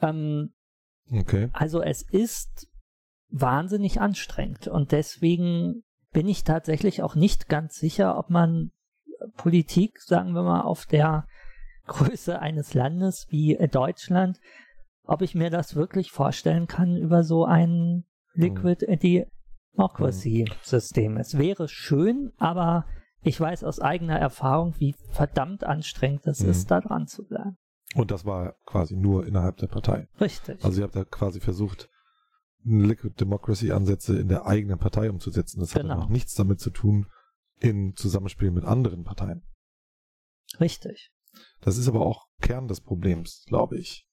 ähm, 0.00 0.52
Okay. 1.12 1.48
Also 1.52 1.82
es 1.82 2.02
ist 2.02 2.68
wahnsinnig 3.30 4.00
anstrengend 4.00 4.68
und 4.68 4.92
deswegen 4.92 5.82
bin 6.12 6.28
ich 6.28 6.44
tatsächlich 6.44 7.02
auch 7.02 7.14
nicht 7.14 7.48
ganz 7.48 7.74
sicher, 7.74 8.18
ob 8.18 8.30
man 8.30 8.70
Politik, 9.36 10.00
sagen 10.00 10.32
wir 10.32 10.42
mal, 10.42 10.62
auf 10.62 10.86
der 10.86 11.26
Größe 11.86 12.38
eines 12.38 12.74
Landes 12.74 13.26
wie 13.30 13.56
Deutschland, 13.70 14.38
ob 15.04 15.22
ich 15.22 15.34
mir 15.34 15.50
das 15.50 15.74
wirklich 15.74 16.10
vorstellen 16.10 16.66
kann 16.66 16.96
über 16.96 17.24
so 17.24 17.44
ein 17.44 18.04
Liquid 18.34 18.86
Democracy 19.76 20.50
System. 20.62 21.16
Es 21.16 21.38
wäre 21.38 21.68
schön, 21.68 22.32
aber 22.36 22.86
ich 23.22 23.40
weiß 23.40 23.64
aus 23.64 23.80
eigener 23.80 24.18
Erfahrung, 24.18 24.74
wie 24.78 24.94
verdammt 25.10 25.64
anstrengend 25.64 26.26
es 26.26 26.42
mhm. 26.42 26.50
ist, 26.50 26.70
da 26.70 26.80
dran 26.80 27.06
zu 27.06 27.26
bleiben. 27.26 27.56
Und 27.94 28.10
das 28.10 28.24
war 28.24 28.54
quasi 28.66 28.96
nur 28.96 29.26
innerhalb 29.26 29.56
der 29.56 29.66
Partei. 29.66 30.08
Richtig. 30.20 30.62
Also 30.64 30.80
ihr 30.80 30.84
habt 30.84 30.96
da 30.96 31.04
quasi 31.04 31.40
versucht, 31.40 31.88
Liquid 32.64 33.14
Democracy 33.18 33.72
Ansätze 33.72 34.18
in 34.18 34.28
der 34.28 34.46
eigenen 34.46 34.78
Partei 34.78 35.10
umzusetzen. 35.10 35.60
Das 35.60 35.72
genau. 35.72 35.94
hat 35.94 36.04
auch 36.04 36.08
nichts 36.08 36.34
damit 36.34 36.60
zu 36.60 36.70
tun 36.70 37.06
in 37.60 37.96
Zusammenspiel 37.96 38.50
mit 38.50 38.64
anderen 38.64 39.04
Parteien. 39.04 39.42
Richtig. 40.60 41.12
Das 41.60 41.76
ist 41.76 41.88
aber 41.88 42.00
auch 42.00 42.26
Kern 42.40 42.68
des 42.68 42.80
Problems, 42.80 43.44
glaube 43.46 43.78
ich. 43.78 44.06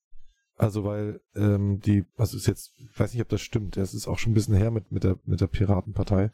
Also 0.58 0.86
weil 0.86 1.22
ähm, 1.36 1.80
die, 1.82 2.06
was 2.16 2.34
ist 2.34 2.48
jetzt, 2.48 2.72
ich 2.78 2.98
weiß 2.98 3.14
nicht, 3.14 3.22
ob 3.22 3.30
das 3.30 3.42
stimmt, 3.42 3.76
es 3.78 3.94
ist 3.94 4.08
auch 4.08 4.18
schon 4.18 4.32
ein 4.32 4.36
bisschen 4.36 4.56
her 4.56 4.72
mit, 4.72 4.92
mit, 4.92 5.04
der, 5.04 5.20
mit 5.26 5.42
der 5.42 5.48
Piratenpartei. 5.48 6.32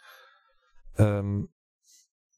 Ähm, 0.98 1.50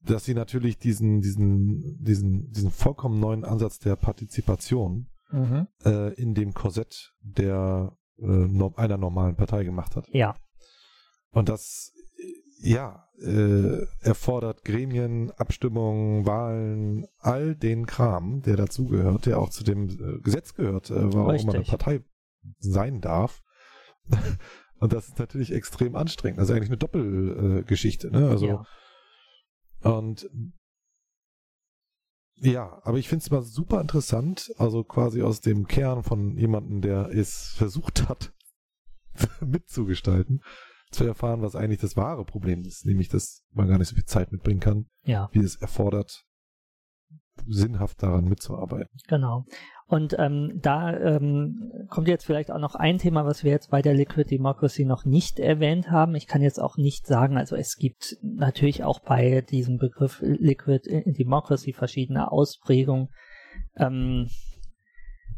dass 0.06 0.26
sie 0.26 0.34
natürlich 0.34 0.78
diesen, 0.78 1.22
diesen, 1.22 2.04
diesen, 2.04 2.52
diesen 2.52 2.72
vollkommen 2.72 3.20
neuen 3.20 3.46
Ansatz 3.46 3.80
der 3.80 3.96
Partizipation 3.96 5.08
mhm. 5.32 5.68
äh, 5.86 6.14
in 6.14 6.34
dem 6.34 6.54
Korsett 6.54 7.14
der 7.22 7.98
äh, 8.20 8.26
einer 8.76 8.98
normalen 8.98 9.36
Partei 9.36 9.64
gemacht 9.64 9.96
hat. 9.96 10.08
Ja. 10.12 10.36
Und 11.32 11.50
das, 11.50 11.94
ja, 12.60 13.08
äh, 13.20 13.86
erfordert 14.02 14.64
Gremien, 14.64 15.32
Abstimmungen, 15.32 16.26
Wahlen, 16.26 17.06
all 17.20 17.56
den 17.56 17.86
Kram, 17.86 18.42
der 18.42 18.58
dazugehört, 18.58 19.26
der 19.26 19.40
auch 19.40 19.50
zu 19.50 19.64
dem 19.64 19.90
äh, 19.90 20.20
Gesetz 20.22 20.54
gehört, 20.54 20.90
äh, 20.90 21.14
warum 21.14 21.46
man 21.46 21.56
eine 21.56 21.64
Partei 21.64 22.02
sein 22.60 23.02
darf. 23.02 23.42
Und 24.80 24.92
das 24.92 25.08
ist 25.08 25.20
natürlich 25.20 25.54
extrem 25.54 25.96
anstrengend. 25.96 26.40
Das 26.40 26.50
ist 26.50 26.56
eigentlich 26.56 26.70
eine 26.70 26.78
Doppelgeschichte. 26.78 28.12
ne? 28.12 28.28
Also 28.28 28.48
ja. 28.48 28.66
Und 29.84 30.30
ja, 32.36 32.82
aber 32.84 32.98
ich 32.98 33.08
finde 33.08 33.24
es 33.24 33.32
mal 33.32 33.42
super 33.42 33.80
interessant, 33.80 34.52
also 34.58 34.84
quasi 34.84 35.22
aus 35.22 35.40
dem 35.40 35.68
Kern 35.68 36.04
von 36.04 36.38
jemandem, 36.38 36.82
der 36.82 37.10
es 37.10 37.54
versucht 37.56 38.10
hat, 38.10 38.34
mitzugestalten, 39.42 40.42
zu 40.92 41.06
erfahren, 41.06 41.42
was 41.42 41.56
eigentlich 41.56 41.80
das 41.80 41.96
wahre 41.96 42.26
Problem 42.26 42.64
ist, 42.64 42.86
nämlich, 42.86 43.10
dass 43.10 43.44
man 43.52 43.68
gar 43.68 43.78
nicht 43.78 43.88
so 43.88 43.96
viel 43.96 44.06
Zeit 44.06 44.32
mitbringen 44.32 44.60
kann, 44.60 44.88
ja. 45.04 45.30
wie 45.32 45.40
es 45.40 45.56
erfordert, 45.56 46.26
sinnhaft 47.48 48.02
daran 48.04 48.26
mitzuarbeiten. 48.26 49.00
Genau. 49.08 49.46
Und 49.88 50.16
ähm, 50.18 50.60
da 50.62 50.98
ähm, 50.98 51.72
kommt 51.90 52.08
jetzt 52.08 52.26
vielleicht 52.26 52.52
auch 52.52 52.60
noch 52.60 52.76
ein 52.76 52.98
Thema, 52.98 53.26
was 53.26 53.44
wir 53.44 53.52
jetzt 53.52 53.70
bei 53.70 53.82
der 53.82 53.94
Liquid 53.94 54.30
Democracy 54.30 54.86
noch 54.86 55.06
nicht 55.06 55.40
erwähnt 55.40 55.92
haben. 55.92 56.16
Ich 56.16 56.28
kann 56.28 56.42
jetzt 56.42 56.60
auch 56.60 56.78
nicht 56.78 57.06
sagen, 57.06 57.38
also 57.38 57.56
es 57.56 57.78
gibt 57.78 58.18
natürlich 58.22 58.84
auch 58.84 59.00
bei 59.00 59.42
diesem 59.42 59.78
Begriff 59.78 60.20
Liquid 60.22 60.88
Democracy 61.06 61.74
verschiedene 61.74 62.32
Ausprägungen 62.32 63.10
ähm, 63.78 64.30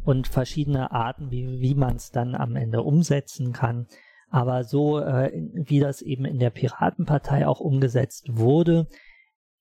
und 0.04 0.28
verschiedene 0.28 0.92
Arten, 0.92 1.32
wie, 1.32 1.60
wie 1.60 1.76
man 1.76 1.96
es 1.96 2.12
dann 2.12 2.36
am 2.36 2.56
Ende 2.56 2.84
umsetzen 2.84 3.52
kann. 3.52 3.88
Aber 4.30 4.64
so, 4.64 5.00
äh, 5.00 5.32
wie 5.54 5.80
das 5.80 6.02
eben 6.02 6.26
in 6.26 6.40
der 6.40 6.50
Piratenpartei 6.50 7.48
auch 7.48 7.60
umgesetzt 7.60 8.28
wurde, 8.32 8.88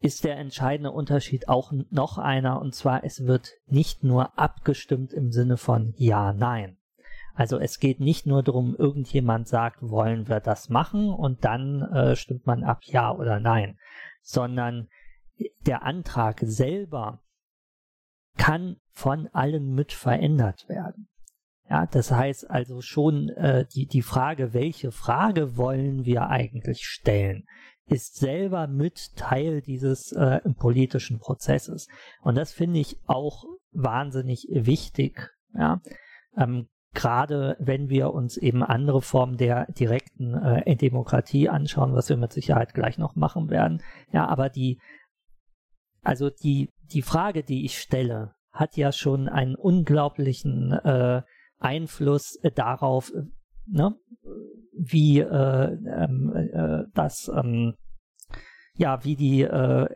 ist 0.04 0.24
der 0.24 0.36
entscheidende 0.36 0.90
Unterschied 0.90 1.48
auch 1.48 1.72
noch 1.90 2.18
einer, 2.18 2.60
und 2.60 2.74
zwar 2.74 3.04
es 3.04 3.24
wird 3.26 3.52
nicht 3.66 4.04
nur 4.04 4.38
abgestimmt 4.38 5.14
im 5.14 5.32
Sinne 5.32 5.56
von 5.56 5.94
Ja, 5.96 6.34
Nein. 6.34 6.76
Also 7.32 7.58
es 7.58 7.80
geht 7.80 8.00
nicht 8.00 8.26
nur 8.26 8.42
darum, 8.42 8.76
irgendjemand 8.76 9.48
sagt, 9.48 9.78
wollen 9.80 10.28
wir 10.28 10.40
das 10.40 10.68
machen 10.68 11.08
und 11.08 11.46
dann 11.46 11.80
äh, 11.80 12.16
stimmt 12.16 12.46
man 12.46 12.64
ab 12.64 12.82
Ja 12.84 13.12
oder 13.12 13.40
Nein, 13.40 13.78
sondern 14.20 14.88
der 15.66 15.84
Antrag 15.84 16.40
selber 16.42 17.22
kann 18.36 18.76
von 18.92 19.28
allen 19.32 19.74
mit 19.74 19.92
verändert 19.92 20.68
werden. 20.68 21.08
Ja, 21.70 21.86
das 21.86 22.10
heißt 22.12 22.50
also 22.50 22.82
schon 22.82 23.30
äh, 23.30 23.64
die, 23.74 23.86
die 23.86 24.02
Frage, 24.02 24.52
welche 24.52 24.92
Frage 24.92 25.56
wollen 25.56 26.04
wir 26.04 26.28
eigentlich 26.28 26.84
stellen, 26.84 27.46
ist 27.86 28.16
selber 28.16 28.66
mit 28.66 29.14
Teil 29.16 29.60
dieses 29.60 30.12
äh, 30.12 30.40
politischen 30.58 31.18
Prozesses. 31.18 31.88
Und 32.22 32.36
das 32.36 32.52
finde 32.52 32.80
ich 32.80 32.98
auch 33.06 33.44
wahnsinnig 33.72 34.48
wichtig. 34.50 35.30
Ja, 35.54 35.80
ähm, 36.36 36.68
gerade 36.94 37.56
wenn 37.58 37.88
wir 37.88 38.14
uns 38.14 38.36
eben 38.36 38.62
andere 38.62 39.02
Formen 39.02 39.36
der 39.36 39.66
direkten 39.72 40.34
äh, 40.34 40.76
Demokratie 40.76 41.48
anschauen, 41.48 41.94
was 41.94 42.08
wir 42.08 42.16
mit 42.16 42.32
Sicherheit 42.32 42.72
gleich 42.72 42.98
noch 42.98 43.16
machen 43.16 43.50
werden. 43.50 43.82
Ja, 44.12 44.26
aber 44.26 44.48
die, 44.48 44.80
also 46.02 46.30
die, 46.30 46.70
die 46.92 47.02
Frage, 47.02 47.42
die 47.42 47.64
ich 47.64 47.78
stelle, 47.78 48.34
hat 48.52 48.76
ja 48.76 48.92
schon 48.92 49.28
einen 49.28 49.56
unglaublichen 49.56 50.72
äh, 50.72 51.22
Einfluss 51.58 52.38
darauf, 52.54 53.12
ne, 53.66 53.94
wie 54.72 55.20
äh, 55.20 55.72
ähm, 55.72 56.32
äh, 56.34 56.84
das, 56.94 57.30
ähm, 57.34 57.74
ja, 58.76 59.04
wie 59.04 59.16
die 59.16 59.42
äh, 59.42 59.86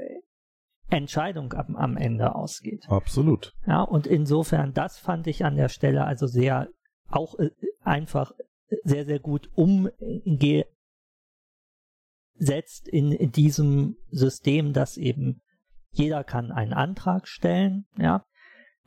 Entscheidung 0.90 1.53
am, 1.53 1.77
am 1.77 1.97
Ende 1.97 2.35
ausgeht. 2.35 2.86
Absolut. 2.89 3.53
Ja, 3.66 3.82
und 3.82 4.07
insofern, 4.07 4.73
das 4.73 4.99
fand 4.99 5.27
ich 5.27 5.45
an 5.45 5.57
der 5.57 5.69
Stelle 5.69 6.05
also 6.05 6.27
sehr, 6.27 6.69
auch 7.09 7.39
äh, 7.39 7.51
einfach 7.82 8.32
sehr, 8.85 9.05
sehr 9.05 9.19
gut 9.19 9.51
umgesetzt 9.55 10.69
in, 12.86 13.12
in 13.12 13.32
diesem 13.32 13.97
System, 14.11 14.73
dass 14.73 14.97
eben 14.97 15.43
jeder 15.90 16.23
kann 16.24 16.53
einen 16.53 16.73
Antrag 16.73 17.27
stellen, 17.27 17.86
ja, 17.97 18.24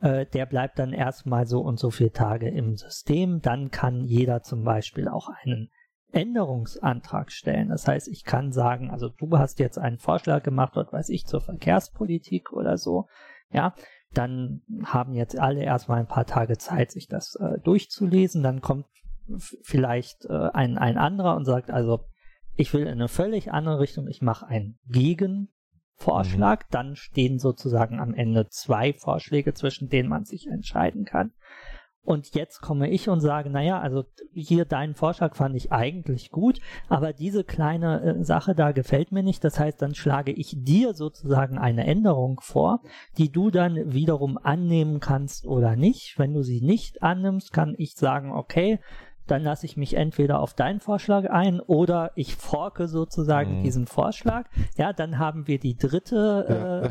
äh, 0.02 0.26
der 0.26 0.46
bleibt 0.46 0.78
dann 0.78 0.92
erstmal 0.92 1.46
so 1.46 1.60
und 1.60 1.78
so 1.78 1.90
viele 1.90 2.12
Tage 2.12 2.48
im 2.48 2.76
System. 2.76 3.40
Dann 3.40 3.70
kann 3.70 4.02
jeder 4.02 4.42
zum 4.42 4.64
Beispiel 4.64 5.08
auch 5.08 5.28
einen 5.28 5.70
Änderungsantrag 6.10 7.30
stellen. 7.30 7.68
Das 7.68 7.86
heißt, 7.86 8.08
ich 8.08 8.24
kann 8.24 8.52
sagen, 8.52 8.90
also 8.90 9.08
du 9.08 9.38
hast 9.38 9.60
jetzt 9.60 9.78
einen 9.78 9.98
Vorschlag 9.98 10.42
gemacht, 10.42 10.72
dort 10.74 10.92
weiß 10.92 11.08
ich, 11.08 11.24
zur 11.24 11.40
Verkehrspolitik 11.40 12.52
oder 12.52 12.76
so. 12.76 13.06
Ja, 13.50 13.74
dann 14.12 14.62
haben 14.84 15.14
jetzt 15.14 15.38
alle 15.38 15.62
erstmal 15.62 16.00
ein 16.00 16.08
paar 16.08 16.26
Tage 16.26 16.58
Zeit, 16.58 16.90
sich 16.90 17.06
das 17.06 17.36
äh, 17.36 17.58
durchzulesen. 17.60 18.42
Dann 18.42 18.60
kommt 18.60 18.86
vielleicht 19.62 20.24
äh, 20.26 20.50
ein, 20.52 20.78
ein 20.78 20.98
anderer 20.98 21.36
und 21.36 21.44
sagt, 21.44 21.70
also 21.70 22.00
ich 22.56 22.74
will 22.74 22.82
in 22.82 22.88
eine 22.88 23.08
völlig 23.08 23.52
andere 23.52 23.78
Richtung, 23.78 24.08
ich 24.08 24.20
mache 24.20 24.46
einen 24.46 24.78
Gegen 24.86 25.48
Vorschlag. 26.02 26.60
Mhm. 26.64 26.68
Dann 26.70 26.96
stehen 26.96 27.38
sozusagen 27.38 28.00
am 28.00 28.14
Ende 28.14 28.48
zwei 28.48 28.92
Vorschläge, 28.92 29.54
zwischen 29.54 29.88
denen 29.88 30.08
man 30.08 30.24
sich 30.24 30.48
entscheiden 30.48 31.04
kann. 31.04 31.32
Und 32.04 32.34
jetzt 32.34 32.60
komme 32.60 32.90
ich 32.90 33.08
und 33.08 33.20
sage, 33.20 33.48
naja, 33.48 33.78
also 33.78 34.04
hier 34.32 34.64
deinen 34.64 34.94
Vorschlag 34.94 35.36
fand 35.36 35.54
ich 35.54 35.70
eigentlich 35.70 36.32
gut, 36.32 36.58
aber 36.88 37.12
diese 37.12 37.44
kleine 37.44 38.02
äh, 38.02 38.24
Sache 38.24 38.56
da 38.56 38.72
gefällt 38.72 39.12
mir 39.12 39.22
nicht. 39.22 39.44
Das 39.44 39.60
heißt, 39.60 39.80
dann 39.80 39.94
schlage 39.94 40.32
ich 40.32 40.56
dir 40.58 40.94
sozusagen 40.94 41.58
eine 41.58 41.86
Änderung 41.86 42.40
vor, 42.42 42.80
die 43.18 43.30
du 43.30 43.50
dann 43.50 43.92
wiederum 43.92 44.36
annehmen 44.36 44.98
kannst 44.98 45.46
oder 45.46 45.76
nicht. 45.76 46.18
Wenn 46.18 46.34
du 46.34 46.42
sie 46.42 46.60
nicht 46.60 47.04
annimmst, 47.04 47.52
kann 47.52 47.76
ich 47.78 47.94
sagen, 47.94 48.32
okay, 48.32 48.80
dann 49.26 49.42
lasse 49.42 49.66
ich 49.66 49.76
mich 49.76 49.94
entweder 49.94 50.40
auf 50.40 50.54
deinen 50.54 50.80
Vorschlag 50.80 51.30
ein 51.30 51.60
oder 51.60 52.12
ich 52.14 52.36
forke 52.36 52.88
sozusagen 52.88 53.58
mhm. 53.58 53.62
diesen 53.62 53.86
Vorschlag. 53.86 54.46
Ja, 54.76 54.92
dann 54.92 55.18
haben 55.18 55.46
wir 55.46 55.58
die 55.58 55.76
dritte 55.76 56.46
ja. 56.48 56.82
äh, 56.82 56.90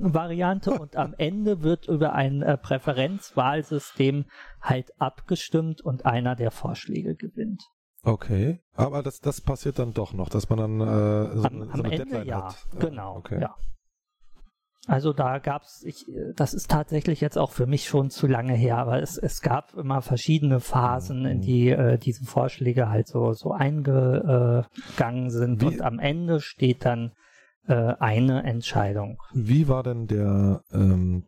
Variante 0.00 0.72
und 0.72 0.96
am 0.96 1.14
Ende 1.18 1.62
wird 1.62 1.88
über 1.88 2.12
ein 2.12 2.42
äh, 2.42 2.56
Präferenzwahlsystem 2.56 4.26
halt 4.60 4.90
abgestimmt 5.00 5.80
und 5.82 6.06
einer 6.06 6.36
der 6.36 6.50
Vorschläge 6.50 7.14
gewinnt. 7.14 7.62
Okay, 8.02 8.60
aber 8.72 9.02
das, 9.02 9.20
das 9.20 9.42
passiert 9.42 9.78
dann 9.78 9.92
doch 9.92 10.14
noch, 10.14 10.30
dass 10.30 10.48
man 10.48 10.58
dann 10.58 10.80
äh, 10.80 11.36
so, 11.36 11.44
am, 11.44 11.64
so 11.64 11.82
eine 11.82 11.92
Ende, 11.92 11.96
Deadline 11.96 12.26
ja, 12.26 12.44
hat. 12.44 12.66
Genau, 12.78 13.16
okay. 13.16 13.40
ja. 13.40 13.54
Also 14.90 15.12
da 15.12 15.38
gab's, 15.38 15.84
ich, 15.84 16.04
das 16.34 16.52
ist 16.52 16.68
tatsächlich 16.68 17.20
jetzt 17.20 17.38
auch 17.38 17.52
für 17.52 17.66
mich 17.66 17.84
schon 17.84 18.10
zu 18.10 18.26
lange 18.26 18.54
her, 18.54 18.76
aber 18.78 19.00
es, 19.00 19.18
es 19.18 19.40
gab 19.40 19.72
immer 19.74 20.02
verschiedene 20.02 20.58
Phasen, 20.58 21.26
in 21.26 21.40
die 21.40 21.68
äh, 21.68 21.96
diese 21.96 22.24
Vorschläge 22.24 22.88
halt 22.88 23.06
so, 23.06 23.32
so 23.32 23.52
eingegangen 23.52 25.30
sind 25.30 25.60
Wie? 25.60 25.66
und 25.66 25.82
am 25.82 26.00
Ende 26.00 26.40
steht 26.40 26.84
dann 26.84 27.12
äh, 27.68 27.94
eine 28.00 28.42
Entscheidung. 28.42 29.18
Wie 29.32 29.68
war 29.68 29.84
denn 29.84 30.08
der 30.08 30.62
ähm, 30.72 31.26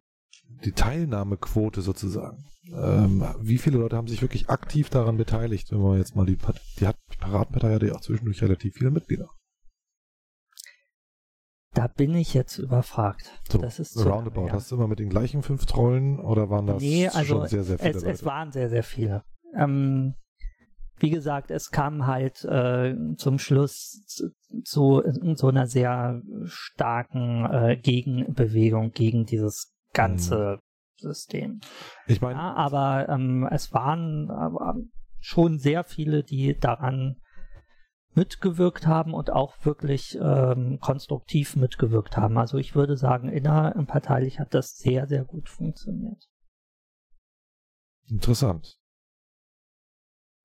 die 0.65 0.73
Teilnahmequote 0.73 1.83
sozusagen? 1.83 2.45
Ähm, 2.75 3.25
wie 3.39 3.59
viele 3.59 3.79
Leute 3.79 3.97
haben 3.97 4.09
sich 4.09 4.23
wirklich 4.23 4.51
aktiv 4.51 4.91
daran 4.91 5.19
beteiligt, 5.19 5.71
wenn 5.71 5.83
man 5.83 5.99
jetzt 5.99 6.17
mal 6.17 6.27
die, 6.27 6.37
die 6.81 6.87
hat, 6.89 6.97
die 7.13 7.19
Piratenpartei 7.19 7.75
hatte 7.75 7.87
ja 7.87 7.95
auch 7.95 8.01
zwischendurch 8.01 8.43
relativ 8.43 8.75
viele 8.75 8.91
Mitglieder. 8.91 9.29
Da 11.75 11.87
bin 11.87 12.15
ich 12.15 12.35
jetzt 12.35 12.59
überfragt. 12.59 13.31
So, 13.51 13.59
das 13.59 13.79
ist 13.79 13.95
zu 13.95 14.07
roundabout. 14.07 14.43
Lange, 14.43 14.53
Hast 14.53 14.71
du 14.71 14.77
immer 14.77 14.89
mit 14.89 14.99
den 14.99 15.09
gleichen 15.09 15.43
fünf 15.43 15.65
Trollen 15.65 16.21
oder 16.21 16.51
waren 16.51 16.67
das 16.67 16.83
nee, 16.83 17.09
also 17.09 17.39
schon 17.39 17.49
sehr, 17.49 17.65
sehr 17.65 17.79
viele? 17.79 17.91
Es, 17.91 18.03
es 18.03 18.25
waren 18.25 18.53
sehr, 18.53 18.69
sehr 18.69 18.83
viele. 18.83 19.25
Ähm, 19.55 20.15
wie 20.99 21.11
gesagt, 21.11 21.51
es 21.51 21.71
kam 21.71 22.07
halt 22.07 22.45
äh, 22.45 22.95
zum 23.17 23.39
Schluss 23.39 24.05
zu, 24.07 24.31
zu, 24.65 25.03
so 25.35 25.49
einer 25.49 25.67
sehr 25.67 26.21
starken 26.45 27.47
äh, 27.47 27.77
Gegenbewegung 27.77 28.93
gegen 28.93 29.25
dieses 29.25 29.75
ganze 29.95 30.53
hm. 30.53 30.59
System. 30.97 31.61
Ich 32.07 32.21
meine, 32.21 32.39
ja, 32.39 32.55
aber 32.55 33.09
ähm, 33.09 33.49
es 33.51 33.73
waren 33.73 34.29
äh, 34.29 34.83
schon 35.21 35.59
sehr 35.59 35.85
viele, 35.85 36.23
die 36.23 36.57
daran 36.59 37.17
mitgewirkt 38.15 38.87
haben 38.87 39.15
und 39.15 39.31
auch 39.31 39.55
wirklich 39.65 40.19
ähm, 40.21 40.79
konstruktiv 40.81 41.57
mitgewirkt 41.57 42.17
haben. 42.17 42.39
Also 42.39 42.59
ich 42.59 42.75
würde 42.75 42.97
sagen, 42.97 43.29
innerparteilich 43.29 44.39
hat 44.39 44.55
das 44.55 44.77
sehr, 44.77 45.07
sehr 45.07 45.25
gut 45.25 45.49
funktioniert. 45.49 46.29
Interessant. 48.09 48.79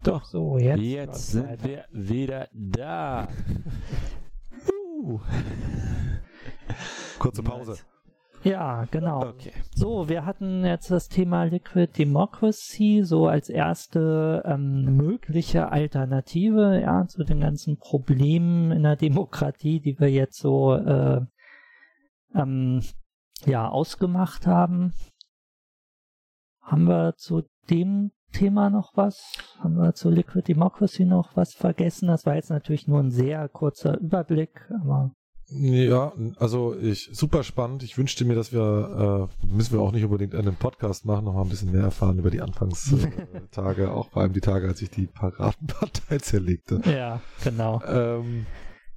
Doch, 0.04 0.26
so, 0.26 0.58
jetzt, 0.58 0.80
jetzt 0.80 1.32
sind 1.32 1.50
weiter. 1.50 1.66
wir 1.66 1.86
wieder 1.92 2.50
da. 2.54 3.28
uh. 5.02 5.20
Kurze 7.20 7.42
Pause. 7.44 7.78
Ja, 8.44 8.86
genau. 8.92 9.26
Okay. 9.26 9.52
So, 9.76 10.10
wir 10.10 10.26
hatten 10.26 10.64
jetzt 10.64 10.92
das 10.92 11.10
Thema 11.10 11.44
Liquid 11.44 11.98
Democracy 11.98 13.02
so 13.04 13.28
als 13.28 13.50
erste 13.50 14.44
ähm, 14.46 14.96
mögliche 14.96 15.72
Alternative 15.72 16.80
ja, 16.82 17.08
zu 17.08 17.24
den 17.24 17.42
ganzen 17.42 17.78
Problemen 17.78 18.72
in 18.72 18.84
der 18.84 18.96
Demokratie, 18.96 19.80
die 19.80 20.00
wir 20.00 20.10
jetzt 20.10 20.40
so 20.40 20.76
äh, 20.76 21.22
ähm, 22.36 22.82
ja, 23.46 23.68
ausgemacht 23.68 24.48
haben. 24.48 24.94
Haben 26.62 26.88
wir 26.88 27.16
zu 27.16 27.44
dem 27.70 28.12
Thema 28.34 28.70
noch 28.70 28.96
was? 28.96 29.34
Haben 29.60 29.78
wir 29.78 29.94
zu 29.94 30.10
Liquid 30.10 30.48
Democracy 30.48 31.06
noch 31.06 31.36
was 31.36 31.54
vergessen? 31.54 32.08
Das 32.08 32.26
war 32.26 32.36
jetzt 32.36 32.50
natürlich 32.50 32.88
nur 32.88 33.00
ein 33.00 33.12
sehr 33.12 33.48
kurzer 33.50 33.98
Überblick, 34.00 34.70
aber 34.82 35.12
ja, 35.50 36.12
also 36.38 36.78
ich 36.78 37.10
super 37.14 37.44
spannend. 37.44 37.82
Ich 37.82 37.98
wünschte 37.98 38.26
mir, 38.26 38.36
dass 38.36 38.52
wir 38.52 39.30
äh, 39.42 39.46
müssen 39.46 39.74
wir 39.74 39.80
auch 39.80 39.94
nicht 39.94 40.04
unbedingt 40.04 40.36
einen 40.36 40.56
Podcast 40.56 41.06
machen, 41.06 41.24
noch 41.24 41.34
mal 41.34 41.44
ein 41.44 41.50
bisschen 41.50 41.72
mehr 41.72 41.84
erfahren 41.84 42.20
über 42.20 42.30
die 42.30 42.42
Anfangstage, 42.42 43.84
äh, 43.84 43.88
auch 43.88 44.10
vor 44.10 44.24
allem 44.24 44.34
die 44.34 44.42
Tage, 44.42 44.68
als 44.68 44.82
ich 44.82 44.90
die 44.90 45.08
Piratenpartei 45.08 46.18
zerlegte. 46.22 46.82
Ja, 46.86 47.22
genau. 47.44 47.82
Ähm, 47.86 48.46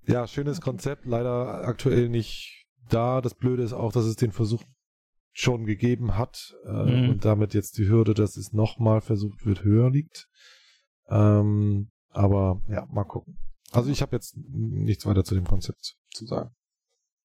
ja, 0.06 0.26
schönes 0.26 0.60
Konzept, 0.60 1.06
leider 1.06 1.68
aktuell 1.68 2.08
nicht 2.08 2.66
da. 2.88 3.20
Das 3.20 3.34
Blöde 3.34 3.62
ist 3.62 3.72
auch, 3.72 3.92
dass 3.92 4.04
es 4.04 4.16
den 4.16 4.32
Versuch 4.32 4.64
schon 5.32 5.66
gegeben 5.66 6.18
hat 6.18 6.56
äh, 6.66 6.70
mhm. 6.72 7.10
und 7.10 7.24
damit 7.24 7.54
jetzt 7.54 7.78
die 7.78 7.88
Hürde, 7.88 8.12
dass 8.12 8.36
es 8.36 8.52
nochmal 8.52 9.00
versucht 9.00 9.46
wird, 9.46 9.62
höher 9.62 9.88
liegt. 9.88 10.26
Ähm, 11.08 11.92
aber 12.08 12.60
ja, 12.68 12.86
mal 12.90 13.04
gucken. 13.04 13.38
Also 13.70 13.88
ich 13.88 14.02
habe 14.02 14.16
jetzt 14.16 14.36
nichts 14.36 15.06
weiter 15.06 15.22
zu 15.22 15.36
dem 15.36 15.44
Konzept 15.44 15.99
zu 16.12 16.26
sagen. 16.26 16.50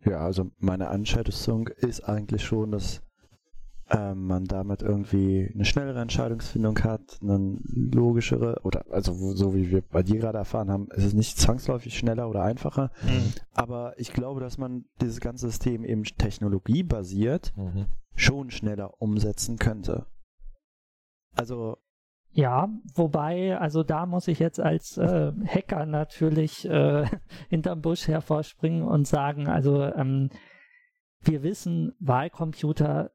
Ja, 0.04 0.20
also 0.20 0.52
meine 0.58 0.90
Einschätzung 0.90 1.68
ist 1.68 2.02
eigentlich 2.02 2.44
schon, 2.44 2.72
dass 2.72 3.02
ähm, 3.90 4.26
man 4.26 4.46
damit 4.46 4.82
irgendwie 4.82 5.52
eine 5.54 5.66
schnellere 5.66 6.02
Entscheidungsfindung 6.02 6.80
hat, 6.80 7.20
eine 7.22 7.60
logischere, 7.72 8.60
oder 8.64 8.86
also 8.90 9.14
so 9.14 9.54
wie 9.54 9.70
wir 9.70 9.82
bei 9.82 10.02
dir 10.02 10.20
gerade 10.20 10.40
erfahren 10.40 10.72
haben, 10.72 10.88
ist 10.92 11.04
es 11.04 11.14
nicht 11.14 11.38
zwangsläufig 11.38 11.98
schneller 11.98 12.30
oder 12.30 12.42
einfacher, 12.42 12.92
mhm. 13.04 13.34
aber 13.54 14.00
ich 14.00 14.12
glaube, 14.12 14.40
dass 14.40 14.58
man 14.58 14.86
dieses 15.02 15.20
ganze 15.20 15.48
System 15.48 15.84
eben 15.84 16.04
technologiebasiert 16.04 17.54
mhm. 17.56 17.86
schon 18.16 18.50
schneller 18.50 19.02
umsetzen 19.02 19.58
könnte. 19.58 20.08
Also 21.36 21.78
ja, 22.38 22.68
wobei, 22.96 23.58
also 23.58 23.84
da 23.84 24.06
muss 24.06 24.28
ich 24.28 24.40
jetzt 24.40 24.60
als 24.60 24.98
äh, 24.98 25.32
Hacker 25.48 25.86
natürlich 25.86 26.70
äh, 26.70 27.06
hinterm 27.50 27.80
Busch 27.82 28.10
hervorspringen 28.10 28.84
und 28.84 29.08
sagen, 29.08 29.48
also 29.48 29.82
ähm, 29.82 30.30
wir 31.22 31.44
wissen, 31.44 31.94
Wahlcomputer 32.00 33.12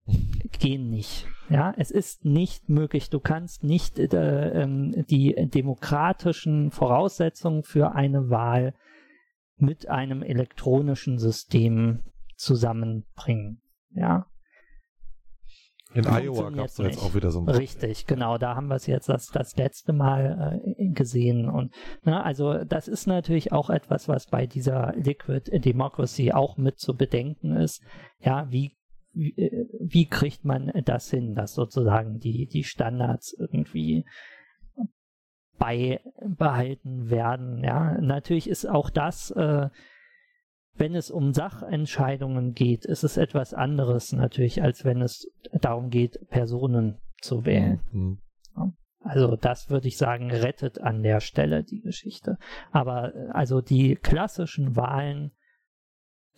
gehen 0.59 0.89
nicht. 0.89 1.27
Ja, 1.51 1.75
es 1.77 1.91
ist 1.91 2.25
nicht 2.25 2.71
möglich. 2.71 3.11
Du 3.11 3.21
kannst 3.21 3.63
nicht 3.63 3.99
äh, 3.99 4.63
ähm, 4.63 5.05
die 5.11 5.35
demokratischen 5.53 6.71
Voraussetzungen 6.71 7.63
für 7.63 7.95
eine 7.95 8.31
Wahl 8.31 8.73
mit 9.59 9.87
einem 9.87 10.23
elektronischen 10.23 11.19
System 11.19 12.01
zusammenbringen. 12.37 13.61
Ja, 13.91 14.31
in 15.93 16.07
Iowa 16.07 16.51
gab 16.51 16.67
es 16.67 16.79
jetzt 16.79 17.03
auch 17.03 17.15
wieder 17.15 17.31
so 17.31 17.41
ein 17.41 17.49
Richtig, 17.49 18.07
genau, 18.07 18.39
da 18.39 18.55
haben 18.55 18.69
wir 18.69 18.77
es 18.77 18.87
jetzt 18.87 19.09
das, 19.09 19.29
das 19.29 19.57
letzte 19.57 19.93
Mal 19.93 20.63
äh, 20.77 20.89
gesehen. 20.89 21.49
Und 21.49 21.75
na, 22.03 22.23
also 22.23 22.65
das 22.65 22.89
ist 22.89 23.07
natürlich 23.07 23.53
auch 23.53 23.71
etwas, 23.71 24.09
was 24.09 24.27
bei 24.27 24.47
dieser 24.47 24.95
Liquid 24.97 25.51
Democracy 25.51 26.33
auch 26.33 26.57
mit 26.57 26.79
zu 26.79 26.97
bedenken 26.97 27.57
ist. 27.57 27.83
Ja, 28.21 28.47
wie, 28.51 28.77
wie, 29.13 29.37
äh, 29.37 29.67
wie 29.81 30.07
kriegt 30.07 30.45
man 30.45 30.71
das 30.85 31.11
hin, 31.11 31.35
dass 31.35 31.55
sozusagen 31.55 32.19
die, 32.19 32.47
die 32.47 32.65
Standards 32.65 33.37
irgendwie 33.39 34.05
beibehalten 35.61 37.11
werden. 37.11 37.63
Ja, 37.63 38.01
natürlich 38.01 38.49
ist 38.49 38.69
auch 38.69 38.91
das 38.91 39.31
äh, 39.33 39.69
wenn 40.81 40.95
es 40.95 41.11
um 41.11 41.33
Sachentscheidungen 41.33 42.55
geht, 42.55 42.85
ist 42.87 43.05
es 43.05 43.17
etwas 43.17 43.55
anderes 43.55 44.13
natürlich, 44.13 44.63
als 44.63 44.85
wenn 44.85 45.03
es 45.03 45.31
darum 45.53 45.91
geht, 45.91 46.29
Personen 46.31 46.99
zu 47.21 47.45
wählen. 47.45 47.81
Mhm. 47.93 48.19
Also 49.03 49.37
das 49.37 49.71
würde 49.71 49.89
ich 49.89 49.97
sagen, 49.97 50.31
rettet 50.31 50.81
an 50.81 51.03
der 51.03 51.21
Stelle 51.21 51.65
die 51.65 51.81
Geschichte. 51.81 52.37
Aber 52.71 53.15
äh, 53.15 53.29
also 53.31 53.61
die 53.61 53.97
klassischen 53.97 54.77
Wahlen 54.77 55.33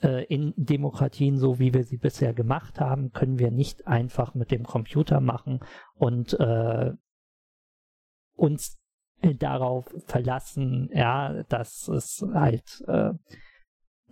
äh, 0.01 0.25
in 0.27 0.55
Demokratien, 0.57 1.39
so 1.39 1.59
wie 1.59 1.75
wir 1.75 1.83
sie 1.83 1.99
bisher 1.99 2.33
gemacht 2.33 2.79
haben, 2.79 3.11
können 3.11 3.41
wir 3.41 3.51
nicht 3.51 3.89
einfach 3.89 4.35
mit 4.35 4.53
dem 4.53 4.63
Computer 4.63 5.21
machen 5.21 5.61
und 5.95 6.39
äh, 6.39 6.93
uns 8.37 8.79
darauf 9.39 9.93
verlassen, 10.07 10.89
ja, 10.93 11.45
dass 11.45 11.89
es 11.89 12.25
halt 12.33 12.83
äh, 12.89 13.13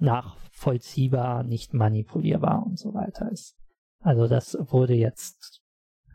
nachvollziehbar, 0.00 1.42
nicht 1.42 1.74
manipulierbar 1.74 2.64
und 2.66 2.78
so 2.78 2.94
weiter 2.94 3.30
ist. 3.30 3.56
Also 4.00 4.28
das 4.28 4.56
wurde 4.58 4.94
jetzt 4.94 5.60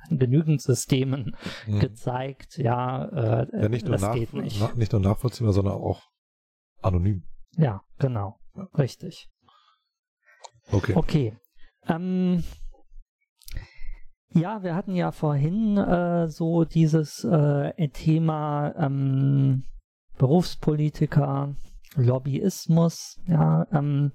an 0.09 0.17
genügend 0.17 0.61
Systemen 0.61 1.35
mhm. 1.67 1.79
gezeigt, 1.79 2.57
ja, 2.57 3.05
äh, 3.05 3.61
ja 3.61 3.69
nicht, 3.69 3.85
nur 3.85 3.97
das 3.97 4.13
geht 4.13 4.33
nicht. 4.33 4.59
Na, 4.59 4.71
nicht 4.75 4.91
nur 4.91 5.01
nachvollziehbar, 5.01 5.53
sondern 5.53 5.75
auch 5.75 6.03
anonym. 6.81 7.23
Ja, 7.57 7.83
genau, 7.97 8.39
ja. 8.55 8.67
richtig. 8.77 9.29
Okay. 10.71 10.93
Okay. 10.95 11.37
Ähm, 11.87 12.43
ja, 14.33 14.63
wir 14.63 14.75
hatten 14.75 14.95
ja 14.95 15.11
vorhin 15.11 15.77
äh, 15.77 16.27
so 16.27 16.65
dieses 16.65 17.23
äh, 17.23 17.87
Thema 17.89 18.73
ähm, 18.77 19.63
Berufspolitiker, 20.17 21.55
Lobbyismus, 21.95 23.19
ja, 23.27 23.67
ähm, 23.71 24.11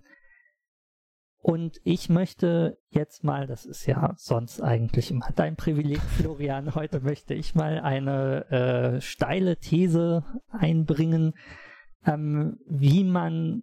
und 1.43 1.79
ich 1.85 2.11
möchte 2.11 2.79
jetzt 2.91 3.25
mal, 3.25 3.47
das 3.47 3.65
ist 3.65 3.87
ja 3.87 4.13
sonst 4.17 4.61
eigentlich 4.61 5.11
immer 5.11 5.29
dein 5.35 5.57
Privileg, 5.57 6.01
Florian, 6.19 6.75
heute 6.75 7.01
möchte 7.01 7.35
ich 7.35 7.55
mal 7.55 7.81
eine 7.81 8.51
äh, 8.51 9.01
steile 9.01 9.57
These 9.57 10.23
einbringen, 10.51 11.33
ähm, 12.05 12.59
wie 12.67 13.05
man 13.05 13.63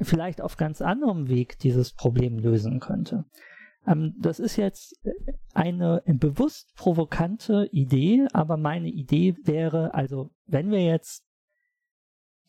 vielleicht 0.00 0.40
auf 0.40 0.56
ganz 0.56 0.80
anderem 0.80 1.28
Weg 1.28 1.58
dieses 1.58 1.92
Problem 1.92 2.38
lösen 2.38 2.80
könnte. 2.80 3.26
Ähm, 3.86 4.14
das 4.18 4.40
ist 4.40 4.56
jetzt 4.56 4.98
eine 5.52 6.02
bewusst 6.06 6.74
provokante 6.76 7.68
Idee, 7.72 8.26
aber 8.32 8.56
meine 8.56 8.88
Idee 8.88 9.36
wäre, 9.44 9.92
also 9.92 10.30
wenn 10.46 10.70
wir 10.70 10.82
jetzt 10.82 11.24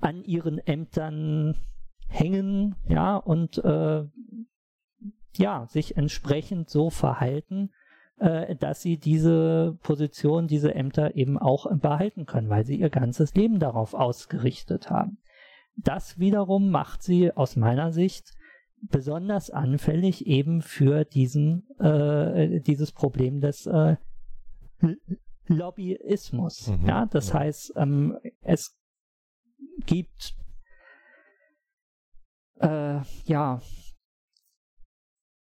an 0.00 0.24
ihren 0.24 0.58
Ämtern 0.58 1.56
hängen, 2.08 2.74
ja, 2.88 3.16
und 3.16 3.58
äh, 3.58 4.04
ja, 5.36 5.66
sich 5.66 5.96
entsprechend 5.96 6.68
so 6.68 6.90
verhalten, 6.90 7.70
äh, 8.18 8.54
dass 8.56 8.82
sie 8.82 8.98
diese 8.98 9.78
Position, 9.82 10.46
diese 10.46 10.74
Ämter 10.74 11.16
eben 11.16 11.38
auch 11.38 11.74
behalten 11.78 12.26
können, 12.26 12.50
weil 12.50 12.66
sie 12.66 12.76
ihr 12.76 12.90
ganzes 12.90 13.34
Leben 13.34 13.58
darauf 13.58 13.94
ausgerichtet 13.94 14.90
haben. 14.90 15.16
Das 15.76 16.18
wiederum 16.18 16.70
macht 16.70 17.02
sie 17.02 17.32
aus 17.32 17.56
meiner 17.56 17.92
Sicht 17.92 18.32
besonders 18.82 19.50
anfällig 19.50 20.26
eben 20.26 20.60
für 20.60 21.04
diesen 21.04 21.68
äh, 21.78 22.60
dieses 22.60 22.92
Problem 22.92 23.40
des 23.40 23.66
äh, 23.66 23.96
Lobbyismus. 25.46 26.68
Mhm, 26.68 26.86
ja, 26.86 27.06
das 27.06 27.32
heißt, 27.32 27.74
ähm, 27.76 28.18
es 28.40 28.76
gibt 29.86 30.34
äh, 32.60 33.00
ja 33.24 33.60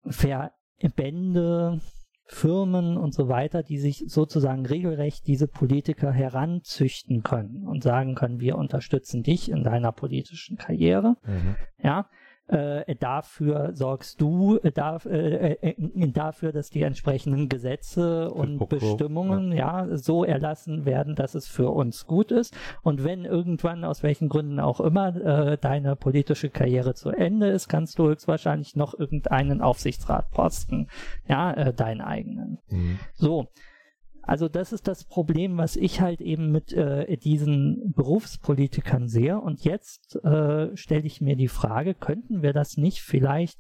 Verbände, 0.10 1.82
Firmen 2.28 2.98
und 2.98 3.14
so 3.14 3.30
weiter, 3.30 3.64
die 3.64 3.78
sich 3.78 4.04
sozusagen 4.08 4.66
regelrecht 4.66 5.28
diese 5.28 5.48
Politiker 5.48 6.12
heranzüchten 6.12 7.24
können 7.24 7.66
und 7.66 7.84
sagen 7.84 8.16
können, 8.16 8.40
wir 8.40 8.58
unterstützen 8.58 9.24
dich 9.24 9.49
in 9.49 9.64
deiner 9.64 9.94
politischen 9.94 10.58
Karriere. 10.58 11.16
Mhm. 11.26 11.56
Ja, 11.82 12.10
äh, 12.48 12.95
dafür 12.95 13.72
sorgst 13.74 14.22
du 14.22 14.57
äh, 14.64 14.72
da, 14.72 14.98
äh, 15.06 15.53
äh, 15.53 16.07
dafür, 16.11 16.52
dass 16.52 16.69
die 16.69 16.82
entsprechenden 16.82 17.49
Gesetze 17.49 18.32
und 18.32 18.60
Poko, 18.60 18.78
Bestimmungen 18.78 19.52
ja. 19.52 19.86
ja. 19.86 19.98
so 19.98 20.24
erlassen 20.24 20.86
werden, 20.86 21.15
dass 21.15 21.36
es 21.36 21.48
für 21.48 21.69
uns 21.69 22.07
gut 22.07 22.32
ist. 22.32 22.56
Und 22.84 23.03
wenn 23.03 23.26
irgendwann 23.26 23.84
aus 23.84 24.03
welchen 24.03 24.30
Gründen 24.30 24.60
auch 24.60 24.80
immer 24.80 25.15
äh, 25.15 25.57
deine 25.57 25.95
politische 25.95 26.49
Karriere 26.49 26.94
zu 26.94 27.10
Ende 27.10 27.48
ist, 27.49 27.68
kannst 27.68 27.99
du 27.99 28.07
höchstwahrscheinlich 28.07 28.76
noch 28.76 28.98
irgendeinen 28.98 29.61
Aufsichtsratposten, 29.61 30.90
ja, 31.28 31.53
äh, 31.53 31.74
deinen 31.74 32.02
eigenen. 32.02 32.60
Mhm. 32.69 32.99
So. 33.14 33.48
Also 34.28 34.49
das 34.49 34.74
ist 34.74 34.90
das 34.90 35.06
Problem, 35.06 35.58
was 35.58 35.78
ich 35.78 36.02
halt 36.02 36.20
eben 36.20 36.52
mit 36.52 36.74
äh, 36.74 37.16
diesen 37.16 37.94
Berufspolitikern 37.95 39.08
sehe. 39.08 39.40
Und 39.40 39.64
jetzt 39.64 40.18
äh, 40.18 40.76
stelle 40.76 41.06
ich 41.06 41.22
mir 41.22 41.38
die 41.38 41.48
Frage, 41.48 41.94
könnten 41.94 42.41
wir 42.41 42.52
das 42.52 42.76
nicht 42.76 42.99
vielleicht 42.99 43.58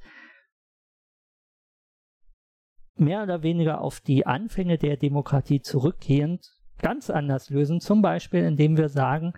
mehr 2.95 3.23
oder 3.23 3.43
weniger 3.43 3.79
auf 3.79 4.01
die 4.01 4.25
Anfänge 4.25 4.77
der 4.77 4.97
Demokratie 4.97 5.61
zurückgehend 5.61 6.45
ganz 6.79 7.09
anders 7.09 7.49
lösen? 7.49 7.79
Zum 7.79 8.01
Beispiel, 8.01 8.43
indem 8.43 8.75
wir 8.75 8.89
sagen, 8.89 9.31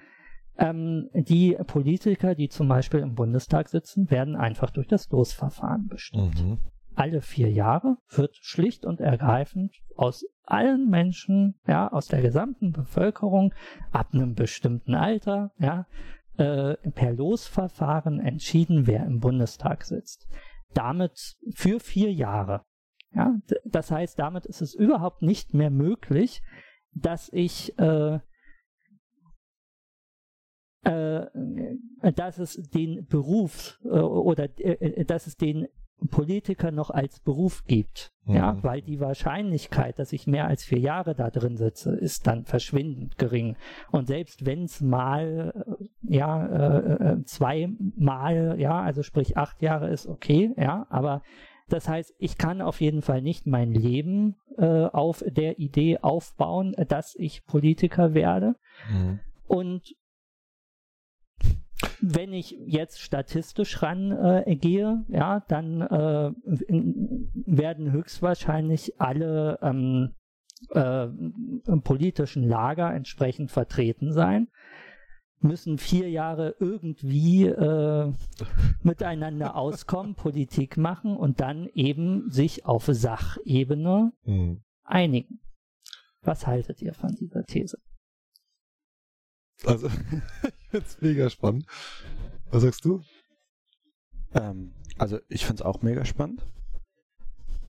ähm, 0.57 1.11
die 1.13 1.55
Politiker, 1.67 2.33
die 2.33 2.49
zum 2.49 2.67
Beispiel 2.67 3.01
im 3.01 3.13
Bundestag 3.13 3.69
sitzen, 3.69 4.09
werden 4.09 4.35
einfach 4.35 4.71
durch 4.71 4.87
das 4.87 5.07
Losverfahren 5.11 5.89
bestimmt. 5.89 6.43
Mhm 6.43 6.57
alle 6.99 7.21
vier 7.21 7.49
Jahre 7.49 7.95
wird 8.09 8.35
schlicht 8.41 8.85
und 8.85 8.99
ergreifend 8.99 9.73
aus 9.95 10.25
allen 10.43 10.89
Menschen, 10.89 11.55
ja, 11.65 11.89
aus 11.89 12.07
der 12.07 12.21
gesamten 12.21 12.73
Bevölkerung 12.73 13.53
ab 13.91 14.09
einem 14.13 14.35
bestimmten 14.35 14.95
Alter, 14.95 15.53
ja, 15.59 15.87
äh, 16.37 16.75
per 16.91 17.13
Losverfahren 17.13 18.19
entschieden, 18.19 18.85
wer 18.85 19.05
im 19.05 19.19
Bundestag 19.19 19.85
sitzt. 19.85 20.27
Damit 20.73 21.37
für 21.55 21.79
vier 21.79 22.11
Jahre. 22.11 22.65
Ja, 23.13 23.33
das 23.63 23.91
heißt, 23.91 24.19
damit 24.19 24.45
ist 24.45 24.61
es 24.61 24.75
überhaupt 24.75 25.21
nicht 25.21 25.53
mehr 25.53 25.71
möglich, 25.71 26.41
dass 26.91 27.29
ich 27.31 27.79
äh, 27.79 28.19
äh, 30.83 31.25
dass 32.13 32.39
es 32.39 32.55
den 32.55 33.05
Beruf 33.05 33.79
äh, 33.85 33.87
oder 33.87 34.49
äh, 34.59 34.73
äh 34.73 35.05
dass 35.05 35.27
es 35.27 35.37
den 35.37 35.67
Politiker 36.09 36.71
noch 36.71 36.89
als 36.89 37.19
Beruf 37.19 37.63
gibt. 37.65 38.11
Mhm. 38.25 38.35
Ja, 38.35 38.63
weil 38.63 38.81
die 38.81 38.99
Wahrscheinlichkeit, 38.99 39.99
dass 39.99 40.13
ich 40.13 40.27
mehr 40.27 40.47
als 40.47 40.63
vier 40.63 40.79
Jahre 40.79 41.15
da 41.15 41.29
drin 41.29 41.57
sitze, 41.57 41.95
ist 41.95 42.27
dann 42.27 42.45
verschwindend 42.45 43.17
gering. 43.17 43.55
Und 43.91 44.07
selbst 44.07 44.45
wenn 44.45 44.63
es 44.63 44.81
mal, 44.81 45.53
äh, 45.79 46.15
ja, 46.15 46.45
äh, 46.45 47.13
äh, 47.13 47.23
zweimal, 47.25 48.59
ja, 48.59 48.81
also 48.81 49.03
sprich 49.03 49.37
acht 49.37 49.61
Jahre 49.61 49.89
ist 49.89 50.07
okay, 50.07 50.53
ja, 50.57 50.85
aber 50.89 51.21
das 51.69 51.87
heißt, 51.87 52.15
ich 52.17 52.37
kann 52.37 52.61
auf 52.61 52.81
jeden 52.81 53.01
Fall 53.01 53.21
nicht 53.21 53.45
mein 53.45 53.71
Leben 53.71 54.35
äh, 54.57 54.85
auf 54.85 55.23
der 55.25 55.59
Idee 55.59 55.99
aufbauen, 55.99 56.73
dass 56.87 57.15
ich 57.15 57.45
Politiker 57.45 58.13
werde. 58.13 58.55
Mhm. 58.91 59.19
Und 59.47 59.95
wenn 62.01 62.33
ich 62.33 62.57
jetzt 62.65 62.99
statistisch 63.01 63.81
rangehe, 63.81 65.03
äh, 65.09 65.13
ja, 65.15 65.39
dann 65.47 65.81
äh, 65.81 66.31
werden 67.45 67.91
höchstwahrscheinlich 67.91 68.99
alle 68.99 69.59
ähm, 69.61 70.15
äh, 70.71 71.07
politischen 71.83 72.43
Lager 72.43 72.93
entsprechend 72.93 73.51
vertreten 73.51 74.11
sein, 74.11 74.49
müssen 75.41 75.77
vier 75.77 76.09
Jahre 76.09 76.55
irgendwie 76.59 77.45
äh, 77.45 78.13
miteinander 78.83 79.55
auskommen, 79.55 80.15
Politik 80.15 80.77
machen 80.77 81.15
und 81.15 81.39
dann 81.39 81.67
eben 81.73 82.29
sich 82.29 82.65
auf 82.65 82.85
Sachebene 82.85 84.11
mhm. 84.23 84.63
einigen. 84.83 85.39
Was 86.21 86.45
haltet 86.45 86.81
ihr 86.81 86.93
von 86.93 87.15
dieser 87.15 87.43
These? 87.45 87.77
Also, 89.65 89.89
find's 90.69 91.01
mega 91.01 91.29
spannend. 91.29 91.65
Was 92.51 92.63
sagst 92.63 92.85
du? 92.85 93.01
Ähm, 94.33 94.73
also, 94.97 95.19
ich 95.27 95.45
find's 95.45 95.61
auch 95.61 95.81
mega 95.81 96.05
spannend. 96.05 96.45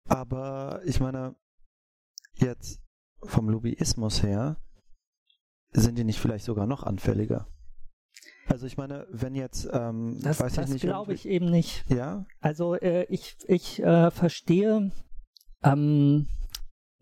Aber 0.08 0.80
ich 0.84 1.00
meine, 1.00 1.36
jetzt 2.34 2.80
vom 3.22 3.48
Lobbyismus 3.48 4.22
her, 4.22 4.56
sind 5.72 5.96
die 5.96 6.04
nicht 6.04 6.18
vielleicht 6.18 6.44
sogar 6.44 6.66
noch 6.66 6.82
anfälliger? 6.82 7.46
Also 8.46 8.66
ich 8.66 8.76
meine, 8.76 9.06
wenn 9.10 9.36
jetzt, 9.36 9.68
ähm, 9.72 10.18
das, 10.22 10.40
weiß 10.40 10.54
das 10.54 10.66
ich 10.66 10.72
nicht, 10.74 10.82
glaube 10.82 11.14
ich 11.14 11.26
eben 11.28 11.50
nicht. 11.50 11.84
Ja. 11.88 12.26
Also 12.40 12.74
äh, 12.74 13.04
ich 13.04 13.36
ich 13.46 13.80
äh, 13.80 14.10
verstehe 14.10 14.90
ähm, 15.62 16.26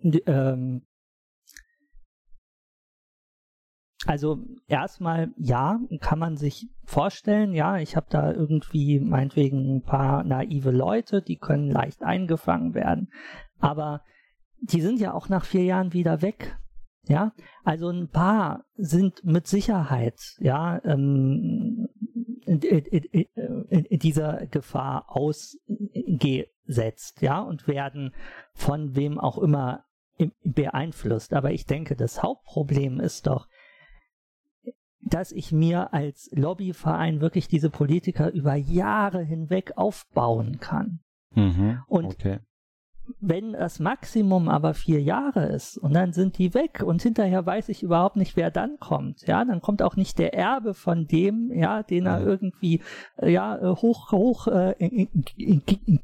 ähm, 0.02 0.82
Also 4.06 4.38
erstmal 4.68 5.32
ja, 5.36 5.80
kann 6.00 6.20
man 6.20 6.36
sich 6.36 6.68
vorstellen, 6.84 7.52
ja, 7.52 7.78
ich 7.78 7.96
habe 7.96 8.06
da 8.10 8.32
irgendwie 8.32 9.00
meinetwegen 9.00 9.76
ein 9.76 9.82
paar 9.82 10.22
naive 10.22 10.70
Leute, 10.70 11.20
die 11.20 11.36
können 11.36 11.70
leicht 11.70 12.02
eingefangen 12.02 12.74
werden, 12.74 13.10
aber 13.58 14.02
die 14.60 14.80
sind 14.80 15.00
ja 15.00 15.14
auch 15.14 15.28
nach 15.28 15.44
vier 15.44 15.64
Jahren 15.64 15.92
wieder 15.92 16.22
weg. 16.22 16.56
Ja, 17.06 17.32
also 17.64 17.88
ein 17.88 18.10
paar 18.10 18.66
sind 18.76 19.24
mit 19.24 19.46
Sicherheit, 19.46 20.20
ja, 20.40 20.78
ähm, 20.84 21.88
dieser 22.46 24.46
Gefahr 24.46 25.06
ausgesetzt, 25.08 27.22
ja, 27.22 27.40
und 27.40 27.66
werden 27.66 28.14
von 28.52 28.94
wem 28.94 29.18
auch 29.18 29.38
immer 29.38 29.84
beeinflusst. 30.44 31.32
Aber 31.32 31.52
ich 31.52 31.64
denke, 31.64 31.96
das 31.96 32.22
Hauptproblem 32.22 33.00
ist 33.00 33.26
doch, 33.26 33.48
dass 35.00 35.32
ich 35.32 35.52
mir 35.52 35.92
als 35.94 36.30
Lobbyverein 36.32 37.20
wirklich 37.20 37.48
diese 37.48 37.70
Politiker 37.70 38.32
über 38.32 38.54
Jahre 38.54 39.22
hinweg 39.22 39.72
aufbauen 39.76 40.58
kann. 40.60 41.00
Mhm, 41.34 41.82
und 41.86 42.06
okay. 42.06 42.38
wenn 43.20 43.52
das 43.52 43.80
Maximum 43.80 44.48
aber 44.48 44.72
vier 44.72 45.00
Jahre 45.02 45.46
ist 45.46 45.76
und 45.76 45.92
dann 45.92 46.12
sind 46.14 46.38
die 46.38 46.54
weg 46.54 46.82
und 46.84 47.02
hinterher 47.02 47.44
weiß 47.44 47.68
ich 47.68 47.82
überhaupt 47.82 48.16
nicht, 48.16 48.34
wer 48.34 48.50
dann 48.50 48.78
kommt, 48.80 49.26
ja, 49.26 49.44
dann 49.44 49.60
kommt 49.60 49.82
auch 49.82 49.94
nicht 49.96 50.18
der 50.18 50.32
Erbe 50.34 50.72
von 50.72 51.06
dem, 51.06 51.52
ja, 51.52 51.82
den 51.82 52.06
er 52.06 52.24
irgendwie, 52.24 52.82
äh, 53.18 53.30
ja, 53.30 53.60
hoch, 53.76 54.10
hoch 54.10 54.48
äh, 54.48 55.06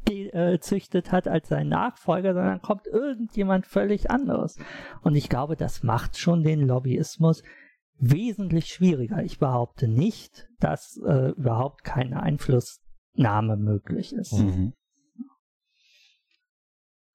gezüchtet 0.04 1.10
hat 1.10 1.26
als 1.26 1.48
sein 1.48 1.68
Nachfolger, 1.68 2.34
sondern 2.34 2.60
kommt 2.60 2.86
irgendjemand 2.86 3.66
völlig 3.66 4.10
anderes. 4.10 4.58
Und 5.02 5.16
ich 5.16 5.30
glaube, 5.30 5.56
das 5.56 5.82
macht 5.82 6.18
schon 6.18 6.42
den 6.42 6.60
Lobbyismus 6.60 7.42
wesentlich 7.98 8.66
schwieriger. 8.66 9.22
Ich 9.22 9.38
behaupte 9.38 9.88
nicht, 9.88 10.48
dass 10.60 10.98
äh, 11.06 11.30
überhaupt 11.30 11.84
keine 11.84 12.22
Einflussnahme 12.22 13.56
möglich 13.56 14.12
ist. 14.12 14.32
Mhm. 14.32 14.72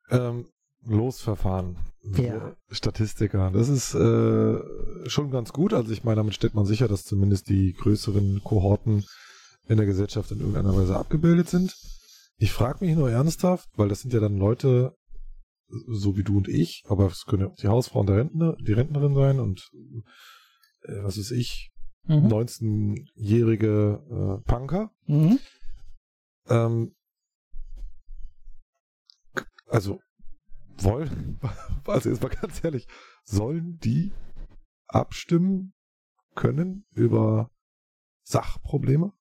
Ähm, 0.09 0.47
Losverfahren. 0.85 1.77
Ja. 2.15 2.55
Statistiker. 2.69 3.51
Das 3.51 3.69
ist 3.69 3.93
äh, 3.93 5.09
schon 5.09 5.31
ganz 5.31 5.51
gut. 5.51 5.73
Also 5.73 5.91
ich 5.91 6.03
meine, 6.03 6.17
damit 6.17 6.33
stellt 6.33 6.55
man 6.55 6.65
sicher, 6.65 6.87
dass 6.87 7.03
zumindest 7.03 7.49
die 7.49 7.73
größeren 7.73 8.41
Kohorten 8.43 9.03
in 9.67 9.77
der 9.77 9.85
Gesellschaft 9.85 10.31
in 10.31 10.39
irgendeiner 10.39 10.75
Weise 10.75 10.97
abgebildet 10.97 11.49
sind. 11.49 11.75
Ich 12.37 12.53
frage 12.53 12.83
mich 12.83 12.95
nur 12.95 13.11
ernsthaft, 13.11 13.67
weil 13.75 13.89
das 13.89 14.01
sind 14.01 14.13
ja 14.13 14.19
dann 14.19 14.37
Leute, 14.37 14.95
so 15.87 16.15
wie 16.17 16.23
du 16.23 16.37
und 16.37 16.47
ich, 16.47 16.83
aber 16.87 17.07
es 17.07 17.25
können 17.25 17.43
ja 17.43 17.49
auch 17.49 17.55
die 17.55 17.67
Hausfrau 17.67 17.99
und 17.99 18.07
der 18.07 18.15
Rentner, 18.17 18.55
die 18.55 18.73
Rentnerin 18.73 19.13
sein 19.13 19.39
und 19.39 19.69
äh, 20.83 21.03
was 21.03 21.17
ist 21.17 21.31
ich, 21.31 21.71
mhm. 22.05 22.27
19-jährige 22.27 24.41
äh, 24.41 24.49
Punker. 24.49 24.91
Mhm. 25.05 25.39
Ähm, 26.47 26.95
also 29.67 29.99
wollen, 30.77 31.39
also 31.85 32.09
jetzt 32.09 32.21
mal 32.21 32.29
ganz 32.29 32.63
ehrlich, 32.63 32.87
sollen 33.23 33.77
die 33.79 34.11
abstimmen 34.87 35.73
können 36.35 36.85
über 36.91 37.51
Sachprobleme? 38.23 39.13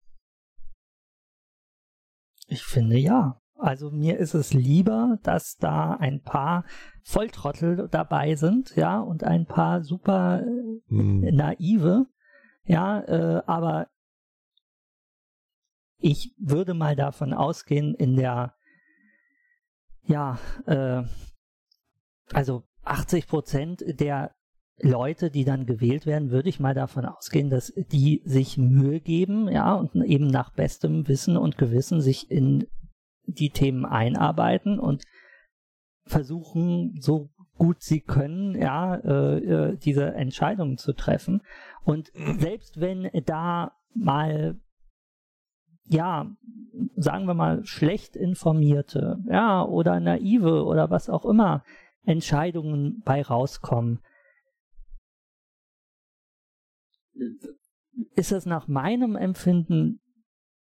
Ich 2.47 2.63
finde 2.63 2.99
ja. 2.99 3.41
Also 3.59 3.91
mir 3.91 4.19
ist 4.19 4.35
es 4.35 4.55
lieber, 4.55 5.19
dass 5.25 5.57
da 5.57 5.95
ein 5.95 6.23
paar 6.23 6.65
Volltrottel 7.03 7.89
dabei 7.91 8.37
sind, 8.37 8.77
ja, 8.77 9.01
und 9.01 9.25
ein 9.25 9.47
paar 9.47 9.83
super 9.83 10.43
äh, 10.43 10.81
hm. 10.89 11.21
naive, 11.35 12.07
ja, 12.65 13.01
äh, 13.01 13.43
aber 13.47 13.89
ich 15.99 16.35
würde 16.39 16.75
mal 16.75 16.95
davon 16.95 17.35
ausgehen, 17.35 17.95
in 17.95 18.15
der 18.15 18.55
ja, 20.05 20.39
äh, 20.67 21.03
also 22.33 22.63
80 22.85 23.27
Prozent 23.27 23.85
der 24.01 24.35
Leute, 24.81 25.31
die 25.31 25.45
dann 25.45 25.67
gewählt 25.67 26.07
werden, 26.07 26.31
würde 26.31 26.49
ich 26.49 26.61
mal 26.61 26.75
davon 26.75 27.05
ausgehen, 27.05 27.51
dass 27.51 27.73
die 27.75 28.23
sich 28.25 28.57
Mühe 28.57 29.01
geben, 29.01 29.49
ja, 29.49 29.75
und 29.75 29.97
eben 29.97 30.29
nach 30.29 30.53
bestem 30.53 31.09
Wissen 31.09 31.37
und 31.37 31.59
Gewissen 31.59 32.01
sich 32.01 32.31
in 32.31 32.69
die 33.29 33.51
Themen 33.51 33.85
einarbeiten 33.85 34.79
und 34.79 35.05
versuchen, 36.05 36.97
so 37.01 37.31
gut 37.57 37.83
sie 37.83 38.01
können, 38.01 38.55
ja, 38.55 38.97
äh, 38.97 39.39
äh 39.39 39.77
diese 39.77 40.15
Entscheidungen 40.15 40.79
zu 40.79 40.93
treffen. 40.93 41.43
Und 41.85 42.11
selbst 42.39 42.81
wenn 42.81 43.11
da 43.27 43.73
mal, 43.95 44.59
ja, 45.85 46.31
sagen 46.97 47.27
wir 47.27 47.35
mal, 47.35 47.65
schlecht 47.65 48.17
informierte, 48.17 49.19
ja, 49.29 49.65
oder 49.65 50.01
naive 50.01 50.65
oder 50.65 50.91
was 50.91 51.11
auch 51.11 51.25
immer 51.25 51.65
Entscheidungen 52.05 53.03
bei 53.05 53.23
rauskommen, 53.23 54.01
ist 58.15 58.33
es 58.33 58.47
nach 58.47 58.69
meinem 58.69 59.17
Empfinden 59.17 60.01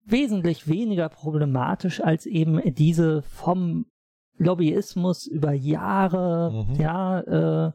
wesentlich 0.05 0.67
weniger 0.67 1.09
problematisch 1.09 2.01
als 2.01 2.25
eben 2.25 2.61
diese 2.73 3.21
vom 3.23 3.85
Lobbyismus 4.37 5.27
über 5.27 5.53
Jahre, 5.53 6.65
mhm. 6.67 6.75
ja, 6.75 7.19
äh, 7.67 7.71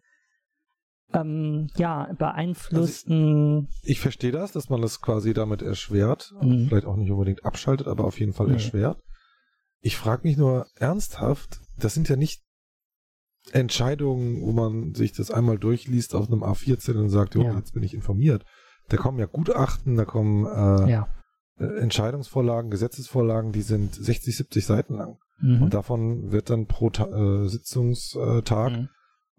ähm, 1.15 1.69
ja, 1.77 2.13
beeinflussten. 2.19 3.55
Also 3.55 3.69
ich, 3.83 3.91
ich 3.93 4.01
verstehe 4.01 4.33
das, 4.33 4.53
dass 4.53 4.69
man 4.69 4.83
das 4.83 5.01
quasi 5.01 5.33
damit 5.33 5.63
erschwert, 5.63 6.35
mhm. 6.41 6.67
vielleicht 6.69 6.87
auch 6.87 6.97
nicht 6.97 7.11
unbedingt 7.11 7.45
abschaltet, 7.45 7.87
aber 7.87 8.05
auf 8.05 8.21
jeden 8.21 8.35
Fall 8.35 8.51
erschwert. 8.51 9.01
Ich 9.81 9.97
frage 9.97 10.27
mich 10.27 10.37
nur 10.37 10.67
ernsthaft, 10.75 11.61
das 11.79 11.95
sind 11.95 12.09
ja 12.09 12.17
nicht 12.17 12.43
Entscheidungen, 13.53 14.43
wo 14.43 14.53
man 14.53 14.95
sich 14.95 15.13
das 15.13 15.31
einmal 15.31 15.59
durchliest 15.59 16.15
auf 16.15 16.27
einem 16.27 16.43
A14 16.43 16.99
und 16.99 17.09
sagt, 17.09 17.35
jo, 17.35 17.43
ja. 17.43 17.57
jetzt 17.57 17.73
bin 17.73 17.83
ich 17.83 17.95
informiert. 17.95 18.45
Da 18.89 18.97
kommen 18.97 19.19
ja 19.19 19.27
Gutachten, 19.27 19.97
da 19.97 20.05
kommen 20.05 20.45
äh, 20.47 20.91
ja. 20.91 21.09
Äh, 21.59 21.81
Entscheidungsvorlagen, 21.81 22.71
Gesetzesvorlagen, 22.71 23.53
die 23.53 23.63
sind 23.63 23.95
60, 23.95 24.37
70 24.37 24.67
Seiten 24.67 24.95
lang. 24.95 25.19
Mhm. 25.41 25.63
Und 25.63 25.75
davon 25.75 26.33
wird 26.33 26.51
dann 26.51 26.67
pro 26.67 26.91
Ta 26.91 27.07
äh, 27.07 27.49
Sitzungstag, 27.49 28.73
mhm. 28.73 28.89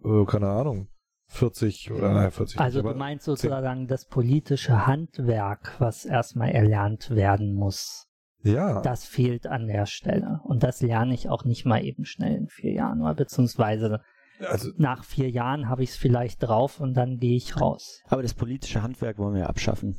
äh, 0.04 0.26
keine 0.26 0.50
Ahnung, 0.50 0.88
40 1.28 1.92
oder 1.92 2.14
naja, 2.14 2.32
40. 2.32 2.60
Also 2.60 2.82
du 2.82 2.94
meinst 2.94 3.26
sozusagen 3.26 3.82
10. 3.82 3.88
das 3.88 4.06
politische 4.06 4.88
Handwerk, 4.88 5.76
was 5.80 6.06
erstmal 6.06 6.50
erlernt 6.50 7.12
werden 7.12 7.54
muss. 7.54 8.08
Ja. 8.42 8.82
Das 8.82 9.06
fehlt 9.06 9.48
an 9.48 9.68
der 9.68 9.86
Stelle. 9.86 10.40
Und 10.44 10.64
das 10.64 10.82
lerne 10.82 11.14
ich 11.14 11.30
auch 11.30 11.44
nicht 11.44 11.66
mal 11.66 11.84
eben 11.84 12.06
schnell 12.06 12.36
in 12.36 12.48
vier 12.48 12.72
Jahren, 12.72 13.02
oder 13.02 13.16
beziehungsweise 13.16 14.00
also, 14.40 14.72
nach 14.78 15.04
vier 15.04 15.30
Jahren 15.30 15.68
habe 15.68 15.84
ich 15.84 15.90
es 15.90 15.98
vielleicht 15.98 16.42
drauf 16.42 16.80
und 16.80 16.94
dann 16.94 17.18
gehe 17.18 17.36
ich 17.36 17.60
raus. 17.60 18.02
Aber 18.08 18.22
das 18.22 18.34
politische 18.34 18.82
Handwerk 18.82 19.18
wollen 19.18 19.36
wir 19.36 19.50
abschaffen. 19.50 19.98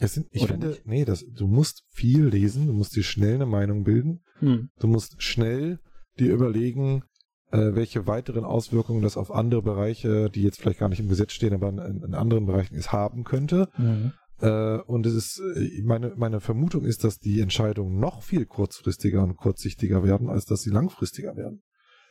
Sind, 0.00 0.28
ich 0.30 0.42
Oder 0.42 0.52
finde, 0.52 0.68
nicht? 0.68 0.86
nee, 0.86 1.04
das, 1.04 1.24
du 1.26 1.46
musst 1.48 1.82
viel 1.88 2.26
lesen, 2.26 2.66
du 2.68 2.72
musst 2.72 2.94
dir 2.94 3.02
schnell 3.02 3.34
eine 3.34 3.46
Meinung 3.46 3.82
bilden, 3.82 4.20
hm. 4.38 4.70
du 4.78 4.86
musst 4.86 5.20
schnell 5.22 5.80
dir 6.20 6.32
überlegen, 6.32 7.02
äh, 7.50 7.74
welche 7.74 8.06
weiteren 8.06 8.44
Auswirkungen 8.44 9.02
das 9.02 9.16
auf 9.16 9.32
andere 9.32 9.62
Bereiche, 9.62 10.30
die 10.30 10.42
jetzt 10.42 10.60
vielleicht 10.60 10.78
gar 10.78 10.88
nicht 10.88 11.00
im 11.00 11.08
Gesetz 11.08 11.32
stehen, 11.32 11.54
aber 11.54 11.68
in, 11.68 12.02
in 12.02 12.14
anderen 12.14 12.46
Bereichen 12.46 12.76
es 12.76 12.92
haben 12.92 13.24
könnte. 13.24 13.68
Mhm. 13.76 14.12
Äh, 14.40 14.78
und 14.86 15.04
es 15.06 15.14
ist, 15.14 15.42
äh, 15.56 15.82
meine, 15.82 16.12
meine 16.16 16.40
Vermutung 16.40 16.84
ist, 16.84 17.02
dass 17.02 17.18
die 17.18 17.40
Entscheidungen 17.40 17.98
noch 17.98 18.22
viel 18.22 18.46
kurzfristiger 18.46 19.22
und 19.22 19.36
kurzsichtiger 19.36 20.04
werden, 20.04 20.28
als 20.28 20.44
dass 20.44 20.62
sie 20.62 20.70
langfristiger 20.70 21.36
werden. 21.36 21.62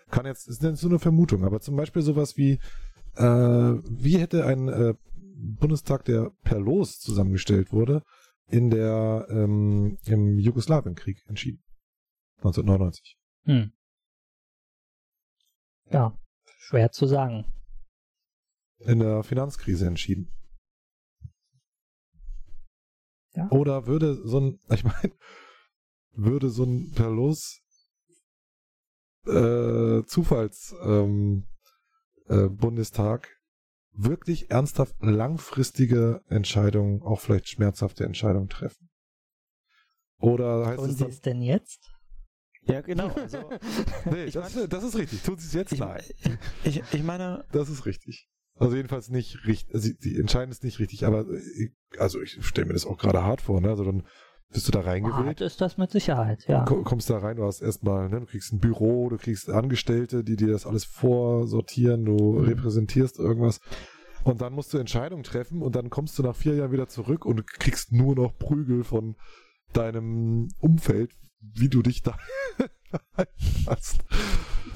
Kann 0.10 0.26
jetzt, 0.26 0.48
ist 0.48 0.64
jetzt 0.64 0.82
so 0.82 0.90
eine 0.90 1.00
Vermutung, 1.00 1.46
aber 1.46 1.62
zum 1.62 1.76
Beispiel 1.76 2.02
sowas 2.02 2.36
wie, 2.36 2.60
äh, 3.16 3.24
wie 3.24 4.18
hätte 4.18 4.46
ein 4.46 4.68
äh, 4.68 4.94
Bundestag, 5.38 6.06
der 6.06 6.32
per 6.44 6.60
Los 6.60 7.00
zusammengestellt 7.00 7.72
wurde, 7.72 8.04
in 8.48 8.70
der, 8.70 9.28
ähm, 9.30 9.98
im 10.06 10.38
Jugoslawienkrieg 10.40 11.24
entschieden? 11.28 11.64
1999. 12.38 13.18
Hm. 13.44 13.72
Ja, 15.92 16.18
schwer 16.46 16.92
zu 16.92 17.08
sagen. 17.08 17.46
In 18.80 19.00
der 19.00 19.24
Finanzkrise 19.24 19.88
entschieden. 19.88 20.32
Ja. 23.34 23.50
Oder 23.52 23.88
würde 23.88 24.16
so 24.28 24.40
ein, 24.40 24.60
ich 24.70 24.84
meine, 24.84 25.14
würde 26.12 26.50
so 26.50 26.64
ein 26.64 26.92
per 26.94 27.10
Los 27.10 27.62
äh, 29.26 30.04
Zufalls 30.06 30.76
ähm, 30.84 31.48
äh, 32.28 32.48
Bundestag 32.48 33.37
wirklich 33.98 34.52
ernsthaft 34.52 34.96
langfristige 35.00 36.22
Entscheidungen, 36.28 37.02
auch 37.02 37.20
vielleicht 37.20 37.50
schmerzhafte 37.50 38.06
Entscheidungen 38.06 38.50
treffen? 38.50 38.90
Oder 40.20 40.66
heißt 40.68 40.80
Und 40.80 40.90
es 40.92 40.98
dann, 40.98 41.10
es 41.10 41.22
denn 41.22 41.42
jetzt? 41.42 41.92
Ja, 42.64 42.82
genau. 42.82 43.10
Also, 43.10 43.50
nee, 44.06 44.30
das, 44.30 44.56
meine, 44.56 44.68
das, 44.68 44.84
ist 44.84 44.98
richtig. 44.98 45.24
Tun 45.24 45.38
sie 45.38 45.48
es 45.48 45.54
jetzt? 45.54 45.72
Ich, 45.74 45.80
Nein. 45.80 46.04
Ich, 46.64 46.82
ich 46.92 47.04
meine. 47.04 47.46
Das 47.52 47.70
ist 47.70 47.86
richtig. 47.86 48.30
Also 48.60 48.76
jedenfalls 48.76 49.10
nicht 49.10 49.46
richtig. 49.46 49.74
Also 49.74 49.94
die 49.94 50.18
entscheiden 50.18 50.52
es 50.52 50.64
nicht 50.64 50.80
richtig, 50.80 51.06
aber 51.06 51.26
ich, 51.30 51.72
also 52.00 52.22
ich 52.22 52.44
stelle 52.46 52.68
mir 52.68 52.74
das 52.74 52.86
auch 52.86 52.98
gerade 52.98 53.24
hart 53.24 53.42
vor, 53.42 53.62
ne? 53.62 53.70
Also 53.70 53.84
dann 53.84 54.08
bist 54.52 54.68
du 54.68 54.72
da 54.72 54.82
reingewählt. 54.82 55.42
Ist 55.42 55.62
das 55.62 55.78
mit 55.78 55.92
Sicherheit, 55.92 56.48
ja. 56.48 56.64
Kommst 56.64 57.10
da 57.10 57.18
rein, 57.20 57.38
du 57.38 57.44
hast 57.44 57.62
erstmal, 57.62 58.10
ne, 58.10 58.22
du 58.22 58.26
kriegst 58.26 58.54
ein 58.54 58.60
Büro, 58.60 59.10
du 59.10 59.18
kriegst 59.18 59.50
Angestellte, 59.50 60.24
die 60.24 60.36
dir 60.36 60.52
das 60.52 60.66
alles 60.66 60.86
vorsortieren, 60.86 62.06
du 62.06 62.34
mhm. 62.34 62.46
repräsentierst 62.46 63.20
irgendwas. 63.20 63.60
Und 64.24 64.42
dann 64.42 64.54
musst 64.54 64.74
du 64.74 64.78
Entscheidungen 64.78 65.24
treffen 65.24 65.62
und 65.62 65.76
dann 65.76 65.90
kommst 65.90 66.18
du 66.18 66.24
nach 66.24 66.36
vier 66.36 66.56
Jahren 66.56 66.72
wieder 66.72 66.88
zurück 66.88 67.26
und 67.26 67.46
kriegst 67.48 67.92
nur 67.92 68.16
noch 68.16 68.38
Prügel 68.38 68.84
von 68.84 69.16
deinem 69.74 70.50
Umfeld, 70.60 71.12
wie 71.40 71.70
du 71.70 71.82
dich 71.82 72.02
da 72.02 72.18
hast. 73.68 74.04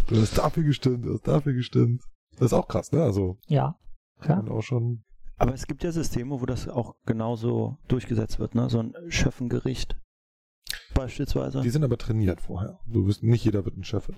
Du 0.08 0.18
hast 0.18 0.38
dafür 0.38 0.64
gestimmt, 0.64 1.06
du 1.06 1.14
hast 1.14 1.28
dafür 1.28 1.54
gestimmt. 1.54 2.04
Das 2.34 2.48
ist 2.48 2.54
auch 2.54 2.68
krass, 2.68 2.92
ne? 2.92 3.02
Also. 3.02 3.38
Ja. 3.48 3.78
Klar. 4.20 4.50
auch 4.52 4.62
schon. 4.62 5.04
Aber 5.42 5.54
es 5.56 5.66
gibt 5.66 5.84
ja 5.84 5.92
Systeme, 5.92 6.40
wo 6.40 6.46
das 6.46 6.68
auch 6.68 6.96
genauso 7.06 7.78
durchgesetzt 7.88 8.40
wird, 8.40 8.54
ne? 8.54 8.70
So 8.70 8.80
ein 8.80 8.94
Schöffengericht. 9.10 9.98
Beispielsweise. 10.94 11.62
Die 11.62 11.70
sind 11.70 11.84
aber 11.84 11.98
trainiert 11.98 12.42
vorher. 12.42 12.80
Du 12.86 13.08
wirst, 13.08 13.24
nicht 13.24 13.44
jeder 13.44 13.66
wird 13.66 13.76
ein 13.76 13.84
Schöffe. 13.84 14.16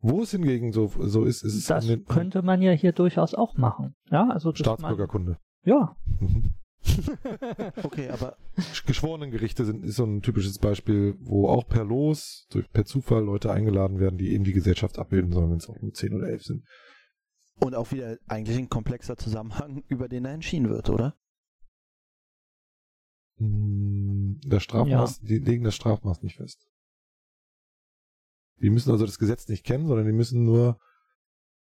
Wo 0.00 0.22
es 0.22 0.30
hingegen 0.30 0.72
so, 0.72 0.92
so 0.98 1.24
ist, 1.24 1.42
ist 1.42 1.54
es. 1.54 1.66
Das 1.66 1.86
den, 1.86 2.04
könnte 2.04 2.42
man 2.42 2.62
ja 2.62 2.72
hier 2.72 2.92
durchaus 2.92 3.34
auch 3.34 3.56
machen. 3.56 3.94
Ja, 4.10 4.28
also. 4.28 4.54
Staatsbürgerkunde. 4.54 5.38
Man, 5.64 5.74
ja. 5.74 5.96
Okay, 7.82 8.08
aber. 8.10 8.36
Geschworenengerichte 8.86 9.64
sind, 9.64 9.84
ist 9.84 9.96
so 9.96 10.04
ein 10.04 10.20
typisches 10.20 10.58
Beispiel, 10.58 11.16
wo 11.20 11.48
auch 11.48 11.66
per 11.66 11.84
Los, 11.84 12.46
durch, 12.50 12.70
per 12.72 12.84
Zufall 12.84 13.24
Leute 13.24 13.52
eingeladen 13.52 14.00
werden, 14.00 14.18
die 14.18 14.32
eben 14.32 14.42
die 14.42 14.52
Gesellschaft 14.52 14.98
abbilden 14.98 15.32
sollen, 15.32 15.50
wenn 15.50 15.58
es 15.58 15.68
auch 15.68 15.80
nur 15.80 15.92
10 15.92 16.12
oder 16.14 16.28
11 16.28 16.42
sind. 16.42 16.64
Und 17.60 17.74
auch 17.74 17.92
wieder 17.92 18.18
eigentlich 18.26 18.58
ein 18.58 18.68
komplexer 18.68 19.16
Zusammenhang, 19.16 19.82
über 19.88 20.08
den 20.08 20.24
er 20.24 20.32
entschieden 20.32 20.68
wird, 20.68 20.90
oder? 20.90 21.16
Hm, 23.38 24.40
das 24.44 24.62
Strafmaß, 24.62 25.20
ja. 25.22 25.28
die 25.28 25.38
legen 25.38 25.64
das 25.64 25.74
Strafmaß 25.74 26.22
nicht 26.22 26.36
fest. 26.36 26.68
Die 28.60 28.70
müssen 28.70 28.90
also 28.90 29.06
das 29.06 29.18
Gesetz 29.18 29.48
nicht 29.48 29.64
kennen, 29.64 29.86
sondern 29.86 30.06
die 30.06 30.12
müssen 30.12 30.44
nur, 30.44 30.78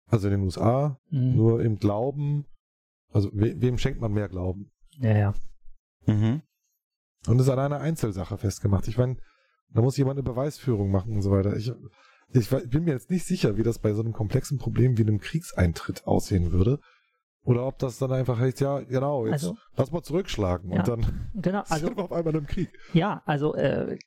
also 0.07 0.27
in 0.27 0.33
den 0.33 0.43
USA, 0.43 0.99
mhm. 1.09 1.35
nur 1.35 1.63
im 1.63 1.77
Glauben, 1.77 2.45
also 3.09 3.29
we 3.33 3.59
wem 3.59 3.77
schenkt 3.77 3.99
man 3.99 4.13
mehr 4.13 4.29
Glauben? 4.29 4.71
Ja, 4.97 5.17
ja. 5.17 5.33
Mhm. 6.05 6.41
Und 7.27 7.37
das 7.37 7.47
ist 7.47 7.53
an 7.53 7.59
einer 7.59 7.79
Einzelsache 7.79 8.37
festgemacht. 8.37 8.87
Ich 8.87 8.97
meine, 8.97 9.17
da 9.69 9.81
muss 9.81 9.97
jemand 9.97 10.17
eine 10.17 10.23
Beweisführung 10.23 10.91
machen 10.91 11.13
und 11.13 11.21
so 11.21 11.31
weiter. 11.31 11.55
Ich, 11.55 11.71
ich 12.33 12.49
bin 12.49 12.83
mir 12.83 12.91
jetzt 12.91 13.09
nicht 13.09 13.25
sicher, 13.25 13.57
wie 13.57 13.63
das 13.63 13.79
bei 13.79 13.93
so 13.93 14.01
einem 14.01 14.13
komplexen 14.13 14.57
Problem 14.57 14.97
wie 14.97 15.03
einem 15.03 15.19
Kriegseintritt 15.19 16.05
aussehen 16.07 16.51
würde. 16.51 16.79
Oder 17.43 17.65
ob 17.65 17.79
das 17.79 17.97
dann 17.97 18.11
einfach 18.11 18.39
heißt, 18.39 18.59
ja, 18.61 18.81
genau, 18.81 19.25
jetzt 19.25 19.33
also, 19.33 19.57
lass 19.75 19.91
mal 19.91 20.03
zurückschlagen 20.03 20.71
ja, 20.71 20.79
und 20.79 20.87
dann 20.87 21.29
genau, 21.33 21.63
also, 21.69 21.87
sind 21.87 21.97
wir 21.97 22.03
auf 22.03 22.11
einmal 22.11 22.35
im 22.35 22.45
Krieg. 22.45 22.69
Ja, 22.93 23.23
also 23.25 23.55
äh, 23.55 23.97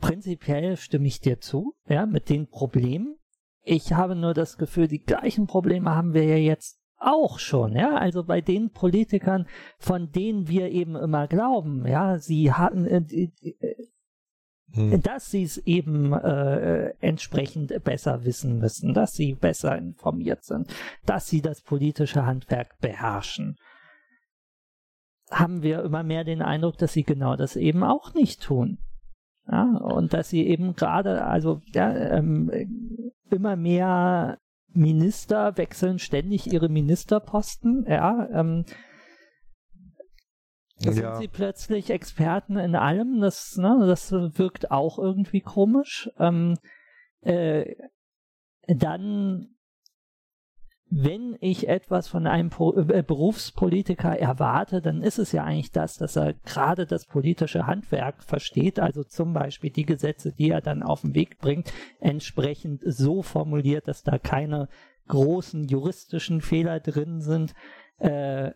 prinzipiell 0.00 0.76
stimme 0.76 1.06
ich 1.06 1.20
dir 1.20 1.40
zu, 1.40 1.74
ja, 1.88 2.06
mit 2.06 2.28
den 2.28 2.48
Problemen. 2.48 3.16
Ich 3.62 3.92
habe 3.92 4.16
nur 4.16 4.34
das 4.34 4.58
Gefühl, 4.58 4.88
die 4.88 5.02
gleichen 5.02 5.46
Probleme 5.46 5.94
haben 5.94 6.12
wir 6.12 6.24
ja 6.24 6.36
jetzt 6.36 6.80
auch 6.96 7.38
schon, 7.38 7.76
ja, 7.76 7.94
also 7.94 8.24
bei 8.24 8.40
den 8.40 8.70
Politikern, 8.70 9.46
von 9.78 10.10
denen 10.10 10.48
wir 10.48 10.70
eben 10.70 10.96
immer 10.96 11.26
glauben, 11.28 11.86
ja, 11.86 12.18
sie 12.18 12.52
hatten, 12.52 12.86
äh, 12.86 13.02
äh, 13.42 13.74
hm. 14.72 15.02
dass 15.02 15.30
sie 15.30 15.42
es 15.42 15.58
eben 15.58 16.12
äh, 16.12 16.94
entsprechend 17.00 17.72
besser 17.84 18.24
wissen 18.24 18.58
müssen, 18.58 18.94
dass 18.94 19.12
sie 19.12 19.34
besser 19.34 19.76
informiert 19.76 20.44
sind, 20.44 20.72
dass 21.04 21.28
sie 21.28 21.42
das 21.42 21.60
politische 21.62 22.24
Handwerk 22.26 22.78
beherrschen, 22.80 23.56
haben 25.30 25.62
wir 25.62 25.82
immer 25.82 26.02
mehr 26.02 26.24
den 26.24 26.42
Eindruck, 26.42 26.78
dass 26.78 26.92
sie 26.92 27.04
genau 27.04 27.36
das 27.36 27.56
eben 27.56 27.82
auch 27.82 28.14
nicht 28.14 28.42
tun. 28.42 28.78
Ja, 29.50 29.76
und 29.76 30.12
dass 30.12 30.28
sie 30.28 30.46
eben 30.46 30.76
gerade, 30.76 31.24
also 31.24 31.60
ja, 31.74 31.92
ähm, 31.92 32.50
immer 33.30 33.56
mehr 33.56 34.38
Minister 34.68 35.56
wechseln 35.56 35.98
ständig 35.98 36.52
ihre 36.52 36.68
Ministerposten, 36.68 37.84
ja, 37.88 38.28
ähm, 38.32 38.64
ja. 40.84 40.92
sind 40.92 41.16
sie 41.16 41.28
plötzlich 41.28 41.90
Experten 41.90 42.56
in 42.56 42.74
allem, 42.74 43.20
das, 43.20 43.56
ne, 43.56 43.84
das 43.86 44.12
wirkt 44.12 44.70
auch 44.70 44.98
irgendwie 44.98 45.40
komisch. 45.40 46.10
Ähm, 46.18 46.56
äh, 47.22 47.74
dann 48.66 49.52
wenn 50.94 51.38
ich 51.40 51.68
etwas 51.68 52.06
von 52.06 52.26
einem 52.26 52.50
Pro 52.50 52.74
äh, 52.76 53.02
Berufspolitiker 53.02 54.18
erwarte, 54.18 54.82
dann 54.82 55.02
ist 55.02 55.18
es 55.18 55.32
ja 55.32 55.42
eigentlich 55.42 55.72
das, 55.72 55.96
dass 55.96 56.16
er 56.16 56.34
gerade 56.34 56.84
das 56.84 57.06
politische 57.06 57.66
Handwerk 57.66 58.22
versteht, 58.22 58.78
also 58.78 59.02
zum 59.02 59.32
Beispiel 59.32 59.70
die 59.70 59.86
Gesetze, 59.86 60.32
die 60.32 60.50
er 60.50 60.60
dann 60.60 60.82
auf 60.82 61.00
den 61.00 61.14
Weg 61.14 61.38
bringt, 61.38 61.72
entsprechend 61.98 62.82
so 62.84 63.22
formuliert, 63.22 63.88
dass 63.88 64.02
da 64.02 64.18
keine 64.18 64.68
großen 65.08 65.64
juristischen 65.66 66.42
Fehler 66.42 66.78
drin 66.78 67.22
sind, 67.22 67.54
äh, 67.96 68.50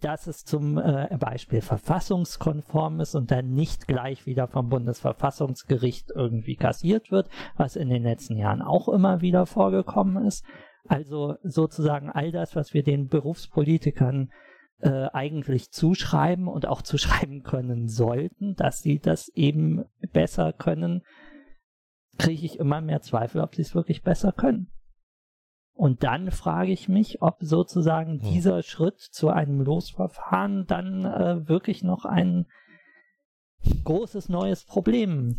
dass 0.00 0.26
es 0.26 0.44
zum 0.44 0.78
äh, 0.78 1.08
Beispiel 1.18 1.60
verfassungskonform 1.60 3.00
ist 3.00 3.14
und 3.14 3.30
dann 3.30 3.50
nicht 3.50 3.88
gleich 3.88 4.26
wieder 4.26 4.46
vom 4.46 4.68
Bundesverfassungsgericht 4.68 6.10
irgendwie 6.14 6.56
kassiert 6.56 7.10
wird, 7.10 7.28
was 7.56 7.76
in 7.76 7.88
den 7.88 8.02
letzten 8.02 8.36
Jahren 8.36 8.62
auch 8.62 8.88
immer 8.88 9.20
wieder 9.20 9.44
vorgekommen 9.46 10.24
ist. 10.24 10.44
Also 10.88 11.36
sozusagen 11.42 12.10
all 12.10 12.32
das, 12.32 12.56
was 12.56 12.74
wir 12.74 12.82
den 12.82 13.08
Berufspolitikern 13.08 14.30
äh, 14.80 15.08
eigentlich 15.12 15.70
zuschreiben 15.70 16.48
und 16.48 16.66
auch 16.66 16.82
zuschreiben 16.82 17.42
können 17.42 17.88
sollten, 17.88 18.54
dass 18.54 18.82
sie 18.82 18.98
das 18.98 19.28
eben 19.28 19.84
besser 20.12 20.52
können, 20.52 21.02
kriege 22.18 22.44
ich 22.44 22.58
immer 22.58 22.80
mehr 22.80 23.00
Zweifel, 23.00 23.40
ob 23.40 23.54
sie 23.54 23.62
es 23.62 23.74
wirklich 23.74 24.02
besser 24.02 24.32
können. 24.32 24.68
Und 25.74 26.02
dann 26.02 26.30
frage 26.30 26.70
ich 26.70 26.88
mich, 26.88 27.22
ob 27.22 27.38
sozusagen 27.40 28.20
hm. 28.20 28.32
dieser 28.32 28.62
Schritt 28.62 29.00
zu 29.00 29.30
einem 29.30 29.60
Losverfahren 29.60 30.66
dann 30.66 31.04
äh, 31.04 31.48
wirklich 31.48 31.82
noch 31.82 32.04
ein 32.04 32.46
großes 33.84 34.28
neues 34.28 34.64
Problem 34.64 35.38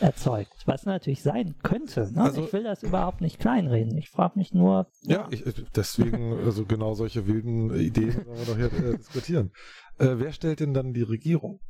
erzeugt, 0.00 0.66
was 0.66 0.84
natürlich 0.84 1.22
sein 1.22 1.56
könnte. 1.62 2.12
Ne? 2.12 2.22
Also, 2.22 2.44
ich 2.44 2.52
will 2.52 2.64
das 2.64 2.82
überhaupt 2.82 3.20
nicht 3.20 3.38
kleinreden. 3.38 3.96
Ich 3.96 4.10
frage 4.10 4.38
mich 4.38 4.52
nur. 4.52 4.88
Ja, 5.02 5.28
ich, 5.30 5.44
deswegen, 5.74 6.32
also 6.44 6.64
genau 6.64 6.94
solche 6.94 7.26
wilden 7.26 7.74
Ideen 7.74 8.26
wollen 8.26 8.38
wir 8.38 8.46
doch 8.46 8.56
hier 8.56 8.90
äh, 8.90 8.96
diskutieren. 8.96 9.52
Äh, 9.98 10.14
wer 10.16 10.32
stellt 10.32 10.60
denn 10.60 10.74
dann 10.74 10.92
die 10.92 11.02
Regierung? 11.02 11.60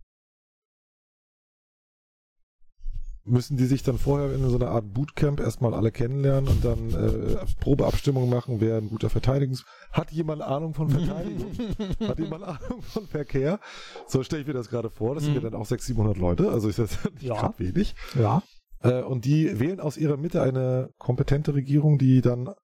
Müssen 3.27 3.57
die 3.57 3.67
sich 3.67 3.83
dann 3.83 3.99
vorher 3.99 4.33
in 4.33 4.49
so 4.49 4.57
einer 4.57 4.71
Art 4.71 4.93
Bootcamp 4.95 5.41
erstmal 5.41 5.75
alle 5.75 5.91
kennenlernen 5.91 6.49
und 6.49 6.65
dann 6.65 6.91
äh, 6.91 7.37
Probeabstimmung 7.61 8.31
machen, 8.31 8.61
wer 8.61 8.77
ein 8.77 8.89
guter 8.89 9.11
Verteidigungs... 9.11 9.65
Hat 9.91 10.13
jemand 10.13 10.43
Ahnung 10.43 10.75
von 10.75 10.89
Verteidigung? 10.89 11.53
Hat 12.09 12.19
jemand 12.19 12.45
Ahnung 12.45 12.83
von 12.83 13.07
Verkehr? 13.07 13.59
So 14.07 14.23
stelle 14.23 14.43
ich 14.43 14.49
mir 14.49 14.55
das 14.55 14.69
gerade 14.69 14.91
vor. 14.91 15.15
Das 15.15 15.25
sind 15.25 15.35
ja 15.35 15.41
mhm. 15.41 15.45
dann 15.45 15.55
auch 15.55 15.67
600, 15.67 15.83
700 15.83 16.19
Leute. 16.19 16.51
Also 16.51 16.69
ist 16.69 16.79
das 16.79 17.05
nicht 17.13 17.25
ja. 17.25 17.35
gerade 17.35 17.59
wenig. 17.59 17.95
Ja. 18.15 18.43
Äh, 18.81 19.03
und 19.03 19.25
die 19.25 19.59
wählen 19.59 19.81
aus 19.81 19.97
ihrer 19.97 20.17
Mitte 20.17 20.43
eine 20.43 20.91
kompetente 20.99 21.55
Regierung, 21.55 21.99
die 21.99 22.21
dann 22.21 22.55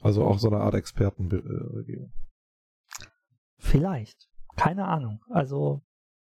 also 0.00 0.24
auch 0.24 0.38
so 0.38 0.48
eine 0.48 0.60
Art 0.60 0.74
Expertenregierung. 0.74 2.12
Vielleicht. 3.58 4.28
Keine 4.56 4.86
Ahnung. 4.86 5.20
Also 5.30 5.82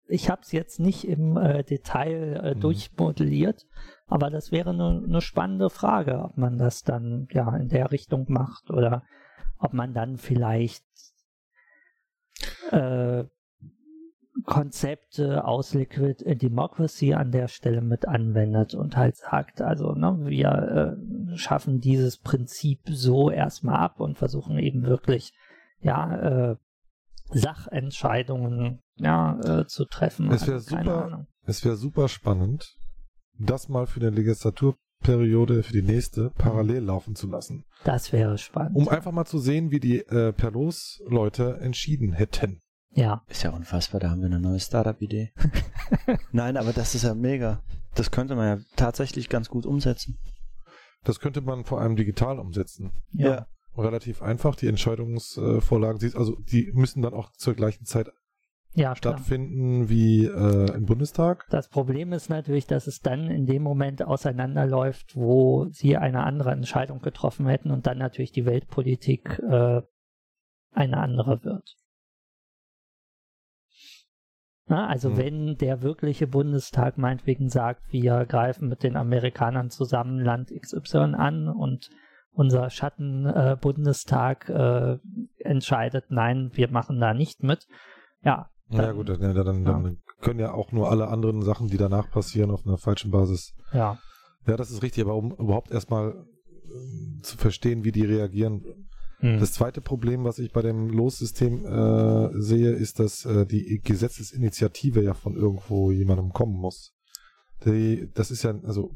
ich 0.08 0.30
habe 0.30 0.40
es 0.42 0.52
jetzt 0.52 0.80
nicht 0.80 1.06
im 1.06 1.36
äh, 1.36 1.62
Detail 1.62 2.40
äh, 2.42 2.54
mhm. 2.54 2.60
durchmodelliert, 2.60 3.66
aber 4.06 4.30
das 4.30 4.50
wäre 4.50 4.70
eine 4.70 5.00
ne 5.06 5.20
spannende 5.20 5.70
Frage, 5.70 6.20
ob 6.24 6.36
man 6.36 6.58
das 6.58 6.82
dann 6.82 7.28
ja 7.30 7.54
in 7.56 7.68
der 7.68 7.92
Richtung 7.92 8.26
macht 8.28 8.70
oder 8.70 9.04
ob 9.58 9.74
man 9.74 9.92
dann 9.92 10.16
vielleicht 10.16 10.84
äh, 12.70 13.24
Konzepte 14.44 15.44
aus 15.44 15.74
Liquid 15.74 16.24
Democracy 16.36 17.12
an 17.12 17.32
der 17.32 17.48
Stelle 17.48 17.80
mit 17.80 18.06
anwendet 18.06 18.74
und 18.74 18.96
halt 18.96 19.16
sagt, 19.16 19.60
also 19.60 19.92
ne, 19.92 20.16
wir 20.22 20.96
äh, 21.32 21.36
schaffen 21.36 21.80
dieses 21.80 22.18
Prinzip 22.18 22.80
so 22.88 23.30
erstmal 23.30 23.76
ab 23.76 24.00
und 24.00 24.16
versuchen 24.16 24.58
eben 24.58 24.84
wirklich 24.84 25.32
ja 25.80 26.52
äh, 26.52 26.56
Sachentscheidungen 27.30 28.80
ja, 28.96 29.38
äh, 29.40 29.66
zu 29.66 29.84
treffen. 29.84 30.30
Es 30.30 30.46
wäre 30.46 30.56
also, 30.56 30.76
super, 30.76 31.26
es 31.44 31.64
wäre 31.64 31.76
super 31.76 32.08
spannend, 32.08 32.76
das 33.38 33.68
mal 33.68 33.86
für 33.86 34.00
eine 34.00 34.10
Legislaturperiode, 34.10 35.62
für 35.62 35.72
die 35.72 35.82
nächste, 35.82 36.30
parallel 36.30 36.84
laufen 36.84 37.14
zu 37.14 37.28
lassen. 37.28 37.64
Das 37.84 38.12
wäre 38.12 38.38
spannend. 38.38 38.76
Um 38.76 38.88
einfach 38.88 39.12
mal 39.12 39.26
zu 39.26 39.38
sehen, 39.38 39.70
wie 39.70 39.80
die 39.80 39.98
äh, 40.00 40.32
Perlos-Leute 40.32 41.58
entschieden 41.60 42.12
hätten. 42.12 42.60
Ja. 42.90 43.22
Ist 43.28 43.42
ja 43.42 43.50
unfassbar, 43.50 44.00
da 44.00 44.10
haben 44.10 44.20
wir 44.20 44.26
eine 44.26 44.40
neue 44.40 44.60
Startup-Idee. 44.60 45.32
Nein, 46.32 46.56
aber 46.56 46.72
das 46.72 46.94
ist 46.94 47.04
ja 47.04 47.14
mega. 47.14 47.62
Das 47.94 48.10
könnte 48.10 48.34
man 48.34 48.58
ja 48.58 48.64
tatsächlich 48.76 49.28
ganz 49.28 49.48
gut 49.48 49.66
umsetzen. 49.66 50.18
Das 51.04 51.20
könnte 51.20 51.40
man 51.40 51.64
vor 51.64 51.80
allem 51.80 51.96
digital 51.96 52.38
umsetzen. 52.38 52.90
Ja. 53.12 53.30
ja 53.30 53.46
relativ 53.76 54.22
einfach. 54.22 54.56
Die 54.56 54.68
Entscheidungsvorlagen, 54.68 56.12
also 56.14 56.36
die 56.36 56.70
müssen 56.72 57.02
dann 57.02 57.14
auch 57.14 57.32
zur 57.32 57.54
gleichen 57.54 57.84
Zeit 57.84 58.10
ja, 58.74 58.94
stattfinden 58.94 59.86
klar. 59.86 59.88
wie 59.88 60.24
äh, 60.26 60.74
im 60.74 60.86
Bundestag. 60.86 61.46
Das 61.50 61.68
Problem 61.68 62.12
ist 62.12 62.28
natürlich, 62.28 62.66
dass 62.66 62.86
es 62.86 63.00
dann 63.00 63.30
in 63.30 63.46
dem 63.46 63.62
Moment 63.62 64.02
auseinanderläuft, 64.02 65.16
wo 65.16 65.66
sie 65.70 65.96
eine 65.96 66.24
andere 66.24 66.52
Entscheidung 66.52 67.00
getroffen 67.00 67.46
hätten 67.46 67.70
und 67.70 67.86
dann 67.86 67.98
natürlich 67.98 68.32
die 68.32 68.46
Weltpolitik 68.46 69.38
äh, 69.40 69.82
eine 70.72 70.96
andere 70.98 71.44
wird. 71.44 71.76
Na, 74.66 74.86
also 74.86 75.10
hm. 75.10 75.16
wenn 75.16 75.56
der 75.56 75.82
wirkliche 75.82 76.26
Bundestag 76.26 76.98
meinetwegen 76.98 77.48
sagt, 77.48 77.90
wir 77.90 78.26
greifen 78.26 78.68
mit 78.68 78.82
den 78.82 78.96
Amerikanern 78.96 79.70
zusammen 79.70 80.20
Land 80.20 80.50
XY 80.50 81.14
an 81.16 81.48
und 81.48 81.88
unser 82.38 82.70
Schattenbundestag 82.70 84.48
äh, 84.48 84.92
äh, 84.92 84.98
entscheidet, 85.38 86.04
nein, 86.10 86.50
wir 86.54 86.70
machen 86.70 87.00
da 87.00 87.12
nicht 87.12 87.42
mit. 87.42 87.66
Ja. 88.22 88.48
Dann, 88.70 88.80
ja 88.80 88.92
gut, 88.92 89.08
dann, 89.08 89.20
dann, 89.20 89.64
dann 89.64 89.84
ja. 89.84 89.92
können 90.20 90.38
ja 90.38 90.52
auch 90.52 90.70
nur 90.70 90.90
alle 90.90 91.08
anderen 91.08 91.42
Sachen, 91.42 91.66
die 91.68 91.78
danach 91.78 92.10
passieren, 92.10 92.50
auf 92.50 92.64
einer 92.64 92.78
falschen 92.78 93.10
Basis. 93.10 93.54
Ja. 93.72 93.98
Ja, 94.46 94.56
das 94.56 94.70
ist 94.70 94.82
richtig, 94.82 95.04
aber 95.04 95.16
um 95.16 95.32
überhaupt 95.32 95.72
erstmal 95.72 96.10
äh, 96.10 97.22
zu 97.22 97.36
verstehen, 97.36 97.84
wie 97.84 97.92
die 97.92 98.04
reagieren. 98.04 98.62
Hm. 99.18 99.40
Das 99.40 99.52
zweite 99.52 99.80
Problem, 99.80 100.22
was 100.24 100.38
ich 100.38 100.52
bei 100.52 100.62
dem 100.62 100.90
Lossystem 100.90 101.66
äh, 101.66 102.40
sehe, 102.40 102.70
ist, 102.70 103.00
dass 103.00 103.24
äh, 103.24 103.46
die 103.46 103.80
Gesetzesinitiative 103.82 105.02
ja 105.02 105.14
von 105.14 105.34
irgendwo 105.34 105.90
jemandem 105.90 106.32
kommen 106.32 106.56
muss. 106.56 106.94
Die, 107.64 108.08
das 108.14 108.30
ist 108.30 108.44
ja, 108.44 108.54
also 108.62 108.94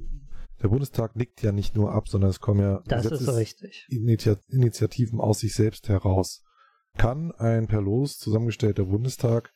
der 0.63 0.69
Bundestag 0.69 1.17
nickt 1.17 1.43
ja 1.43 1.53
nicht 1.53 1.75
nur 1.75 1.93
ab, 1.93 2.09
sondern 2.09 2.31
es 2.31 2.41
kommen 2.41 2.61
ja 2.61 2.83
das 2.87 3.07
ist 3.07 3.29
Initiativen 3.89 5.21
aus 5.21 5.41
sich 5.41 5.55
selbst 5.55 5.89
heraus. 5.89 6.45
Kann 6.97 7.33
ein 7.33 7.67
per 7.67 7.81
Los 7.81 8.19
zusammengestellter 8.19 8.85
Bundestag 8.85 9.53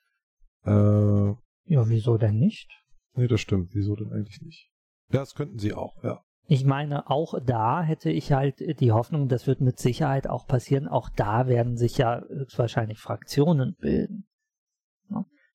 äh, 0.65 0.71
Ja, 0.71 1.89
wieso 1.89 2.17
denn 2.17 2.39
nicht? 2.39 2.71
Nee, 3.15 3.29
das 3.29 3.41
stimmt. 3.41 3.71
Wieso 3.75 3.95
denn 3.95 4.13
eigentlich 4.13 4.41
nicht? 4.43 4.71
Ja, 5.13 5.21
das 5.21 5.35
könnten 5.35 5.59
sie 5.59 5.75
auch, 5.75 6.03
ja. 6.03 6.23
Ich 6.49 6.65
meine, 6.65 7.11
auch 7.11 7.35
da 7.45 7.83
hätte 7.83 8.11
ich 8.11 8.33
halt 8.33 8.81
die 8.81 8.93
Hoffnung, 8.93 9.29
das 9.29 9.47
wird 9.47 9.61
mit 9.61 9.79
Sicherheit 9.79 10.29
auch 10.29 10.47
passieren. 10.47 10.87
Auch 10.87 11.09
da 11.09 11.49
werden 11.49 11.77
sich 11.77 11.99
ja 11.99 12.23
höchstwahrscheinlich 12.29 12.99
Fraktionen 12.99 13.77
bilden. 13.81 14.29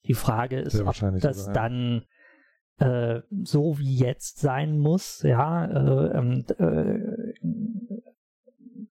Die 0.06 0.14
Frage 0.14 0.60
ist, 0.60 0.80
ob 0.82 0.96
das 1.20 1.52
dann 1.52 2.04
äh, 2.82 3.22
so 3.44 3.78
wie 3.78 3.96
jetzt 3.96 4.40
sein 4.40 4.80
muss, 4.80 5.22
ja, 5.22 5.66
äh, 5.66 6.18
ähm, 6.18 6.46
äh, 6.58 7.34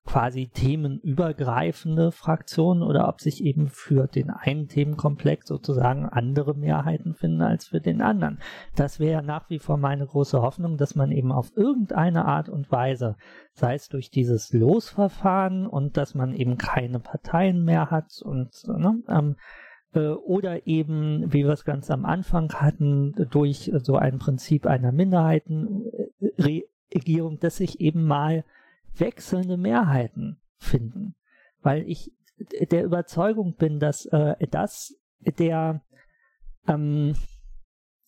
quasi 0.07 0.49
themenübergreifende 0.49 2.13
Fraktionen 2.13 2.83
oder 2.83 3.09
ob 3.09 3.21
sich 3.21 3.45
eben 3.45 3.69
für 3.69 4.07
den 4.07 4.31
einen 4.31 4.69
Themenkomplex 4.69 5.47
sozusagen 5.47 6.09
andere 6.09 6.55
Mehrheiten 6.55 7.15
finden 7.15 7.43
als 7.43 7.67
für 7.67 7.81
den 7.81 8.01
anderen. 8.01 8.39
Das 8.77 9.01
wäre 9.01 9.23
nach 9.23 9.51
wie 9.51 9.59
vor 9.59 9.77
meine 9.77 10.07
große 10.07 10.41
Hoffnung, 10.41 10.77
dass 10.77 10.95
man 10.95 11.11
eben 11.11 11.33
auf 11.33 11.57
irgendeine 11.57 12.25
Art 12.27 12.49
und 12.49 12.71
Weise, 12.71 13.17
sei 13.53 13.75
es 13.75 13.89
durch 13.89 14.11
dieses 14.11 14.53
Losverfahren 14.53 15.67
und 15.67 15.97
dass 15.97 16.15
man 16.15 16.33
eben 16.33 16.59
keine 16.59 17.01
Parteien 17.01 17.65
mehr 17.65 17.91
hat 17.91 18.21
und 18.23 18.51
ne, 18.67 19.03
ähm, 19.09 19.37
äh, 19.37 19.70
oder 19.93 20.67
eben, 20.67 21.33
wie 21.33 21.45
wir 21.45 21.53
es 21.53 21.65
ganz 21.65 21.89
am 21.91 22.05
Anfang 22.05 22.53
hatten, 22.53 23.15
durch 23.31 23.73
so 23.83 23.97
ein 23.97 24.19
Prinzip 24.19 24.67
einer 24.67 24.93
Minderheitenregierung, 24.93 27.39
dass 27.41 27.57
sich 27.57 27.81
eben 27.81 28.05
mal 28.05 28.45
wechselnde 28.97 29.57
Mehrheiten 29.57 30.39
finden. 30.59 31.15
Weil 31.63 31.89
ich 31.89 32.13
der 32.71 32.85
Überzeugung 32.85 33.57
bin, 33.57 33.81
dass 33.81 34.07
äh, 34.07 34.35
das 34.51 34.95
der 35.39 35.83
ähm, 36.67 37.15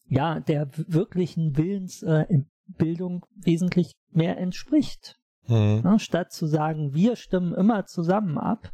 ja 0.06 0.40
der 0.40 0.68
wirklichen 0.76 1.56
Willensbildung 1.56 3.24
äh, 3.24 3.46
wesentlich 3.46 3.92
mehr 4.10 4.38
entspricht. 4.38 5.18
Mhm. 5.48 5.82
Ne, 5.84 5.98
statt 5.98 6.32
zu 6.32 6.46
sagen, 6.46 6.94
wir 6.94 7.16
stimmen 7.16 7.54
immer 7.54 7.86
zusammen 7.86 8.38
ab, 8.38 8.70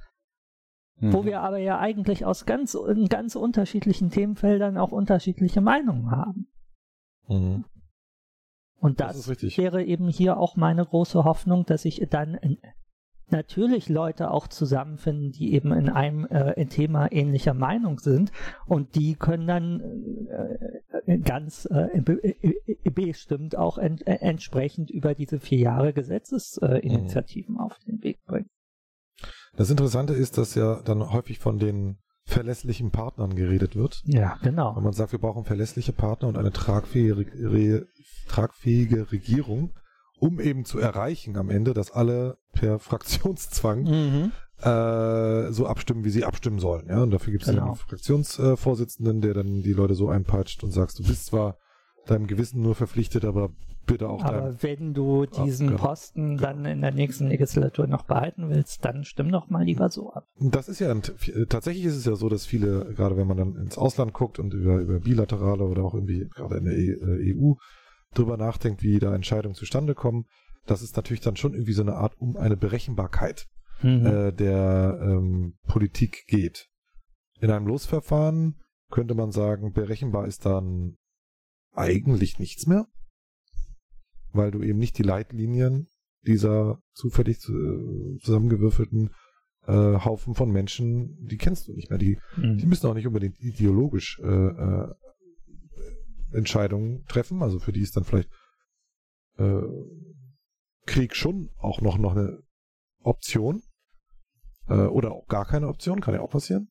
mhm. 1.01 1.13
wo 1.13 1.25
wir 1.25 1.41
aber 1.41 1.59
ja 1.59 1.79
eigentlich 1.79 2.25
aus 2.25 2.47
ganz, 2.47 2.75
in 2.75 3.09
ganz 3.09 3.37
unterschiedlichen 3.37 4.11
Themenfeldern 4.11 4.77
auch 4.77 4.93
unterschiedliche 4.93 5.61
Meinungen 5.61 6.11
haben. 6.11 6.49
Mhm. 7.29 7.65
Und 8.81 9.01
das, 9.01 9.27
das 9.27 9.59
wäre 9.59 9.85
eben 9.85 10.09
hier 10.09 10.39
auch 10.39 10.57
meine 10.57 10.85
große 10.85 11.25
Hoffnung, 11.25 11.67
dass 11.67 11.85
ich 11.85 12.07
dann 12.11 12.39
natürlich 13.31 13.89
Leute 13.89 14.31
auch 14.31 14.47
zusammenfinden, 14.49 15.33
die 15.33 15.53
eben 15.53 15.73
in 15.73 15.89
einem 15.89 16.27
äh, 16.27 16.65
Thema 16.67 17.11
ähnlicher 17.11 17.55
Meinung 17.55 17.99
sind 17.99 18.33
und 18.67 18.95
die 18.95 19.15
können 19.17 19.47
dann 19.47 19.81
äh, 20.29 21.13
äh 21.13 21.19
ganz 21.19 21.67
äh, 21.67 22.01
bestimmt 22.91 23.57
auch 23.57 23.79
ent 23.79 24.07
äh, 24.07 24.19
entsprechend 24.21 24.91
über 24.91 25.15
diese 25.15 25.41
vier 25.41 25.59
Jahre 25.59 25.93
Gesetzesinitiativen 25.93 27.55
mhm. 27.57 27.61
auf 27.61 27.79
den 27.81 28.03
Weg 28.03 28.25
bringen. 28.25 28.49
Das 29.59 29.71
Interessante 29.71 30.15
ist, 30.15 30.39
dass 30.39 30.55
ja 30.55 30.81
dann 30.85 31.13
häufig 31.13 31.41
von 31.41 31.59
den 31.59 31.99
verlässlichen 32.23 32.93
Partnern 32.93 33.35
geredet 33.35 33.75
wird. 33.75 34.03
Ja, 34.05 34.39
genau. 34.41 34.77
Wenn 34.77 34.85
man 34.85 34.93
sagt, 34.93 35.11
wir 35.11 35.19
brauchen 35.19 35.45
verlässliche 35.45 35.93
Partner 35.93 36.29
und 36.29 36.39
eine 36.39 36.53
tragfähige, 36.53 37.89
tragfähige 38.29 39.11
Regierung, 39.11 39.73
um 40.21 40.39
eben 40.39 40.65
zu 40.65 40.79
erreichen 40.79 41.37
am 41.37 41.51
Ende, 41.51 41.75
dass 41.75 41.91
alle 41.91 42.39
per 42.53 42.79
Fraktionszwang 42.79 43.83
mhm. 43.83 44.33
äh, 44.63 45.51
so 45.51 45.67
abstimmen, 45.67 46.05
wie 46.05 46.11
sie 46.11 46.25
abstimmen 46.25 46.61
sollen. 46.61 46.87
Ja, 46.89 47.03
und 47.03 47.11
dafür 47.11 47.33
gibt 47.33 47.43
es 47.43 47.51
genau. 47.51 47.67
einen 47.67 47.75
Fraktionsvorsitzenden, 47.75 49.21
der 49.23 49.35
dann 49.35 49.63
die 49.63 49.73
Leute 49.73 49.97
so 49.97 50.09
einpeitscht 50.09 50.63
und 50.63 50.71
sagst, 50.71 51.01
du 51.01 51.03
bist 51.03 51.27
zwar 51.27 51.57
deinem 52.11 52.27
Gewissen 52.27 52.63
nur 52.63 52.75
verpflichtet, 52.75 53.25
aber 53.25 53.51
bitte 53.87 54.09
auch 54.09 54.23
Aber 54.23 54.51
dein, 54.53 54.63
wenn 54.63 54.95
du 54.95 55.27
diesen 55.27 55.69
genau. 55.69 55.81
Posten 55.81 56.37
dann 56.37 56.65
in 56.65 56.81
der 56.81 56.93
nächsten 56.93 57.29
Legislatur 57.29 57.87
noch 57.87 58.05
behalten 58.05 58.49
willst, 58.49 58.85
dann 58.85 59.05
stimm 59.05 59.31
doch 59.31 59.49
mal 59.49 59.65
lieber 59.65 59.89
so 59.89 60.13
ab. 60.13 60.29
Das 60.39 60.69
ist 60.69 60.79
ja, 60.79 60.91
ein, 60.91 61.03
tatsächlich 61.49 61.85
ist 61.85 61.97
es 61.97 62.05
ja 62.05 62.15
so, 62.15 62.29
dass 62.29 62.47
viele, 62.47 62.93
gerade 62.95 63.17
wenn 63.17 63.27
man 63.27 63.37
dann 63.37 63.57
ins 63.57 63.79
Ausland 63.79 64.13
guckt 64.13 64.39
und 64.39 64.55
über, 64.55 64.77
über 64.77 65.01
bilaterale 65.01 65.65
oder 65.65 65.83
auch 65.85 65.95
irgendwie 65.95 66.29
gerade 66.35 66.59
in 66.59 66.65
der 66.65 66.75
EU 66.75 67.53
e 67.53 67.55
drüber 68.15 68.37
nachdenkt, 68.37 68.83
wie 68.83 68.99
da 68.99 69.15
Entscheidungen 69.15 69.55
zustande 69.55 69.95
kommen, 69.95 70.27
dass 70.67 70.83
es 70.83 70.95
natürlich 70.95 71.21
dann 71.21 71.37
schon 71.37 71.55
irgendwie 71.55 71.73
so 71.73 71.83
eine 71.83 71.95
Art 71.95 72.15
um 72.19 72.37
eine 72.37 72.57
Berechenbarkeit 72.57 73.47
mhm. 73.83 74.07
äh, 74.07 74.33
der 74.33 74.99
ähm, 75.03 75.55
Politik 75.67 76.25
geht. 76.27 76.69
In 77.41 77.51
einem 77.51 77.67
Losverfahren 77.67 78.57
könnte 78.91 79.15
man 79.15 79.31
sagen, 79.31 79.73
berechenbar 79.73 80.27
ist 80.27 80.47
dann 80.47 80.97
eigentlich 81.79 82.39
nichts 82.39 82.67
mehr, 82.67 82.87
weil 84.33 84.51
du 84.51 84.63
eben 84.63 84.79
nicht 84.79 84.99
die 84.99 85.03
Leitlinien 85.03 85.89
dieser 86.23 86.83
zufällig 86.93 87.41
zusammengewürfelten 87.41 89.11
äh, 89.67 89.73
Haufen 89.73 90.35
von 90.35 90.51
Menschen, 90.51 91.17
die 91.27 91.37
kennst 91.37 91.69
du 91.69 91.73
nicht 91.73 91.91
mehr. 91.91 91.99
Die, 91.99 92.19
mhm. 92.37 92.59
die 92.59 92.67
müssen 92.67 92.87
auch 92.87 92.95
nicht 92.95 93.07
unbedingt 93.07 93.39
ideologisch 93.39 94.19
äh, 94.23 94.27
äh, 94.27 94.95
Entscheidungen 96.33 97.05
treffen. 97.07 97.43
Also 97.43 97.59
für 97.59 97.73
die 97.73 97.83
ist 97.83 97.97
dann 97.97 98.05
vielleicht 98.05 98.31
äh, 99.37 99.63
Krieg 100.87 101.15
schon 101.15 101.51
auch 101.59 101.81
noch, 101.81 101.99
noch 101.99 102.17
eine 102.17 102.43
Option. 103.01 103.63
Äh, 104.69 104.87
oder 104.87 105.13
auch 105.13 105.27
gar 105.27 105.47
keine 105.47 105.69
Option, 105.69 106.01
kann 106.01 106.15
ja 106.15 106.21
auch 106.21 106.31
passieren. 106.31 106.71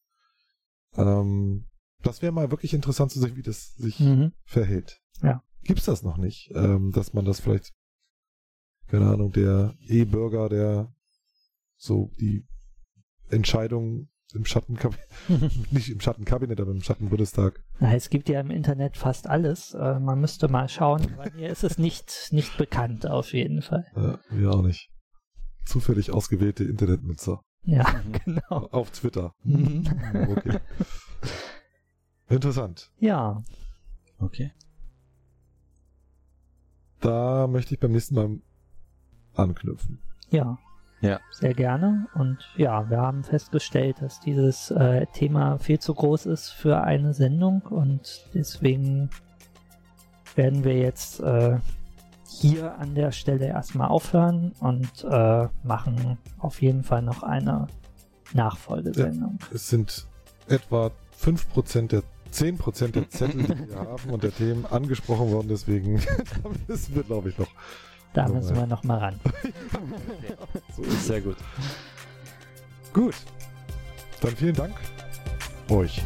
Ähm, 0.96 1.68
das 2.04 2.22
wäre 2.22 2.32
mal 2.32 2.52
wirklich 2.52 2.74
interessant 2.74 3.12
zu 3.12 3.20
sehen, 3.20 3.36
wie 3.36 3.42
das 3.42 3.74
sich 3.76 4.00
mhm. 4.00 4.34
verhält. 4.46 5.02
Ja. 5.22 5.44
Gibt's 5.64 5.86
das 5.86 6.04
noch 6.04 6.18
nicht, 6.18 6.52
ähm, 6.56 6.92
dass 6.92 7.14
man 7.14 7.26
das 7.26 7.40
vielleicht, 7.40 7.74
keine 8.88 9.08
Ahnung, 9.08 9.32
der 9.32 9.76
E-Bürger, 9.88 10.50
der 10.50 10.94
so 11.76 12.12
die 12.20 12.46
Entscheidung 13.30 14.10
im 14.34 14.46
Schattenkabinett, 14.46 15.08
nicht 15.72 15.90
im 15.90 16.00
Schattenkabinett, 16.00 16.60
aber 16.60 16.72
im 16.72 16.82
Schattenbundestag. 16.82 17.62
Na, 17.80 17.94
es 17.94 18.10
gibt 18.10 18.30
ja 18.30 18.40
im 18.40 18.52
Internet 18.52 18.98
fast 18.98 19.28
alles. 19.28 19.74
Äh, 19.74 20.00
man 20.00 20.20
müsste 20.20 20.48
mal 20.48 20.70
schauen, 20.70 21.14
weil 21.18 21.32
mir 21.32 21.50
ist 21.50 21.64
es 21.64 21.78
nicht, 21.78 22.30
nicht 22.32 22.58
bekannt 22.58 23.08
auf 23.08 23.34
jeden 23.34 23.62
Fall. 23.62 23.86
Ja, 23.96 24.20
mir 24.30 24.52
auch 24.52 24.62
nicht. 24.62 24.90
Zufällig 25.66 26.12
ausgewählte 26.12 26.64
Internetnutzer. 26.64 27.42
Ja, 27.64 27.86
genau. 28.26 28.68
Auf 28.72 28.92
Twitter. 28.92 29.34
Mhm. 29.44 29.86
okay. 30.30 30.60
Interessant. 32.30 32.92
Ja. 33.00 33.44
Okay. 34.20 34.52
Da 37.00 37.48
möchte 37.48 37.74
ich 37.74 37.80
beim 37.80 37.92
nächsten 37.92 38.16
Mal 38.16 38.40
anknüpfen. 39.36 40.00
Ja. 40.30 40.58
Ja. 41.00 41.20
Sehr 41.32 41.54
gerne. 41.54 42.08
Und 42.16 42.40
ja, 42.56 42.90
wir 42.90 42.98
haben 42.98 43.24
festgestellt, 43.24 43.98
dass 44.02 44.20
dieses 44.20 44.72
äh, 44.72 45.06
Thema 45.14 45.60
viel 45.60 45.80
zu 45.80 45.94
groß 45.94 46.26
ist 46.26 46.50
für 46.50 46.82
eine 46.82 47.14
Sendung 47.14 47.62
und 47.62 48.26
deswegen 48.34 49.12
werden 50.36 50.64
wir 50.64 50.76
jetzt 50.76 51.20
äh, 51.20 51.60
hier 52.28 52.78
an 52.80 52.96
der 52.96 53.12
Stelle 53.12 53.46
erstmal 53.46 53.90
aufhören 53.90 54.54
und 54.60 55.04
äh, 55.04 55.48
machen 55.64 56.18
auf 56.40 56.62
jeden 56.62 56.84
Fall 56.84 57.04
noch 57.04 57.22
eine 57.22 57.68
Nachfolgesendung. 58.34 59.38
Ja, 59.40 59.48
es 59.54 59.70
sind 59.70 60.08
etwa 60.48 60.92
5% 61.22 61.88
der 61.88 62.04
10% 62.28 62.92
der 62.92 63.10
Zettel, 63.10 63.44
die 63.44 63.70
wir 63.70 63.76
haben 63.78 64.10
und 64.10 64.24
der 64.24 64.34
Themen 64.34 64.66
angesprochen 64.66 65.32
worden, 65.32 65.48
deswegen 65.50 66.02
das 66.68 66.94
wird, 66.94 67.08
glaube 67.08 67.30
ich, 67.30 67.38
noch 67.38 67.48
da 68.14 68.28
müssen 68.28 68.56
wir 68.56 68.66
noch 68.66 68.84
mal 68.84 68.98
ran. 68.98 69.20
so 70.76 70.82
ist 70.82 71.06
sehr 71.06 71.22
gut. 71.22 71.38
Gut. 72.92 73.14
Dann 74.22 74.36
vielen 74.36 74.56
Dank 74.56 74.74
euch. 75.70 76.02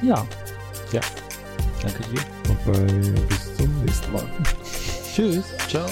Ja. 0.00 0.24
Ja. 0.92 1.00
Danke 1.82 2.02
dir. 2.04 2.20
Und 2.48 2.64
bei, 2.64 3.26
bis 3.26 3.56
zum 3.56 3.84
nächsten 3.84 4.12
Mal. 4.12 4.26
Tschüss. 5.12 5.44
Ciao. 5.68 5.88